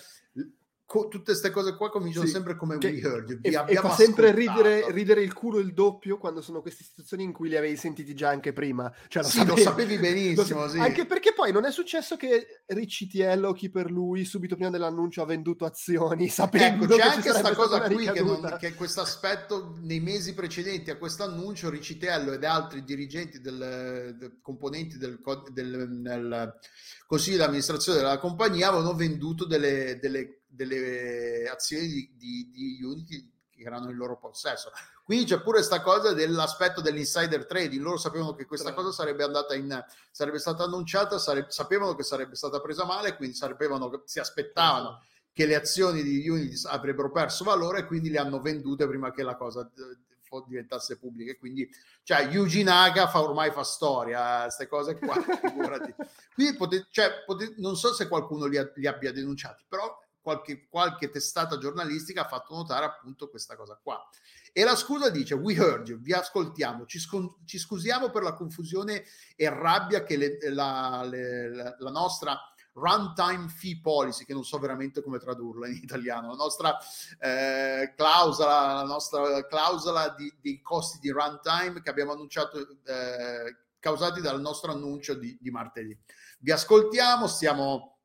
co- 0.87 1.09
tutte 1.09 1.25
queste 1.33 1.51
cose 1.51 1.75
qua 1.77 1.91
cominciano 1.91 2.25
Sì, 2.25 2.31
sempre 2.33 2.57
come 2.57 2.79
che- 2.79 2.89
we 2.89 3.01
heard 3.01 3.39
E, 3.43 3.65
e 3.67 3.75
fa 3.75 3.91
sempre 3.91 4.33
ridere, 4.33 4.91
ridere 4.93 5.21
il 5.23 5.33
culo 5.33 5.59
il 5.59 5.75
doppio 5.75 6.17
quando 6.17 6.41
sono 6.41 6.63
queste 6.63 6.85
situazioni 6.85 7.25
in 7.25 7.33
cui 7.33 7.49
li 7.49 7.57
avevi 7.57 7.77
sentiti 7.77 8.15
già 8.15 8.29
anche 8.31 8.53
prima. 8.53 8.91
Cioè, 9.09 9.23
Sì, 9.25 9.45
lo 9.45 9.57
sapevi 9.57 9.99
benissimo, 9.99 10.63
Lo- 10.63 10.69
sì. 10.69 10.79
Anche 10.79 11.05
perché 11.05 11.33
poi 11.35 11.51
non 11.53 11.65
è 11.65 11.73
successo 11.73 12.17
che 12.17 12.63
Ricciello, 12.67 13.53
chi 13.53 13.69
per 13.69 13.91
lui, 13.91 14.25
subito 14.25 14.55
prima 14.55 14.71
dell'annuncio 14.71 15.23
ha 15.23 15.27
venduto 15.27 15.65
azioni 15.65 16.29
sapendo 16.29 16.85
Ecco, 16.85 16.95
c'è 16.97 17.03
anche 17.03 17.31
questa 17.31 17.55
cosa 17.55 17.81
qui 17.83 18.09
che, 18.11 18.23
non, 18.23 18.57
che 18.59 18.75
questo 18.75 19.01
aspetto 19.01 19.77
nei 19.83 20.01
mesi 20.01 20.35
precedenti 20.35 20.91
a 20.91 20.97
questo 20.97 21.25
annuncio 21.25 21.69
Ricitello 21.69 22.33
ed 22.33 22.45
altri 22.45 22.85
dirigenti 22.85 23.41
del, 23.41 24.15
del- 24.19 24.39
componenti 24.41 24.99
del, 24.99 25.19
del- 25.53 25.89
nel 25.91 26.55
consiglio 27.07 27.37
di 27.39 27.43
amministrazione 27.43 27.99
della 27.99 28.19
compagnia 28.19 28.69
avevano 28.69 28.95
venduto 28.95 29.47
delle, 29.47 29.99
delle- 30.01 30.43
delle 30.57 31.49
azioni 31.49 31.87
di, 31.87 32.11
di- 32.17 32.51
di 32.51 32.83
Unity 32.83 33.31
che 33.51 33.63
erano 33.63 33.91
in 33.91 33.97
loro 33.97 34.19
possesso. 34.19 34.71
Quindi 35.05 35.25
c'è 35.27 35.37
pure 35.41 35.59
questa 35.59 35.83
cosa 35.83 36.13
dell'aspetto 36.13 36.81
dell'insider 36.81 37.47
trading. 37.47 37.81
Loro 37.83 37.97
sapevano 37.97 38.35
che 38.35 38.45
questa 38.45 38.75
cosa 38.75 38.91
sarebbe 38.91 39.23
andata 39.23 39.55
in, 39.55 39.83
sarebbe 40.11 40.39
stata 40.39 40.65
annunciata, 40.65 41.19
sare- 41.19 41.47
sapevano 41.49 41.95
che 41.95 42.03
sarebbe 42.03 42.35
stata 42.35 42.61
presa 42.61 42.85
male, 42.85 43.17
quindi 43.17 43.37
sapevano 43.37 43.89
che 43.89 44.01
si 44.05 44.19
aspettavano 44.19 45.01
che 45.33 45.47
le 45.47 45.55
azioni 45.55 46.03
di 46.03 46.29
Unity 46.29 46.61
avrebbero 46.67 47.11
perso 47.13 47.45
valore 47.45 47.81
e 47.81 47.85
quindi 47.87 48.11
le 48.11 48.19
hanno 48.19 48.41
vendute 48.41 48.87
prima 48.89 49.13
che 49.13 49.23
la 49.23 49.37
cosa 49.37 49.61
eh, 49.77 50.43
diventasse 50.47 50.99
pubblica. 50.99 51.35
Quindi, 51.39 51.69
cioè, 52.03 52.27
Yuji 52.27 52.63
Naga 52.63 53.07
fa, 53.09 53.23
ormai 53.23 53.51
fa 53.53 53.63
storia, 53.63 54.43
queste 54.43 54.67
cose 54.67 54.99
qua, 54.99 55.15
figurati. 55.41 55.95
Quindi, 56.35 56.57
pote- 56.57 56.87
cioè, 56.91 57.23
pote- 57.25 57.55
non 57.59 57.77
so 57.77 57.93
se 57.95 58.09
qualcuno 58.09 58.47
li, 58.47 58.59
li 58.77 58.87
abbia 58.87 59.13
denunciati, 59.13 59.65
però 59.69 59.97
qualche, 60.27 60.67
qualche 60.69 61.09
testata 61.09 61.57
giornalistica 61.57 62.23
ha 62.23 62.29
fatto 62.29 62.53
notare 62.53 62.85
appunto 62.85 63.29
questa 63.29 63.55
cosa 63.55 63.79
qua. 63.81 63.97
E 64.53 64.65
la 64.65 64.75
scusa 64.75 65.09
dice: 65.09 65.35
We 65.35 65.55
heard 65.55 65.87
you, 65.87 66.01
vi 66.01 66.13
ascoltiamo, 66.13 66.85
ci, 66.87 66.99
scon- 66.99 67.45
ci 67.45 67.59
scusiamo 67.59 68.11
per 68.11 68.25
la 68.25 68.35
confusione 68.35 69.05
e 69.37 69.49
rabbia 69.49 70.03
che 70.03 70.17
le- 70.17 70.39
la, 70.51 71.07
le- 71.09 71.77
la- 71.79 71.91
nostra 71.91 72.37
runtime 72.73 73.49
fee 73.49 73.79
policy, 73.81 74.25
che 74.25 74.33
non 74.33 74.45
so 74.45 74.59
veramente 74.59 75.01
come 75.01 75.19
tradurla 75.19 75.69
in 75.69 75.77
italiano, 75.77 76.31
la 76.31 76.35
nostra 76.35 76.77
eh, 77.21 77.95
clausola, 77.97 78.75
la 78.75 78.83
nostra 78.83 79.47
clausola 79.47 80.09
di, 80.09 80.35
di, 80.41 80.61
costi 80.61 80.99
di 80.99 81.11
runtime 81.11 81.81
che 81.83 81.89
abbiamo 81.89 82.13
annunciato, 82.13 82.59
eh, 82.85 83.57
causati 83.79 84.21
dal 84.21 84.41
nostro 84.41 84.73
annuncio 84.73 85.15
di, 85.15 85.39
di 85.41 85.51
martedì. 85.53 85.97
Vi 86.41 86.51
ascoltiamo, 86.51 87.29
stiamo 87.29 87.96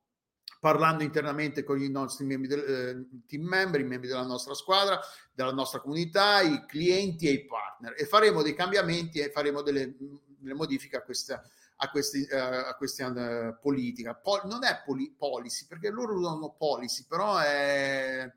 parlando 0.61 1.01
internamente 1.01 1.63
con 1.63 1.81
i 1.81 1.89
nostri 1.89 2.23
membri 2.23 2.47
del, 2.47 2.59
eh, 2.59 3.21
team 3.25 3.43
member, 3.43 3.81
i 3.81 3.83
membri 3.83 4.07
della 4.07 4.25
nostra 4.25 4.53
squadra, 4.53 4.99
della 5.33 5.51
nostra 5.51 5.79
comunità, 5.79 6.41
i 6.41 6.65
clienti 6.67 7.27
e 7.27 7.31
i 7.31 7.45
partner 7.45 7.95
e 7.97 8.05
faremo 8.05 8.43
dei 8.43 8.53
cambiamenti 8.53 9.19
e 9.19 9.31
faremo 9.31 9.63
delle, 9.63 9.95
delle 10.37 10.53
modifiche 10.53 10.97
a 10.97 11.01
questa 11.01 11.41
a 11.83 11.89
questi, 11.89 12.27
uh, 12.29 12.35
a 12.35 12.75
questa 12.77 13.07
uh, 13.07 13.57
politica. 13.59 14.13
Pol- 14.13 14.45
non 14.45 14.63
è 14.63 14.83
poli- 14.85 15.11
policy, 15.17 15.65
perché 15.65 15.89
loro 15.89 16.13
usano 16.13 16.53
policy, 16.55 17.05
però 17.07 17.39
è 17.39 18.31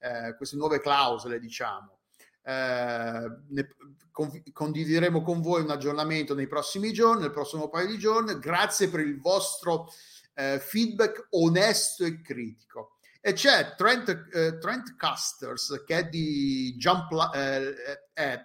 eh, 0.00 0.34
queste 0.36 0.56
nuove 0.56 0.80
clausole, 0.80 1.38
diciamo. 1.38 1.98
Eh, 2.42 3.30
ne, 3.50 3.68
con- 4.10 4.42
condivideremo 4.52 5.22
con 5.22 5.40
voi 5.40 5.62
un 5.62 5.70
aggiornamento 5.70 6.34
nei 6.34 6.48
prossimi 6.48 6.92
giorni, 6.92 7.22
nel 7.22 7.30
prossimo 7.30 7.68
paio 7.68 7.86
di 7.86 7.98
giorni. 7.98 8.36
Grazie 8.40 8.88
per 8.88 8.98
il 8.98 9.20
vostro 9.20 9.88
eh, 10.34 10.58
feedback 10.58 11.26
onesto 11.30 12.04
e 12.04 12.20
critico. 12.20 12.98
E 13.20 13.32
c'è 13.34 13.74
Trent, 13.76 14.08
eh, 14.32 14.58
Trent 14.58 14.96
Custers 14.96 15.84
che 15.86 15.98
è 15.98 16.08
di 16.08 16.74
Jump 16.76 17.12
eh, 17.34 18.10
è 18.12 18.44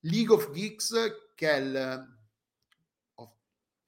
League 0.00 0.34
of 0.34 0.50
Geeks 0.50 0.94
che 1.34 1.50
è 1.50 1.56
il 1.56 2.12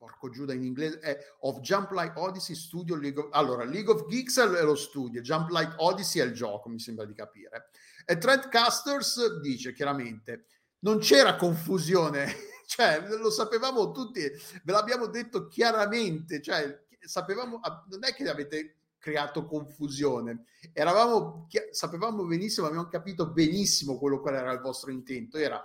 porco 0.07 0.31
Giuda 0.31 0.53
in 0.53 0.63
inglese 0.63 1.01
è 1.01 1.19
of 1.41 1.61
Jump 1.61 1.91
Light 1.91 2.17
Odyssey 2.17 2.55
Studio 2.55 2.95
League 2.97 3.21
of... 3.21 3.29
allora 3.33 3.65
League 3.65 3.93
of 3.93 4.07
Geeks 4.07 4.39
è 4.39 4.63
lo 4.63 4.77
studio 4.77 5.21
Jump 5.21 5.51
Light 5.51 5.75
Odyssey 5.79 6.21
è 6.21 6.25
il 6.25 6.33
gioco 6.33 6.69
mi 6.69 6.79
sembra 6.79 7.05
di 7.05 7.15
capire 7.15 7.71
e 8.05 8.17
Trent 8.19 8.49
Casters 8.49 9.41
dice 9.41 9.73
chiaramente 9.73 10.47
non 10.81 10.99
c'era 10.99 11.37
confusione 11.37 12.33
cioè 12.67 13.05
lo 13.09 13.31
sapevamo 13.31 13.91
tutti 13.91 14.21
ve 14.21 14.73
l'abbiamo 14.73 15.07
detto 15.07 15.49
chiaramente 15.49 16.41
cioè 16.41 16.85
sapevamo, 17.01 17.61
non 17.89 18.05
è 18.05 18.15
che 18.15 18.29
avete 18.29 18.77
creato 18.99 19.47
confusione, 19.47 20.47
eravamo, 20.73 21.49
sapevamo 21.71 22.25
benissimo, 22.25 22.67
abbiamo 22.67 22.89
capito 22.89 23.31
benissimo 23.31 23.99
quello 23.99 24.21
qual 24.21 24.35
era 24.35 24.53
il 24.53 24.61
vostro 24.61 24.91
intento, 24.91 25.39
era 25.39 25.65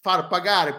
far 0.00 0.28
pagare, 0.28 0.78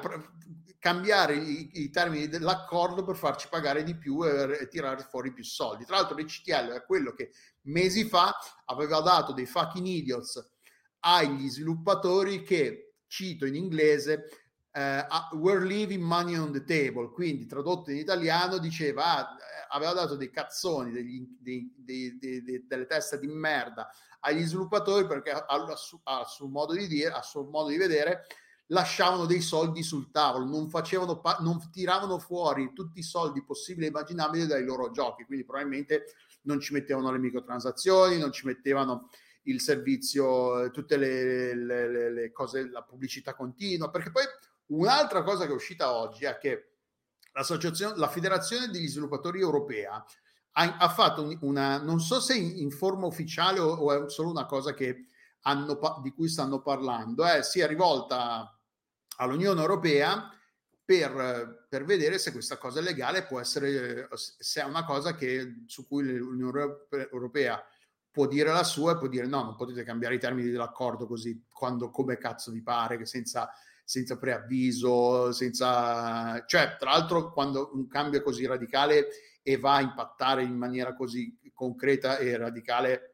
cambiare 0.79 1.35
i, 1.35 1.69
i 1.83 1.89
termini 1.89 2.27
dell'accordo 2.27 3.03
per 3.03 3.15
farci 3.15 3.47
pagare 3.49 3.83
di 3.83 3.95
più 3.95 4.23
e, 4.23 4.59
e 4.61 4.67
tirare 4.67 5.03
fuori 5.03 5.33
più 5.33 5.43
soldi. 5.43 5.85
Tra 5.85 5.97
l'altro 5.97 6.15
l'ECTL 6.15 6.73
è 6.73 6.83
quello 6.85 7.13
che 7.13 7.31
mesi 7.63 8.05
fa 8.05 8.35
aveva 8.65 9.01
dato 9.01 9.33
dei 9.33 9.45
fucking 9.45 9.85
idiots 9.85 10.53
agli 10.99 11.49
sviluppatori 11.49 12.43
che, 12.43 12.95
cito 13.07 13.45
in 13.45 13.55
inglese, 13.55 14.44
uh, 14.75 15.37
we're 15.37 15.65
leaving 15.65 16.01
money 16.01 16.35
on 16.37 16.51
the 16.51 16.63
table, 16.63 17.09
quindi 17.11 17.45
tradotto 17.45 17.91
in 17.91 17.97
italiano 17.97 18.57
diceva 18.57 19.17
ah, 19.17 19.37
aveva 19.69 19.93
dato 19.93 20.15
dei 20.15 20.29
cazzoni, 20.29 20.91
degli, 20.91 21.25
dei, 21.39 21.73
dei, 21.75 22.17
dei, 22.19 22.65
delle 22.67 22.85
teste 22.85 23.19
di 23.19 23.27
merda 23.27 23.89
agli 24.19 24.43
sviluppatori 24.43 25.07
perché 25.07 25.31
a, 25.31 25.45
a, 25.45 25.65
a, 26.03 26.25
suo 26.25 26.47
modo 26.47 26.73
di 26.73 26.87
dire, 26.87 27.11
a 27.11 27.21
suo 27.21 27.43
modo 27.43 27.69
di 27.69 27.77
vedere, 27.77 28.25
lasciavano 28.67 29.25
dei 29.25 29.41
soldi 29.41 29.83
sul 29.83 30.11
tavolo, 30.11 30.45
non, 30.45 30.69
facevano 30.69 31.19
pa- 31.19 31.37
non 31.39 31.59
tiravano 31.71 32.17
fuori 32.17 32.73
tutti 32.73 32.99
i 32.99 33.03
soldi 33.03 33.43
possibili 33.43 33.85
e 33.85 33.89
immaginabili 33.89 34.47
dai 34.47 34.65
loro 34.65 34.91
giochi, 34.91 35.23
quindi 35.23 35.45
probabilmente 35.45 36.05
non 36.43 36.59
ci 36.59 36.73
mettevano 36.73 37.11
le 37.11 37.19
microtransazioni, 37.19 38.17
non 38.17 38.31
ci 38.31 38.45
mettevano 38.45 39.09
il 39.43 39.61
servizio, 39.61 40.71
tutte 40.71 40.97
le, 40.97 41.53
le, 41.53 41.87
le, 41.87 42.11
le 42.11 42.31
cose, 42.31 42.67
la 42.69 42.81
pubblicità 42.81 43.35
continua, 43.35 43.91
perché 43.91 44.11
poi 44.11 44.23
un'altra 44.67 45.23
cosa 45.23 45.45
che 45.45 45.51
è 45.51 45.55
uscita 45.55 45.93
oggi 45.93 46.25
è 46.25 46.37
che 46.37 46.71
la 47.95 48.07
Federazione 48.07 48.69
degli 48.69 48.87
Sviluppatori 48.87 49.41
Europea 49.41 50.03
ha, 50.57 50.77
ha 50.77 50.89
fatto 50.89 51.37
una, 51.41 51.81
non 51.81 51.99
so 51.99 52.19
se 52.19 52.35
in, 52.35 52.59
in 52.59 52.71
forma 52.71 53.05
ufficiale 53.05 53.59
o, 53.59 53.71
o, 53.71 54.05
è 54.05 54.09
solo 54.09 54.29
una 54.29 54.45
cosa 54.45 54.73
che 54.73 55.07
hanno, 55.41 55.79
di 56.01 56.11
cui 56.11 56.29
stanno 56.29 56.61
parlando, 56.61 57.27
eh, 57.27 57.43
si 57.43 57.59
è 57.59 57.67
rivolta 57.67 58.57
all'Unione 59.17 59.59
Europea 59.59 60.29
per, 60.83 61.65
per, 61.67 61.83
vedere 61.83 62.17
se 62.19 62.31
questa 62.31 62.57
cosa 62.57 62.79
è 62.79 62.83
legale, 62.83 63.25
può 63.25 63.39
essere, 63.39 64.07
se 64.13 64.61
è 64.61 64.65
una 64.65 64.85
cosa 64.85 65.15
che, 65.15 65.63
su 65.65 65.87
cui 65.87 66.15
l'Unione 66.15 66.85
Europea 67.11 67.63
può 68.11 68.27
dire 68.27 68.51
la 68.51 68.63
sua 68.63 68.93
e 68.93 68.97
può 68.97 69.07
dire 69.07 69.27
no, 69.27 69.43
non 69.43 69.55
potete 69.55 69.83
cambiare 69.83 70.15
i 70.15 70.19
termini 70.19 70.49
dell'accordo 70.49 71.05
così 71.05 71.43
quando 71.51 71.89
come 71.89 72.17
cazzo 72.17 72.51
vi 72.51 72.61
pare, 72.61 73.03
senza 73.05 73.51
senza 73.85 74.17
preavviso, 74.17 75.31
senza... 75.31 76.43
cioè, 76.45 76.75
tra 76.77 76.91
l'altro, 76.91 77.31
quando 77.31 77.69
un 77.73 77.87
cambio 77.87 78.19
è 78.19 78.23
così 78.23 78.45
radicale 78.45 79.07
e 79.43 79.57
va 79.57 79.75
a 79.75 79.81
impattare 79.81 80.43
in 80.43 80.55
maniera 80.55 80.95
così 80.95 81.37
concreta 81.53 82.17
e 82.17 82.35
radicale 82.35 83.11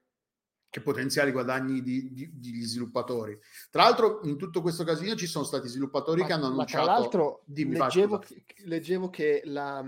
che 0.70 0.80
potenziali 0.80 1.34
guadagni 1.34 1.82
di, 1.82 2.14
di, 2.14 2.32
degli 2.34 2.64
sviluppatori. 2.64 3.38
Tra 3.70 3.84
l'altro, 3.84 4.22
in 4.24 4.38
tutto 4.38 4.62
questo 4.62 4.86
casino 4.86 5.16
ci 5.16 5.28
sono 5.28 5.44
stati 5.44 5.68
sviluppatori 5.68 6.22
ma, 6.22 6.28
che 6.28 6.34
hanno 6.34 6.46
annunciato. 6.46 6.86
Ma 6.86 6.92
tra 6.94 7.00
l'altro, 7.00 7.44
Dimmi, 7.46 7.78
leggevo, 7.78 8.20
che, 8.20 8.46
leggevo 8.64 9.10
che 9.10 9.42
la, 9.44 9.86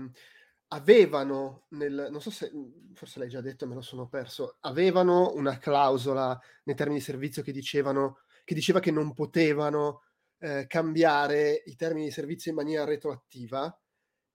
avevano, 0.68 1.64
nel, 1.70 2.08
non 2.10 2.20
so 2.20 2.28
se 2.28 2.52
forse 2.92 3.18
l'hai 3.18 3.30
già 3.30 3.40
detto, 3.40 3.66
me 3.66 3.74
lo 3.74 3.80
sono 3.80 4.06
perso. 4.06 4.58
Avevano 4.60 5.32
una 5.34 5.56
clausola 5.56 6.38
nei 6.64 6.74
termini 6.76 6.98
di 6.98 7.04
servizio 7.04 7.42
che 7.42 7.52
dicevano 7.52 8.18
che 8.44 8.54
diceva 8.54 8.78
che 8.78 8.90
non 8.90 9.14
potevano 9.14 10.02
eh, 10.44 10.66
cambiare 10.66 11.62
i 11.64 11.74
termini 11.74 12.06
di 12.06 12.12
servizio 12.12 12.50
in 12.50 12.58
maniera 12.58 12.84
retroattiva 12.84 13.74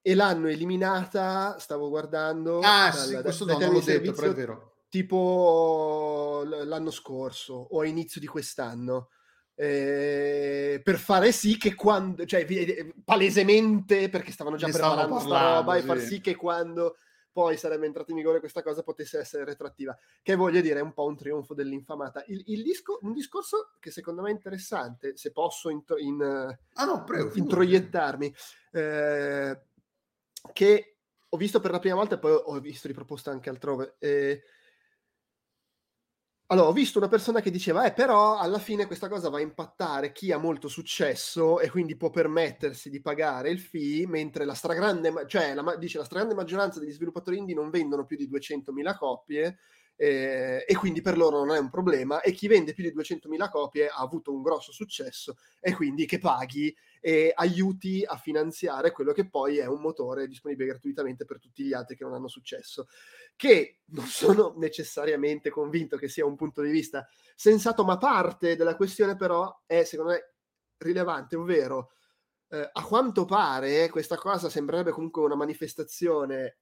e 0.02 0.15
l'hanno 0.15 0.48
eliminata, 0.48 1.60
stavo 1.60 1.88
guardando, 1.90 2.61
ah, 2.61 2.90
dal, 2.90 2.94
sì, 2.94 3.22
questo 3.22 3.45
da, 3.45 3.57
non 3.60 3.73
l'ho 3.73 3.80
detto, 3.80 4.14
però 4.14 4.31
è 4.31 4.34
vero. 4.34 4.73
tipo 4.90 6.44
l'anno 6.45 6.90
scorso 6.90 7.53
o 7.53 7.81
a 7.81 7.86
inizio 7.86 8.19
di 8.19 8.26
quest'anno. 8.26 9.10
Eh, 9.53 10.81
per 10.84 10.98
fare 10.98 11.31
sì 11.31 11.57
che 11.57 11.76
quando, 11.76 12.26
cioè 12.26 12.45
palesemente 13.03 14.10
perché 14.10 14.31
stavano 14.31 14.56
già 14.56 14.68
ne 14.68 14.72
preparando 14.72 15.15
questa 15.15 15.56
roba 15.56 15.73
sì. 15.73 15.80
e 15.80 15.81
far 15.84 15.99
sì 15.99 16.22
che 16.22 16.36
quando 16.36 16.95
poi 17.39 17.55
sarebbe 17.55 17.85
entrata 17.85 18.11
in 18.11 18.17
vigore 18.17 18.41
questa 18.41 18.61
cosa 18.61 18.83
potesse 18.83 19.17
essere 19.17 19.45
retroattiva, 19.45 19.97
che 20.21 20.35
voglio 20.35 20.59
dire 20.59 20.79
è 20.79 20.81
un 20.81 20.91
po' 20.91 21.05
un 21.05 21.15
trionfo 21.15 21.53
dell'infamata. 21.53 22.21
Il, 22.27 22.43
il 22.47 22.63
disco, 22.63 22.99
un 23.03 23.13
discorso 23.13 23.75
che 23.79 23.91
secondo 23.91 24.21
me 24.21 24.27
è 24.27 24.33
interessante, 24.33 25.15
se 25.15 25.31
posso 25.31 25.69
in, 25.69 25.81
in, 25.99 26.21
ah 26.21 26.83
no, 26.83 27.03
prego, 27.05 27.31
introiettarmi, 27.35 28.35
eh, 28.73 29.61
che 30.51 30.97
ho 31.29 31.37
visto 31.37 31.61
per 31.61 31.71
la 31.71 31.79
prima 31.79 31.95
volta 31.95 32.15
e 32.15 32.19
poi 32.19 32.33
ho 32.33 32.59
visto 32.59 32.89
riproposta 32.89 33.31
anche 33.31 33.49
altrove. 33.49 33.95
Eh, 33.99 34.43
allora, 36.51 36.67
ho 36.69 36.73
visto 36.73 36.97
una 36.97 37.07
persona 37.07 37.41
che 37.41 37.51
diceva, 37.51 37.85
eh, 37.85 37.93
però 37.93 38.39
alla 38.39 38.57
fine 38.57 38.88
questa 38.88 39.07
cosa 39.07 39.30
va 39.30 39.38
a 39.38 39.41
impattare 39.41 40.11
chi 40.11 40.31
ha 40.31 40.38
molto 40.39 40.67
successo 40.67 41.59
e 41.59 41.69
quindi 41.69 41.95
può 41.95 42.09
permettersi 42.09 42.89
di 42.89 43.01
pagare 43.01 43.51
il 43.51 43.59
fee, 43.59 44.07
mentre 44.07 44.45
la 44.45 44.55
stragrande, 44.55 45.13
cioè 45.27 45.53
la, 45.53 45.76
dice 45.76 45.99
la 45.99 46.05
stragrande 46.05 46.34
maggioranza 46.34 46.80
degli 46.80 46.91
sviluppatori 46.91 47.38
indie 47.38 47.53
non 47.53 47.69
vendono 47.69 48.03
più 48.03 48.17
di 48.17 48.27
200.000 48.27 48.97
copie 48.97 49.59
eh, 50.01 50.63
e 50.65 50.76
quindi 50.77 51.01
per 51.01 51.17
loro 51.17 51.39
non 51.43 51.53
è 51.53 51.59
un 51.59 51.69
problema 51.69 52.21
e 52.21 52.31
chi 52.31 52.47
vende 52.47 52.73
più 52.73 52.84
di 52.84 52.95
200.000 52.95 53.49
copie 53.49 53.89
ha 53.89 53.97
avuto 53.97 54.34
un 54.34 54.41
grosso 54.41 54.71
successo 54.71 55.35
e 55.59 55.73
quindi 55.73 56.05
che 56.05 56.19
paghi 56.19 56.73
e 57.01 57.34
aiuti 57.35 58.05
a 58.05 58.15
finanziare 58.15 58.93
quello 58.93 59.11
che 59.11 59.27
poi 59.27 59.57
è 59.57 59.65
un 59.65 59.81
motore 59.81 60.26
disponibile 60.27 60.69
gratuitamente 60.69 61.26
per 61.26 61.38
tutti 61.39 61.65
gli 61.65 61.73
altri 61.73 61.97
che 61.97 62.05
non 62.05 62.13
hanno 62.13 62.30
successo 62.30 62.88
che 63.35 63.80
non 63.88 64.05
sono 64.05 64.53
necessariamente 64.55 65.49
convinto 65.49 65.97
che 65.97 66.07
sia 66.07 66.26
un 66.26 66.38
punto 66.38 66.61
di 66.61 66.71
vista 66.71 67.05
sensato 67.35 67.84
ma 67.84 67.97
parte 67.97 68.55
della 68.55 68.77
questione 68.77 69.17
però 69.17 69.63
è 69.65 69.84
secondo 69.84 70.13
me 70.13 70.34
rilevante 70.77 71.35
ovvero 71.35 71.91
eh, 72.47 72.69
a 72.71 72.85
quanto 72.85 73.26
pare 73.26 73.89
questa 73.89 74.15
cosa 74.15 74.47
sembrerebbe 74.47 74.91
comunque 74.91 75.23
una 75.23 75.35
manifestazione 75.35 76.59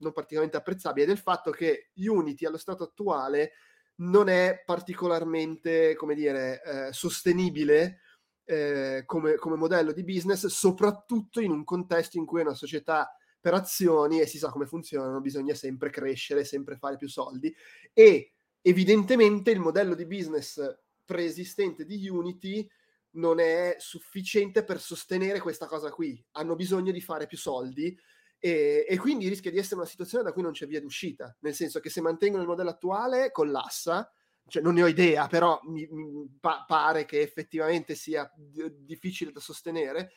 non 0.00 0.12
particolarmente 0.12 0.58
apprezzabile 0.58 1.06
del 1.06 1.18
fatto 1.18 1.50
che 1.50 1.90
Unity 1.94 2.44
allo 2.44 2.58
stato 2.58 2.84
attuale 2.84 3.52
non 3.96 4.28
è 4.28 4.62
particolarmente, 4.64 5.94
come 5.94 6.14
dire, 6.14 6.62
eh, 6.62 6.92
sostenibile 6.92 8.00
eh, 8.44 9.02
come, 9.06 9.36
come, 9.36 9.56
modello 9.56 9.92
di 9.92 10.04
business, 10.04 10.46
soprattutto 10.46 11.40
in 11.40 11.50
un 11.50 11.64
contesto 11.64 12.18
in 12.18 12.24
cui 12.24 12.40
è 12.40 12.44
una 12.44 12.54
società 12.54 13.14
per 13.40 13.54
azioni 13.54 14.20
e 14.20 14.26
si 14.26 14.38
sa 14.38 14.50
come 14.50 14.66
funzionano, 14.66 15.20
bisogna 15.20 15.54
sempre 15.54 15.90
crescere, 15.90 16.44
sempre 16.44 16.76
fare 16.76 16.96
più 16.96 17.08
soldi 17.08 17.54
e 17.92 18.32
evidentemente 18.60 19.50
il 19.50 19.60
modello 19.60 19.94
di 19.94 20.06
business 20.06 20.60
preesistente 21.04 21.84
di 21.84 22.08
Unity 22.08 22.68
non 23.12 23.40
è 23.40 23.76
sufficiente 23.78 24.62
per 24.62 24.80
sostenere 24.80 25.40
questa 25.40 25.66
cosa 25.66 25.90
qui. 25.90 26.22
Hanno 26.32 26.54
bisogno 26.54 26.92
di 26.92 27.00
fare 27.00 27.26
più 27.26 27.38
soldi 27.38 27.96
E, 28.42 28.86
e 28.88 28.96
quindi 28.98 29.28
rischia 29.28 29.50
di 29.50 29.58
essere 29.58 29.80
una 29.80 29.88
situazione 29.88 30.24
da 30.24 30.32
cui 30.32 30.42
non 30.42 30.52
c'è 30.52 30.66
via 30.66 30.80
d'uscita, 30.80 31.36
nel 31.40 31.54
senso 31.54 31.78
che 31.78 31.90
se 31.90 32.00
mantengono 32.00 32.42
il 32.42 32.48
modello 32.48 32.70
attuale 32.70 33.30
collassa, 33.30 34.10
cioè 34.46 34.62
non 34.62 34.74
ne 34.74 34.82
ho 34.82 34.86
idea, 34.86 35.26
però 35.28 35.60
mi, 35.64 35.86
mi 35.90 36.26
pa- 36.40 36.64
pare 36.66 37.04
che 37.04 37.20
effettivamente 37.20 37.94
sia 37.94 38.30
d- 38.34 38.70
difficile 38.78 39.30
da 39.30 39.40
sostenere, 39.40 40.12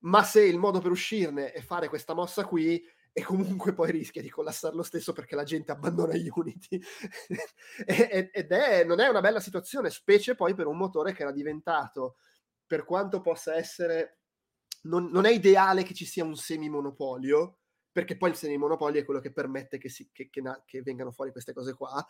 ma 0.00 0.22
se 0.22 0.44
il 0.44 0.58
modo 0.58 0.80
per 0.80 0.90
uscirne 0.90 1.52
è 1.52 1.60
fare 1.62 1.88
questa 1.88 2.14
mossa 2.14 2.44
qui, 2.44 2.82
e 3.12 3.22
comunque 3.24 3.72
poi 3.72 3.90
rischia 3.90 4.22
di 4.22 4.28
collassare 4.30 4.76
lo 4.76 4.84
stesso 4.84 5.12
perché 5.12 5.34
la 5.34 5.42
gente 5.42 5.72
abbandona 5.72 6.14
Unity. 6.14 6.80
Ed 7.84 8.52
è, 8.52 8.84
non 8.84 9.00
è 9.00 9.08
una 9.08 9.20
bella 9.20 9.40
situazione, 9.40 9.90
specie 9.90 10.36
poi 10.36 10.54
per 10.54 10.66
un 10.66 10.76
motore 10.76 11.12
che 11.12 11.22
era 11.22 11.32
diventato, 11.32 12.18
per 12.64 12.84
quanto 12.84 13.20
possa 13.20 13.56
essere, 13.56 14.17
non, 14.88 15.08
non 15.10 15.24
è 15.24 15.30
ideale 15.30 15.82
che 15.82 15.94
ci 15.94 16.04
sia 16.04 16.24
un 16.24 16.36
semi-monopolio, 16.36 17.58
perché 17.92 18.16
poi 18.16 18.30
il 18.30 18.36
semi-monopolio 18.36 19.00
è 19.00 19.04
quello 19.04 19.20
che 19.20 19.32
permette 19.32 19.78
che, 19.78 19.88
si, 19.88 20.10
che, 20.12 20.28
che, 20.30 20.42
che 20.64 20.82
vengano 20.82 21.12
fuori 21.12 21.30
queste 21.30 21.52
cose 21.52 21.74
qua, 21.74 22.04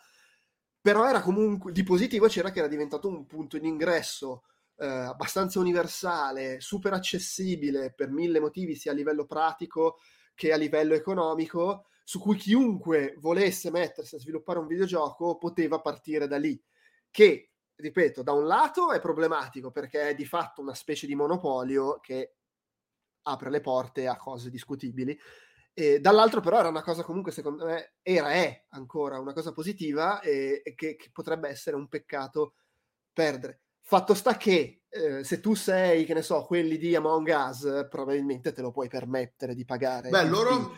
però 0.81 1.07
era 1.07 1.21
comunque, 1.21 1.71
di 1.71 1.83
positivo 1.83 2.27
c'era 2.27 2.51
che 2.51 2.59
era 2.59 2.67
diventato 2.67 3.07
un 3.07 3.25
punto 3.25 3.57
di 3.57 3.67
ingresso 3.67 4.43
eh, 4.77 4.85
abbastanza 4.87 5.59
universale, 5.59 6.61
super 6.61 6.93
accessibile 6.93 7.93
per 7.93 8.09
mille 8.11 8.39
motivi, 8.39 8.75
sia 8.75 8.91
a 8.91 8.95
livello 8.95 9.25
pratico 9.25 9.99
che 10.33 10.53
a 10.53 10.57
livello 10.57 10.93
economico, 10.93 11.87
su 12.03 12.19
cui 12.19 12.37
chiunque 12.37 13.15
volesse 13.17 13.71
mettersi 13.71 14.15
a 14.15 14.19
sviluppare 14.19 14.57
un 14.57 14.67
videogioco 14.67 15.37
poteva 15.37 15.81
partire 15.81 16.27
da 16.27 16.37
lì. 16.37 16.59
Che, 17.11 17.51
ripeto, 17.75 18.23
da 18.23 18.31
un 18.31 18.47
lato 18.47 18.91
è 18.91 19.01
problematico 19.01 19.69
perché 19.71 20.09
è 20.09 20.15
di 20.15 20.25
fatto 20.25 20.61
una 20.61 20.73
specie 20.73 21.07
di 21.07 21.15
monopolio 21.15 21.99
che 21.99 22.35
apre 23.23 23.49
le 23.49 23.61
porte 23.61 24.07
a 24.07 24.17
cose 24.17 24.49
discutibili. 24.49 25.17
E 25.73 25.99
dall'altro 25.99 26.41
però 26.41 26.59
era 26.59 26.67
una 26.67 26.81
cosa 26.81 27.03
comunque 27.03 27.31
secondo 27.31 27.65
me 27.65 27.93
era 28.01 28.31
è 28.31 28.65
ancora 28.69 29.19
una 29.19 29.33
cosa 29.33 29.53
positiva 29.53 30.19
e, 30.19 30.61
e 30.63 30.75
che, 30.75 30.95
che, 30.95 31.09
potrebbe 31.13 31.47
essere 31.47 31.75
un 31.75 31.87
peccato 31.87 32.55
perdere. 33.13 33.61
Fatto 33.81 34.13
sta 34.13 34.35
che 34.35 34.81
eh, 34.89 35.23
se 35.23 35.39
tu 35.39 35.53
sei, 35.53 36.05
che 36.05 36.13
ne 36.13 36.21
so, 36.21 36.43
quelli 36.45 36.77
di 36.77 36.95
Among 36.95 37.27
Us, 37.27 37.87
probabilmente 37.89 38.51
te 38.51 38.61
lo 38.61 38.71
puoi 38.71 38.87
permettere 38.87 39.55
di 39.55 39.65
pagare. 39.65 40.09
Beh, 40.09 40.25
loro, 40.25 40.75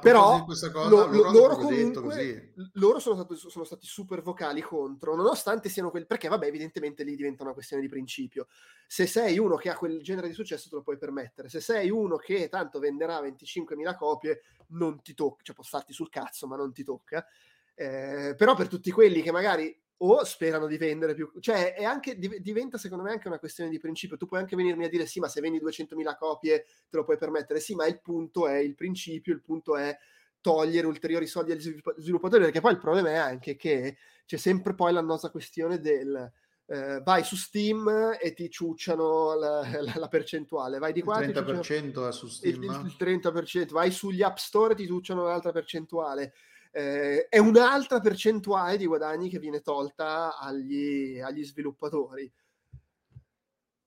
però 0.00 0.44
cosa, 0.44 0.70
lo, 0.72 1.06
loro, 1.06 1.30
loro 1.30 1.56
comunque, 1.56 2.54
loro 2.72 2.98
sono 2.98 3.16
stati, 3.16 3.36
sono 3.36 3.64
stati, 3.64 3.86
super 3.86 4.22
vocali 4.22 4.62
contro, 4.62 5.14
nonostante 5.14 5.68
siano 5.68 5.90
quelli, 5.90 6.06
perché 6.06 6.28
vabbè, 6.28 6.46
evidentemente 6.46 7.04
lì 7.04 7.14
diventa 7.14 7.42
una 7.42 7.52
questione 7.52 7.82
di 7.82 7.88
principio. 7.88 8.46
Se 8.86 9.06
sei 9.06 9.38
uno 9.38 9.56
che 9.56 9.68
ha 9.68 9.76
quel 9.76 10.02
genere 10.02 10.28
di 10.28 10.32
successo, 10.32 10.70
te 10.70 10.76
lo 10.76 10.82
puoi 10.82 10.96
permettere. 10.96 11.50
Se 11.50 11.60
sei 11.60 11.90
uno 11.90 12.16
che 12.16 12.48
tanto 12.48 12.78
venderà 12.78 13.20
25.000 13.20 13.94
copie, 13.96 14.40
non 14.68 15.02
ti 15.02 15.12
tocca, 15.12 15.42
cioè 15.42 15.54
può 15.54 15.64
starti 15.64 15.92
sul 15.92 16.08
cazzo, 16.08 16.46
ma 16.46 16.56
non 16.56 16.72
ti 16.72 16.82
tocca. 16.82 17.26
Eh, 17.74 18.34
però 18.38 18.54
per 18.54 18.68
tutti 18.68 18.90
quelli 18.90 19.20
che 19.20 19.32
magari 19.32 19.83
o 20.06 20.24
sperano 20.24 20.66
di 20.66 20.76
vendere 20.76 21.14
più, 21.14 21.30
cioè 21.40 21.74
è 21.74 21.84
anche, 21.84 22.18
diventa 22.18 22.76
secondo 22.76 23.04
me 23.04 23.10
anche 23.10 23.28
una 23.28 23.38
questione 23.38 23.70
di 23.70 23.78
principio. 23.78 24.16
Tu 24.16 24.26
puoi 24.26 24.40
anche 24.40 24.56
venirmi 24.56 24.84
a 24.84 24.88
dire 24.88 25.06
sì, 25.06 25.18
ma 25.18 25.28
se 25.28 25.40
vendi 25.40 25.60
200.000 25.60 26.16
copie 26.18 26.66
te 26.88 26.96
lo 26.96 27.04
puoi 27.04 27.16
permettere, 27.16 27.60
sì, 27.60 27.74
ma 27.74 27.86
il 27.86 28.00
punto 28.00 28.46
è 28.46 28.56
il 28.56 28.74
principio, 28.74 29.32
il 29.32 29.42
punto 29.42 29.76
è 29.76 29.96
togliere 30.40 30.86
ulteriori 30.86 31.26
soldi 31.26 31.52
agli 31.52 31.80
sviluppatori, 31.96 32.42
perché 32.42 32.60
poi 32.60 32.72
il 32.72 32.78
problema 32.78 33.10
è 33.10 33.14
anche 33.14 33.56
che 33.56 33.96
c'è 34.26 34.36
sempre 34.36 34.74
poi 34.74 34.92
la 34.92 35.00
nostra 35.00 35.30
questione 35.30 35.80
del 35.80 36.32
eh, 36.66 37.00
vai 37.02 37.24
su 37.24 37.36
Steam 37.36 38.16
e 38.20 38.32
ti 38.32 38.50
ciucciano 38.50 39.34
la, 39.34 39.66
la, 39.80 39.92
la 39.96 40.08
percentuale, 40.08 40.78
vai 40.78 40.92
di 40.92 41.02
qua 41.02 41.22
il 41.22 41.30
30% 41.30 42.08
è 42.08 42.12
su 42.12 42.26
Steam, 42.26 42.62
il, 42.62 42.70
il 42.70 42.96
30%, 42.98 43.70
vai 43.70 43.90
sugli 43.90 44.22
App 44.22 44.36
Store 44.36 44.72
e 44.72 44.76
ti 44.76 44.86
ciucciano 44.86 45.24
l'altra 45.24 45.52
percentuale 45.52 46.34
eh, 46.76 47.28
è 47.28 47.38
un'altra 47.38 48.00
percentuale 48.00 48.76
di 48.76 48.86
guadagni 48.86 49.28
che 49.28 49.38
viene 49.38 49.60
tolta 49.60 50.36
agli, 50.36 51.20
agli 51.20 51.44
sviluppatori. 51.44 52.30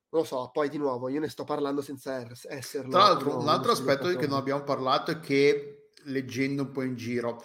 Non 0.09 0.22
lo 0.22 0.23
so, 0.23 0.49
poi 0.53 0.69
di 0.69 0.77
nuovo, 0.77 1.09
io 1.09 1.19
ne 1.19 1.27
sto 1.27 1.43
parlando 1.43 1.81
senza 1.81 2.26
esserlo. 2.47 2.91
Tra 2.91 3.01
l'altro, 3.01 3.38
un 3.38 3.49
altro 3.49 3.73
aspetto 3.73 4.07
che 4.15 4.26
non 4.26 4.38
abbiamo 4.38 4.64
parlato 4.64 5.11
è 5.11 5.19
che, 5.19 5.91
leggendo 6.05 6.61
un 6.61 6.72
po' 6.72 6.84
in 6.84 6.95
giro, 6.95 7.43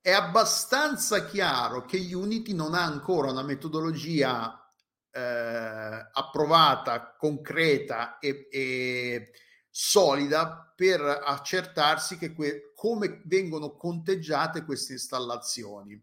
è 0.00 0.12
abbastanza 0.12 1.24
chiaro 1.24 1.84
che 1.84 1.98
Unity 2.14 2.52
non 2.52 2.74
ha 2.74 2.84
ancora 2.84 3.32
una 3.32 3.42
metodologia 3.42 4.72
eh, 5.10 6.08
approvata, 6.12 7.16
concreta 7.18 8.18
e, 8.20 8.46
e 8.48 9.32
solida 9.76 10.72
per 10.76 11.00
accertarsi 11.00 12.16
che 12.16 12.32
que- 12.32 12.70
come 12.76 13.22
vengono 13.24 13.74
conteggiate 13.74 14.64
queste 14.64 14.92
installazioni. 14.92 16.00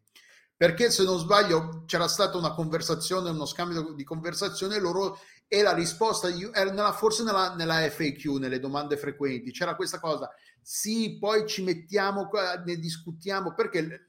Perché 0.58 0.92
se 0.92 1.06
non 1.06 1.18
sbaglio 1.18 1.86
c'era 1.86 2.10
stata 2.10 2.38
una 2.38 2.54
conversazione, 2.54 3.30
uno 3.30 3.46
scambio 3.46 3.94
di 3.94 4.04
conversazione, 4.04 4.78
loro 4.78 5.18
e 5.48 5.62
la 5.62 5.74
risposta 5.74 6.28
era 6.52 6.92
forse 6.92 7.24
nella, 7.24 7.56
nella, 7.56 7.90
FAQ, 7.90 8.26
nelle 8.40 8.60
domande 8.60 8.98
frequenti, 8.98 9.52
c'era 9.52 9.76
questa 9.76 10.02
cosa, 10.02 10.30
sì, 10.62 11.18
poi 11.18 11.48
ci 11.48 11.64
mettiamo, 11.64 12.30
ne 12.66 12.76
discutiamo, 12.76 13.54
perché 13.54 14.06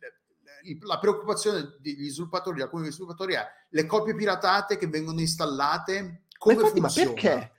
la 0.81 0.99
preoccupazione 0.99 1.77
degli 1.79 2.11
sviluppatori, 2.11 2.57
di 2.57 2.63
alcuni 2.63 2.91
sviluppatori 2.91 3.35
è 3.35 3.47
le 3.71 3.87
copie 3.87 4.17
piratate 4.17 4.77
che 4.77 4.89
vengono 4.89 5.21
installate, 5.21 6.25
come 6.37 6.55
ma 6.57 6.61
infatti, 6.63 6.81
funziona? 6.81 7.09
Ma 7.11 7.15
perché? 7.15 7.53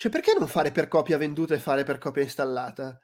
Cioè, 0.00 0.10
perché 0.10 0.32
non 0.32 0.48
fare 0.48 0.72
per 0.72 0.88
copia 0.88 1.18
venduta 1.18 1.54
e 1.54 1.58
fare 1.58 1.84
per 1.84 1.98
copia 1.98 2.22
installata? 2.22 2.98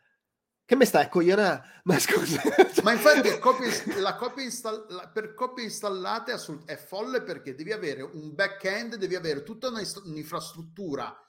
Che 0.64 0.77
me 0.77 0.86
stai 0.86 1.10
cogliona? 1.10 1.62
Ma 1.85 1.98
scusa. 2.01 2.40
Ma 2.82 2.94
infatti 2.94 3.39
copia, 3.39 3.68
la 4.01 4.14
copia 4.14 4.43
install- 4.43 4.90
la, 4.90 5.06
per 5.06 5.35
copie 5.35 5.64
installate 5.64 6.32
è, 6.32 6.39
sul- 6.39 6.64
è, 6.64 6.77
folle 6.77 7.20
perché 7.20 7.55
devi 7.55 7.73
avere 7.73 8.01
un 8.01 8.35
back-end, 8.35 8.94
devi 8.94 9.14
avere 9.14 9.43
tutta 9.43 9.68
una, 9.68 9.82
un'infrastruttura. 10.05 11.23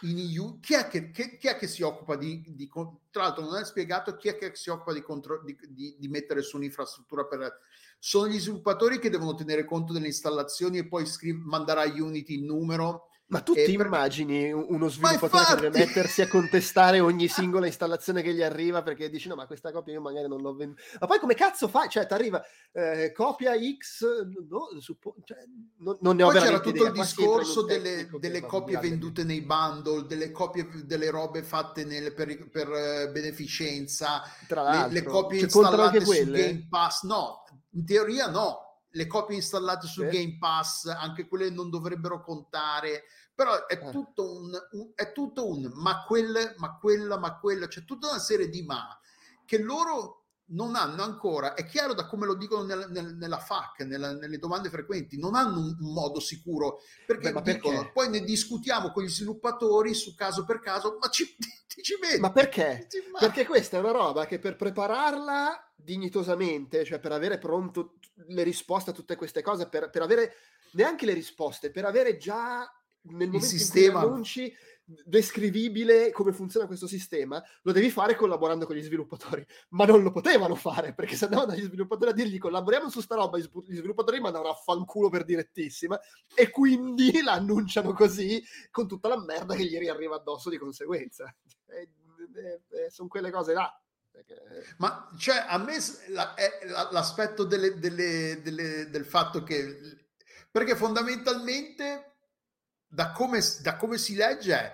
In 0.00 0.18
EU. 0.18 0.60
Chi, 0.60 0.74
è 0.74 0.86
che, 0.86 1.10
che, 1.10 1.38
chi 1.38 1.46
è 1.46 1.56
che 1.56 1.66
si 1.66 1.80
occupa 1.80 2.14
di, 2.16 2.44
di, 2.48 2.68
Tra 3.10 3.22
l'altro 3.22 3.42
non 3.42 3.56
è 3.56 3.64
spiegato 3.64 4.16
chi 4.16 4.28
è 4.28 4.36
che 4.36 4.54
si 4.54 4.68
occupa 4.68 4.92
di, 4.92 5.00
contro- 5.00 5.42
di, 5.42 5.96
di 5.98 6.08
mettere 6.08 6.42
su 6.42 6.58
un'infrastruttura 6.58 7.24
per... 7.24 7.58
Sono 7.98 8.28
gli 8.28 8.38
sviluppatori 8.38 8.98
che 8.98 9.08
devono 9.08 9.34
tenere 9.34 9.64
conto 9.64 9.94
delle 9.94 10.08
installazioni 10.08 10.76
e 10.76 10.86
poi 10.86 11.06
scriv- 11.06 11.42
mandare 11.42 11.80
a 11.80 12.02
Unity 12.02 12.34
il 12.34 12.44
numero 12.44 13.08
ma 13.28 13.40
tu 13.40 13.54
ti 13.54 13.72
immagini 13.72 14.52
uno 14.52 14.88
sviluppatore 14.88 15.44
che 15.44 15.60
deve 15.62 15.78
mettersi 15.84 16.22
a 16.22 16.28
contestare 16.28 17.00
ogni 17.00 17.26
singola 17.28 17.66
installazione 17.66 18.22
che 18.22 18.32
gli 18.32 18.42
arriva 18.42 18.82
perché 18.82 19.10
dici 19.10 19.28
no 19.28 19.34
ma 19.34 19.46
questa 19.46 19.72
copia 19.72 19.94
io 19.94 20.00
magari 20.00 20.28
non 20.28 20.40
l'ho 20.40 20.54
venduta 20.54 20.80
ma 21.00 21.06
poi 21.06 21.18
come 21.18 21.34
cazzo 21.34 21.66
fai? 21.66 21.88
cioè 21.88 22.06
ti 22.06 22.14
arriva 22.14 22.40
eh, 22.72 23.10
copia 23.12 23.54
X 23.54 24.04
no, 24.48 24.80
suppo... 24.80 25.16
cioè, 25.24 25.38
non, 25.78 25.96
non, 26.00 26.14
ne 26.14 26.22
ho 26.22 26.30
poi 26.30 26.40
c'era 26.40 26.60
tutto 26.60 26.76
idea. 26.76 26.88
il 26.88 26.92
discorso 26.92 27.62
delle, 27.62 28.08
delle 28.20 28.42
copie 28.42 28.78
vendute 28.78 29.24
nei 29.24 29.42
bundle 29.42 30.06
delle 30.06 30.30
copie 30.30 30.68
delle 30.84 31.10
robe 31.10 31.42
fatte 31.42 31.84
nel, 31.84 32.14
per, 32.14 32.48
per 32.48 32.68
uh, 32.68 33.10
beneficenza 33.10 34.22
le, 34.48 34.86
le 34.90 35.02
copie 35.02 35.48
cioè, 35.48 35.62
installate 35.62 36.04
su 36.04 36.30
Game 36.30 36.66
Pass 36.70 37.02
no 37.02 37.44
in 37.72 37.84
teoria 37.84 38.28
no 38.28 38.65
le 38.96 39.06
copie 39.06 39.36
installate 39.36 39.86
su 39.86 40.00
sì. 40.02 40.08
Game 40.08 40.36
Pass, 40.38 40.86
anche 40.86 41.28
quelle 41.28 41.50
non 41.50 41.68
dovrebbero 41.68 42.22
contare, 42.22 43.04
però 43.34 43.66
è, 43.66 43.74
eh. 43.74 43.90
tutto, 43.90 44.32
un, 44.32 44.58
un, 44.72 44.90
è 44.94 45.12
tutto 45.12 45.48
un 45.48 45.70
ma 45.74 46.04
quelle, 46.04 46.54
ma 46.56 46.76
quella, 46.78 47.18
ma 47.18 47.38
quella, 47.38 47.68
c'è 47.68 47.84
tutta 47.84 48.08
una 48.08 48.18
serie 48.18 48.48
di 48.48 48.62
ma 48.62 48.98
che 49.44 49.58
loro 49.58 50.22
non 50.48 50.76
hanno 50.76 51.02
ancora, 51.02 51.54
è 51.54 51.66
chiaro 51.66 51.92
da 51.92 52.06
come 52.06 52.24
lo 52.24 52.34
dicono 52.34 52.62
nella, 52.62 52.86
nella, 52.86 53.10
nella 53.10 53.38
FAC, 53.38 53.80
nella, 53.80 54.14
nelle 54.14 54.38
domande 54.38 54.70
frequenti, 54.70 55.18
non 55.18 55.34
hanno 55.34 55.58
un, 55.58 55.76
un 55.78 55.92
modo 55.92 56.18
sicuro 56.20 56.78
perché, 57.04 57.32
Beh, 57.32 57.42
dicono, 57.42 57.78
perché? 57.78 57.92
poi 57.92 58.08
ne 58.08 58.20
discutiamo 58.20 58.92
con 58.92 59.02
gli 59.02 59.08
sviluppatori 59.08 59.92
su 59.92 60.14
caso 60.14 60.44
per 60.44 60.60
caso, 60.60 60.96
ma 61.00 61.08
ci, 61.08 61.36
ci 61.68 61.98
vedi. 62.00 62.20
Ma 62.20 62.30
perché? 62.30 62.86
Ma... 63.12 63.18
Perché 63.18 63.44
questa 63.44 63.76
è 63.76 63.80
una 63.80 63.90
roba 63.90 64.24
che 64.24 64.38
per 64.38 64.56
prepararla 64.56 65.72
dignitosamente, 65.74 66.84
cioè 66.84 66.98
per 66.98 67.12
avere 67.12 67.38
pronto 67.38 67.94
le 68.28 68.42
risposte 68.42 68.90
a 68.90 68.92
tutte 68.92 69.16
queste 69.16 69.42
cose, 69.42 69.68
per, 69.68 69.90
per 69.90 70.02
avere 70.02 70.34
neanche 70.72 71.06
le 71.06 71.12
risposte, 71.12 71.70
per 71.70 71.84
avere 71.84 72.16
già 72.16 72.70
nel 73.02 73.28
momento 73.28 73.36
il 73.36 73.42
sistema. 73.42 74.00
in 74.00 74.04
cui 74.04 74.12
annunci 74.12 74.56
descrivibile 74.88 76.12
come 76.12 76.32
funziona 76.32 76.66
questo 76.66 76.86
sistema, 76.86 77.42
lo 77.62 77.72
devi 77.72 77.90
fare 77.90 78.14
collaborando 78.14 78.66
con 78.66 78.76
gli 78.76 78.82
sviluppatori, 78.82 79.44
ma 79.70 79.84
non 79.84 80.02
lo 80.02 80.12
potevano 80.12 80.54
fare 80.54 80.94
perché 80.94 81.16
se 81.16 81.24
andavano 81.24 81.50
dagli 81.50 81.64
sviluppatori 81.64 82.10
a 82.10 82.14
dirgli 82.14 82.38
collaboriamo 82.38 82.88
su 82.88 83.00
sta 83.00 83.16
roba, 83.16 83.36
gli 83.38 83.74
sviluppatori 83.74 84.20
mandavano 84.20 84.52
a 84.52 84.54
fanculo 84.54 85.08
per 85.08 85.24
direttissima 85.24 85.98
e 86.34 86.50
quindi 86.50 87.20
la 87.22 87.32
annunciano 87.32 87.92
così 87.92 88.42
con 88.70 88.86
tutta 88.86 89.08
la 89.08 89.18
merda 89.20 89.56
che 89.56 89.64
gli 89.64 89.76
riarriva 89.76 90.16
addosso 90.16 90.50
di 90.50 90.58
conseguenza. 90.58 91.34
Sono 92.88 93.08
quelle 93.08 93.30
cose 93.30 93.54
là. 93.54 93.80
Ma 94.78 95.10
cioè, 95.18 95.44
a 95.46 95.58
me 95.58 95.76
la, 96.08 96.34
la, 96.64 96.88
l'aspetto 96.92 97.44
delle, 97.44 97.78
delle, 97.78 98.40
delle, 98.42 98.90
del 98.90 99.04
fatto 99.04 99.42
che 99.42 100.08
perché 100.50 100.74
fondamentalmente 100.74 102.14
da 102.86 103.12
come, 103.12 103.40
da 103.60 103.76
come 103.76 103.98
si 103.98 104.14
legge 104.14 104.54
è 104.54 104.72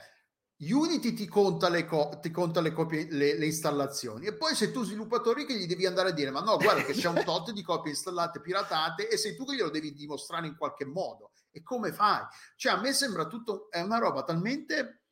Unity 0.70 1.12
ti 1.12 1.26
conta 1.26 1.68
le, 1.68 1.84
co- 1.84 2.18
ti 2.20 2.30
conta 2.30 2.60
le 2.60 2.70
copie, 2.70 3.08
le, 3.10 3.36
le 3.36 3.46
installazioni 3.46 4.26
e 4.26 4.34
poi 4.34 4.54
sei 4.54 4.70
tu 4.70 4.84
sviluppatori 4.84 5.44
che 5.44 5.56
gli 5.56 5.66
devi 5.66 5.86
andare 5.86 6.10
a 6.10 6.12
dire 6.12 6.30
ma 6.30 6.40
no 6.40 6.56
guarda 6.56 6.84
che 6.84 6.92
c'è 6.92 7.08
un 7.08 7.22
tot 7.26 7.50
di 7.50 7.62
copie 7.62 7.90
installate 7.90 8.40
piratate 8.40 9.08
e 9.08 9.16
sei 9.16 9.34
tu 9.34 9.44
che 9.44 9.56
glielo 9.56 9.70
devi 9.70 9.92
dimostrare 9.92 10.46
in 10.46 10.56
qualche 10.56 10.84
modo 10.84 11.32
e 11.50 11.62
come 11.62 11.92
fai? 11.92 12.22
Cioè 12.54 12.74
a 12.74 12.80
me 12.80 12.92
sembra 12.92 13.26
tutto, 13.26 13.68
è 13.70 13.80
una 13.80 13.98
roba 13.98 14.22
talmente 14.22 15.02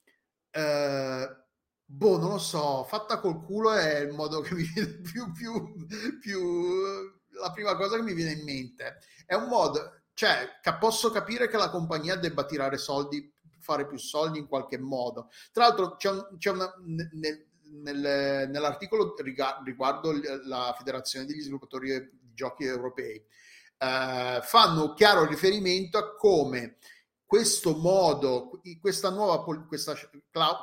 eh, 0.51 1.29
boh 1.93 2.19
non 2.19 2.31
lo 2.31 2.39
so, 2.39 2.85
fatta 2.85 3.19
col 3.19 3.43
culo 3.43 3.73
è 3.73 3.99
il 3.99 4.13
modo 4.13 4.41
che 4.41 4.55
mi 4.55 4.63
viene 4.63 5.01
più, 5.03 5.33
più, 5.33 5.75
più 6.21 6.79
la 7.41 7.51
prima 7.53 7.75
cosa 7.77 7.97
che 7.97 8.03
mi 8.03 8.15
viene 8.15 8.33
in 8.33 8.45
mente 8.45 8.99
è 9.27 9.35
un 9.35 9.49
modo, 9.49 10.03
cioè 10.15 10.61
posso 10.79 11.11
capire 11.11 11.49
che 11.49 11.57
la 11.57 11.71
compagnia 11.71 12.17
debba 12.17 12.45
tirare 12.45 12.79
soldi 12.79 13.33
fare 13.61 13.87
più 13.87 13.99
soldi 13.99 14.39
in 14.39 14.47
qualche 14.47 14.79
modo. 14.79 15.29
Tra 15.53 15.67
l'altro 15.67 15.97
c'è, 15.97 16.11
un, 16.11 16.37
c'è 16.39 16.51
una, 16.51 16.73
nel, 16.85 17.47
nel, 17.83 18.49
nell'articolo 18.49 19.15
riguardo 19.63 20.13
la 20.45 20.75
Federazione 20.77 21.27
degli 21.27 21.41
sviluppatori 21.41 21.91
di 21.91 22.33
giochi 22.33 22.65
europei 22.65 23.23
eh, 23.79 24.41
fanno 24.43 24.93
chiaro 24.95 25.27
riferimento 25.27 25.99
a 25.99 26.15
come 26.15 26.77
questo 27.31 27.77
modo, 27.77 28.61
nuova, 29.13 29.45
questa, 29.45 29.95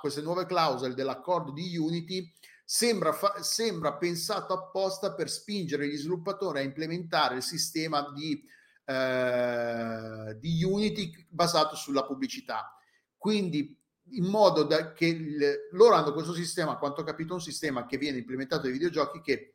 queste 0.02 0.22
nuove 0.22 0.46
clausole 0.46 0.96
dell'accordo 0.96 1.54
di 1.54 1.78
Unity 1.78 2.30
sembra, 2.66 3.14
fa, 3.14 3.42
sembra 3.42 3.94
pensato 3.94 4.52
apposta 4.52 5.14
per 5.14 5.30
spingere 5.30 5.88
gli 5.88 5.96
sviluppatori 5.96 6.60
a 6.60 6.64
implementare 6.64 7.38
il 7.38 7.42
sistema 7.42 8.12
di, 8.12 8.44
eh, 8.84 10.38
di 10.42 10.62
Unity 10.62 11.28
basato 11.30 11.78
sulla 11.78 12.04
pubblicità. 12.04 12.78
Quindi 13.16 13.74
in 14.10 14.26
modo 14.26 14.64
da 14.64 14.92
che 14.92 15.06
il, 15.06 15.70
loro 15.72 15.96
hanno 15.96 16.12
questo 16.12 16.34
sistema, 16.34 16.74
a 16.74 16.78
quanto 16.78 17.00
ho 17.00 17.06
capito, 17.06 17.34
un 17.34 17.40
sistema 17.40 17.86
che 17.86 17.98
viene 17.98 18.18
implementato 18.18 18.64
nei 18.64 18.74
videogiochi 18.74 19.22
che 19.22 19.54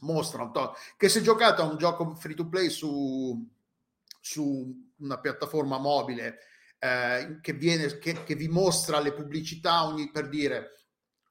mostra 0.00 0.50
che 0.96 1.10
se 1.10 1.20
giocate 1.20 1.60
a 1.60 1.66
un 1.66 1.76
gioco 1.76 2.14
free 2.14 2.34
to 2.34 2.48
play 2.48 2.70
su, 2.70 3.46
su 4.22 4.85
una 4.98 5.18
piattaforma 5.18 5.78
mobile 5.78 6.38
eh, 6.78 7.38
che, 7.40 7.52
viene, 7.52 7.98
che, 7.98 8.24
che, 8.24 8.34
vi 8.34 8.48
mostra 8.48 9.00
le 9.00 9.12
pubblicità 9.12 9.84
ogni, 9.84 10.10
per 10.10 10.28
dire 10.28 10.72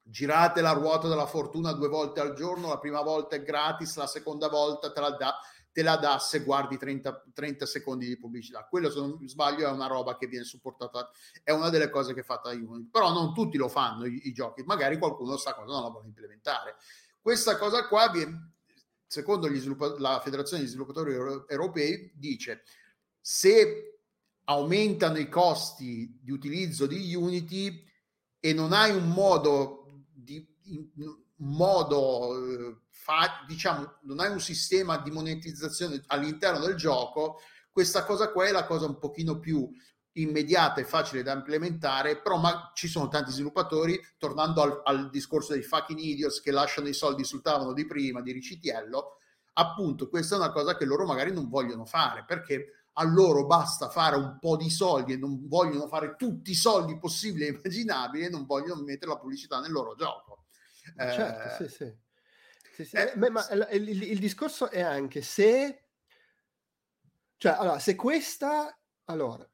girate 0.08 0.62
la 0.62 0.72
ruota 0.72 1.08
della 1.08 1.26
fortuna 1.26 1.74
due 1.74 1.88
volte 1.88 2.20
al 2.20 2.36
giorno, 2.36 2.70
la 2.70 2.80
prima 2.80 3.02
volta 3.02 3.36
è 3.36 3.44
gratis, 3.44 3.96
la 3.96 4.08
seconda 4.08 4.48
volta 4.50 4.92
te 4.92 5.00
la 5.00 5.12
dà 5.12 5.40
te 5.76 5.84
la 5.84 5.98
dà 5.98 6.20
se 6.20 6.40
guardi 6.40 6.78
30, 6.78 7.32
30 7.34 7.66
secondi 7.66 8.08
di 8.08 8.18
pubblicità. 8.18 8.66
Quello, 8.66 8.90
se 8.90 8.98
non 8.98 9.28
sbaglio, 9.28 9.68
è 9.68 9.72
una 9.72 9.88
roba 9.88 10.16
che 10.16 10.26
viene 10.26 10.46
supportata, 10.46 11.12
è 11.44 11.52
una 11.52 11.68
delle 11.68 11.90
cose 11.90 12.14
che 12.14 12.22
è 12.22 12.24
fatta 12.24 12.50
Unity. 12.52 12.88
Però 12.90 13.12
non 13.12 13.34
tutti 13.34 13.58
lo 13.58 13.68
fanno 13.68 14.06
i, 14.06 14.22
i 14.30 14.32
giochi, 14.32 14.64
magari 14.64 14.98
qualcuno 14.98 15.36
sa 15.36 15.54
cosa 15.54 15.74
non 15.74 15.84
la 15.84 15.90
vuole 15.90 16.08
implementare. 16.08 16.78
Questa 17.20 17.58
cosa 17.58 17.90
qua, 17.90 18.10
viene, 18.10 18.54
secondo 19.06 19.50
la 19.98 20.22
Federazione 20.24 20.62
degli 20.62 20.72
Sviluppatori 20.72 21.12
Europei, 21.14 22.10
dice 22.16 22.64
se 23.28 24.02
aumentano 24.44 25.18
i 25.18 25.28
costi 25.28 26.20
di 26.22 26.30
utilizzo 26.30 26.86
di 26.86 27.16
Unity 27.16 27.84
e 28.40 28.54
non 28.54 28.72
hai 28.72 28.96
un 28.96 29.10
modo 29.10 30.04
di 30.14 30.48
un 30.68 31.18
modo 31.38 32.38
eh, 32.38 32.78
fa, 32.92 33.44
diciamo, 33.48 33.98
non 34.04 34.20
hai 34.20 34.30
un 34.30 34.40
sistema 34.40 35.00
di 35.00 35.10
monetizzazione 35.10 36.04
all'interno 36.06 36.60
del 36.60 36.76
gioco, 36.76 37.40
questa 37.72 38.06
cosa 38.06 38.32
qua 38.32 38.46
è 38.46 38.52
la 38.52 38.68
cosa 38.68 38.86
un 38.86 39.00
pochino 39.00 39.40
più 39.40 39.72
immediata 40.14 40.80
e 40.80 40.86
facile 40.86 41.24
da 41.24 41.34
implementare, 41.34 42.22
però 42.22 42.38
ma 42.38 42.72
ci 42.76 42.88
sono 42.88 43.08
tanti 43.08 43.32
sviluppatori, 43.32 44.00
tornando 44.20 44.62
al, 44.62 44.82
al, 44.84 45.10
discorso 45.10 45.54
dei 45.54 45.64
fucking 45.64 46.00
idiots 46.00 46.42
che 46.42 46.52
lasciano 46.52 46.88
i 46.88 46.94
soldi 46.94 47.24
sul 47.24 47.42
tavolo 47.42 47.74
di 47.74 47.88
prima, 47.88 48.22
di 48.22 48.32
ricitiello, 48.32 49.18
appunto 49.54 50.10
questa 50.10 50.36
è 50.36 50.38
una 50.38 50.52
cosa 50.52 50.78
che 50.78 50.86
loro 50.86 51.08
magari 51.08 51.32
non 51.32 51.50
vogliono 51.50 51.86
fare, 51.86 52.24
perché 52.24 52.85
a 52.98 53.04
loro 53.04 53.46
basta 53.46 53.90
fare 53.90 54.16
un 54.16 54.38
po' 54.40 54.56
di 54.56 54.70
soldi 54.70 55.14
e 55.14 55.18
non 55.18 55.48
vogliono 55.48 55.88
fare 55.88 56.16
tutti 56.18 56.52
i 56.52 56.56
soldi 56.56 56.98
possibili 56.98 57.46
e 57.46 57.50
immaginabili 57.50 58.26
e 58.26 58.30
non 58.30 58.46
vogliono 58.46 58.84
mettere 58.84 59.12
la 59.12 59.18
pubblicità 59.18 59.60
nel 59.60 59.72
loro 59.72 59.96
gioco. 59.96 60.46
Certo, 60.96 61.64
eh, 61.64 61.68
sì, 61.68 61.76
sì. 61.76 62.04
Sì, 62.76 62.86
sì. 62.86 62.96
Eh, 62.98 63.14
Beh, 63.16 63.30
ma 63.30 63.48
il, 63.50 63.88
il, 63.88 64.04
il, 64.04 64.20
discorso 64.20 64.70
è 64.70 64.82
anche 64.82 65.22
se, 65.22 65.88
cioè, 67.38 67.54
allora, 67.54 67.80
se 67.80 67.96
questa, 67.96 68.78
allora, 69.06 69.48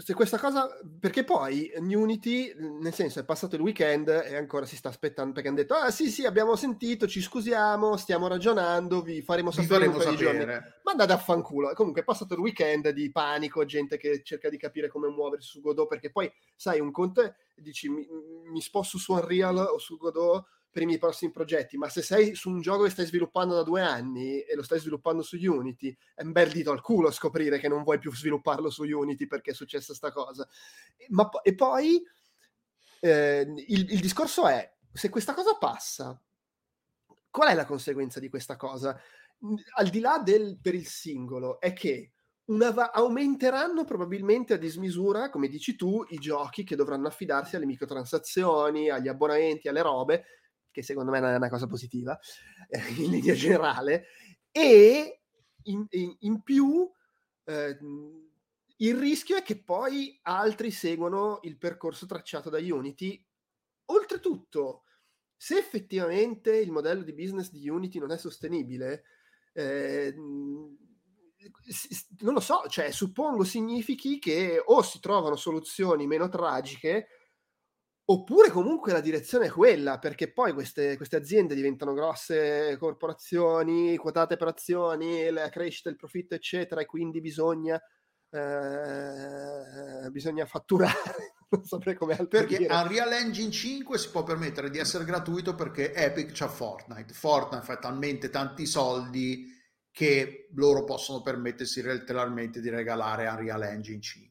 se 0.00 0.14
questa 0.14 0.38
cosa, 0.38 0.68
perché 0.98 1.24
poi 1.24 1.70
Unity, 1.76 2.54
nel 2.56 2.94
senso, 2.94 3.20
è 3.20 3.24
passato 3.24 3.56
il 3.56 3.60
weekend 3.60 4.08
e 4.08 4.34
ancora 4.34 4.64
si 4.64 4.76
sta 4.76 4.88
aspettando 4.88 5.32
perché 5.32 5.48
hanno 5.48 5.58
detto, 5.58 5.74
ah 5.74 5.90
sì, 5.90 6.10
sì, 6.10 6.24
abbiamo 6.24 6.56
sentito, 6.56 7.06
ci 7.06 7.20
scusiamo, 7.20 7.96
stiamo 7.96 8.26
ragionando, 8.26 9.02
vi 9.02 9.20
faremo 9.20 9.50
sapere 9.50 9.88
vi 9.88 9.92
faremo 9.92 9.96
un 9.96 10.16
sapere. 10.16 10.38
giorni. 10.38 10.52
Ma 10.82 10.90
andate 10.90 11.12
a 11.12 11.18
fanculo. 11.18 11.72
Comunque 11.74 12.00
è 12.00 12.04
passato 12.04 12.34
il 12.34 12.40
weekend 12.40 12.88
di 12.90 13.10
panico, 13.12 13.64
gente 13.66 13.98
che 13.98 14.22
cerca 14.22 14.48
di 14.48 14.56
capire 14.56 14.88
come 14.88 15.08
muoversi 15.08 15.48
su 15.48 15.60
Godot, 15.60 15.86
perché 15.86 16.10
poi, 16.10 16.32
sai, 16.56 16.80
un 16.80 16.90
conto 16.90 17.20
è, 17.20 17.34
dici, 17.56 17.88
mi, 17.88 18.06
mi 18.50 18.60
sposto 18.62 18.96
su 18.96 19.12
Unreal 19.12 19.58
o 19.58 19.78
su 19.78 19.98
Godot 19.98 20.46
per 20.70 20.82
i 20.82 20.86
miei 20.86 20.98
prossimi 20.98 21.32
progetti, 21.32 21.76
ma 21.76 21.88
se 21.88 22.00
sei 22.00 22.34
su 22.34 22.48
un 22.48 22.60
gioco 22.60 22.84
che 22.84 22.90
stai 22.90 23.06
sviluppando 23.06 23.54
da 23.54 23.62
due 23.62 23.82
anni 23.82 24.40
e 24.40 24.54
lo 24.54 24.62
stai 24.62 24.78
sviluppando 24.78 25.22
su 25.22 25.36
Unity, 25.36 25.96
è 26.14 26.22
un 26.22 26.32
bel 26.32 26.50
dito 26.50 26.70
al 26.70 26.80
culo 26.80 27.10
scoprire 27.10 27.58
che 27.58 27.68
non 27.68 27.82
vuoi 27.82 27.98
più 27.98 28.14
svilupparlo 28.14 28.70
su 28.70 28.84
Unity 28.84 29.26
perché 29.26 29.50
è 29.50 29.54
successa 29.54 29.94
sta 29.94 30.12
cosa. 30.12 30.48
Ma, 31.08 31.28
e 31.42 31.54
poi 31.54 32.00
eh, 33.00 33.46
il, 33.66 33.92
il 33.92 34.00
discorso 34.00 34.46
è, 34.46 34.72
se 34.92 35.08
questa 35.08 35.34
cosa 35.34 35.56
passa, 35.56 36.20
qual 37.30 37.48
è 37.48 37.54
la 37.54 37.66
conseguenza 37.66 38.20
di 38.20 38.28
questa 38.28 38.56
cosa? 38.56 39.00
Al 39.76 39.88
di 39.88 40.00
là 40.00 40.18
del 40.18 40.58
per 40.60 40.74
il 40.74 40.86
singolo, 40.86 41.60
è 41.60 41.72
che 41.72 42.12
Va- 42.52 42.90
aumenteranno 42.90 43.84
probabilmente 43.84 44.54
a 44.54 44.56
dismisura, 44.56 45.30
come 45.30 45.46
dici 45.46 45.76
tu, 45.76 46.04
i 46.08 46.18
giochi 46.18 46.64
che 46.64 46.74
dovranno 46.74 47.06
affidarsi 47.06 47.54
alle 47.54 47.64
microtransazioni, 47.64 48.90
agli 48.90 49.06
abbonamenti, 49.06 49.68
alle 49.68 49.82
robe, 49.82 50.24
che 50.70 50.82
secondo 50.82 51.10
me 51.10 51.18
è 51.18 51.36
una 51.36 51.48
cosa 51.48 51.66
positiva 51.66 52.18
eh, 52.68 52.78
in 53.02 53.10
linea 53.10 53.34
generale, 53.34 54.06
e 54.50 55.22
in, 55.64 55.86
in, 55.90 56.16
in 56.20 56.42
più 56.42 56.90
eh, 57.44 57.78
il 58.76 58.96
rischio 58.96 59.36
è 59.36 59.42
che 59.42 59.62
poi 59.62 60.18
altri 60.22 60.70
seguano 60.70 61.40
il 61.42 61.58
percorso 61.58 62.06
tracciato 62.06 62.48
da 62.48 62.58
Unity. 62.58 63.22
Oltretutto, 63.86 64.84
se 65.36 65.58
effettivamente 65.58 66.56
il 66.56 66.70
modello 66.70 67.02
di 67.02 67.12
business 67.12 67.50
di 67.50 67.68
Unity 67.68 67.98
non 67.98 68.10
è 68.10 68.16
sostenibile, 68.16 69.04
eh, 69.52 70.14
non 70.16 72.34
lo 72.34 72.40
so, 72.40 72.62
cioè 72.68 72.90
suppongo 72.90 73.44
significhi 73.44 74.18
che 74.18 74.62
o 74.64 74.82
si 74.82 75.00
trovano 75.00 75.36
soluzioni 75.36 76.06
meno 76.06 76.28
tragiche 76.28 77.08
Oppure 78.10 78.50
comunque 78.50 78.90
la 78.90 79.00
direzione 79.00 79.46
è 79.46 79.50
quella, 79.50 80.00
perché 80.00 80.32
poi 80.32 80.52
queste, 80.52 80.96
queste, 80.96 81.14
aziende 81.14 81.54
diventano 81.54 81.92
grosse 81.92 82.76
corporazioni, 82.76 83.96
quotate 83.96 84.36
per 84.36 84.48
azioni, 84.48 85.30
la 85.30 85.48
crescita, 85.48 85.90
il 85.90 85.94
profitto, 85.94 86.34
eccetera, 86.34 86.80
e 86.80 86.86
quindi 86.86 87.20
bisogna, 87.20 87.80
eh, 88.30 90.10
bisogna 90.10 90.44
fatturare. 90.44 91.34
non 91.50 91.64
saprei 91.64 91.94
come 91.94 92.14
altro 92.14 92.40
Perché 92.40 92.58
dire. 92.58 92.74
Unreal 92.74 93.12
Engine 93.12 93.52
5 93.52 93.96
si 93.96 94.10
può 94.10 94.24
permettere 94.24 94.70
di 94.70 94.78
essere 94.78 95.04
gratuito 95.04 95.54
perché 95.54 95.94
Epic 95.94 96.32
c'ha 96.32 96.48
Fortnite. 96.48 97.12
Fortnite 97.12 97.64
fa 97.64 97.76
talmente 97.76 98.28
tanti 98.28 98.66
soldi 98.66 99.56
che 99.92 100.48
loro 100.54 100.82
possono 100.82 101.22
permettersi 101.22 101.80
letteralmente 101.80 102.60
di 102.60 102.70
regalare 102.70 103.28
Unreal 103.28 103.62
Engine 103.62 104.00
5. 104.00 104.29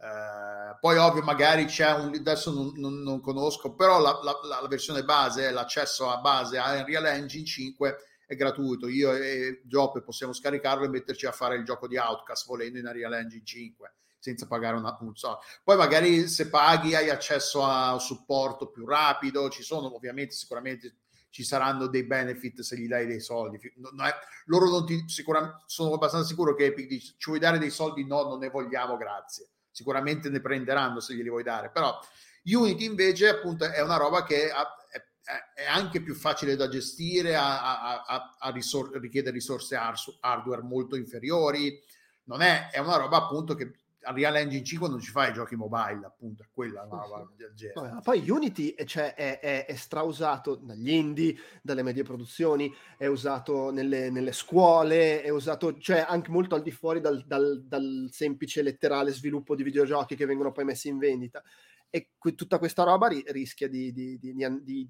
Eh, 0.00 0.76
poi 0.78 0.96
ovvio 0.96 1.22
magari 1.22 1.64
c'è 1.64 1.92
un 1.92 2.14
adesso 2.14 2.52
non, 2.52 2.70
non, 2.76 3.02
non 3.02 3.20
conosco 3.20 3.74
però 3.74 3.98
la, 3.98 4.20
la, 4.22 4.60
la, 4.60 4.68
versione 4.68 5.02
base 5.02 5.50
l'accesso 5.50 6.08
a 6.08 6.18
base 6.18 6.56
a 6.56 6.78
Unreal 6.78 7.06
Engine 7.06 7.44
5 7.44 7.96
è 8.24 8.36
gratuito 8.36 8.86
io 8.86 9.12
e 9.12 9.62
Joppe 9.64 10.02
possiamo 10.02 10.32
scaricarlo 10.32 10.84
e 10.84 10.88
metterci 10.88 11.26
a 11.26 11.32
fare 11.32 11.56
il 11.56 11.64
gioco 11.64 11.88
di 11.88 11.96
Outcast 11.96 12.46
volendo 12.46 12.78
in 12.78 12.86
Unreal 12.86 13.12
Engine 13.14 13.42
5 13.42 13.92
senza 14.20 14.46
pagare 14.46 14.76
una, 14.76 14.96
un 15.00 15.16
soldo 15.16 15.40
poi 15.64 15.76
magari 15.76 16.28
se 16.28 16.48
paghi 16.48 16.94
hai 16.94 17.10
accesso 17.10 17.64
a 17.64 17.98
supporto 17.98 18.70
più 18.70 18.86
rapido 18.86 19.48
ci 19.48 19.64
sono 19.64 19.92
ovviamente 19.92 20.36
sicuramente 20.36 20.98
ci 21.28 21.42
saranno 21.42 21.88
dei 21.88 22.04
benefit 22.04 22.60
se 22.60 22.78
gli 22.78 22.86
dai 22.86 23.06
dei 23.06 23.20
soldi. 23.20 23.60
Non 23.76 24.06
è, 24.06 24.10
loro 24.46 24.70
non 24.70 24.86
ti, 24.86 25.04
sicuramente, 25.08 25.62
sono 25.66 25.92
abbastanza 25.92 26.26
sicuro 26.26 26.54
che 26.54 26.64
Epic 26.64 26.88
dice 26.88 27.14
ci 27.18 27.28
vuoi 27.28 27.38
dare 27.38 27.58
dei 27.58 27.68
soldi? 27.68 28.06
No, 28.06 28.22
non 28.22 28.38
ne 28.38 28.48
vogliamo, 28.48 28.96
grazie 28.96 29.50
sicuramente 29.70 30.28
ne 30.28 30.40
prenderanno 30.40 31.00
se 31.00 31.14
glieli 31.14 31.28
vuoi 31.28 31.42
dare, 31.42 31.70
però 31.70 31.98
Unity 32.44 32.84
invece 32.84 33.28
appunto 33.28 33.64
è 33.70 33.82
una 33.82 33.96
roba 33.96 34.24
che 34.24 34.48
è, 34.48 35.64
anche 35.66 36.00
più 36.00 36.14
facile 36.14 36.56
da 36.56 36.68
gestire, 36.68 37.36
ha, 37.36 38.04
ha, 38.04 38.36
ha 38.38 38.50
risor- 38.50 38.96
richiede 38.96 39.30
risorse 39.30 39.78
hardware 40.20 40.62
molto 40.62 40.96
inferiori, 40.96 41.78
non 42.24 42.40
è, 42.40 42.70
è 42.70 42.78
una 42.78 42.96
roba 42.96 43.18
appunto 43.18 43.54
che 43.54 43.74
Unreal 44.08 44.36
Engine 44.36 44.64
5 44.64 44.88
non 44.88 45.00
ci 45.00 45.10
fai 45.10 45.32
giochi 45.32 45.56
mobile, 45.56 46.06
appunto, 46.06 46.42
è 46.42 46.48
quella 46.52 46.84
la 46.84 47.26
sì. 47.30 47.36
del 47.36 47.52
genere. 47.54 47.92
Ma 47.92 48.00
poi 48.00 48.28
Unity 48.28 48.70
eh, 48.70 48.84
cioè, 48.84 49.14
è, 49.14 49.38
è- 49.40 49.66
è 49.66 49.74
strausato 49.74 50.56
dagli 50.56 50.90
indie, 50.90 51.36
dalle 51.62 51.82
medie 51.82 52.02
produzioni, 52.02 52.72
è 52.96 53.06
usato 53.06 53.70
nelle, 53.70 54.10
nelle 54.10 54.32
scuole, 54.32 55.22
è 55.22 55.28
usato 55.28 55.78
cioè, 55.78 56.04
anche 56.08 56.30
molto 56.30 56.54
al 56.54 56.62
di 56.62 56.70
fuori 56.70 57.00
dal, 57.00 57.24
dal- 57.26 57.62
dal 57.64 58.08
semplice 58.10 58.62
letterale 58.62 59.12
sviluppo 59.12 59.54
di 59.54 59.62
videogiochi 59.62 60.16
che 60.16 60.26
vengono 60.26 60.52
poi 60.52 60.64
messi 60.64 60.88
in 60.88 60.98
vendita. 60.98 61.42
E 61.90 62.10
que- 62.18 62.34
tutta 62.34 62.58
questa 62.58 62.82
roba 62.82 63.08
ri- 63.08 63.24
rischia 63.28 63.68
di, 63.68 63.92
di- 63.92 64.18
di- 64.18 64.34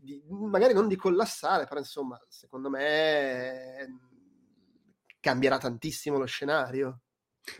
di- 0.00 0.22
magari 0.28 0.74
non 0.74 0.88
di 0.88 0.96
collassare, 0.96 1.64
però 1.66 1.78
insomma, 1.80 2.20
secondo 2.28 2.68
me 2.70 3.78
eh, 3.80 3.88
cambierà 5.20 5.58
tantissimo 5.58 6.18
lo 6.18 6.26
scenario. 6.26 7.00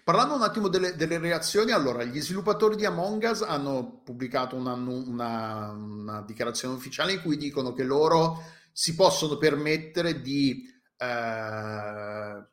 Parlando 0.04 0.34
un 0.34 0.42
attimo 0.42 0.68
delle, 0.68 0.96
delle 0.96 1.18
reazioni, 1.18 1.70
allora, 1.72 2.04
gli 2.04 2.20
sviluppatori 2.20 2.76
di 2.76 2.84
Among 2.84 3.22
Us 3.30 3.42
hanno 3.42 4.00
pubblicato 4.04 4.56
una, 4.56 4.72
una- 4.72 5.70
una 5.70 6.22
dichiarazione 6.22 6.74
ufficiale 6.74 7.12
in 7.12 7.22
cui 7.22 7.36
dicono 7.36 7.72
che 7.72 7.84
loro 7.84 8.42
si 8.72 8.94
possono 8.94 9.36
permettere 9.36 10.20
di... 10.20 10.64
eh, 10.96 11.06
la- 11.06 12.46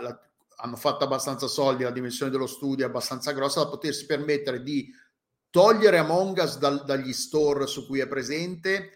la- 0.00 0.20
hanno 0.60 0.76
fatto 0.76 1.04
abbastanza 1.04 1.46
soldi, 1.46 1.84
la 1.84 1.90
dimensione 1.92 2.32
dello 2.32 2.46
studio 2.48 2.84
è 2.84 2.88
abbastanza 2.88 3.30
grossa 3.32 3.62
da 3.62 3.68
potersi 3.70 4.06
permettere 4.06 4.62
di 4.62 4.92
togliere 5.50 5.98
Among 5.98 6.36
Us 6.38 6.58
dal- 6.58 6.84
dagli 6.84 7.12
store 7.12 7.66
su 7.66 7.86
cui 7.86 8.00
è 8.00 8.08
presente, 8.08 8.90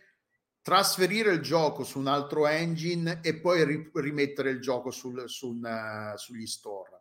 trasferire 0.61 1.33
il 1.33 1.41
gioco 1.41 1.85
su 1.85 1.99
un 1.99 2.07
altro 2.09 2.47
engine 2.47 3.21
e 3.23 3.37
poi 3.41 3.65
ri- 3.65 3.91
rimettere 3.95 4.51
il 4.51 4.61
gioco 4.61 4.91
sul- 4.91 5.29
sul, 5.29 5.65
eh, 5.65 6.17
sugli 6.17 6.47
store. 6.47 6.92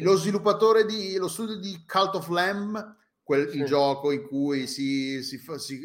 Lo 0.00 0.16
sviluppatore 0.16 0.86
di 0.86 1.16
lo 1.16 1.28
studio 1.28 1.56
di 1.56 1.84
Cult 1.86 2.14
of 2.14 2.28
Lamb, 2.28 2.96
quel, 3.22 3.50
Sì. 3.50 3.58
il 3.58 3.64
gioco 3.66 4.10
in 4.10 4.26
cui 4.26 4.66
si, 4.66 5.22
si 5.22 5.38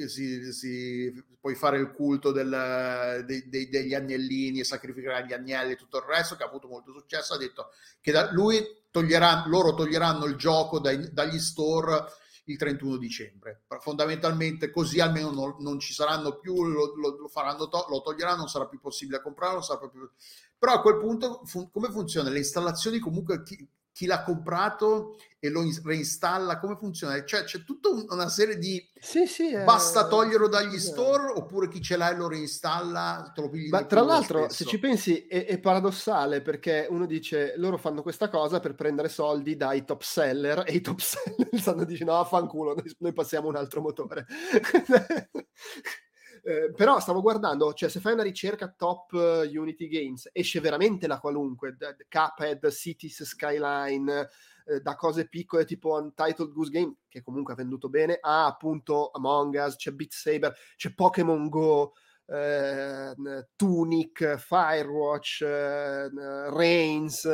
si- 0.07 0.53
si- 0.53 1.23
puoi 1.39 1.55
fare 1.55 1.77
il 1.77 1.91
culto 1.91 2.31
del- 2.31 3.23
dei- 3.25 3.49
dei- 3.49 3.69
degli 3.69 3.93
agnellini 3.93 4.59
e 4.59 4.63
sacrificare 4.63 5.25
gli 5.25 5.33
agnelli 5.33 5.73
e 5.73 5.75
tutto 5.75 5.97
il 5.97 6.03
resto, 6.03 6.35
che 6.35 6.43
ha 6.43 6.47
avuto 6.47 6.67
molto 6.67 6.91
successo, 6.93 7.33
ha 7.33 7.37
detto 7.37 7.69
che 7.99 8.11
da, 8.13 8.31
lui 8.31 8.65
toglierà, 8.91 9.43
loro 9.47 9.73
toglieranno 9.73 10.25
il 10.25 10.35
gioco 10.35 10.79
dai- 10.79 11.11
dagli 11.11 11.37
store 11.39 12.05
il 12.45 12.57
31 12.57 12.95
dicembre. 12.97 13.63
Fondamentalmente 13.81 14.69
così 14.71 15.01
almeno 15.01 15.31
non, 15.31 15.55
non 15.59 15.79
ci 15.81 15.93
saranno 15.93 16.39
più, 16.39 16.63
lo, 16.63 16.95
lo- 16.95 17.17
lo 17.19 17.27
faranno 17.27 17.67
to- 17.67 17.87
lo 17.89 18.01
toglieranno, 18.01 18.37
non 18.37 18.47
sarà 18.47 18.67
più 18.67 18.79
possibile 18.79 19.21
comprarlo, 19.21 19.55
non 19.55 19.63
sarà 19.65 19.85
più... 19.89 20.09
Però 20.57 20.73
a 20.73 20.81
quel 20.81 20.97
punto 20.97 21.41
fun- 21.45 21.69
come 21.71 21.89
funziona? 21.91 22.29
Le 22.29 22.37
installazioni 22.39 22.99
comunque 22.99 23.43
chi, 23.43 23.67
chi 23.97 24.05
l'ha 24.05 24.21
comprato 24.21 25.17
e 25.39 25.49
lo 25.49 25.63
in- 25.63 25.75
reinstalla, 25.83 26.59
come 26.59 26.75
funziona? 26.75 27.25
Cioè 27.25 27.45
c'è 27.45 27.63
tutta 27.63 27.89
un- 27.89 28.05
una 28.09 28.29
serie 28.29 28.59
di... 28.59 28.79
Sì, 28.99 29.25
sì. 29.25 29.51
è- 29.51 29.63
Basta 29.63 30.07
toglierlo 30.07 30.47
dagli 30.47 30.77
store 30.77 31.31
oppure 31.35 31.67
chi 31.67 31.81
ce 31.81 31.97
l'ha 31.97 32.11
e 32.11 32.15
lo 32.15 32.27
reinstalla, 32.27 33.31
te 33.33 33.41
lo 33.41 33.49
pigli 33.49 33.69
Ma 33.69 33.85
tra 33.85 34.01
culo 34.01 34.11
lo 34.11 34.17
l'altro, 34.19 34.49
se 34.49 34.65
ci 34.65 34.77
pensi, 34.77 35.25
è, 35.25 35.47
è 35.47 35.59
paradossale 35.59 36.43
perché 36.43 36.85
uno 36.91 37.07
dice 37.07 37.55
loro 37.57 37.77
fanno 37.79 38.03
questa 38.03 38.29
cosa 38.29 38.59
per 38.59 38.75
prendere 38.75 39.09
soldi 39.09 39.55
dai 39.55 39.83
top 39.83 40.03
seller 40.03 40.63
e 40.67 40.73
i 40.73 40.81
top 40.81 40.99
seller 41.01 41.49
stanno 41.59 41.83
dicendo 41.83 42.13
no, 42.15 42.23
fanculo, 42.23 42.75
noi, 42.75 42.95
noi 42.99 43.13
passiamo 43.13 43.47
un 43.47 43.55
altro 43.55 43.81
motore. 43.81 44.27
Eh, 46.43 46.71
però 46.75 46.99
stavo 46.99 47.21
guardando, 47.21 47.73
cioè 47.73 47.89
se 47.89 47.99
fai 47.99 48.13
una 48.13 48.23
ricerca 48.23 48.73
top 48.75 49.13
eh, 49.13 49.57
Unity 49.57 49.87
Games, 49.87 50.29
esce 50.31 50.59
veramente 50.59 51.07
la 51.07 51.19
qualunque, 51.19 51.75
da- 51.77 51.95
Cuphead, 52.09 52.67
Cities 52.69 53.23
Skyline, 53.23 54.29
eh, 54.65 54.81
da 54.81 54.95
cose 54.95 55.27
piccole 55.27 55.65
tipo 55.65 55.93
Untitled 55.93 56.51
Goose 56.51 56.71
Game, 56.71 56.95
che 57.07 57.21
comunque 57.21 57.53
ha 57.53 57.57
venduto 57.57 57.89
bene, 57.89 58.17
a 58.19 58.45
appunto 58.45 59.11
Among 59.11 59.55
Us, 59.55 59.75
c'è 59.75 59.91
Beat 59.91 60.11
Saber, 60.11 60.55
c'è 60.75 60.93
Pokémon 60.93 61.47
Go, 61.49 61.93
eh, 62.27 63.13
Tunic, 63.55 64.35
Firewatch, 64.37 65.41
eh, 65.41 66.09
Reigns, 66.49 67.25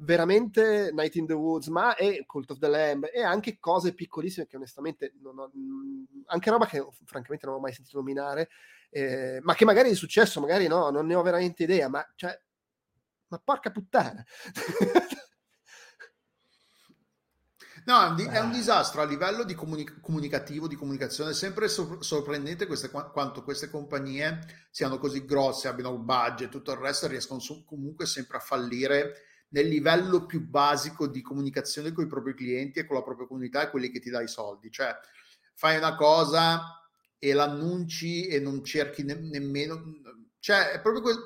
veramente 0.00 0.90
Night 0.92 1.16
in 1.16 1.26
the 1.26 1.32
Woods, 1.32 1.68
ma 1.68 1.94
è 1.94 2.24
Cult 2.26 2.50
of 2.50 2.58
the 2.58 2.68
Lamb 2.68 3.08
e 3.12 3.22
anche 3.22 3.58
cose 3.58 3.94
piccolissime 3.94 4.46
che 4.46 4.56
onestamente 4.56 5.14
non 5.20 5.38
ho, 5.38 5.50
mh, 5.52 6.24
anche 6.26 6.50
roba 6.50 6.66
che 6.66 6.86
francamente 7.04 7.46
non 7.46 7.56
ho 7.56 7.60
mai 7.60 7.72
sentito 7.72 7.98
nominare, 7.98 8.48
eh, 8.90 9.40
ma 9.42 9.54
che 9.54 9.64
magari 9.64 9.90
è 9.90 9.94
successo, 9.94 10.40
magari 10.40 10.66
no, 10.66 10.90
non 10.90 11.06
ne 11.06 11.14
ho 11.14 11.22
veramente 11.22 11.64
idea, 11.64 11.88
ma 11.88 12.06
cioè, 12.14 12.38
ma 13.28 13.40
porca 13.42 13.70
puttana. 13.70 14.24
No, 17.88 18.14
è 18.14 18.38
un, 18.40 18.50
disastro 18.50 19.00
a 19.00 19.06
livello 19.06 19.44
di 19.44 19.54
comuni- 19.54 20.00
comunicativo, 20.02 20.68
di 20.68 20.76
comunicazione. 20.76 21.30
È 21.30 21.34
sempre 21.34 21.68
sor- 21.68 22.04
sorprendente 22.04 22.66
queste, 22.66 22.90
qua- 22.90 23.08
quanto 23.10 23.42
queste 23.42 23.70
compagnie 23.70 24.40
siano 24.70 24.98
così 24.98 25.24
grosse, 25.24 25.68
abbiano 25.68 25.94
un 25.94 26.04
budget, 26.04 26.50
tutto 26.50 26.72
il 26.72 26.76
resto, 26.76 27.06
e 27.06 27.08
riescono 27.08 27.40
su- 27.40 27.64
comunque 27.64 28.04
sempre 28.04 28.36
a 28.36 28.40
fallire 28.40 29.14
nel 29.50 29.68
livello 29.68 30.26
più 30.26 30.46
basico 30.46 31.06
di 31.06 31.22
comunicazione 31.22 31.92
con 31.92 32.04
i 32.04 32.08
propri 32.08 32.34
clienti 32.34 32.80
e 32.80 32.86
con 32.86 32.96
la 32.96 33.02
propria 33.02 33.26
comunità 33.26 33.62
e 33.62 33.70
quelli 33.70 33.90
che 33.90 34.00
ti 34.00 34.10
dai 34.10 34.24
i 34.24 34.28
soldi. 34.28 34.70
Cioè, 34.70 34.94
fai 35.54 35.76
una 35.76 35.94
cosa 35.94 36.82
e 37.18 37.32
l'annunci 37.32 38.26
e 38.26 38.40
non 38.40 38.64
cerchi 38.64 39.02
ne- 39.02 39.14
nemmeno... 39.14 39.82
Cioè, 40.38 40.70
è 40.70 40.80
proprio 40.80 41.02
quel... 41.02 41.16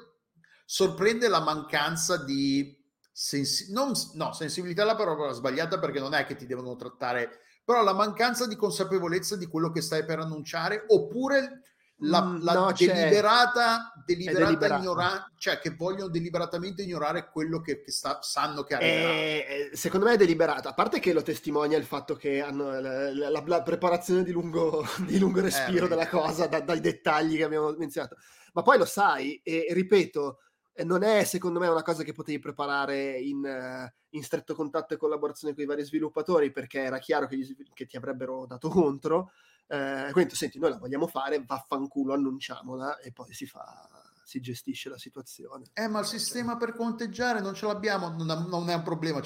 sorprende 0.65 1.29
la 1.29 1.41
mancanza 1.41 2.17
di 2.17 2.81
sensi- 3.13 3.73
non, 3.73 3.93
no, 4.15 4.33
sensibilità 4.33 4.83
è 4.83 4.87
la 4.87 4.97
parola 4.97 5.33
sbagliata 5.33 5.79
perché 5.79 6.01
non 6.01 6.15
è 6.15 6.25
che 6.25 6.35
ti 6.35 6.47
devono 6.47 6.77
trattare, 6.77 7.41
però 7.65 7.83
la 7.83 7.93
mancanza 7.93 8.47
di 8.47 8.57
consapevolezza 8.57 9.37
di 9.37 9.47
quello 9.47 9.71
che 9.71 9.83
stai 9.83 10.05
per 10.05 10.19
annunciare 10.19 10.85
oppure 10.89 11.63
la, 12.05 12.23
Mm, 12.23 12.43
la 12.43 12.53
no, 12.55 12.73
deliberata, 12.73 13.93
deliberata 14.05 14.45
deliberata. 14.45 14.83
ignoranza, 14.83 15.33
cioè 15.37 15.59
che 15.59 15.71
vogliono 15.71 16.09
deliberatamente 16.09 16.83
ignorare 16.83 17.31
quello 17.31 17.61
che, 17.61 17.81
che 17.83 17.91
sta- 17.93 18.21
sanno 18.23 18.63
che 18.65 18.75
arriverà. 18.75 19.77
Secondo 19.77 20.07
me 20.07 20.13
è 20.15 20.17
deliberata, 20.17 20.71
a 20.71 20.75
parte 20.75 20.99
che 20.99 21.13
lo 21.13 21.23
testimonia 21.23 21.79
il 21.79 21.85
fatto 21.85 22.15
che 22.17 22.41
hanno 22.41 22.81
la, 22.81 23.13
la- 23.13 23.43
la- 23.45 23.63
preparazione 23.63 24.25
di 24.25 24.33
lungo, 24.33 24.83
di 25.07 25.19
lungo 25.19 25.41
respiro 25.41 25.87
Eh, 25.87 25.89
della 25.89 26.09
cosa, 26.09 26.47
da- 26.47 26.61
dai 26.61 26.81
dettagli 26.81 27.37
che 27.37 27.45
abbiamo 27.45 27.73
menzionato. 27.79 28.17
Ma 28.55 28.63
poi 28.63 28.79
lo 28.79 28.85
sai, 28.85 29.41
e 29.43 29.67
ripeto, 29.71 30.39
eh, 30.75 30.85
non 30.85 31.03
è 31.03 31.25
secondo 31.25 31.59
me 31.61 31.69
una 31.69 31.83
cosa 31.83 32.03
che 32.03 32.13
potevi 32.13 32.39
preparare 32.39 33.19
in, 33.19 33.45
eh, 33.45 33.95
in 34.11 34.23
stretto 34.23 34.55
contatto 34.55 34.95
e 34.95 34.97
collaborazione 34.97 35.55
con 35.55 35.63
i 35.63 35.67
vari 35.67 35.85
sviluppatori, 35.85 36.51
perché 36.51 36.81
era 36.81 36.99
chiaro 36.99 37.27
che, 37.27 37.37
gli 37.37 37.55
che 37.73 37.87
ti 37.87 37.97
avrebbero 37.97 38.47
dato 38.47 38.69
contro. 38.69 39.31
Eh, 39.67 40.09
quindi 40.13 40.35
senti, 40.35 40.59
noi 40.59 40.71
la 40.71 40.79
vogliamo 40.79 41.07
fare, 41.07 41.43
vaffanculo, 41.45 42.13
annunciamola 42.15 42.99
e 42.99 43.13
poi 43.13 43.33
si 43.33 43.47
fa, 43.47 43.89
si 44.25 44.41
gestisce 44.41 44.89
la 44.89 44.99
situazione. 44.99 45.65
Eh, 45.75 45.89
ma 45.89 46.01
il 46.01 46.07
sistema 46.07 46.57
per 46.57 46.75
conteggiare 46.75 47.41
non 47.41 47.55
ce 47.55 47.67
l'abbiamo, 47.67 48.09
non, 48.09 48.31
è- 48.31 48.49
non 48.49 48.69
è 48.71 48.75
un 48.75 48.83
problema. 48.83 49.21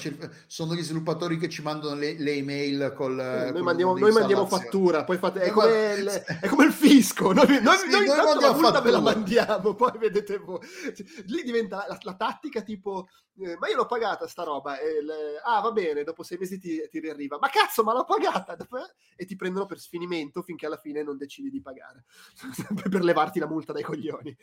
sono 0.47 0.73
gli 0.75 0.81
sviluppatori 0.81 1.37
che 1.37 1.49
ci 1.49 1.61
mandano 1.61 1.95
le, 1.95 2.17
le 2.17 2.31
email 2.33 2.93
col. 2.95 3.19
Eh, 3.19 3.43
col 3.45 3.53
noi 3.53 3.61
mandiamo, 3.63 3.97
noi 3.97 4.09
di 4.11 4.17
mandiamo 4.17 4.45
fattura, 4.47 5.03
poi 5.03 5.17
fate, 5.17 5.41
è, 5.41 5.45
Noi 5.45 5.53
come 5.53 5.93
il, 5.97 6.07
è 6.07 6.47
come 6.47 6.65
il 6.65 6.71
fisco, 6.73 7.31
noi, 7.33 7.61
noi, 7.61 7.77
Sì, 7.77 7.89
noi 7.89 8.05
noi 8.05 8.39
la 8.41 8.53
multa 8.53 8.81
ve 8.81 8.91
la 8.91 8.99
mandiamo, 9.01 9.73
poi 9.75 9.97
vedete 9.97 10.37
voi. 10.37 10.59
Lì 11.25 11.43
diventa 11.43 11.85
la, 11.87 11.97
la 12.01 12.15
tattica 12.15 12.61
tipo, 12.61 13.07
eh, 13.39 13.55
ma 13.57 13.67
io 13.67 13.75
l'ho 13.75 13.85
pagata 13.85 14.27
sta 14.27 14.43
roba, 14.43 14.79
e 14.79 14.99
il- 14.99 15.11
ah 15.45 15.61
va 15.61 15.71
bene, 15.71 16.03
dopo 16.03 16.23
sei 16.23 16.37
mesi 16.37 16.59
ti, 16.59 16.81
ti 16.89 16.99
riarriva, 16.99 17.37
ma 17.39 17.49
cazzo 17.49 17.83
ma 17.83 17.93
l'ho 17.93 18.03
pagata, 18.05 18.55
Dopo- 18.55 18.77
e 19.15 19.25
ti 19.25 19.35
prendono 19.35 19.65
per 19.65 19.79
sfinimento 19.79 20.41
finché 20.41 20.65
alla 20.65 20.77
fine 20.77 21.03
non 21.03 21.17
decidi 21.17 21.49
di 21.49 21.61
pagare, 21.61 22.05
per 22.89 23.03
levarti 23.03 23.39
la 23.39 23.47
multa 23.47 23.73
dai 23.73 23.83
coglioni. 23.83 24.35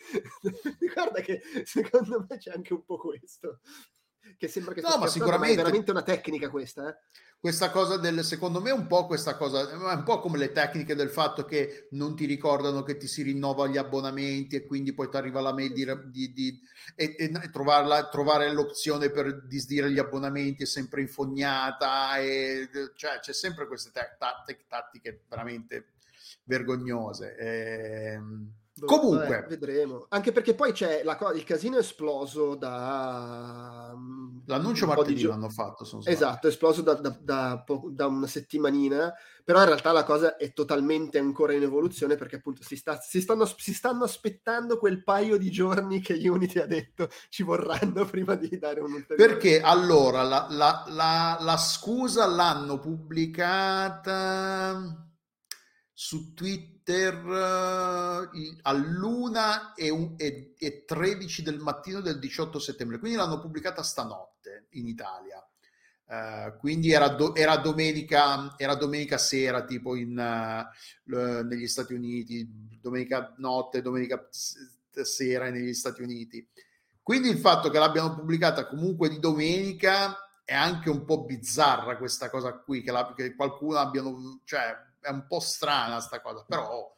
Guarda 0.95 1.21
che 1.21 1.43
secondo 1.65 2.27
me 2.29 2.37
c'è 2.39 2.53
anche 2.53 2.73
un 2.73 2.85
po' 2.85 2.99
questo. 2.99 3.61
Che 4.39 4.49
sembra 4.49 4.73
che 4.73 4.81
No, 4.81 4.97
ma 4.99 5.07
sicuramente- 5.07 5.53
è 5.53 5.57
veramente 5.57 5.91
una 5.91 6.03
tecnica 6.03 6.49
questa, 6.49 6.89
eh? 6.89 6.97
Questa 7.39 7.71
cosa 7.71 7.99
del, 7.99 8.25
secondo 8.25 8.59
me, 8.63 8.71
è 8.71 8.73
un 8.73 8.87
po' 8.87 9.05
questa 9.05 9.37
cosa, 9.37 9.69
è 9.71 9.75
un 9.75 10.03
po' 10.03 10.19
come 10.19 10.39
le 10.39 10.51
tecniche 10.51 10.95
del 10.95 11.11
fatto 11.11 11.45
che 11.45 11.89
non 11.91 12.17
ti 12.17 12.25
ricordano 12.25 12.83
che 12.83 12.97
ti 12.97 13.07
si 13.07 13.21
rinnova 13.23 13.67
gli 13.67 13.77
abbonamenti 13.77 14.57
e 14.57 14.65
quindi 14.65 14.95
poi 14.95 15.11
ti 15.11 15.17
arriva 15.19 15.43
la 15.43 15.53
mail 15.53 15.75
di, 15.75 15.85
di- 16.11 16.33
di- 16.33 16.61
e, 16.97 17.17
e 17.19 17.51
trovarla- 17.51 18.09
trovare 18.09 18.51
l'opzione 18.51 19.11
per 19.11 19.43
disdire 19.47 19.91
gli 19.93 19.99
abbonamenti 19.99 20.63
è 20.63 20.67
sempre 20.67 21.03
infognata, 21.03 22.17
e, 22.17 22.71
cioè 22.95 23.19
c'è 23.21 23.35
sempre 23.35 23.67
queste 23.67 23.91
te- 23.91 24.17
tattiche, 24.67 25.25
veramente 25.29 25.89
vergognose. 26.45 27.37
Ehm, 27.37 28.49
Boh, 28.49 28.64
Comunque. 28.87 29.27
vabbè, 29.29 29.47
vedremo. 29.49 30.07
Anche 30.09 30.33
perché 30.33 30.55
poi 30.55 30.73
c'è 30.73 31.03
la 31.05 31.17
co- 31.17 31.33
il 31.33 31.45
casino 31.45 31.77
è 31.77 31.81
esploso 31.81 32.55
da, 32.55 33.93
mm, 33.97 34.39
L'annuncio 34.47 34.87
martedì 34.87 35.17
gio- 35.17 35.29
l'hanno 35.31 35.49
fatto. 35.49 35.85
Esatto, 36.05 36.47
è 36.47 36.51
esploso 36.51 36.83
da, 36.83 36.95
da- 36.95 37.19
da 37.21 37.63
po- 37.65 37.89
da 37.91 38.07
una 38.07 38.27
settimanina, 38.27 39.13
però 39.45 39.61
in 39.61 39.67
realtà 39.67 39.93
la 39.93 40.05
cosa 40.05 40.37
è 40.37 40.53
totalmente 40.53 41.19
ancora 41.19 41.53
in 41.53 41.63
evoluzione 41.63 42.17
perché 42.17 42.37
appunto 42.37 42.63
si, 42.63 42.77
sta- 42.77 42.99
si 43.01 43.21
stanno, 43.21 43.45
si 43.47 43.73
stanno 43.75 44.05
aspettando 44.05 44.79
quel 44.79 45.03
paio 45.03 45.37
di 45.37 45.51
giorni 45.51 46.01
che 46.01 46.15
Unity 46.29 46.59
ha 46.61 46.67
detto 46.67 47.09
ci 47.29 47.43
vorranno 47.43 48.05
prima 48.11 48.35
di 48.35 48.59
dare 48.59 48.81
un 48.81 48.93
ulteriore. 48.93 49.33
Perché 49.35 49.61
allora 49.61 50.23
la, 50.23 50.47
la- 50.51 50.85
la- 50.89 51.39
la 51.41 51.57
scusa 51.57 52.27
l'hanno 52.27 52.79
pubblicata 53.75 54.99
su 55.93 56.33
Twitter 56.35 56.73
eh, 56.93 58.29
il- 58.39 58.59
all'una 58.63 59.75
e, 59.75 60.15
e- 60.17 60.55
e 60.59 60.85
13 60.85 61.43
del 61.43 61.59
mattino 61.59 62.01
del 62.01 62.19
18 62.19 62.59
settembre, 62.59 62.99
quindi 62.99 63.17
l'hanno 63.17 63.41
pubblicata 63.41 63.83
stanotte 63.83 64.67
in 64.71 64.87
Italia. 64.89 65.47
Eh, 66.07 66.55
quindi 66.59 66.93
era, 66.93 67.09
do- 67.09 67.35
era 67.35 67.57
domenica, 67.57 68.55
era 68.59 68.75
domenica 68.75 69.17
sera, 69.19 69.65
tipo 69.65 69.95
in, 69.97 70.19
eh, 70.19 70.67
l- 71.05 71.47
negli 71.47 71.67
Stati 71.67 71.95
Uniti, 71.95 72.47
domenica 72.81 73.35
notte, 73.39 73.81
domenica 73.83 74.29
sera 74.31 75.51
negli 75.51 75.75
Stati 75.75 76.03
Uniti. 76.03 76.47
Quindi 77.03 77.29
il 77.29 77.39
fatto 77.39 77.69
che 77.71 77.79
l'abbiano 77.79 78.15
pubblicata 78.15 78.67
comunque 78.67 79.09
di 79.09 79.19
domenica 79.19 80.17
è 80.45 80.55
anche 80.55 80.91
un 80.91 81.05
po' 81.05 81.25
bizzarra 81.25 81.97
questa 81.97 82.31
cosa 82.31 82.53
qui, 82.55 82.83
che, 82.83 82.93
la- 82.93 83.13
che 83.15 83.35
qualcuno 83.35 83.79
abbiano, 83.79 84.41
cioè 84.45 84.75
è 85.05 85.11
un 85.11 85.27
po' 85.27 85.41
strana 85.41 86.01
sta 86.01 86.21
cosa, 86.21 86.45
però... 86.47 86.93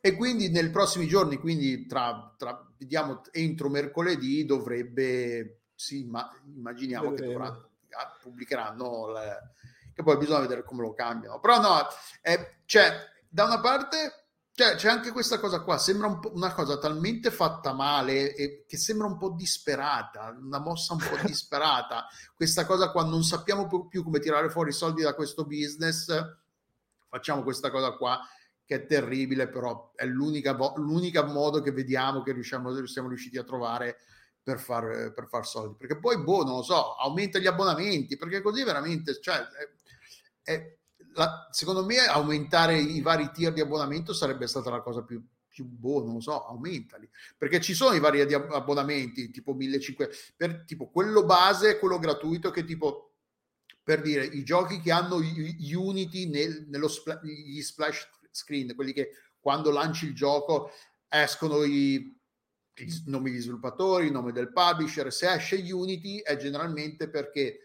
E 0.00 0.14
quindi 0.16 0.50
nei 0.50 0.68
prossimi 0.68 1.06
giorni, 1.06 1.38
quindi 1.38 1.86
tra, 1.86 2.34
tra 2.36 2.62
vediamo 2.76 3.22
entro 3.30 3.70
mercoledì 3.70 4.44
dovrebbe, 4.44 5.62
sì, 5.74 6.04
ma 6.04 6.30
immaginiamo 6.44 7.04
che 7.14 7.22
Vedremo. 7.22 7.32
dovranno, 7.32 7.70
ah, 7.90 8.16
pubblicheranno, 8.20 9.12
le- 9.12 9.52
che 9.94 10.02
poi 10.02 10.18
bisogna 10.18 10.40
vedere 10.40 10.62
come 10.62 10.82
lo 10.82 10.92
cambiano. 10.92 11.40
Però 11.40 11.58
no, 11.58 11.86
eh, 12.20 12.58
cioè, 12.66 12.92
da 13.30 13.44
una 13.44 13.60
parte 13.60 14.24
cioè, 14.56 14.76
c'è 14.76 14.88
anche 14.88 15.10
questa 15.10 15.40
cosa 15.40 15.62
qua, 15.62 15.78
sembra 15.78 16.06
un 16.06 16.20
una 16.34 16.54
cosa 16.54 16.78
talmente 16.78 17.32
fatta 17.32 17.72
male 17.72 18.36
e 18.36 18.64
che 18.68 18.76
sembra 18.76 19.08
un 19.08 19.18
po' 19.18 19.30
disperata, 19.30 20.36
una 20.40 20.60
mossa 20.60 20.92
un 20.92 21.00
po' 21.00 21.16
disperata. 21.26 22.06
Questa 22.34 22.64
cosa 22.64 22.92
qua 22.92 23.02
non 23.04 23.24
sappiamo 23.24 23.66
più 23.88 24.04
come 24.04 24.20
tirare 24.20 24.50
fuori 24.50 24.70
i 24.70 24.74
soldi 24.74 25.02
da 25.02 25.14
questo 25.14 25.44
business, 25.44 26.06
facciamo 27.14 27.44
questa 27.44 27.70
cosa 27.70 27.92
qua 27.92 28.20
che 28.64 28.74
è 28.76 28.86
terribile, 28.86 29.48
però 29.48 29.92
è 29.94 30.04
l'unica, 30.04 30.52
l'unica 30.76 31.22
modo 31.24 31.60
che 31.60 31.70
vediamo 31.70 32.22
che 32.22 32.32
riusciamo, 32.32 32.84
siamo 32.86 33.08
riusciti 33.08 33.38
a 33.38 33.44
trovare 33.44 33.98
per 34.42 34.58
far, 34.58 35.12
per 35.14 35.28
far 35.28 35.46
soldi. 35.46 35.76
Perché 35.78 35.98
poi, 35.98 36.18
boh, 36.22 36.42
non 36.44 36.56
lo 36.56 36.62
so, 36.62 36.94
aumenta 36.96 37.38
gli 37.38 37.46
abbonamenti, 37.46 38.16
perché 38.16 38.40
così 38.40 38.64
veramente, 38.64 39.20
cioè, 39.20 39.36
è- 39.36 40.52
è- 40.52 40.76
la- 41.14 41.48
secondo 41.52 41.84
me 41.84 41.98
aumentare 41.98 42.76
i 42.76 43.00
vari 43.00 43.30
tier 43.32 43.52
di 43.52 43.60
abbonamento 43.60 44.12
sarebbe 44.12 44.46
stata 44.48 44.70
la 44.70 44.80
cosa 44.80 45.04
più, 45.04 45.24
più 45.46 45.64
boh, 45.66 46.02
non 46.04 46.14
lo 46.14 46.20
so, 46.20 46.44
aumentali. 46.46 47.08
Perché 47.38 47.60
ci 47.60 47.74
sono 47.74 47.94
i 47.94 48.00
vari 48.00 48.20
abbonamenti, 48.32 49.30
tipo 49.30 49.54
1500, 49.54 50.16
per 50.36 50.64
tipo 50.64 50.90
quello 50.90 51.24
base, 51.24 51.78
quello 51.78 51.98
gratuito 52.00 52.50
che 52.50 52.64
tipo 52.64 53.13
per 53.84 54.00
dire 54.00 54.24
i 54.24 54.42
giochi 54.42 54.80
che 54.80 54.90
hanno 54.90 55.16
Unity 55.16 56.26
nel- 56.28 56.64
nello 56.68 56.88
spla- 56.88 57.20
gli 57.22 57.60
splash 57.60 58.08
screen, 58.30 58.74
quelli 58.74 58.94
che 58.94 59.10
quando 59.38 59.70
lanci 59.70 60.06
il 60.06 60.14
gioco 60.14 60.70
escono 61.06 61.62
i, 61.62 61.96
i 62.76 63.02
nomi 63.06 63.30
degli 63.30 63.42
sviluppatori, 63.42 64.06
il 64.06 64.12
nome 64.12 64.32
del 64.32 64.52
publisher. 64.52 65.12
Se 65.12 65.30
esce 65.30 65.56
Unity 65.70 66.20
è 66.20 66.36
generalmente 66.36 67.10
perché 67.10 67.58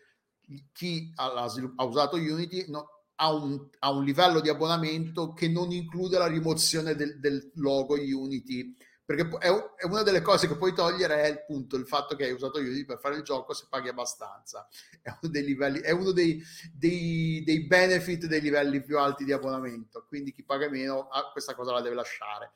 chi 0.73 1.11
ha, 1.15 1.31
ha 1.33 1.83
usato 1.85 2.17
Unity 2.17 2.65
no- 2.67 3.05
ha, 3.15 3.33
un, 3.33 3.69
ha 3.79 3.91
un 3.91 4.03
livello 4.03 4.41
di 4.41 4.49
abbonamento 4.49 5.33
che 5.33 5.47
non 5.47 5.71
include 5.71 6.17
la 6.17 6.27
rimozione 6.27 6.95
del, 6.95 7.19
del 7.19 7.49
logo 7.55 7.95
Unity. 7.95 8.75
Perché 9.09 9.27
è, 9.39 9.49
è 9.77 9.85
una 9.85 10.03
delle 10.03 10.21
cose 10.21 10.47
che 10.47 10.55
puoi 10.55 10.71
togliere 10.71 11.23
è 11.23 11.27
il 11.29 11.43
punto, 11.43 11.75
il 11.77 11.87
fatto 11.87 12.15
che 12.15 12.25
hai 12.25 12.31
usato 12.31 12.59
Unity 12.59 12.85
per 12.85 12.99
fare 12.99 13.15
il 13.15 13.23
gioco 13.23 13.55
se 13.55 13.65
paghi 13.67 13.87
abbastanza. 13.87 14.67
È 15.01 15.09
uno 15.09 15.31
dei 15.31 15.43
livelli, 15.43 15.79
è 15.79 15.89
uno 15.89 16.11
dei, 16.11 16.39
dei, 16.71 17.41
dei 17.43 17.65
benefit 17.65 18.27
dei 18.27 18.39
livelli 18.39 18.83
più 18.83 18.99
alti 18.99 19.23
di 19.23 19.31
abbonamento. 19.31 20.05
Quindi 20.07 20.31
chi 20.31 20.43
paga 20.43 20.69
meno 20.69 21.07
ah, 21.07 21.31
questa 21.31 21.55
cosa 21.55 21.71
la 21.71 21.81
deve 21.81 21.95
lasciare. 21.95 22.51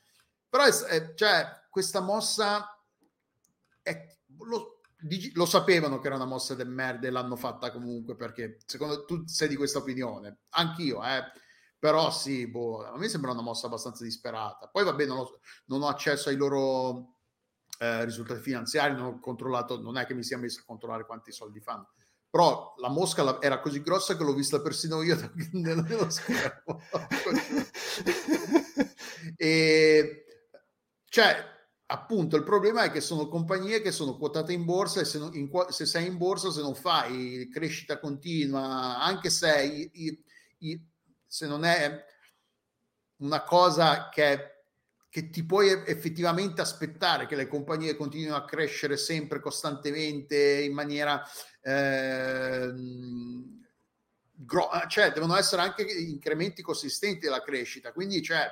Però 0.47 0.63
è, 0.63 1.13
cioè, 1.15 1.65
questa 1.71 2.01
mossa 2.01 2.79
è- 3.81 4.15
lo, 4.41 4.81
lo 5.33 5.45
sapevano 5.47 5.97
che 5.97 6.05
era 6.05 6.17
una 6.17 6.25
mossa 6.25 6.53
del 6.53 6.69
merda 6.69 7.07
e 7.07 7.09
l'hanno 7.09 7.35
fatta 7.35 7.71
comunque 7.71 8.15
perché 8.15 8.59
secondo 8.67 9.05
tu 9.05 9.23
sei 9.25 9.47
di 9.47 9.55
questa 9.55 9.79
opinione, 9.79 10.41
anch'io, 10.49 11.03
eh. 11.03 11.23
Però 11.83 12.11
sì, 12.11 12.47
boh, 12.47 12.85
a 12.85 12.97
me 12.97 13.09
sembra 13.09 13.31
una 13.31 13.41
mossa 13.41 13.65
abbastanza 13.67 14.05
disperata. 14.05 14.69
Poi 14.69 14.85
vabbè, 14.85 15.05
non, 15.05 15.17
ho- 15.17 15.39
non 15.65 15.81
ho 15.81 15.87
accesso 15.89 16.29
ai 16.29 16.37
loro 16.37 17.15
eh, 17.77 18.05
risultati 18.05 18.39
finanziari, 18.39 18.93
non 18.95 19.05
ho 19.05 19.19
controllato, 19.19 19.81
non 19.81 19.97
è 19.97 20.05
che 20.05 20.13
mi 20.13 20.23
sia 20.23 20.37
messo 20.37 20.61
a 20.61 20.63
controllare 20.65 21.05
quanti 21.05 21.33
soldi 21.33 21.59
fanno. 21.59 21.89
Però 22.29 22.73
la 22.77 22.87
mosca 22.87 23.21
la- 23.23 23.41
era 23.41 23.59
così 23.59 23.81
grossa 23.81 24.15
che 24.15 24.23
l'ho 24.23 24.33
vista 24.33 24.61
persino 24.61 25.01
io 25.01 25.17
da- 25.19 25.29
nello 25.51 25.81
nello 25.81 26.09
schermo. 26.09 26.79
e 29.37 30.23
cioè, 31.05 31.35
appunto, 31.87 32.35
il 32.35 32.43
problema 32.43 32.83
è 32.83 32.91
che 32.91 33.01
sono 33.01 33.27
compagnie 33.27 33.81
che 33.81 33.91
sono 33.91 34.17
quotate 34.17 34.53
in 34.53 34.65
borsa 34.65 35.01
e 35.01 35.05
se, 35.05 35.19
non- 35.19 35.35
in 35.35 35.49
se 35.69 35.85
sei 35.85 36.07
in 36.07 36.17
borsa, 36.17 36.51
se 36.51 36.61
non 36.61 36.73
fai 36.75 37.49
crescita 37.51 37.99
continua, 37.99 38.99
anche 38.99 39.29
se, 39.29 39.63
i- 39.93 40.23
i- 40.59 40.91
se 41.33 41.47
non 41.47 41.65
è 41.65 42.05
una 43.21 43.41
cosa 43.41 44.09
che, 44.09 44.65
che 45.09 45.31
ti 45.31 45.43
puoi 45.43 45.71
effettivamente 45.87 46.61
aspettare, 46.61 47.25
che 47.25 47.35
le 47.35 47.47
compagnie 47.47 47.95
continuino 47.95 48.35
a 48.35 48.45
crescere 48.45 48.97
sempre 48.97 49.39
costantemente 49.39 50.61
in 50.61 50.75
maniera... 50.75 51.27
ehm, 51.61 53.65
gro- 54.29 54.69
cioè 54.87 55.11
devono 55.11 55.35
essere 55.35 55.63
anche 55.63 55.81
incrementi 55.81 56.61
consistenti 56.61 57.21
della 57.21 57.41
crescita. 57.41 57.93
Quindi 57.93 58.21
cioè 58.21 58.47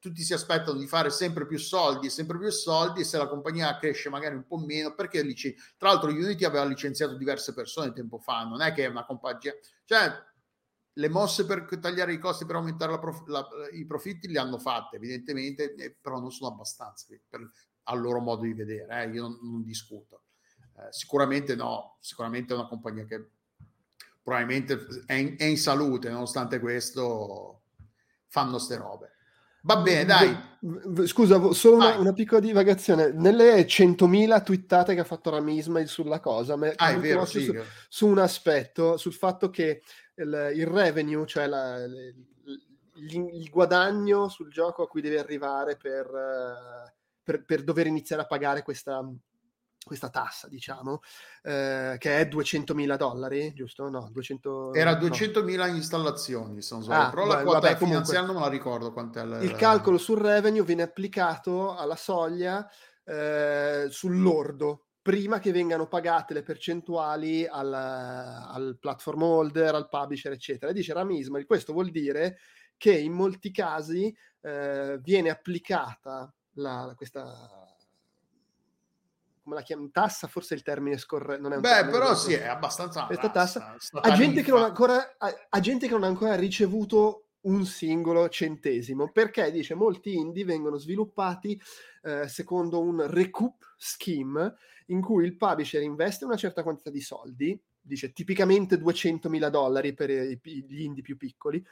tutti 0.00 0.24
si 0.24 0.32
aspettano 0.32 0.76
di 0.76 0.88
fare 0.88 1.10
sempre 1.10 1.46
più 1.46 1.58
soldi, 1.58 2.10
sempre 2.10 2.36
più 2.36 2.50
soldi, 2.50 3.02
e 3.02 3.04
se 3.04 3.16
la 3.16 3.28
compagnia 3.28 3.78
cresce 3.78 4.08
magari 4.08 4.34
un 4.34 4.44
po' 4.44 4.58
meno, 4.58 4.92
perché 4.92 5.22
lici- 5.22 5.54
tra 5.76 5.90
l'altro 5.90 6.10
Unity 6.10 6.44
aveva 6.44 6.64
licenziato 6.64 7.14
diverse 7.14 7.54
persone 7.54 7.92
tempo 7.92 8.18
fa, 8.18 8.42
non 8.42 8.60
è 8.60 8.72
che 8.72 8.86
è 8.86 8.88
una 8.88 9.06
compagnia, 9.06 9.54
cioè 9.84 10.32
le 10.96 11.08
mosse 11.08 11.44
per 11.44 11.66
tagliare 11.80 12.12
i 12.12 12.18
costi 12.18 12.46
per 12.46 12.56
aumentare 12.56 12.98
prof- 12.98 13.26
la- 13.26 13.46
i 13.72 13.84
profitti 13.84 14.28
le 14.28 14.38
hanno 14.38 14.58
fatte 14.58 14.96
evidentemente, 14.96 15.74
eh, 15.74 15.96
però 16.00 16.20
non 16.20 16.30
sono 16.30 16.50
abbastanza 16.52 17.06
per- 17.28 17.50
al 17.84 18.00
loro 18.00 18.20
modo 18.20 18.42
di 18.42 18.54
vedere, 18.54 19.02
eh, 19.02 19.08
io 19.10 19.22
non, 19.22 19.38
non 19.42 19.62
discuto. 19.64 20.22
Eh, 20.76 20.90
sicuramente 20.92 21.54
no, 21.54 21.96
sicuramente 22.00 22.54
è 22.54 22.56
una 22.56 22.68
compagnia 22.68 23.04
che 23.04 23.28
probabilmente 24.22 24.86
è 25.06 25.14
in, 25.14 25.34
è 25.36 25.44
in 25.44 25.58
salute, 25.58 26.08
nonostante 26.10 26.58
questo 26.58 27.62
fanno 28.28 28.58
ste 28.58 28.76
robe. 28.76 29.10
Va 29.62 29.78
bene, 29.78 30.04
dai. 30.04 31.06
Scusa, 31.06 31.40
solo 31.52 31.76
una, 31.76 31.96
una 31.96 32.12
piccola 32.12 32.40
divagazione. 32.40 33.12
Nelle 33.12 33.66
100.000 33.66 34.42
twittate 34.42 34.92
che 34.94 35.00
ha 35.00 35.04
fatto 35.04 35.30
Ramismail 35.30 35.88
sulla 35.88 36.20
cosa, 36.20 36.56
me- 36.56 36.74
Ah, 36.76 36.94
vero, 36.98 37.24
sì. 37.24 37.44
su, 37.44 37.54
su 37.88 38.06
un 38.06 38.18
aspetto, 38.18 38.98
sul 38.98 39.14
fatto 39.14 39.48
che 39.48 39.82
il, 40.16 40.52
il 40.54 40.66
revenue, 40.66 41.26
cioè 41.26 41.46
la- 41.46 41.82
il, 41.82 42.14
il- 42.96 43.48
guadagno 43.50 44.28
sul 44.28 44.50
gioco 44.50 44.82
a 44.82 44.88
cui 44.88 45.00
devi 45.00 45.16
arrivare 45.16 45.76
per, 45.76 46.06
eh, 46.06 46.94
per- 47.22 47.44
per 47.44 47.64
dover 47.64 47.86
iniziare 47.86 48.22
a 48.22 48.26
pagare 48.26 48.62
questa, 48.62 49.02
questa 49.84 50.08
tassa, 50.10 50.48
diciamo, 50.48 51.00
eh, 51.42 51.96
che 51.98 52.20
è 52.20 52.26
200.000 52.26 52.96
dollari, 52.96 53.52
giusto? 53.52 53.88
No, 53.90 54.08
200... 54.12 54.72
Era 54.74 54.96
no. 54.98 55.06
200.000 55.08 55.74
installazioni, 55.74 56.62
se 56.62 56.74
non. 56.76 56.90
Ah, 56.92 57.10
però 57.10 57.26
la 57.26 57.42
quota 57.42 57.58
vabbè, 57.58 57.76
comunque. 57.76 57.86
finanziaria 57.86 58.26
non 58.26 58.36
me 58.36 58.42
la 58.42 58.48
ricordo 58.48 58.92
quant'è. 58.92 59.22
il 59.22 59.50
la- 59.50 59.56
calcolo 59.56 59.98
sul 59.98 60.18
revenue 60.18 60.62
viene 60.64 60.82
applicato 60.82 61.74
alla 61.74 61.96
soglia 61.96 62.66
eh, 63.04 63.86
sul 63.90 64.20
lordo 64.20 64.86
prima 65.04 65.38
che 65.38 65.52
vengano 65.52 65.86
pagate 65.86 66.32
le 66.32 66.42
percentuali 66.42 67.46
al, 67.46 67.74
al 67.74 68.78
platform 68.80 69.22
holder, 69.22 69.74
al 69.74 69.90
publisher, 69.90 70.32
eccetera. 70.32 70.70
E 70.70 70.74
dice 70.74 70.94
Ramismail, 70.94 71.44
questo 71.44 71.74
vuol 71.74 71.90
dire 71.90 72.38
che 72.78 72.96
in 72.96 73.12
molti 73.12 73.50
casi 73.50 74.16
eh, 74.40 74.98
viene 75.02 75.28
applicata 75.28 76.32
la, 76.54 76.94
questa 76.96 77.76
come 79.42 79.56
la 79.56 79.60
chiam- 79.62 79.90
tassa, 79.90 80.26
forse 80.26 80.54
il 80.54 80.62
termine 80.62 80.96
scorretto. 80.96 81.42
Non 81.42 81.52
è 81.52 81.56
un 81.56 81.60
Beh, 81.60 81.68
termine 81.68 81.98
però 81.98 82.14
sì, 82.14 82.32
è 82.32 82.46
abbastanza... 82.46 83.04
Questa 83.04 83.28
tassa 83.28 83.76
sta 83.76 84.00
a 84.00 84.12
gente, 84.12 84.40
che 84.40 84.50
non 84.50 84.62
ha 84.62 84.66
ancora, 84.68 85.16
a, 85.18 85.46
a 85.50 85.60
gente 85.60 85.86
che 85.86 85.92
non 85.92 86.04
ha 86.04 86.06
ancora 86.06 86.34
ricevuto 86.34 87.23
un 87.44 87.64
singolo 87.64 88.28
centesimo, 88.28 89.10
perché 89.10 89.50
dice 89.50 89.74
molti 89.74 90.14
indie 90.14 90.44
vengono 90.44 90.76
sviluppati 90.76 91.60
eh, 92.02 92.28
secondo 92.28 92.80
un 92.80 93.06
recoup 93.08 93.74
scheme 93.76 94.54
in 94.86 95.00
cui 95.00 95.24
il 95.24 95.36
publisher 95.36 95.82
investe 95.82 96.24
una 96.24 96.36
certa 96.36 96.62
quantità 96.62 96.90
di 96.90 97.00
soldi, 97.00 97.58
dice 97.80 98.12
tipicamente 98.12 98.78
200.000 98.78 99.48
dollari 99.50 99.94
per 99.94 100.10
i- 100.10 100.40
gli 100.42 100.82
indie 100.82 101.02
più 101.02 101.16
piccoli, 101.16 101.64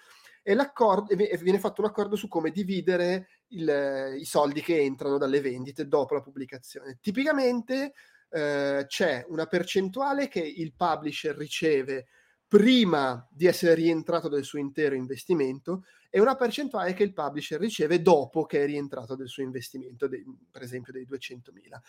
e, 0.42 0.56
e 0.56 1.36
viene 1.38 1.58
fatto 1.58 1.80
un 1.82 1.86
accordo 1.86 2.16
su 2.16 2.28
come 2.28 2.50
dividere 2.50 3.28
il- 3.48 4.16
i 4.18 4.24
soldi 4.24 4.60
che 4.60 4.78
entrano 4.80 5.18
dalle 5.18 5.40
vendite 5.40 5.86
dopo 5.86 6.14
la 6.14 6.20
pubblicazione. 6.22 6.98
Tipicamente 7.00 7.92
eh, 8.34 8.84
c'è 8.88 9.26
una 9.28 9.44
percentuale 9.44 10.28
che 10.28 10.40
il 10.40 10.72
publisher 10.74 11.36
riceve 11.36 12.06
prima 12.52 13.26
di 13.30 13.46
essere 13.46 13.72
rientrato 13.72 14.28
del 14.28 14.44
suo 14.44 14.58
intero 14.58 14.94
investimento 14.94 15.86
e 16.10 16.20
una 16.20 16.36
percentuale 16.36 16.92
che 16.92 17.02
il 17.02 17.14
publisher 17.14 17.58
riceve 17.58 18.02
dopo 18.02 18.44
che 18.44 18.62
è 18.62 18.66
rientrato 18.66 19.16
del 19.16 19.28
suo 19.28 19.42
investimento, 19.42 20.06
dei- 20.06 20.22
per 20.50 20.60
esempio 20.60 20.92
dei 20.92 21.06
200.000. 21.06 21.80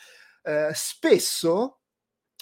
Eh, 0.41 0.71
spesso, 0.73 1.81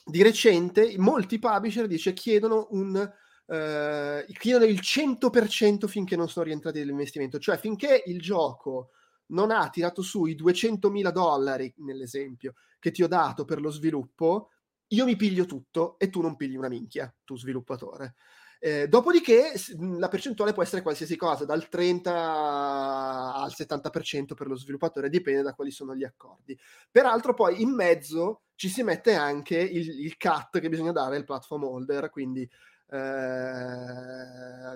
di 0.05 0.21
recente, 0.21 0.93
molti 0.99 1.39
publisher 1.39 1.87
dice, 1.87 2.13
chiedono 2.13 2.67
un 2.71 3.11
eh, 3.47 4.25
chiedono 4.37 4.65
il 4.65 4.79
100% 4.79 5.87
finché 5.87 6.15
non 6.15 6.29
sono 6.29 6.45
rientrati 6.45 6.77
dall'investimento, 6.77 7.39
cioè 7.39 7.57
finché 7.57 8.03
il 8.05 8.21
gioco 8.21 8.91
non 9.29 9.49
ha 9.49 9.67
tirato 9.69 10.03
su 10.03 10.25
i 10.25 10.35
200.000 10.35 11.09
dollari, 11.11 11.73
nell'esempio, 11.77 12.53
che 12.77 12.91
ti 12.91 13.01
ho 13.01 13.07
dato 13.07 13.45
per 13.45 13.59
lo 13.59 13.71
sviluppo, 13.71 14.51
io 14.91 15.05
mi 15.05 15.15
piglio 15.15 15.45
tutto 15.45 15.97
e 15.99 16.09
tu 16.09 16.21
non 16.21 16.35
pigli 16.35 16.55
una 16.55 16.69
minchia, 16.69 17.13
tu 17.23 17.37
sviluppatore. 17.37 18.15
Eh, 18.63 18.87
dopodiché 18.87 19.53
la 19.97 20.07
percentuale 20.07 20.53
può 20.53 20.61
essere 20.61 20.83
qualsiasi 20.83 21.15
cosa, 21.15 21.45
dal 21.45 21.67
30 21.67 23.33
al 23.33 23.51
70% 23.51 24.35
per 24.35 24.47
lo 24.47 24.55
sviluppatore, 24.55 25.09
dipende 25.09 25.41
da 25.41 25.53
quali 25.53 25.71
sono 25.71 25.95
gli 25.95 26.03
accordi. 26.03 26.57
Peraltro 26.91 27.33
poi 27.33 27.61
in 27.61 27.73
mezzo 27.73 28.43
ci 28.55 28.69
si 28.69 28.83
mette 28.83 29.15
anche 29.15 29.57
il, 29.57 30.01
il 30.01 30.17
cut 30.17 30.59
che 30.59 30.69
bisogna 30.69 30.91
dare 30.91 31.15
al 31.15 31.25
platform 31.25 31.63
holder, 31.63 32.09
quindi 32.11 32.43
eh, 32.43 32.97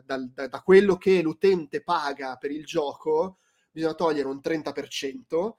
dal- 0.04 0.32
da, 0.34 0.48
da 0.48 0.62
quello 0.64 0.98
che 0.98 1.22
l'utente 1.22 1.84
paga 1.84 2.38
per 2.38 2.52
il 2.52 2.66
gioco 2.66 3.38
bisogna 3.70 3.94
togliere 3.94 4.28
un 4.30 4.40
30%, 4.42 5.58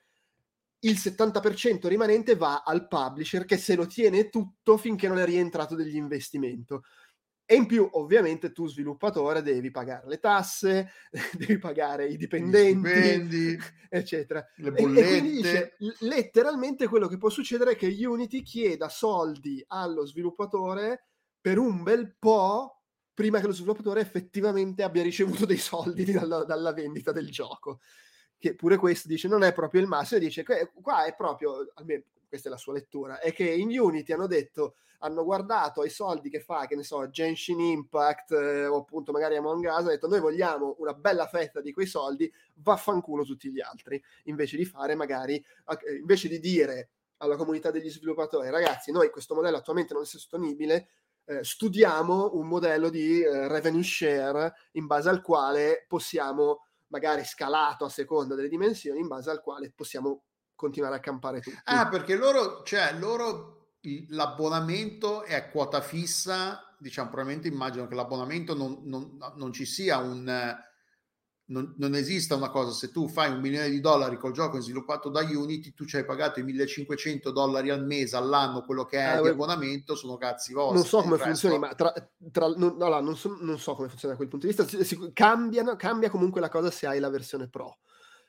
il 0.81 0.97
70% 0.97 1.89
rimanente 1.89 2.36
va 2.36 2.62
al 2.65 2.86
publisher 2.86 3.44
che 3.44 3.57
se 3.57 3.74
lo 3.74 3.86
tiene 3.86 4.28
tutto 4.28 4.77
finché 4.77 5.09
non 5.09 5.19
è 5.19 5.24
rientrato 5.24 5.74
degli 5.74 5.97
investimenti. 5.97 6.74
E 7.48 7.55
in 7.55 7.66
più, 7.66 7.89
ovviamente, 7.93 8.51
tu 8.51 8.66
sviluppatore 8.66 9.40
devi 9.40 9.70
pagare 9.70 10.09
le 10.09 10.19
tasse, 10.19 10.90
devi 11.39 11.59
pagare 11.59 12.09
i 12.09 12.16
dipendenti, 12.16 12.89
stipendi, 12.89 13.59
eccetera. 13.89 14.44
le 14.57 14.69
E- 14.70 14.73
E, 14.73 14.74
quindi 14.74 14.82
bollette. 14.82 15.20
dice, 15.20 15.77
letteralmente 16.01 16.89
quello 16.89 17.07
che 17.07 17.19
può 17.19 17.28
succedere 17.28 17.73
è 17.73 17.77
che 17.77 17.86
Unity 18.05 18.43
chieda 18.43 18.89
soldi 18.89 19.62
allo 19.69 20.05
sviluppatore 20.05 21.07
per 21.40 21.59
un 21.59 21.85
bel 21.85 22.16
po' 22.19 22.82
prima 23.15 23.39
che 23.40 23.47
lo 23.47 23.53
sviluppatore 23.53 24.01
effettivamente 24.01 24.82
abbia 24.82 25.03
ricevuto 25.05 25.47
dei 25.47 25.57
soldi 25.57 26.05
dalla, 26.12 26.44
dalla 26.44 26.73
vendita 26.73 27.12
del 27.12 27.31
gioco. 27.31 27.78
Che 28.47 28.55
pure 28.55 28.77
questo 28.77 29.09
dice 29.09 29.27
non 29.27 29.43
è 29.43 29.52
proprio 29.52 29.81
il 29.81 29.89
massimo, 29.89 30.20
dice 30.20 30.44
que- 30.44 30.70
qua 30.81 31.05
è 31.05 31.16
proprio, 31.16 31.68
almeno 31.74 32.05
questa 32.28 32.47
è 32.47 32.52
la 32.52 32.56
sua 32.56 32.74
lettura, 32.74 33.18
è 33.18 33.32
che 33.32 33.43
in 33.51 33.77
Unity 33.77 34.12
hanno 34.12 34.28
detto, 34.28 34.77
hanno 34.98 35.24
guardato 35.24 35.81
ai 35.81 35.90
soldi 35.90 36.31
che 36.31 36.39
fa, 36.39 36.66
che 36.68 36.77
ne 36.77 36.85
so, 36.85 37.10
Genshin 37.10 37.59
Impact 37.59 38.31
eh, 38.31 38.66
o 38.66 38.77
appunto 38.77 39.10
magari 39.10 39.35
Among 39.35 39.64
Us, 39.64 39.70
hanno 39.70 39.89
detto 39.89 40.06
noi 40.06 40.20
vogliamo 40.20 40.77
una 40.78 40.94
bella 40.94 41.27
fetta 41.27 41.60
di 41.60 41.73
quei 41.73 41.86
soldi, 41.86 42.32
vaffanculo 42.55 43.24
tutti 43.24 43.51
gli 43.51 43.60
altri, 43.60 44.01
invece 44.27 44.56
di 44.56 44.64
fare 44.64 44.94
magari, 44.94 45.44
invece 45.98 46.28
di 46.28 46.39
dire 46.39 46.90
alla 47.16 47.35
comunità 47.35 47.73
degli 47.73 47.90
sviluppatori, 47.90 48.48
ragazzi, 48.48 48.93
noi 48.93 49.10
questo 49.10 49.35
modello 49.35 49.56
attualmente 49.56 49.93
non 49.93 50.05
è 50.05 50.06
sostenibile, 50.06 50.89
eh, 51.24 51.43
studiamo 51.43 52.31
un 52.35 52.47
modello 52.47 52.89
di 52.90 53.20
eh, 53.23 53.48
revenue 53.48 53.82
share 53.82 54.55
in 54.73 54.86
base 54.86 55.09
al 55.09 55.23
quale 55.23 55.85
possiamo, 55.89 56.65
magari 56.88 57.24
scalato 57.24 57.84
a 57.84 57.88
seconda 57.88 58.34
delle 58.34 58.48
dimensioni, 58.48 59.00
in 59.00 59.08
base 59.08 59.30
al 59.30 59.40
quale 59.40 59.72
possiamo 59.74 60.24
continuare 60.54 60.96
a 60.96 61.00
campare 61.00 61.40
tutti. 61.40 61.56
Ah, 61.64 61.88
perché 61.88 62.16
loro, 62.16 62.62
cioè, 62.62 62.92
loro 62.98 63.70
l'abbonamento 64.08 65.22
è 65.22 65.34
a 65.34 65.48
quota 65.48 65.80
fissa, 65.80 66.74
diciamo, 66.78 67.08
probabilmente 67.08 67.48
immagino 67.48 67.86
che 67.86 67.94
l'abbonamento 67.94 68.54
non, 68.54 68.80
non- 68.84 69.18
non 69.34 69.52
ci 69.52 69.64
sia 69.64 69.98
un... 69.98 70.64
eh, 71.48 71.52
Non, 71.52 71.74
non 71.78 71.94
esista 71.94 72.35
una 72.35 72.51
cosa, 72.51 72.73
se 72.73 72.90
tu 72.90 73.09
fai 73.09 73.31
un 73.31 73.40
milione 73.40 73.70
di 73.70 73.81
dollari 73.81 74.16
col 74.18 74.32
gioco 74.32 74.60
sviluppato 74.60 75.09
da 75.10 75.20
Unity, 75.20 75.73
tu 75.74 75.85
ci 75.85 75.97
hai 75.97 76.05
pagato 76.05 76.40
i 76.40 76.43
1500 76.43 77.31
dollari 77.31 77.70
al 77.70 77.85
mese, 77.85 78.16
all'anno, 78.16 78.62
quello 78.64 78.85
che 78.85 78.98
è 78.98 79.02
Ah, 79.16 79.20
di 79.23 79.28
abbonamento, 79.28 79.94
sono 79.94 80.16
cazzi 80.16 80.52
vostri. 80.52 80.77
non 80.78 80.85
so 80.85 80.97
come 81.02 81.12
resto- 81.16 81.24
funzioni, 81.28 81.59
ma 81.59 81.74
tra, 81.74 81.93
tra- 82.32 82.48
non, 82.56 82.74
allora, 82.81 83.01
non, 83.01 83.16
so, 83.16 83.36
non 83.40 83.59
so 83.59 83.74
come 83.74 83.89
funziona 83.89 84.14
da 84.14 84.18
quel 84.18 84.28
punto 84.31 84.47
di 84.47 84.52
vista. 84.55 84.66
Si- 84.68 84.85
si- 84.85 85.10
cambiano- 85.12 85.77
cambia 85.77 86.10
comunque 86.10 86.40
la 86.40 86.48
cosa 86.48 86.70
se 86.70 86.86
hai 86.86 86.98
la 86.98 87.10
versione 87.10 87.48
Pro. 87.48 87.78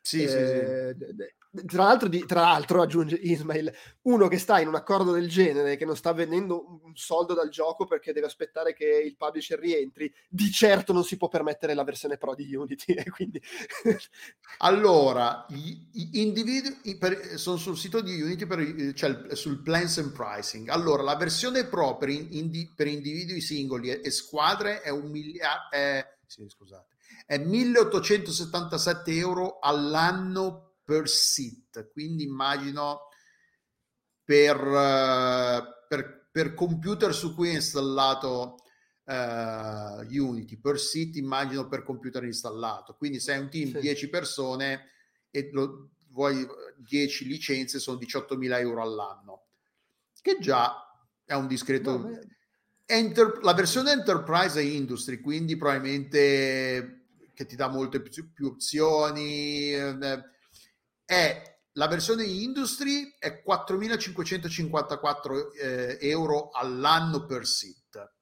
Sì, 0.08 0.28
sì, 0.28 0.46
sì. 0.46 0.56
Eh, 0.56 0.94
d- 0.96 1.12
d- 1.12 1.66
tra, 1.66 1.84
l'altro, 1.84 2.08
di- 2.08 2.26
tra 2.26 2.42
l'altro, 2.42 2.82
aggiunge 2.82 3.16
Ismail, 3.16 3.74
uno 4.04 4.28
che 4.28 4.38
sta 4.38 4.60
in 4.60 4.68
un 4.68 4.76
accordo 4.76 5.12
del 5.12 5.28
genere, 5.28 5.76
che 5.76 5.86
non 5.86 5.96
sta 5.98 6.14
vendendo 6.14 6.80
un 6.84 6.96
soldo 6.96 7.34
dal 7.34 7.50
gioco 7.50 7.86
perché 7.86 8.14
deve 8.14 8.28
aspettare 8.28 8.74
che 8.74 8.86
il 8.86 9.16
publisher 9.18 9.60
rientri, 9.60 10.14
di 10.30 10.50
certo 10.52 10.94
non 10.94 11.04
si 11.04 11.18
può 11.18 11.28
permettere 11.28 11.74
la 11.74 11.84
versione 11.84 12.18
Pro 12.18 12.36
di 12.36 12.54
Unity. 12.56 12.96
quindi 13.10 13.42
Allora, 14.60 15.46
gli, 15.50 15.76
individui 16.20 16.98
per- 16.98 17.38
sono 17.38 17.58
sul 17.58 17.78
sito 17.78 18.02
di 18.02 18.22
Unity 18.22 18.46
per, 18.46 18.60
i- 18.60 18.96
cioè 18.96 19.36
sul 19.36 19.62
plans 19.62 19.98
and 20.00 20.12
pricing. 20.12 20.70
Allora, 20.70 21.04
la 21.04 21.16
versione 21.16 21.66
Pro 21.66 21.98
per, 21.98 22.10
in- 22.10 22.28
indi- 22.32 22.72
per 22.76 22.88
individui 22.88 23.42
singoli 23.42 23.90
e, 23.90 24.02
e 24.04 24.10
squadre 24.12 24.82
è 24.82 24.90
un 24.90 25.10
miliardo, 25.10 25.70
è, 25.76 26.06
sì, 26.26 26.48
scusate, 26.48 26.96
è 27.28 27.38
1877 27.38 29.12
euro 29.12 29.60
all'anno 29.60 30.78
per 30.82 31.10
sit. 31.10 31.92
Quindi 31.92 32.24
immagino 32.24 33.10
per, 34.24 34.56
eh, 34.58 35.86
per, 35.90 36.30
per 36.32 36.54
computer 36.54 37.14
su 37.14 37.36
cui 37.36 37.50
è 37.50 37.56
installato 37.56 38.56
eh, 39.04 40.20
Unity 40.20 40.58
per 40.58 40.80
sito 40.80 41.18
immagino 41.18 41.68
per 41.70 41.84
computer 41.84 42.26
installato 42.26 42.96
quindi 42.96 43.22
se 43.22 43.32
hai 43.32 43.40
un 43.40 43.50
team 43.50 43.72
Sì. 43.72 43.80
10 43.80 44.10
persone 44.10 44.90
e 45.32 45.50
lo, 45.54 45.92
vuoi 46.10 46.46
10 46.76 47.26
licenze 47.26 47.80
sono 47.80 47.98
18.000 47.98 48.60
euro 48.60 48.82
all'anno 48.82 49.46
che 50.22 50.38
già 50.42 50.76
è 51.24 51.34
un 51.36 51.48
discreto 51.48 51.98
No, 52.00 52.20
Enter- 52.90 53.40
la 53.42 53.54
versione 53.54 53.92
Enterprise 53.92 54.62
è 54.62 54.64
Industry, 54.64 55.20
quindi 55.20 55.58
probabilmente 55.58 56.97
che 57.38 57.46
ti 57.46 57.56
dà 57.56 57.68
molte 57.68 58.02
più, 58.02 58.34
più 58.34 58.48
opzioni. 58.48 59.72
eh, 59.72 60.22
È 61.06 61.56
la 61.74 61.88
versione 61.88 62.24
Industry 62.24 63.16
è 63.20 63.44
4.554 63.46 65.52
eh, 65.62 65.98
euro 66.02 66.50
all'anno 66.50 67.28
per 67.28 67.46
sit. 67.46 68.14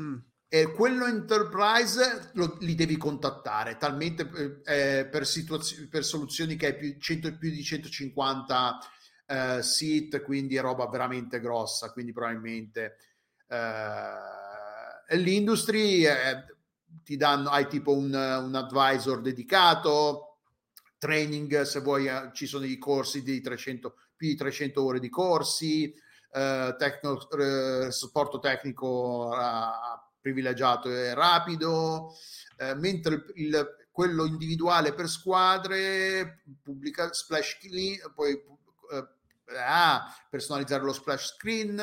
Mm. 0.00 0.16
E 0.48 0.72
quello 0.72 1.06
Enterprise 1.06 2.30
lo- 2.34 2.56
li 2.60 2.74
devi 2.74 2.96
contattare 2.96 3.76
talmente 3.76 4.28
eh, 4.64 4.98
eh, 4.98 5.06
per, 5.06 5.24
situazio- 5.24 5.86
per 5.88 6.04
soluzioni 6.04 6.56
che 6.56 6.66
hai 6.66 6.76
più, 6.76 6.96
100 6.98 7.38
più 7.38 7.50
di 7.50 7.62
150 7.62 8.78
eh, 9.26 9.62
sit, 9.62 10.20
quindi 10.22 10.56
è 10.56 10.60
roba 10.60 10.88
veramente 10.88 11.38
grossa. 11.38 11.92
Quindi 11.92 12.12
probabilmente 12.12 12.96
eh, 13.46 15.16
l'industry 15.16 16.04
ti 17.04 17.16
danno, 17.16 17.50
hai 17.50 17.66
tipo 17.68 17.92
un, 17.92 18.12
un 18.12 18.54
advisor 18.54 19.20
dedicato, 19.20 20.38
training 20.98 21.62
se 21.62 21.80
vuoi, 21.80 22.06
eh, 22.06 22.30
ci 22.32 22.46
sono 22.46 22.64
i 22.64 22.78
corsi 22.78 23.22
di 23.22 23.40
300, 23.40 23.94
più 24.16 24.28
di 24.28 24.34
300 24.36 24.84
ore 24.84 24.98
di 25.00 25.08
corsi, 25.08 25.92
eh, 26.32 26.74
tecno- 26.78 27.28
eh, 27.30 27.90
supporto 27.92 28.38
tecnico 28.38 29.32
eh, 29.34 30.00
privilegiato 30.20 30.88
e 30.90 31.12
rapido, 31.14 32.14
eh, 32.56 32.74
mentre 32.74 33.14
il, 33.14 33.32
il- 33.36 33.76
quello 33.94 34.24
individuale 34.24 34.92
per 34.92 35.08
squadre 35.08 36.42
pubblica 36.62 37.12
splash 37.12 37.58
screen, 37.60 37.96
poi 38.12 38.32
eh, 38.32 39.56
ah, 39.56 40.12
personalizzare 40.28 40.82
lo 40.82 40.92
splash 40.92 41.34
screen, 41.34 41.78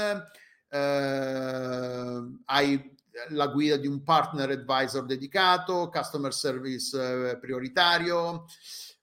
hai 2.46 2.91
la 3.30 3.48
guida 3.48 3.78
di 3.78 3.88
un 3.88 4.04
partner 4.04 4.50
advisor 4.52 5.06
dedicato, 5.06 5.90
customer 5.90 6.34
service 6.34 7.32
eh, 7.32 7.38
prioritario, 7.38 8.46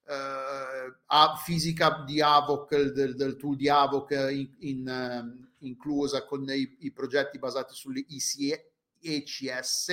eh, 0.07 1.37
fisica 1.45 2.03
di 2.07 2.21
Avoc, 2.21 2.75
del, 2.75 3.15
del 3.15 3.37
tool 3.37 3.57
di 3.57 3.69
Avoc 3.69 4.11
in, 4.31 4.55
in, 4.61 4.89
eh, 4.89 5.49
inclusa 5.67 6.25
con 6.25 6.49
i, 6.51 6.77
i 6.81 6.93
progetti 6.93 7.39
basati 7.39 7.75
sulle 7.75 8.05
ECS 8.99 9.89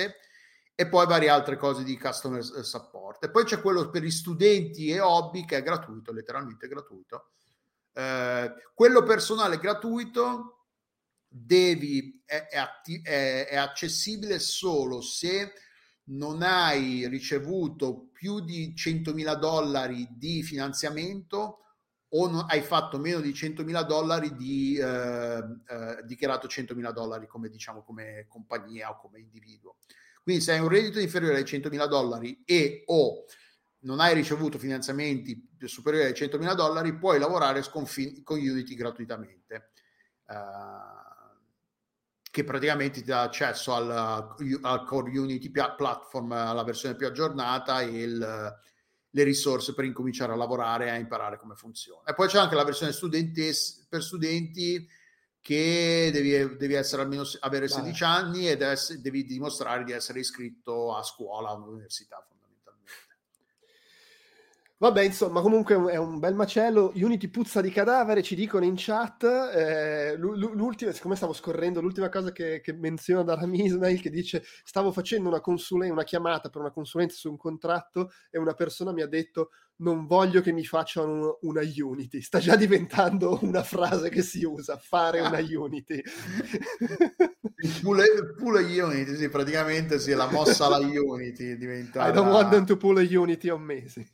e 0.78 0.88
poi 0.88 1.06
varie 1.06 1.28
altre 1.28 1.56
cose 1.56 1.84
di 1.84 1.98
customer 1.98 2.42
support. 2.42 3.24
E 3.24 3.30
poi 3.30 3.44
c'è 3.44 3.60
quello 3.60 3.88
per 3.90 4.02
gli 4.02 4.10
studenti 4.10 4.90
e 4.90 5.00
hobby 5.00 5.44
che 5.44 5.56
è 5.56 5.62
gratuito, 5.62 6.12
letteralmente 6.12 6.68
gratuito. 6.68 7.30
Eh, 7.92 8.52
quello 8.74 9.02
personale 9.02 9.58
gratuito 9.58 10.55
devi, 11.28 12.22
è, 12.24 12.46
è, 12.50 12.56
atti, 12.56 13.00
è, 13.02 13.46
è 13.48 13.56
accessibile 13.56 14.38
solo 14.38 15.00
se 15.00 15.52
non 16.08 16.42
hai 16.42 17.08
ricevuto 17.08 18.08
più 18.12 18.40
di 18.40 18.74
100.000 18.76 19.38
dollari 19.38 20.06
di 20.10 20.42
finanziamento 20.42 21.60
o 22.10 22.28
non, 22.28 22.44
hai 22.48 22.62
fatto 22.62 22.98
meno 22.98 23.20
di 23.20 23.30
100.000 23.30 23.84
dollari 23.84 24.36
di 24.36 24.76
eh, 24.76 25.42
eh, 25.66 26.02
dichiarato 26.04 26.46
100.000 26.46 26.92
dollari 26.92 27.26
come 27.26 27.48
diciamo 27.48 27.82
come 27.82 28.26
compagnia 28.28 28.90
o 28.90 28.98
come 28.98 29.18
individuo. 29.18 29.76
Quindi 30.22 30.42
se 30.42 30.52
hai 30.52 30.60
un 30.60 30.68
reddito 30.68 31.00
inferiore 31.00 31.36
ai 31.36 31.44
100.000 31.44 31.88
dollari 31.88 32.42
e 32.44 32.82
o 32.86 33.24
non 33.80 34.00
hai 34.00 34.14
ricevuto 34.14 34.58
finanziamenti 34.58 35.48
superiori 35.64 36.06
ai 36.06 36.12
100.000 36.12 36.54
dollari, 36.54 36.96
puoi 36.96 37.18
lavorare 37.18 37.62
con, 37.70 37.84
con 38.24 38.38
Unity 38.38 38.74
gratuitamente. 38.74 39.70
Uh, 40.26 41.05
che 42.36 42.44
praticamente 42.44 43.00
ti 43.00 43.06
dà 43.06 43.22
accesso 43.22 43.72
al, 43.72 43.90
al 44.60 44.84
Core 44.84 45.18
Unity 45.18 45.48
Platform, 45.48 46.32
alla 46.32 46.64
versione 46.64 46.94
più 46.94 47.06
aggiornata 47.06 47.80
e 47.80 48.02
il, 48.02 48.58
le 49.08 49.22
risorse 49.22 49.72
per 49.72 49.86
incominciare 49.86 50.34
a 50.34 50.36
lavorare 50.36 50.84
e 50.84 50.90
a 50.90 50.96
imparare 50.96 51.38
come 51.38 51.54
funziona. 51.54 52.02
E 52.04 52.12
poi 52.12 52.28
c'è 52.28 52.38
anche 52.38 52.54
la 52.54 52.64
versione 52.64 52.92
per 53.88 54.02
studenti 54.02 54.86
che 55.40 56.10
devi, 56.12 56.58
devi 56.58 56.74
essere 56.74 57.00
almeno 57.00 57.22
avere 57.40 57.68
16 57.68 58.00
Vai. 58.02 58.12
anni 58.12 58.50
e 58.50 58.58
devi, 58.58 59.00
devi 59.00 59.24
dimostrare 59.24 59.84
di 59.84 59.92
essere 59.92 60.18
iscritto 60.18 60.94
a 60.94 61.02
scuola, 61.02 61.48
all'università 61.48 62.22
Vabbè, 64.78 65.02
insomma, 65.04 65.40
comunque 65.40 65.74
è 65.90 65.96
un 65.96 66.18
bel 66.18 66.34
macello. 66.34 66.92
Unity 66.96 67.28
puzza 67.28 67.62
di 67.62 67.70
cadavere, 67.70 68.22
ci 68.22 68.34
dicono 68.34 68.66
in 68.66 68.74
chat. 68.76 69.22
Eh, 69.24 70.16
l'ultima, 70.18 70.92
siccome 70.92 71.16
stavo 71.16 71.32
scorrendo, 71.32 71.80
l'ultima 71.80 72.10
cosa 72.10 72.30
che, 72.30 72.60
che 72.60 72.74
menziona 72.74 73.22
Daram 73.22 73.54
Ismail 73.54 74.02
che 74.02 74.10
dice: 74.10 74.42
Stavo 74.64 74.92
facendo 74.92 75.30
una, 75.30 75.40
consulen- 75.40 75.92
una 75.92 76.04
chiamata 76.04 76.50
per 76.50 76.60
una 76.60 76.72
consulenza 76.72 77.16
su 77.16 77.30
un 77.30 77.38
contratto 77.38 78.10
e 78.30 78.38
una 78.38 78.52
persona 78.52 78.92
mi 78.92 79.00
ha 79.00 79.06
detto: 79.06 79.48
Non 79.76 80.04
voglio 80.04 80.42
che 80.42 80.52
mi 80.52 80.64
facciano 80.66 81.38
una 81.40 81.62
Unity. 81.62 82.20
Sta 82.20 82.38
già 82.38 82.54
diventando 82.54 83.38
una 83.40 83.62
frase 83.62 84.10
che 84.10 84.20
si 84.20 84.44
usa: 84.44 84.76
fare 84.76 85.20
una 85.20 85.38
Unity. 85.38 86.02
Pule, 87.80 88.04
pule 88.36 88.60
Unity, 88.82 89.16
sì, 89.16 89.30
praticamente 89.30 89.98
sì, 89.98 90.12
la 90.12 90.30
mossa 90.30 90.66
alla 90.66 90.76
Unity 90.76 91.56
diventa. 91.56 92.06
I 92.06 92.12
don't 92.12 92.30
want 92.30 92.50
them 92.50 92.66
to 92.66 92.76
pull 92.76 92.98
a 92.98 93.00
Unity 93.00 93.48
on 93.48 93.62
me. 93.62 93.88
Sì 93.88 94.06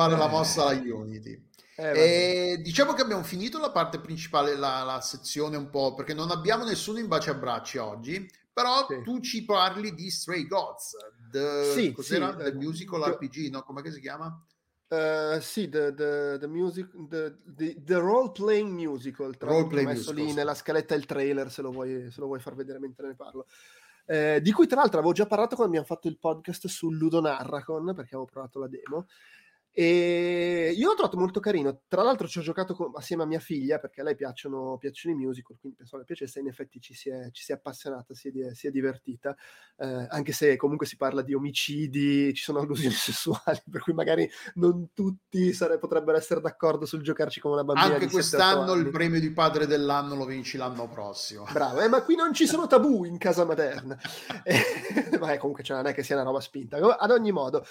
fare 0.00 0.16
la 0.16 0.28
mossa 0.28 0.66
alla 0.66 0.80
Unity. 0.80 1.48
Eh, 1.76 2.58
diciamo 2.62 2.92
che 2.92 3.02
abbiamo 3.02 3.22
finito 3.22 3.58
la 3.58 3.70
parte 3.70 4.00
principale, 4.00 4.54
la, 4.54 4.82
la, 4.82 5.00
sezione 5.00 5.56
un 5.56 5.70
po' 5.70 5.94
perché 5.94 6.12
non 6.12 6.30
abbiamo 6.30 6.64
nessuno 6.64 6.98
in 6.98 7.08
baci 7.08 7.30
a 7.30 7.34
bracci 7.34 7.78
oggi. 7.78 8.30
Però 8.52 8.86
sì. 8.86 9.00
tu 9.02 9.20
ci 9.20 9.44
parli 9.44 9.94
di 9.94 10.10
Stray 10.10 10.46
Gods, 10.46 10.96
the, 11.30 11.72
sì, 11.72 11.92
cos'era? 11.92 12.36
Sì, 12.36 12.42
the 12.44 12.52
Musical 12.54 13.02
the, 13.02 13.10
RPG, 13.12 13.50
no? 13.50 13.62
Come 13.62 13.90
si 13.90 14.00
chiama? 14.00 14.44
Uh, 14.88 15.40
sì, 15.40 15.68
the, 15.68 15.94
the, 15.94 16.36
the, 16.38 16.48
music, 16.48 16.90
the, 17.08 17.36
the, 17.84 17.94
role 17.94 18.32
playing 18.32 18.70
musical. 18.72 19.36
Tra 19.36 19.50
role 19.50 19.68
play 19.68 19.84
messo 19.84 20.10
musical, 20.10 20.24
lì 20.24 20.32
nella 20.34 20.54
scaletta 20.54 20.96
il 20.96 21.06
trailer 21.06 21.50
se 21.50 21.62
lo 21.62 21.70
vuoi, 21.70 22.10
se 22.10 22.20
lo 22.20 22.26
vuoi 22.26 22.40
far 22.40 22.56
vedere 22.56 22.80
mentre 22.80 23.06
ne 23.06 23.14
parlo. 23.14 23.46
Eh, 24.04 24.40
di 24.42 24.50
cui 24.50 24.66
tra 24.66 24.80
l'altro 24.80 24.98
avevo 24.98 25.14
già 25.14 25.26
parlato 25.26 25.54
quando 25.54 25.76
abbiamo 25.76 25.86
fatto 25.86 26.08
il 26.08 26.18
podcast 26.18 26.66
su 26.66 26.90
Ludo 26.90 27.20
Narracon 27.20 27.94
perché 27.94 28.16
avevo 28.16 28.24
provato 28.24 28.58
la 28.58 28.66
demo 28.66 29.06
e 29.72 30.72
io 30.76 30.88
l'ho 30.88 30.94
trovato 30.94 31.16
molto 31.16 31.38
carino. 31.40 31.82
Tra 31.86 32.02
l'altro, 32.02 32.26
ci 32.26 32.38
ho 32.38 32.42
giocato 32.42 32.74
con, 32.74 32.90
assieme 32.94 33.22
a 33.22 33.26
mia 33.26 33.38
figlia 33.38 33.78
perché 33.78 34.00
a 34.00 34.04
lei 34.04 34.16
piacciono, 34.16 34.76
piacciono 34.78 35.14
i 35.14 35.18
musical, 35.18 35.56
quindi 35.58 35.78
pensavo 35.78 35.98
le 35.98 36.04
piacesse. 36.04 36.40
In 36.40 36.48
effetti 36.48 36.80
ci 36.80 36.94
si 36.94 37.08
è, 37.08 37.30
ci 37.30 37.44
si 37.44 37.52
è 37.52 37.54
appassionata, 37.54 38.14
si 38.14 38.28
è, 38.28 38.54
si 38.54 38.66
è 38.66 38.70
divertita, 38.70 39.36
eh, 39.76 40.06
anche 40.08 40.32
se 40.32 40.56
comunque 40.56 40.86
si 40.86 40.96
parla 40.96 41.22
di 41.22 41.34
omicidi, 41.34 42.34
ci 42.34 42.42
sono 42.42 42.58
allusioni 42.58 42.94
sessuali, 42.94 43.62
per 43.70 43.82
cui 43.82 43.92
magari 43.92 44.28
non 44.54 44.92
tutti 44.92 45.52
sare, 45.52 45.78
potrebbero 45.78 46.16
essere 46.18 46.40
d'accordo 46.40 46.84
sul 46.84 47.02
giocarci 47.02 47.40
come 47.40 47.54
una 47.54 47.64
bambina. 47.64 47.94
Anche 47.94 48.08
quest'anno 48.08 48.72
il 48.74 48.90
premio 48.90 49.20
di 49.20 49.30
padre 49.30 49.66
dell'anno 49.66 50.16
lo 50.16 50.24
vinci 50.24 50.56
l'anno 50.56 50.88
prossimo. 50.88 51.46
Bravo, 51.52 51.80
eh, 51.80 51.88
ma 51.88 52.02
qui 52.02 52.16
non 52.16 52.34
ci 52.34 52.46
sono 52.46 52.66
tabù 52.66 53.04
in 53.04 53.18
casa 53.18 53.44
materna. 53.44 53.96
eh, 54.42 55.18
ma 55.18 55.36
comunque 55.38 55.62
cioè, 55.62 55.76
non 55.76 55.86
è 55.86 55.94
che 55.94 56.02
sia 56.02 56.16
una 56.16 56.24
roba 56.24 56.40
spinta. 56.40 56.76
Ad 56.76 57.10
ogni 57.10 57.32
modo. 57.32 57.64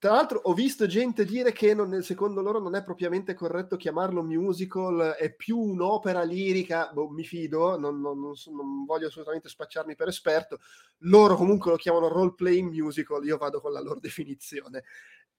Tra 0.00 0.12
l'altro 0.12 0.38
ho 0.44 0.54
visto 0.54 0.86
gente 0.86 1.24
dire 1.24 1.50
che 1.50 1.74
non, 1.74 2.04
secondo 2.04 2.40
loro 2.40 2.60
non 2.60 2.76
è 2.76 2.84
propriamente 2.84 3.34
corretto 3.34 3.76
chiamarlo 3.76 4.22
musical, 4.22 5.16
è 5.18 5.34
più 5.34 5.58
un'opera 5.58 6.22
lirica, 6.22 6.88
boh, 6.92 7.08
mi 7.08 7.24
fido, 7.24 7.76
non, 7.76 8.00
non, 8.00 8.20
non, 8.20 8.84
voglio 8.84 9.08
assolutamente 9.08 9.48
spacciarmi 9.48 9.96
per 9.96 10.06
esperto, 10.06 10.60
loro 10.98 11.34
comunque 11.34 11.72
lo 11.72 11.76
chiamano 11.76 12.06
role 12.06 12.34
playing 12.36 12.70
musical, 12.70 13.24
io 13.24 13.38
vado 13.38 13.60
con 13.60 13.72
la 13.72 13.80
loro 13.80 13.98
definizione. 13.98 14.84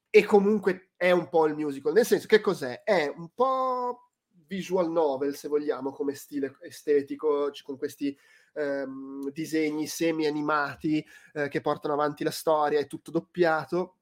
E 0.09 0.25
comunque 0.25 0.89
è 0.97 1.11
un 1.11 1.29
po' 1.29 1.45
il 1.47 1.55
musical, 1.55 1.93
nel 1.93 2.05
senso 2.05 2.27
che 2.27 2.41
cos'è? 2.41 2.83
È 2.83 3.13
un 3.15 3.29
po' 3.33 4.09
visual 4.45 4.91
novel, 4.91 5.37
se 5.37 5.47
vogliamo, 5.47 5.93
come 5.93 6.15
stile 6.15 6.57
estetico, 6.63 7.49
con 7.63 7.77
questi 7.77 8.17
ehm, 8.55 9.29
disegni 9.31 9.87
semi-animati 9.87 11.05
eh, 11.33 11.47
che 11.47 11.61
portano 11.61 11.93
avanti 11.93 12.25
la 12.25 12.31
storia, 12.31 12.79
è 12.79 12.87
tutto 12.87 13.09
doppiato 13.11 13.98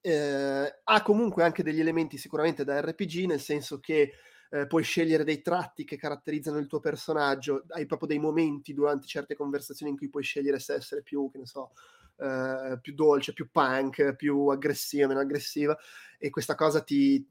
eh, 0.00 0.80
ha 0.82 1.02
comunque 1.02 1.44
anche 1.44 1.62
degli 1.62 1.80
elementi 1.80 2.16
sicuramente 2.18 2.64
da 2.64 2.80
RPG, 2.80 3.26
nel 3.26 3.40
senso 3.40 3.80
che 3.80 4.12
eh, 4.50 4.66
puoi 4.66 4.82
scegliere 4.82 5.24
dei 5.24 5.42
tratti 5.42 5.84
che 5.84 5.96
caratterizzano 5.96 6.58
il 6.58 6.66
tuo 6.66 6.80
personaggio, 6.80 7.64
hai 7.68 7.86
proprio 7.86 8.08
dei 8.08 8.18
momenti 8.18 8.74
durante 8.74 9.06
certe 9.06 9.36
conversazioni 9.36 9.92
in 9.92 9.98
cui 9.98 10.10
puoi 10.10 10.22
scegliere 10.22 10.58
se 10.58 10.74
essere 10.74 11.02
più, 11.02 11.30
che 11.30 11.38
ne 11.38 11.46
so, 11.46 11.72
eh, 12.16 12.78
più 12.80 12.94
dolce, 12.94 13.32
più 13.32 13.48
punk, 13.50 14.14
più 14.16 14.48
aggressiva, 14.48 15.06
meno 15.06 15.20
aggressiva, 15.20 15.76
e 16.18 16.30
questa 16.30 16.54
cosa 16.54 16.82
ti 16.82 17.26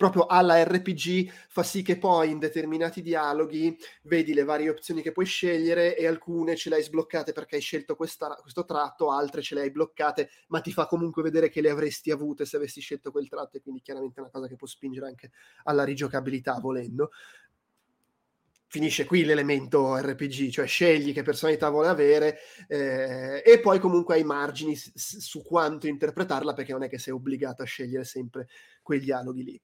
proprio 0.00 0.24
alla 0.24 0.64
RPG 0.64 1.30
fa 1.48 1.62
sì 1.62 1.82
che 1.82 1.98
poi 1.98 2.30
in 2.30 2.38
determinati 2.38 3.02
dialoghi 3.02 3.76
vedi 4.04 4.32
le 4.32 4.44
varie 4.44 4.70
opzioni 4.70 5.02
che 5.02 5.12
puoi 5.12 5.26
scegliere 5.26 5.94
e 5.94 6.06
alcune 6.06 6.56
ce 6.56 6.70
le 6.70 6.76
hai 6.76 6.82
sbloccate 6.82 7.32
perché 7.32 7.56
hai 7.56 7.60
scelto 7.60 7.96
questa, 7.96 8.28
questo 8.40 8.64
tratto, 8.64 9.10
altre 9.10 9.42
ce 9.42 9.56
le 9.56 9.60
hai 9.60 9.70
bloccate, 9.70 10.30
ma 10.48 10.62
ti 10.62 10.72
fa 10.72 10.86
comunque 10.86 11.22
vedere 11.22 11.50
che 11.50 11.60
le 11.60 11.68
avresti 11.68 12.10
avute 12.10 12.46
se 12.46 12.56
avessi 12.56 12.80
scelto 12.80 13.10
quel 13.10 13.28
tratto 13.28 13.58
e 13.58 13.60
quindi 13.60 13.82
chiaramente 13.82 14.20
è 14.20 14.22
una 14.22 14.30
cosa 14.30 14.48
che 14.48 14.56
può 14.56 14.66
spingere 14.66 15.04
anche 15.04 15.32
alla 15.64 15.84
rigiocabilità 15.84 16.58
volendo. 16.58 17.10
Finisce 18.68 19.04
qui 19.04 19.24
l'elemento 19.24 19.96
RPG, 19.98 20.48
cioè 20.48 20.66
scegli 20.66 21.12
che 21.12 21.22
personalità 21.22 21.68
vuole 21.68 21.88
avere 21.88 22.38
eh, 22.68 23.42
e 23.44 23.60
poi 23.60 23.78
comunque 23.78 24.14
hai 24.14 24.24
margini 24.24 24.74
su 24.76 25.42
quanto 25.42 25.88
interpretarla 25.88 26.54
perché 26.54 26.72
non 26.72 26.84
è 26.84 26.88
che 26.88 26.98
sei 26.98 27.12
obbligato 27.12 27.62
a 27.62 27.66
scegliere 27.66 28.04
sempre 28.04 28.48
quei 28.80 29.00
dialoghi 29.00 29.44
lì. 29.44 29.60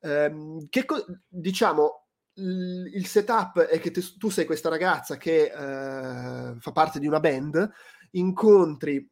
Ehm, 0.00 0.66
che 0.68 0.84
co- 0.84 1.04
diciamo, 1.28 2.06
il, 2.34 3.06
setup 3.06 3.60
è 3.60 3.80
che 3.80 3.90
te, 3.90 4.02
tu 4.18 4.28
sei 4.28 4.44
questa 4.44 4.68
ragazza 4.68 5.16
che 5.16 5.44
eh, 5.44 6.56
fa 6.58 6.72
parte 6.72 6.98
di 6.98 7.06
una 7.06 7.20
band, 7.20 7.70
incontri 8.12 9.08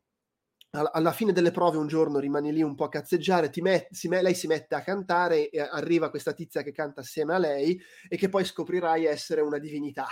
alla 0.74 1.12
fine 1.12 1.32
delle 1.32 1.52
prove 1.52 1.76
un 1.76 1.86
giorno 1.86 2.18
rimani 2.18 2.52
lì 2.52 2.60
un 2.60 2.74
po' 2.74 2.84
a 2.84 2.88
cazzeggiare, 2.88 3.50
met- 3.58 3.92
si 3.92 4.08
lei 4.08 4.34
si 4.34 4.48
mette 4.48 4.74
a 4.74 4.82
cantare 4.82 5.48
e 5.48 5.60
arriva 5.60 6.10
questa 6.10 6.32
tizia 6.32 6.62
che 6.62 6.72
canta 6.72 7.00
assieme 7.00 7.34
a 7.34 7.38
lei 7.38 7.80
e 8.08 8.16
che 8.16 8.28
poi 8.28 8.44
scoprirai 8.44 9.04
essere 9.04 9.40
una 9.40 9.58
divinità, 9.58 10.06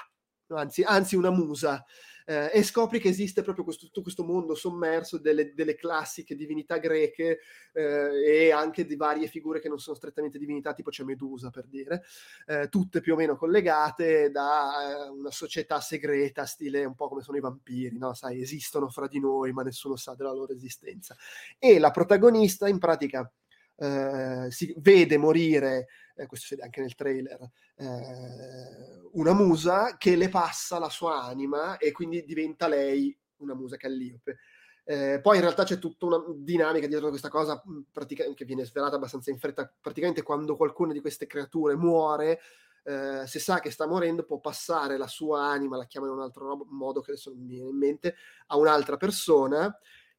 anzi, 0.55 0.83
anzi 0.83 1.17
una 1.17 1.31
musa 1.31 1.85
eh, 2.27 2.51
e 2.53 2.63
scopri 2.63 3.01
che 3.01 3.09
esiste 3.09 3.43
proprio 3.43 3.65
questo, 3.65 3.87
tutto 3.87 4.03
questo 4.03 4.25
mondo 4.25 4.55
sommerso 4.55 5.19
delle, 5.19 5.53
delle 5.55 5.75
classiche 5.75 6.35
divinità 6.35 6.79
greche 6.79 7.41
eh, 7.73 8.47
e 8.47 8.53
anche 8.53 8.85
di 8.85 8.97
varie 8.97 9.27
figure 9.27 9.61
che 9.61 9.69
non 9.69 9.79
sono 9.79 9.97
strettamente 9.97 10.39
divinità, 10.39 10.75
tipo 10.75 10.91
c'è 10.91 11.05
Medusa 11.05 11.51
per 11.51 11.67
dire, 11.67 12.03
eh, 12.47 12.69
tutte 12.69 13.01
più 13.01 13.15
o 13.15 13.17
meno 13.17 13.37
collegate 13.37 14.31
da 14.31 15.07
eh, 15.07 15.09
una 15.09 15.31
società 15.31 15.81
segreta, 15.81 16.45
stile 16.45 16.85
un 16.85 16.95
po' 16.95 17.09
come 17.09 17.23
sono 17.23 17.37
i 17.37 17.41
vampiri, 17.41 17.99
no? 17.99 18.15
Sai, 18.15 18.41
esistono 18.41 18.89
fra 18.89 19.07
di 19.07 19.21
noi, 19.21 19.53
ma 19.53 19.63
nessuno 19.63 19.97
sa 19.97 20.15
della 20.15 20.33
loro 20.33 20.53
esistenza. 20.53 21.17
E 21.59 21.79
la 21.79 21.91
protagonista 21.91 22.69
in 22.69 22.79
pratica 22.79 23.31
eh, 23.77 24.47
si 24.51 24.75
vede 24.79 25.17
morire, 25.17 25.89
eh, 26.17 26.27
questo 26.27 26.47
si 26.47 26.55
vede 26.55 26.67
anche 26.67 26.81
nel 26.81 26.95
trailer, 26.95 27.51
eh, 27.77 29.09
una 29.13 29.33
musa 29.33 29.97
che 29.97 30.17
le 30.17 30.29
passa 30.29 30.79
la 30.79 30.89
sua 30.89 31.23
anima 31.23 31.77
e 31.77 31.93
quindi 31.93 32.25
diventa 32.25 32.69
lei 32.69 33.17
una 33.37 33.55
musa 33.55 33.77
calliope. 33.77 34.39
Eh, 34.85 35.21
poi 35.23 35.37
in 35.37 35.43
realtà 35.43 35.63
c'è 35.63 35.79
tutta 35.79 36.07
una 36.07 36.25
dinamica 36.35 36.87
dietro 36.89 37.09
questa 37.09 37.29
cosa 37.29 37.63
pratica- 37.91 38.33
che 38.35 38.45
viene 38.45 38.65
svelata 38.65 38.97
abbastanza 38.97 39.31
in 39.31 39.39
fretta. 39.39 39.73
Praticamente 39.81 40.23
quando 40.23 40.57
qualcuna 40.57 40.93
di 40.93 41.01
queste 41.01 41.27
creature 41.27 41.77
muore, 41.77 42.41
eh, 42.85 43.25
se 43.27 43.39
sa 43.39 43.61
che 43.61 43.71
sta 43.71 43.87
morendo 43.87 44.25
può 44.25 44.41
passare 44.41 44.97
la 44.97 45.07
sua 45.07 45.45
anima, 45.45 45.77
la 45.77 45.87
chiama 45.87 46.09
in 46.09 46.15
un 46.15 46.21
altro 46.21 46.67
modo 46.71 47.01
che 47.01 47.13
adesso 47.13 47.31
non 47.31 47.41
mi 47.41 47.55
viene 47.55 47.69
in 47.69 47.77
mente, 47.77 48.17
a 48.49 48.57
un'altra 48.57 48.97
persona 48.97 49.77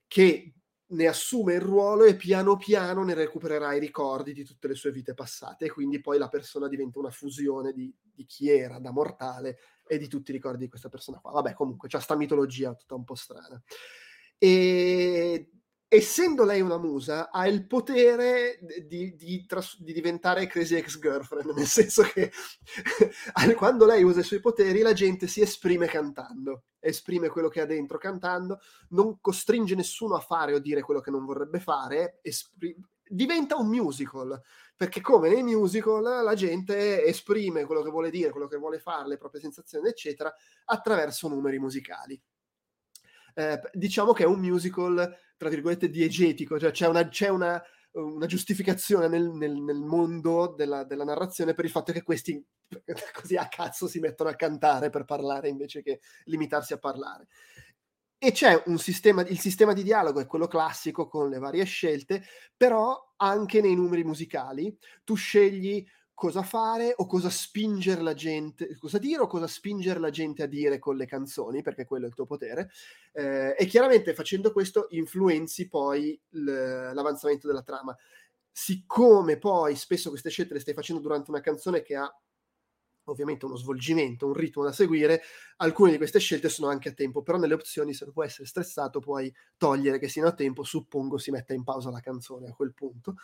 che 0.07 0.53
ne 0.93 1.07
assume 1.07 1.55
il 1.55 1.61
ruolo 1.61 2.03
e 2.03 2.15
piano 2.15 2.55
piano 2.57 3.03
ne 3.03 3.13
recupererà 3.13 3.73
i 3.73 3.79
ricordi 3.79 4.33
di 4.33 4.43
tutte 4.43 4.67
le 4.67 4.75
sue 4.75 4.91
vite 4.91 5.13
passate 5.13 5.65
e 5.65 5.71
quindi 5.71 5.99
poi 5.99 6.17
la 6.17 6.27
persona 6.27 6.67
diventa 6.67 6.99
una 6.99 7.09
fusione 7.09 7.73
di, 7.73 7.93
di 8.01 8.25
chi 8.25 8.49
era 8.49 8.79
da 8.79 8.91
mortale 8.91 9.57
e 9.85 9.97
di 9.97 10.07
tutti 10.07 10.31
i 10.31 10.33
ricordi 10.33 10.63
di 10.63 10.69
questa 10.69 10.89
persona 10.89 11.19
qua. 11.19 11.31
Vabbè, 11.31 11.53
comunque 11.53 11.87
c'è 11.87 11.99
sta 11.99 12.15
mitologia 12.15 12.73
tutta 12.73 12.95
un 12.95 13.03
po' 13.03 13.15
strana. 13.15 13.61
E 14.37 15.49
essendo 15.95 16.43
lei 16.43 16.59
una 16.59 16.79
musa, 16.79 17.29
ha 17.29 17.47
il 17.47 17.67
potere 17.67 18.57
di, 18.87 19.15
di, 19.15 19.45
tras- 19.45 19.79
di 19.79 19.93
diventare 19.93 20.47
Crazy 20.47 20.75
Ex-Girlfriend, 20.75 21.51
nel 21.51 21.67
senso 21.67 22.01
che 22.01 22.31
quando 23.55 23.85
lei 23.85 24.01
usa 24.01 24.21
i 24.21 24.23
suoi 24.23 24.39
poteri 24.39 24.81
la 24.81 24.93
gente 24.93 25.27
si 25.27 25.41
esprime 25.41 25.85
cantando, 25.85 26.63
esprime 26.79 27.29
quello 27.29 27.47
che 27.47 27.61
ha 27.61 27.67
dentro 27.67 27.99
cantando, 27.99 28.59
non 28.89 29.19
costringe 29.21 29.75
nessuno 29.75 30.15
a 30.15 30.19
fare 30.19 30.55
o 30.55 30.59
dire 30.59 30.81
quello 30.81 30.99
che 30.99 31.11
non 31.11 31.25
vorrebbe 31.25 31.59
fare, 31.59 32.17
espri- 32.23 32.75
diventa 33.07 33.55
un 33.55 33.67
musical, 33.67 34.41
perché 34.75 34.99
come 34.99 35.29
nei 35.29 35.43
musical 35.43 36.01
la 36.23 36.33
gente 36.33 37.03
esprime 37.03 37.65
quello 37.65 37.83
che 37.83 37.91
vuole 37.91 38.09
dire, 38.09 38.31
quello 38.31 38.47
che 38.47 38.57
vuole 38.57 38.79
fare, 38.79 39.09
le 39.09 39.17
proprie 39.17 39.41
sensazioni, 39.41 39.89
eccetera, 39.89 40.33
attraverso 40.65 41.27
numeri 41.27 41.59
musicali. 41.59 42.19
Eh, 43.35 43.59
diciamo 43.73 44.13
che 44.13 44.23
è 44.23 44.27
un 44.27 44.39
musical 44.39 45.11
tra 45.37 45.49
virgolette, 45.49 45.89
diegetico, 45.89 46.59
cioè 46.59 46.71
c'è 46.71 46.87
una, 46.87 47.07
c'è 47.07 47.29
una, 47.29 47.61
una 47.93 48.25
giustificazione 48.25 49.07
nel, 49.07 49.29
nel, 49.29 49.53
nel 49.53 49.81
mondo 49.81 50.53
della, 50.55 50.83
della, 50.83 51.03
narrazione 51.03 51.53
per 51.53 51.65
il 51.65 51.71
fatto 51.71 51.91
che 51.91 52.03
questi 52.03 52.43
così 53.13 53.35
a 53.35 53.47
cazzo 53.47 53.87
si 53.87 53.99
mettono 53.99 54.29
a 54.29 54.35
cantare 54.35 54.89
per 54.89 55.05
parlare 55.05 55.49
invece 55.49 55.81
che 55.81 55.99
limitarsi 56.25 56.73
a 56.73 56.79
parlare. 56.79 57.27
E 58.17 58.31
c'è 58.31 58.63
un 58.67 58.79
sistema, 58.79 59.21
il 59.27 59.39
sistema 59.39 59.73
di 59.73 59.83
dialogo 59.83 60.21
è 60.21 60.25
quello 60.25 60.47
classico 60.47 61.07
con 61.09 61.29
le 61.29 61.39
varie 61.39 61.65
scelte, 61.65 62.23
però 62.55 63.13
anche 63.17 63.59
nei 63.59 63.75
numeri 63.75 64.05
musicali 64.05 64.77
tu 65.03 65.15
scegli 65.15 65.85
cosa 66.13 66.43
fare 66.43 66.93
o 66.95 67.05
cosa 67.05 67.29
spingere 67.29 68.01
la 68.01 68.13
gente, 68.13 68.77
cosa 68.77 68.97
dire 68.97 69.21
o 69.21 69.27
cosa 69.27 69.47
spingere 69.47 69.99
la 69.99 70.09
gente 70.09 70.43
a 70.43 70.47
dire 70.47 70.79
con 70.79 70.95
le 70.95 71.05
canzoni, 71.05 71.61
perché 71.61 71.85
quello 71.85 72.05
è 72.05 72.07
il 72.09 72.13
tuo 72.13 72.25
potere. 72.25 72.69
Eh, 73.11 73.55
e 73.57 73.65
chiaramente 73.65 74.13
facendo 74.13 74.51
questo 74.51 74.87
influenzi 74.91 75.67
poi 75.67 76.19
l'avanzamento 76.29 77.47
della 77.47 77.63
trama. 77.63 77.95
Siccome 78.51 79.37
poi 79.39 79.75
spesso 79.75 80.09
queste 80.09 80.29
scelte 80.29 80.53
le 80.53 80.59
stai 80.59 80.75
facendo 80.75 81.01
durante 81.01 81.31
una 81.31 81.41
canzone 81.41 81.81
che 81.81 81.95
ha 81.95 82.22
ovviamente 83.05 83.45
uno 83.45 83.55
svolgimento, 83.55 84.27
un 84.27 84.33
ritmo 84.33 84.63
da 84.63 84.71
seguire, 84.71 85.21
alcune 85.57 85.91
di 85.91 85.97
queste 85.97 86.19
scelte 86.19 86.49
sono 86.49 86.69
anche 86.69 86.89
a 86.89 86.93
tempo, 86.93 87.21
però 87.21 87.37
nelle 87.37 87.53
opzioni 87.53 87.93
se 87.93 88.09
puoi 88.11 88.27
essere 88.27 88.47
stressato 88.47 88.99
puoi 88.99 89.33
togliere 89.57 89.99
che 89.99 90.07
siano 90.07 90.29
a 90.29 90.33
tempo, 90.33 90.63
suppongo 90.63 91.17
si 91.17 91.31
metta 91.31 91.53
in 91.53 91.63
pausa 91.63 91.89
la 91.89 91.99
canzone 91.99 92.47
a 92.47 92.53
quel 92.53 92.73
punto. 92.73 93.15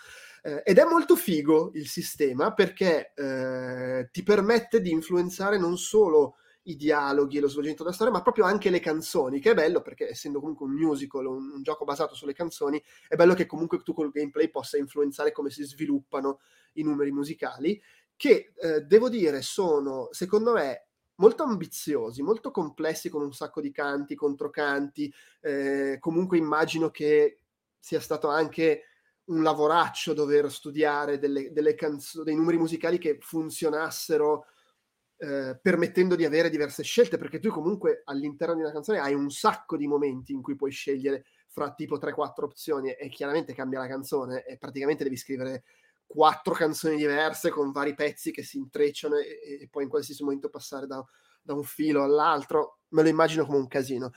Eh, 0.42 0.62
ed 0.66 0.78
è 0.78 0.84
molto 0.84 1.16
figo 1.16 1.72
il 1.74 1.88
sistema 1.88 2.54
perché 2.54 3.14
eh, 3.16 4.10
ti 4.12 4.24
permette 4.24 4.82
di 4.82 4.92
influenzare 4.92 5.58
non 5.58 5.78
solo 5.78 6.36
i 6.64 6.76
dialoghi 6.76 7.38
e 7.38 7.40
lo 7.40 7.48
svolgimento 7.48 7.84
della 7.84 7.96
storia, 7.96 8.14
ma 8.14 8.22
proprio 8.22 8.46
anche 8.46 8.70
le 8.70 8.80
canzoni, 8.80 9.40
che 9.40 9.52
è 9.52 9.54
bello 9.54 9.82
perché 9.82 10.10
essendo 10.10 10.40
comunque 10.40 10.66
un 10.66 10.74
musical, 10.74 11.26
un, 11.26 11.52
un 11.56 11.64
gioco 11.64 11.86
basato 11.86 12.16
sulle 12.16 12.34
canzoni, 12.34 12.82
è 13.08 13.16
bello 13.16 13.34
che 13.34 13.46
comunque 13.46 13.82
tu 13.82 13.94
col 13.94 14.12
gameplay 14.12 14.50
possa 14.50 14.78
influenzare 14.78 15.32
come 15.32 15.50
si 15.50 15.64
sviluppano 15.64 16.40
i 16.74 16.84
numeri 16.84 17.12
musicali 17.12 17.82
che 18.20 18.52
eh, 18.54 18.82
devo 18.82 19.08
dire 19.08 19.41
sono, 19.41 20.10
secondo 20.12 20.52
me, 20.52 20.88
molto 21.20 21.44
ambiziosi, 21.44 22.22
molto 22.22 22.52
complessi 22.52 23.08
con 23.08 23.22
un 23.22 23.32
sacco 23.32 23.62
di 23.62 23.72
canti, 23.72 24.14
controcanti, 24.14 25.10
eh, 25.40 25.96
comunque 26.02 26.38
immagino 26.38 26.90
che 26.90 27.44
sia 27.80 28.02
stato 28.02 28.28
anche 28.28 28.84
un 29.28 29.41
lavoraccio 29.41 30.14
dover 30.14 30.52
studiare 30.52 31.18
delle, 31.18 31.54
delle 31.54 31.76
canzoni, 31.76 32.26
dei 32.26 32.36
numeri 32.36 32.58
musicali 32.58 32.98
che 32.98 33.20
funzionassero 33.22 34.48
eh, 35.16 35.58
permettendo 35.62 36.16
di 36.18 36.26
avere 36.26 36.50
diverse 36.50 36.84
scelte, 36.84 37.18
perché 37.18 37.40
tu 37.40 37.50
comunque 37.52 38.02
all'interno 38.04 38.56
di 38.56 38.62
una 38.64 38.74
canzone 38.74 39.00
hai 39.00 39.14
un 39.14 39.30
sacco 39.30 39.78
di 39.78 39.88
momenti 39.88 40.34
in 40.34 40.41
cui 40.41 40.58
puoi 40.58 40.72
scegliere 40.72 41.24
fra 41.48 41.74
tipo 41.74 41.98
3-4 41.98 42.44
opzioni 42.44 42.91
e 42.91 43.08
chiaramente 43.08 43.54
cambia 43.54 43.80
la 43.80 43.88
canzone 43.88 44.44
e 44.44 44.58
praticamente 44.58 45.06
devi 45.06 45.16
scrivere 45.16 45.64
quattro 46.11 46.56
canzoni 46.56 46.98
diverse 46.98 47.52
con 47.52 47.72
vari 47.72 47.94
pezzi 47.94 48.31
che 48.31 48.41
si 48.41 48.57
intrecciano 48.57 49.15
e, 49.18 49.60
e 49.61 49.68
poi 49.69 49.84
in 49.84 49.90
qualsiasi 49.90 50.23
momento 50.23 50.49
passare 50.49 50.88
da, 50.88 51.06
da, 51.40 51.53
un 51.53 51.64
filo 51.64 52.03
all'altro, 52.03 52.80
me 52.90 53.03
lo 53.03 53.10
immagino 53.10 53.45
come 53.45 53.60
un 53.60 53.68
casino. 53.68 54.11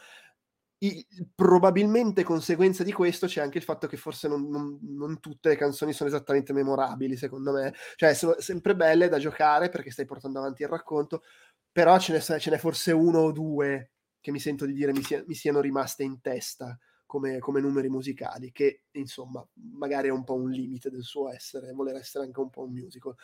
I, 0.79 1.07
probabilmente 1.35 2.25
conseguenza 2.25 2.83
di 2.83 2.93
questo 2.93 3.27
c'è 3.27 3.43
anche 3.43 3.59
il 3.59 3.65
fatto 3.65 3.87
che 3.87 3.99
forse 3.99 4.27
non, 4.27 4.49
non, 4.49 4.79
non, 4.83 5.21
tutte 5.21 5.51
le 5.51 5.57
canzoni 5.57 5.93
sono 5.93 6.09
esattamente 6.09 6.55
memorabili, 6.55 7.15
secondo 7.15 7.53
me. 7.53 7.75
Cioè, 7.95 8.15
sono 8.15 8.37
sempre 8.39 8.75
belle 8.75 9.09
da 9.09 9.19
giocare 9.19 9.69
perché 9.69 9.91
stai 9.91 10.07
portando 10.07 10.39
avanti 10.39 10.63
il 10.63 10.69
racconto, 10.69 11.23
però 11.71 11.99
ce 11.99 12.15
n'è, 12.15 12.39
ce 12.39 12.51
n'è 12.51 12.57
forse 12.57 12.91
uno 12.93 13.19
o 13.19 13.33
due 13.33 13.93
che 14.19 14.31
mi 14.31 14.41
sento 14.41 14.65
di 14.65 14.73
dire 14.73 14.93
mi, 14.93 15.03
sia, 15.03 15.23
mi 15.27 15.35
siano 15.35 15.61
rimaste 15.61 16.05
in 16.05 16.23
testa 16.23 16.77
come, 17.13 17.41
come, 17.41 17.61
numeri 17.61 17.91
musicali, 17.91 18.53
che 18.53 18.85
insomma 18.93 19.47
magari 19.75 20.09
è 20.09 20.11
un 20.11 20.25
po' 20.25 20.33
un 20.33 20.49
limite 20.49 20.89
del 20.89 21.03
suo 21.03 21.31
essere, 21.31 21.73
voler 21.73 21.97
essere 21.97 22.25
anche 22.25 22.41
un 22.41 22.49
po' 22.49 22.63
un 22.63 22.73
musical. 22.73 23.15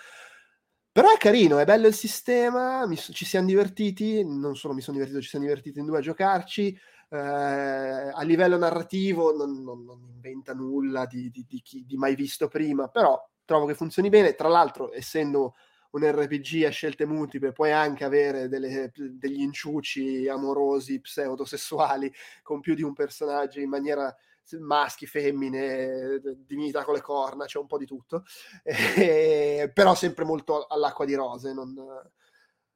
Però 0.92 1.10
è 1.10 1.16
carino, 1.16 1.56
è 1.56 1.64
bello 1.64 1.86
il 1.86 1.94
sistema, 1.94 2.86
mi, 2.86 2.98
ci 2.98 3.24
siamo 3.24 3.46
divertiti, 3.46 4.22
non 4.26 4.56
solo 4.56 4.74
mi 4.74 4.82
sono 4.82 4.98
divertito, 4.98 5.22
ci 5.22 5.30
siamo 5.30 5.46
divertiti 5.46 5.78
in 5.78 5.86
due 5.86 5.98
a 5.98 6.02
giocarci. 6.02 6.78
Eh, 7.08 7.16
a 7.16 8.22
livello 8.24 8.58
narrativo 8.58 9.34
non, 9.34 9.62
non, 9.62 9.82
non 9.84 10.06
inventa 10.06 10.52
nulla 10.52 11.06
di, 11.06 11.30
di, 11.30 11.46
di, 11.48 11.62
chi, 11.62 11.86
di 11.86 11.96
mai 11.96 12.14
visto 12.14 12.48
prima, 12.48 12.88
però 12.88 13.18
trovo 13.46 13.64
che 13.64 13.74
funzioni 13.74 14.10
bene. 14.10 14.34
Tra 14.34 14.48
l'altro, 14.48 14.92
essendo 14.92 15.54
un 15.90 16.10
RPG 16.10 16.64
a 16.64 16.70
scelte 16.70 17.06
multiple, 17.06 17.52
puoi 17.52 17.72
anche 17.72 18.04
avere 18.04 18.48
delle, 18.48 18.92
degli 18.94 19.40
inciuci 19.40 20.28
amorosi, 20.28 21.00
pseudosessuali 21.00 22.12
con 22.42 22.60
più 22.60 22.74
di 22.74 22.82
un 22.82 22.92
personaggio 22.92 23.60
in 23.60 23.68
maniera 23.68 24.14
maschi, 24.60 25.06
femmine, 25.06 26.20
divinità 26.46 26.84
con 26.84 26.94
le 26.94 27.00
corna, 27.00 27.44
c'è 27.44 27.58
un 27.58 27.66
po' 27.66 27.78
di 27.78 27.86
tutto, 27.86 28.24
eh, 28.64 29.70
però 29.72 29.94
sempre 29.94 30.24
molto 30.24 30.66
all'acqua 30.66 31.04
di 31.04 31.14
rose, 31.14 31.52
non, 31.52 31.76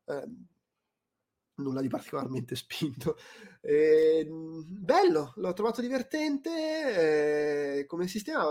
eh, 0.07 0.29
nulla 1.57 1.81
di 1.81 1.89
particolarmente 1.89 2.57
spinto. 2.57 3.17
Eh, 3.61 4.27
bello, 4.29 5.33
l'ho 5.37 5.53
trovato 5.53 5.81
divertente 5.81 7.79
eh, 7.79 7.87
come 7.87 8.09
sistema, 8.09 8.45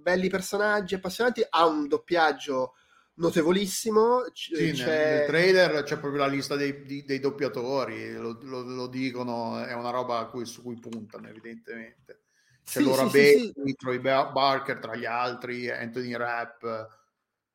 belli 0.00 0.28
personaggi 0.28 0.94
appassionanti, 0.94 1.44
ha 1.48 1.66
un 1.66 1.88
doppiaggio 1.88 2.74
notevolissimo. 3.16 4.24
Sì, 4.32 4.72
c'è... 4.72 4.86
Nel, 4.86 5.18
nel, 5.18 5.26
trailer 5.26 5.82
c'è 5.82 5.98
proprio 5.98 6.22
la 6.22 6.28
lista 6.28 6.56
dei, 6.56 6.84
dei, 6.84 7.04
dei 7.04 7.18
doppiatori, 7.18 8.14
lo, 8.14 8.38
lo, 8.42 8.62
lo, 8.62 8.86
dicono, 8.86 9.62
è 9.64 9.74
una 9.74 9.90
roba 9.90 10.24
cui, 10.26 10.46
su 10.46 10.62
cui 10.62 10.78
puntano 10.78 11.28
evidentemente. 11.28 12.22
C'è 12.64 12.80
sì, 12.80 12.84
Laura 12.84 13.08
sì, 13.08 13.18
Bailey, 13.18 13.52
sì, 13.64 13.74
Troy 13.74 13.98
Barker 14.00 14.78
tra 14.78 14.96
gli 14.96 15.04
altri, 15.04 15.70
Anthony 15.70 16.16
Rapp. 16.16 16.64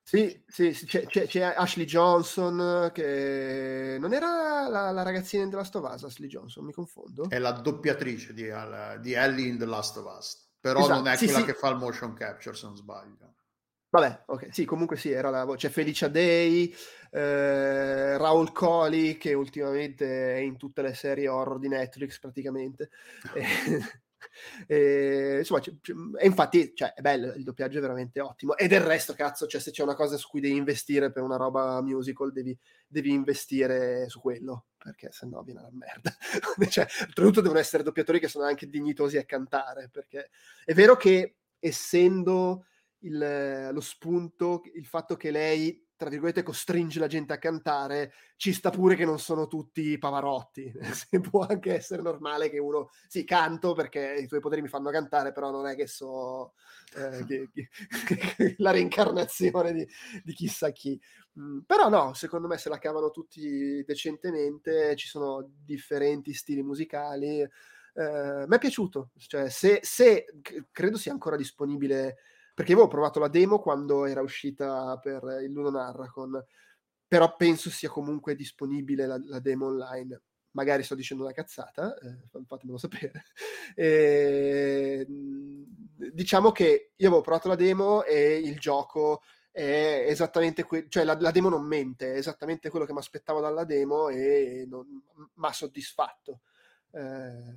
Sì, 0.03 0.43
sì, 0.47 0.71
c'è, 0.71 1.05
c'è, 1.05 1.27
c'è, 1.27 1.53
Ashley 1.55 1.85
Johnson 1.85 2.91
che 2.93 3.97
non 3.99 4.13
era 4.13 4.67
la, 4.67 4.91
la 4.91 5.03
ragazzina 5.03 5.43
in 5.43 5.49
The 5.49 5.55
Last 5.55 5.75
of 5.75 5.89
Us, 5.89 6.03
Ashley 6.03 6.27
Johnson, 6.27 6.65
mi 6.65 6.73
confondo? 6.73 7.29
È 7.29 7.37
la 7.37 7.51
doppiatrice 7.51 8.33
di, 8.33 8.49
di 8.99 9.13
Ellie 9.13 9.47
in 9.47 9.57
The 9.57 9.65
Last 9.65 9.97
of 9.97 10.13
Us, 10.17 10.49
però 10.59 10.79
esatto, 10.79 10.95
non 10.95 11.07
è 11.07 11.17
quella 11.17 11.43
che 11.43 11.53
fa 11.53 11.69
il 11.69 11.77
motion 11.77 12.13
capture 12.13 12.55
se 12.55 12.65
non 12.65 12.75
sbaglio. 12.75 13.35
Vabbè, 13.93 14.23
ok, 14.27 14.47
sì, 14.53 14.63
comunque 14.63 14.95
sì, 14.95 15.11
era 15.11 15.29
la 15.29 15.43
voce. 15.43 15.67
C'è 15.67 15.73
Felicia 15.73 16.07
Day, 16.07 16.73
eh, 17.11 18.17
Raul 18.17 18.53
Coli, 18.53 19.17
che 19.17 19.33
ultimamente 19.33 20.35
è 20.35 20.37
in 20.39 20.55
tutte 20.57 20.81
le 20.81 20.93
serie 20.93 21.27
horror 21.27 21.59
di 21.59 21.67
Netflix 21.67 22.17
praticamente. 22.19 22.89
e, 23.33 23.43
e, 24.67 25.35
insomma, 25.39 25.59
c- 25.59 25.75
c- 25.81 25.93
e 26.17 26.25
infatti, 26.25 26.71
cioè, 26.73 26.93
è 26.93 27.01
bello, 27.01 27.33
il 27.33 27.43
doppiaggio 27.43 27.79
è 27.79 27.81
veramente 27.81 28.21
ottimo. 28.21 28.55
E 28.55 28.67
del 28.69 28.79
resto, 28.79 29.13
cazzo, 29.13 29.45
cioè, 29.45 29.59
se 29.59 29.71
c'è 29.71 29.83
una 29.83 29.95
cosa 29.95 30.15
su 30.15 30.29
cui 30.29 30.39
devi 30.39 30.55
investire 30.55 31.11
per 31.11 31.23
una 31.23 31.35
roba 31.35 31.81
musical, 31.81 32.31
devi, 32.31 32.57
devi 32.87 33.11
investire 33.11 34.07
su 34.07 34.21
quello, 34.21 34.67
perché 34.77 35.09
sennò 35.11 35.41
viene 35.43 35.61
la 35.63 35.69
merda. 35.73 36.15
cioè, 36.69 36.87
oltretutto 37.07 37.41
devono 37.41 37.59
essere 37.59 37.83
doppiatori 37.83 38.21
che 38.21 38.29
sono 38.29 38.45
anche 38.45 38.69
dignitosi 38.69 39.17
a 39.17 39.25
cantare, 39.25 39.89
perché 39.91 40.29
è 40.63 40.73
vero 40.73 40.95
che 40.95 41.35
essendo 41.59 42.65
il, 43.01 43.69
lo 43.71 43.81
spunto, 43.81 44.61
il 44.73 44.85
fatto 44.85 45.15
che 45.15 45.31
lei 45.31 45.89
tra 46.01 46.09
virgolette, 46.09 46.41
costringe 46.41 46.97
la 46.97 47.05
gente 47.05 47.31
a 47.31 47.37
cantare, 47.37 48.11
ci 48.35 48.53
sta 48.53 48.71
pure 48.71 48.95
che 48.95 49.05
non 49.05 49.19
sono 49.19 49.45
tutti 49.45 49.99
Pavarotti. 49.99 50.73
Può 51.29 51.45
anche 51.47 51.75
essere 51.75 52.01
normale 52.01 52.49
che 52.49 52.57
uno, 52.57 52.89
sì, 53.07 53.23
canto 53.23 53.73
perché 53.73 54.15
i 54.15 54.25
tuoi 54.25 54.39
poteri 54.39 54.63
mi 54.63 54.67
fanno 54.67 54.89
cantare, 54.89 55.31
però 55.31 55.51
non 55.51 55.67
è 55.67 55.75
che 55.75 55.85
so 55.85 56.53
eh, 56.95 57.23
che, 57.27 57.49
che, 57.53 58.55
la 58.57 58.71
reincarnazione 58.71 59.73
di, 59.73 59.87
di 60.23 60.33
chissà 60.33 60.71
chi. 60.71 60.99
Mm, 61.39 61.59
però 61.67 61.87
no, 61.87 62.15
secondo 62.15 62.47
me 62.47 62.57
se 62.57 62.69
la 62.69 62.79
cavano 62.79 63.11
tutti 63.11 63.83
decentemente, 63.85 64.95
ci 64.95 65.07
sono 65.07 65.51
differenti 65.63 66.33
stili 66.33 66.63
musicali. 66.63 67.41
Eh, 67.41 68.45
mi 68.47 68.55
è 68.55 68.57
piaciuto, 68.57 69.11
cioè, 69.17 69.49
se, 69.49 69.81
se 69.83 70.25
credo 70.71 70.97
sia 70.97 71.11
ancora 71.11 71.35
disponibile 71.35 72.17
perché 72.53 72.73
avevo 72.73 72.87
provato 72.87 73.19
la 73.19 73.27
demo 73.27 73.59
quando 73.59 74.05
era 74.05 74.21
uscita 74.21 74.97
per 74.97 75.41
il 75.43 75.51
Luno 75.51 75.69
Narracon, 75.69 76.43
però 77.07 77.35
penso 77.35 77.69
sia 77.69 77.89
comunque 77.89 78.35
disponibile 78.35 79.05
la, 79.05 79.19
la 79.25 79.39
demo 79.39 79.67
online. 79.67 80.21
Magari 80.51 80.83
sto 80.83 80.95
dicendo 80.95 81.23
una 81.23 81.33
cazzata, 81.33 81.97
eh, 81.97 82.27
fatemelo 82.45 82.77
sapere. 82.77 83.23
E, 83.73 85.05
diciamo 85.07 86.51
che 86.51 86.91
io 86.95 87.07
avevo 87.07 87.21
provato 87.21 87.47
la 87.47 87.55
demo 87.55 88.03
e 88.03 88.37
il 88.37 88.59
gioco 88.59 89.21
è 89.51 90.05
esattamente 90.07 90.63
quello, 90.63 90.87
cioè 90.89 91.03
la, 91.03 91.17
la, 91.19 91.31
demo 91.31 91.49
non 91.49 91.63
mente, 91.65 92.13
è 92.13 92.17
esattamente 92.17 92.69
quello 92.69 92.85
che 92.85 92.93
mi 92.93 92.99
aspettavo 92.99 93.39
dalla 93.39 93.65
demo 93.65 94.09
e 94.09 94.67
mi 94.67 95.45
ha 95.45 95.53
soddisfatto. 95.53 96.41
Eh, 96.91 97.55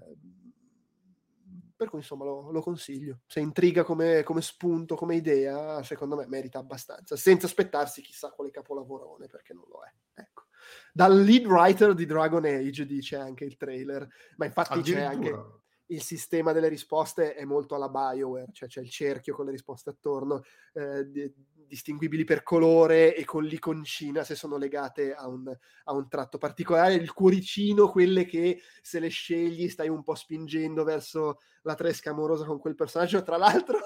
per 1.85 1.89
cui 1.90 1.98
insomma 2.01 2.24
lo, 2.24 2.51
lo 2.51 2.61
consiglio. 2.61 3.20
Se 3.27 3.40
intriga 3.40 3.85
come, 3.85 4.23
come, 4.23 4.40
spunto, 4.40 4.94
come 4.97 5.16
idea, 5.16 5.82
secondo 5.82 6.16
me 6.16 6.27
merita 6.27 6.59
abbastanza, 6.59 7.16
senza 7.16 7.47
aspettarsi 7.47 8.01
chissà 8.01 8.31
quale 8.31 8.51
capolavorone, 8.51 9.27
perché 9.27 9.52
non 9.52 9.65
lo 9.69 9.82
è. 9.82 10.20
Ecco. 10.20 10.44
Dal 10.93 11.20
lead 11.20 11.44
writer 11.44 11.93
di 11.94 12.06
Dragon 12.06 12.44
Age 12.44 12.86
dice 12.86 13.16
anche 13.16 13.44
il 13.44 13.56
trailer, 13.56 14.09
ma 14.36 14.47
infatti 14.47 14.81
c'è 14.81 15.02
anche 15.02 15.62
il 15.86 16.02
sistema 16.02 16.52
delle 16.52 16.69
risposte 16.69 17.35
è 17.35 17.44
molto 17.44 17.74
alla 17.74 17.89
Bioware, 17.89 18.47
cioè 18.52 18.69
c'è 18.69 18.81
il 18.81 18.90
cerchio 18.90 19.35
con 19.35 19.44
le 19.44 19.51
risposte 19.51 19.90
attorno, 19.90 20.43
eh, 20.73 21.09
di, 21.11 21.32
distinguibili 21.66 22.24
per 22.24 22.43
colore 22.43 23.15
e 23.15 23.24
con 23.24 23.44
l'iconcina 23.44 24.23
se 24.23 24.35
sono 24.35 24.56
legate 24.56 25.15
a 25.15 25.27
un, 25.27 25.47
a 25.85 25.93
un, 25.93 26.09
tratto 26.09 26.39
particolare, 26.39 26.94
il 26.94 27.12
cuoricino, 27.12 27.89
quelle 27.89 28.24
che 28.24 28.61
se 28.81 29.01
le 29.01 29.09
scegli 29.09 29.69
stai 29.69 29.89
un 29.89 30.02
po' 30.02 30.15
spingendo 30.15 30.85
verso 30.85 31.40
la 31.62 31.74
tresca 31.74 32.11
amorosa 32.11 32.44
con 32.44 32.59
quel 32.59 32.74
personaggio, 32.74 33.23
tra 33.23 33.36
l'altro, 33.36 33.78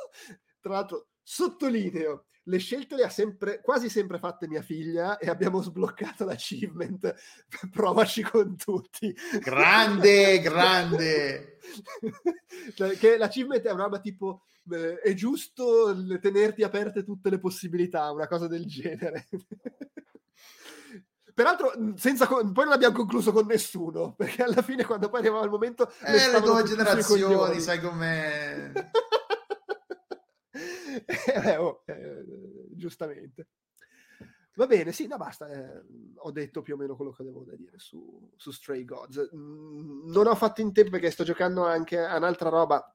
tra 0.61 0.73
l'altro 0.73 1.09
sottolineo, 1.31 2.25
le 2.45 2.57
scelte 2.57 2.97
le 2.97 3.05
ha 3.05 3.11
sempre, 3.11 3.61
quasi 3.61 3.91
sempre 3.91 4.19
fatte 4.19 4.49
mia 4.49 4.63
figlia 4.63 5.19
e 5.19 5.29
abbiamo 5.29 5.61
sbloccato 5.61 6.25
l'achievement. 6.25 7.15
Provaci 7.71 8.23
con 8.23 8.57
tutti. 8.57 9.15
Grande, 9.39 10.41
grande. 10.41 11.59
Cioè, 12.75 12.97
che 12.97 13.19
l'achievement 13.19 13.63
è 13.63 13.73
una 13.73 13.83
roba 13.83 14.01
tipo 14.01 14.45
eh, 14.71 15.01
è 15.01 15.13
giusto 15.13 15.95
tenerti 16.19 16.63
aperte 16.63 17.05
tutte 17.05 17.29
le 17.29 17.39
possibilità, 17.39 18.11
una 18.11 18.27
cosa 18.27 18.49
del 18.49 18.65
genere. 18.65 19.29
Peraltro, 21.35 21.73
senza, 21.97 22.27
poi 22.27 22.65
non 22.65 22.73
abbiamo 22.73 22.97
concluso 22.97 23.33
con 23.33 23.45
nessuno, 23.47 24.15
perché 24.15 24.43
alla 24.43 24.63
fine, 24.63 24.85
quando 24.85 25.11
poi 25.11 25.21
arrivava 25.21 25.45
il 25.45 25.51
momento, 25.51 25.89
eh, 26.03 26.13
le, 26.13 26.33
le 26.33 26.41
nuove 26.41 26.63
generazioni, 26.65 27.61
sai 27.61 27.81
com'è. 27.81 28.73
Eh, 31.07 31.57
oh, 31.57 31.83
eh, 31.87 32.25
giustamente. 32.71 33.49
Va 34.55 34.67
bene, 34.67 34.91
sì, 34.93 35.07
no, 35.07 35.17
basta. 35.17 35.49
Eh, 35.49 35.83
ho 36.17 36.31
detto 36.33 36.63
più 36.63 36.75
o 36.75 36.77
meno 36.77 36.97
quello 36.97 37.13
che 37.13 37.23
avevo 37.23 37.45
da 37.45 37.55
dire 37.55 37.79
su, 37.79 38.33
su 38.37 38.51
Stray 38.51 38.85
Gods. 38.85 39.31
Mm, 39.35 40.11
non 40.11 40.27
ho 40.27 40.35
fatto 40.35 40.61
in 40.61 40.73
tempo 40.73 40.91
perché 40.91 41.11
sto 41.11 41.23
giocando 41.23 41.65
anche 41.65 41.99
a 41.99 42.17
un'altra 42.17 42.49
roba 42.49 42.93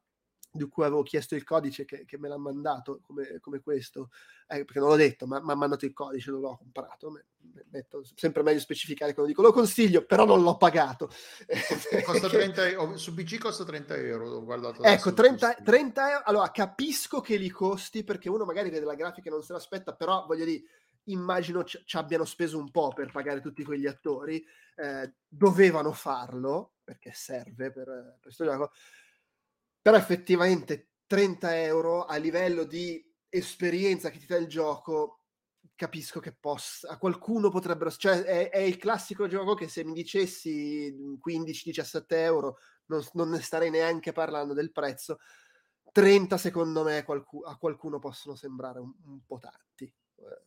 di 0.52 0.68
cui 0.68 0.84
avevo 0.84 1.04
chiesto 1.04 1.36
il 1.36 1.44
codice 1.44 1.86
che, 1.86 2.06
che 2.06 2.18
me 2.20 2.28
l'ha 2.28 2.38
mandato 2.38 3.00
come, 3.02 3.40
come 3.40 3.62
questo, 3.62 4.10
eh, 4.48 4.66
perché 4.66 4.80
non 4.80 4.90
l'ho 4.90 4.96
detto, 4.98 5.26
ma 5.26 5.42
mi 5.42 5.52
ha 5.52 5.56
mandato 5.56 5.86
il 5.86 5.94
codice, 5.94 6.32
non 6.32 6.42
l'ho 6.42 6.58
comprato. 6.58 7.12
Metto, 7.74 8.04
sempre 8.16 8.44
meglio 8.44 8.60
specificare 8.60 9.14
quando 9.14 9.32
dico 9.32 9.42
lo 9.42 9.52
consiglio, 9.52 10.06
però 10.06 10.26
non 10.26 10.44
l'ho 10.44 10.58
pagato. 10.58 11.10
Costa 12.06 12.30
30, 12.30 12.96
su 12.98 13.16
PC 13.16 13.40
costa 13.40 13.64
30 13.64 13.96
euro. 13.96 14.80
ecco, 14.82 15.14
30, 15.14 15.56
30 15.64 16.12
euro. 16.12 16.24
Allora, 16.26 16.52
capisco 16.52 17.20
che 17.20 17.36
li 17.36 17.50
costi 17.50 18.04
perché 18.04 18.30
uno 18.30 18.46
magari 18.46 18.70
vede 18.70 18.86
la 18.86 18.94
grafica 18.94 19.30
e 19.30 19.32
non 19.32 19.42
se 19.42 19.54
l'aspetta, 19.54 19.96
però 19.96 20.26
voglio 20.28 20.46
dire, 20.46 20.62
immagino 21.06 21.64
ci, 21.64 21.82
ci 21.84 21.98
abbiano 21.98 22.26
speso 22.26 22.60
un 22.60 22.70
po' 22.70 22.94
per 22.94 23.12
pagare 23.12 23.42
tutti 23.42 23.64
quegli 23.64 23.88
attori. 23.88 24.46
Eh, 24.76 25.14
dovevano 25.28 25.92
farlo 25.94 26.74
perché 26.84 27.12
serve 27.14 27.72
per, 27.72 27.86
per 27.86 28.18
questo 28.22 28.44
gioco 28.44 28.72
però 29.84 29.98
effettivamente 29.98 30.92
30 31.08 31.62
euro 31.64 32.06
a 32.06 32.16
livello 32.16 32.64
di 32.64 33.06
esperienza 33.28 34.10
che 34.10 34.18
ti 34.18 34.26
dà 34.26 34.38
il 34.38 34.48
gioco 34.48 35.23
capisco 35.76 36.20
che 36.20 36.34
possa 36.34 36.90
a 36.90 36.98
qualcuno 36.98 37.50
potrebbero 37.50 37.90
cioè 37.92 38.22
è, 38.22 38.50
è 38.50 38.60
il 38.60 38.78
classico 38.78 39.28
gioco 39.28 39.56
che 39.56 39.68
se 39.68 39.84
mi 39.84 39.94
dicessi 39.94 40.94
15-17 41.26 42.04
euro 42.10 42.58
non, 42.86 43.04
non, 43.14 43.30
ne 43.30 43.42
starei 43.42 43.70
neanche 43.70 44.12
parlando 44.12 44.54
del 44.54 44.72
prezzo 44.72 45.20
30 45.92 46.38
secondo 46.38 46.84
me 46.84 47.04
qualcu- 47.04 47.46
a 47.46 47.58
qualcuno 47.58 48.00
possono 48.00 48.36
sembrare 48.36 48.80
un, 48.80 48.94
un 49.06 49.26
po' 49.26 49.40
tanti 49.40 49.86
eh, 49.86 50.42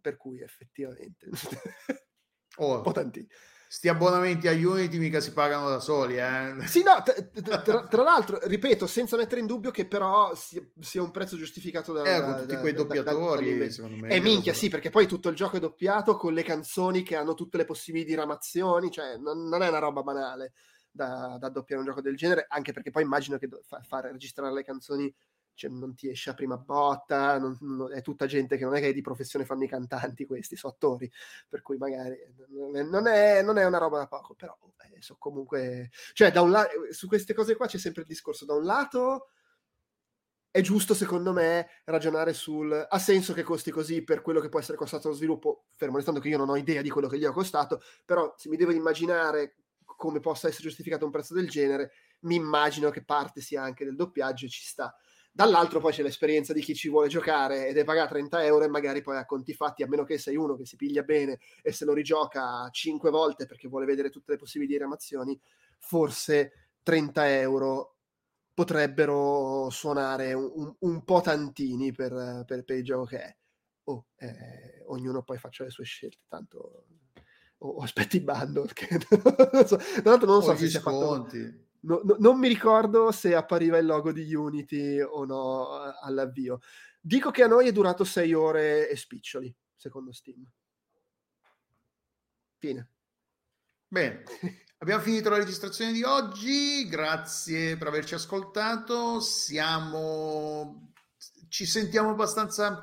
per 0.00 0.16
cui 0.16 0.40
effettivamente 0.42 1.28
oh. 2.58 2.76
un 2.76 2.82
po' 2.82 2.92
tanti 2.92 3.26
Sti 3.66 3.88
abbonamenti 3.88 4.46
a 4.46 4.52
Unity 4.52 4.98
mica 4.98 5.20
si 5.20 5.32
pagano 5.32 5.68
da 5.68 5.80
soli, 5.80 6.16
eh? 6.16 6.54
Sì, 6.66 6.82
no, 6.82 7.02
t- 7.02 7.30
t- 7.30 7.62
tra, 7.62 7.86
tra, 7.86 8.02
l'altro, 8.02 8.38
ripeto, 8.42 8.86
senza 8.86 9.16
mettere 9.16 9.40
in 9.40 9.46
dubbio 9.46 9.70
che 9.70 9.86
però 9.86 10.34
sia, 10.34 10.62
sia 10.80 11.02
un 11.02 11.10
prezzo 11.10 11.36
giustificato 11.36 11.92
da... 11.92 12.02
Eh, 12.02 12.22
con 12.22 12.36
tutti 12.36 12.54
da, 12.54 12.60
quei 12.60 12.72
doppiatori, 12.72 13.58
da, 13.58 13.64
da, 13.64 13.70
secondo 13.70 13.96
me. 13.96 14.08
E 14.08 14.20
minchia, 14.20 14.54
sì, 14.54 14.68
perché 14.68 14.90
poi 14.90 15.06
tutto 15.06 15.28
il 15.28 15.36
gioco 15.36 15.56
è 15.56 15.60
doppiato 15.60 16.16
con 16.16 16.32
le 16.32 16.42
canzoni 16.42 17.02
che 17.02 17.16
hanno 17.16 17.34
tutte 17.34 17.56
le 17.56 17.64
possibili 17.64 18.04
diramazioni, 18.04 18.90
cioè 18.90 19.16
non, 19.16 19.48
non 19.48 19.62
è 19.62 19.68
una 19.68 19.78
roba 19.78 20.02
banale 20.02 20.52
da, 20.94 21.36
da, 21.40 21.48
doppiare 21.48 21.82
un 21.82 21.88
gioco 21.88 22.00
del 22.00 22.16
genere, 22.16 22.46
anche 22.48 22.72
perché 22.72 22.90
poi 22.90 23.02
immagino 23.02 23.36
che 23.36 23.48
fa, 23.66 23.80
fare 23.82 24.12
registrare 24.12 24.52
le 24.52 24.62
canzoni 24.62 25.12
cioè, 25.54 25.70
non 25.70 25.94
ti 25.94 26.08
esce 26.08 26.30
a 26.30 26.34
prima 26.34 26.56
botta, 26.56 27.38
non, 27.38 27.56
non, 27.60 27.92
è 27.92 28.02
tutta 28.02 28.26
gente 28.26 28.56
che 28.56 28.64
non 28.64 28.74
è 28.74 28.80
che 28.80 28.92
di 28.92 29.00
professione 29.00 29.44
fanno 29.44 29.64
i 29.64 29.68
cantanti 29.68 30.26
questi, 30.26 30.56
sono 30.56 30.72
attori, 30.72 31.10
per 31.48 31.62
cui 31.62 31.76
magari 31.76 32.16
non 32.48 33.06
è, 33.06 33.42
non 33.42 33.58
è 33.58 33.64
una 33.64 33.78
roba 33.78 33.98
da 33.98 34.06
poco, 34.06 34.34
però 34.34 34.56
eh, 34.92 35.00
so 35.00 35.16
comunque, 35.18 35.90
cioè 36.12 36.30
da 36.30 36.42
un 36.42 36.50
lato, 36.50 36.70
su 36.90 37.06
queste 37.06 37.34
cose 37.34 37.56
qua 37.56 37.66
c'è 37.66 37.78
sempre 37.78 38.02
il 38.02 38.08
discorso, 38.08 38.44
da 38.44 38.54
un 38.54 38.64
lato 38.64 39.28
è 40.50 40.60
giusto 40.60 40.94
secondo 40.94 41.32
me 41.32 41.68
ragionare 41.84 42.32
sul 42.32 42.86
ha 42.88 42.98
senso 43.00 43.32
che 43.32 43.42
costi 43.42 43.72
così 43.72 44.04
per 44.04 44.22
quello 44.22 44.38
che 44.38 44.48
può 44.48 44.60
essere 44.60 44.76
costato 44.76 45.08
lo 45.08 45.14
sviluppo, 45.14 45.64
fermo 45.74 45.96
restando 45.96 46.20
che 46.20 46.28
io 46.28 46.38
non 46.38 46.48
ho 46.48 46.56
idea 46.56 46.80
di 46.80 46.90
quello 46.90 47.08
che 47.08 47.18
gli 47.18 47.24
ho 47.24 47.32
costato, 47.32 47.80
però 48.04 48.32
se 48.36 48.48
mi 48.48 48.56
devo 48.56 48.70
immaginare 48.70 49.56
come 49.96 50.20
possa 50.20 50.48
essere 50.48 50.64
giustificato 50.64 51.04
un 51.04 51.10
prezzo 51.10 51.34
del 51.34 51.48
genere, 51.48 51.92
mi 52.20 52.36
immagino 52.36 52.90
che 52.90 53.04
parte 53.04 53.40
sia 53.40 53.62
anche 53.62 53.84
del 53.84 53.96
doppiaggio 53.96 54.46
e 54.46 54.48
ci 54.48 54.64
sta. 54.64 54.94
Dall'altro 55.36 55.80
poi 55.80 55.90
c'è 55.90 56.04
l'esperienza 56.04 56.52
di 56.52 56.60
chi 56.60 56.76
ci 56.76 56.88
vuole 56.88 57.08
giocare 57.08 57.66
ed 57.66 57.76
è 57.76 57.82
pagare 57.82 58.08
30 58.08 58.44
euro 58.44 58.66
e 58.66 58.68
magari 58.68 59.02
poi 59.02 59.16
a 59.16 59.26
conti 59.26 59.52
fatti, 59.52 59.82
a 59.82 59.88
meno 59.88 60.04
che 60.04 60.16
sei 60.16 60.36
uno 60.36 60.54
che 60.54 60.64
si 60.64 60.76
piglia 60.76 61.02
bene 61.02 61.40
e 61.60 61.72
se 61.72 61.84
lo 61.84 61.92
rigioca 61.92 62.68
5 62.70 63.10
volte 63.10 63.44
perché 63.44 63.66
vuole 63.66 63.84
vedere 63.84 64.10
tutte 64.10 64.30
le 64.30 64.38
possibili 64.38 64.70
diramazioni, 64.70 65.36
forse 65.80 66.68
30 66.84 67.40
euro 67.40 67.96
potrebbero 68.54 69.70
suonare 69.70 70.34
un, 70.34 70.52
un, 70.54 70.74
un 70.78 71.02
po' 71.02 71.20
tantini 71.20 71.90
per, 71.90 72.44
per, 72.46 72.62
per, 72.62 72.76
il 72.76 72.84
gioco 72.84 73.04
che 73.04 73.18
è. 73.18 73.36
Oh, 73.86 74.06
eh, 74.14 74.84
ognuno 74.86 75.24
poi 75.24 75.38
faccia 75.38 75.64
le 75.64 75.70
sue 75.70 75.82
scelte, 75.82 76.26
tanto 76.28 76.84
o, 77.58 77.68
o 77.68 77.82
aspetti 77.82 78.20
bundle. 78.20 78.70
Che, 78.72 78.86
non 79.52 79.66
so, 79.66 79.78
tra 79.78 80.10
l'altro 80.10 80.28
non 80.28 80.44
so 80.44 80.54
se 80.54 80.68
si 80.68 80.76
è 80.76 80.80
fatto 80.80 81.26
no, 81.84 82.00
no, 82.04 82.16
non 82.18 82.38
mi 82.38 82.48
ricordo 82.48 83.10
se 83.12 83.34
appariva 83.34 83.78
il 83.78 83.86
logo 83.86 84.12
di 84.12 84.34
Unity 84.34 85.00
o 85.00 85.24
no 85.24 85.68
all'avvio. 86.00 86.60
Dico 87.00 87.30
che 87.30 87.42
a 87.42 87.46
noi 87.46 87.68
è 87.68 87.72
durato 87.72 88.04
6 88.04 88.32
ore 88.32 88.88
e 88.88 88.96
spiccioli, 88.96 89.54
secondo 89.76 90.12
Steam. 90.12 90.44
Fine. 92.58 92.88
Bene, 93.86 94.24
abbiamo 94.78 95.02
finito 95.02 95.28
la 95.28 95.36
registrazione 95.36 95.92
di 95.92 96.02
oggi, 96.02 96.88
grazie 96.88 97.76
per 97.76 97.88
averci 97.88 98.14
ascoltato, 98.14 99.20
siamo... 99.20 100.92
ci 101.48 101.66
sentiamo 101.66 102.10
abbastanza 102.10 102.82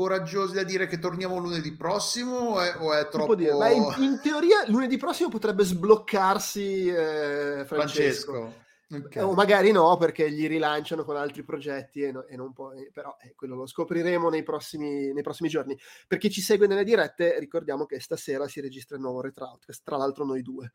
coraggiosi 0.00 0.54
da 0.54 0.62
dire 0.62 0.86
che 0.86 0.98
torniamo 0.98 1.36
lunedì 1.36 1.72
prossimo 1.72 2.36
o 2.36 2.60
è, 2.62 2.74
o 2.78 2.94
è 2.94 3.06
troppo... 3.08 3.34
Dire, 3.34 3.50
in, 3.74 3.94
in, 3.98 4.18
teoria 4.22 4.64
lunedì 4.68 4.96
prossimo 4.96 5.28
potrebbe 5.28 5.62
sbloccarsi 5.62 6.88
eh, 6.88 7.64
Francesco. 7.66 8.32
Francesco. 8.32 8.68
Ok. 8.92 9.16
O 9.20 9.34
magari 9.34 9.72
no, 9.72 9.98
perché 9.98 10.32
gli 10.32 10.48
rilanciano 10.48 11.04
con 11.04 11.16
altri 11.16 11.44
progetti 11.44 12.00
e, 12.00 12.12
no- 12.12 12.24
e 12.24 12.34
non 12.34 12.54
può, 12.54 12.72
eh, 12.72 12.90
però 12.90 13.14
eh, 13.20 13.34
quello 13.34 13.56
lo 13.56 13.66
scopriremo 13.66 14.30
nei 14.30 14.42
prossimi, 14.42 15.12
nei 15.12 15.22
prossimi 15.22 15.50
giorni. 15.50 15.78
Per 16.08 16.16
chi 16.16 16.30
ci 16.30 16.40
segue 16.40 16.66
nelle 16.66 16.82
dirette, 16.82 17.38
ricordiamo 17.38 17.84
che 17.84 18.00
stasera 18.00 18.48
si 18.48 18.62
registra 18.62 18.96
il 18.96 19.02
nuovo 19.02 19.20
Retroutcast, 19.20 19.82
tra 19.84 19.98
l'altro 19.98 20.24
noi 20.24 20.40
due. 20.40 20.72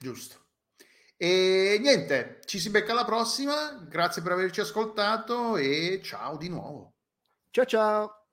Giusto. 0.00 0.49
E 1.22 1.76
niente, 1.82 2.40
ci 2.46 2.58
si 2.58 2.70
becca 2.70 2.92
alla 2.92 3.04
prossima. 3.04 3.84
Grazie 3.86 4.22
per 4.22 4.32
averci 4.32 4.60
ascoltato 4.62 5.58
e 5.58 6.00
ciao 6.02 6.38
di 6.38 6.48
nuovo. 6.48 6.94
ciao 7.50 7.66
ciao! 7.66 8.24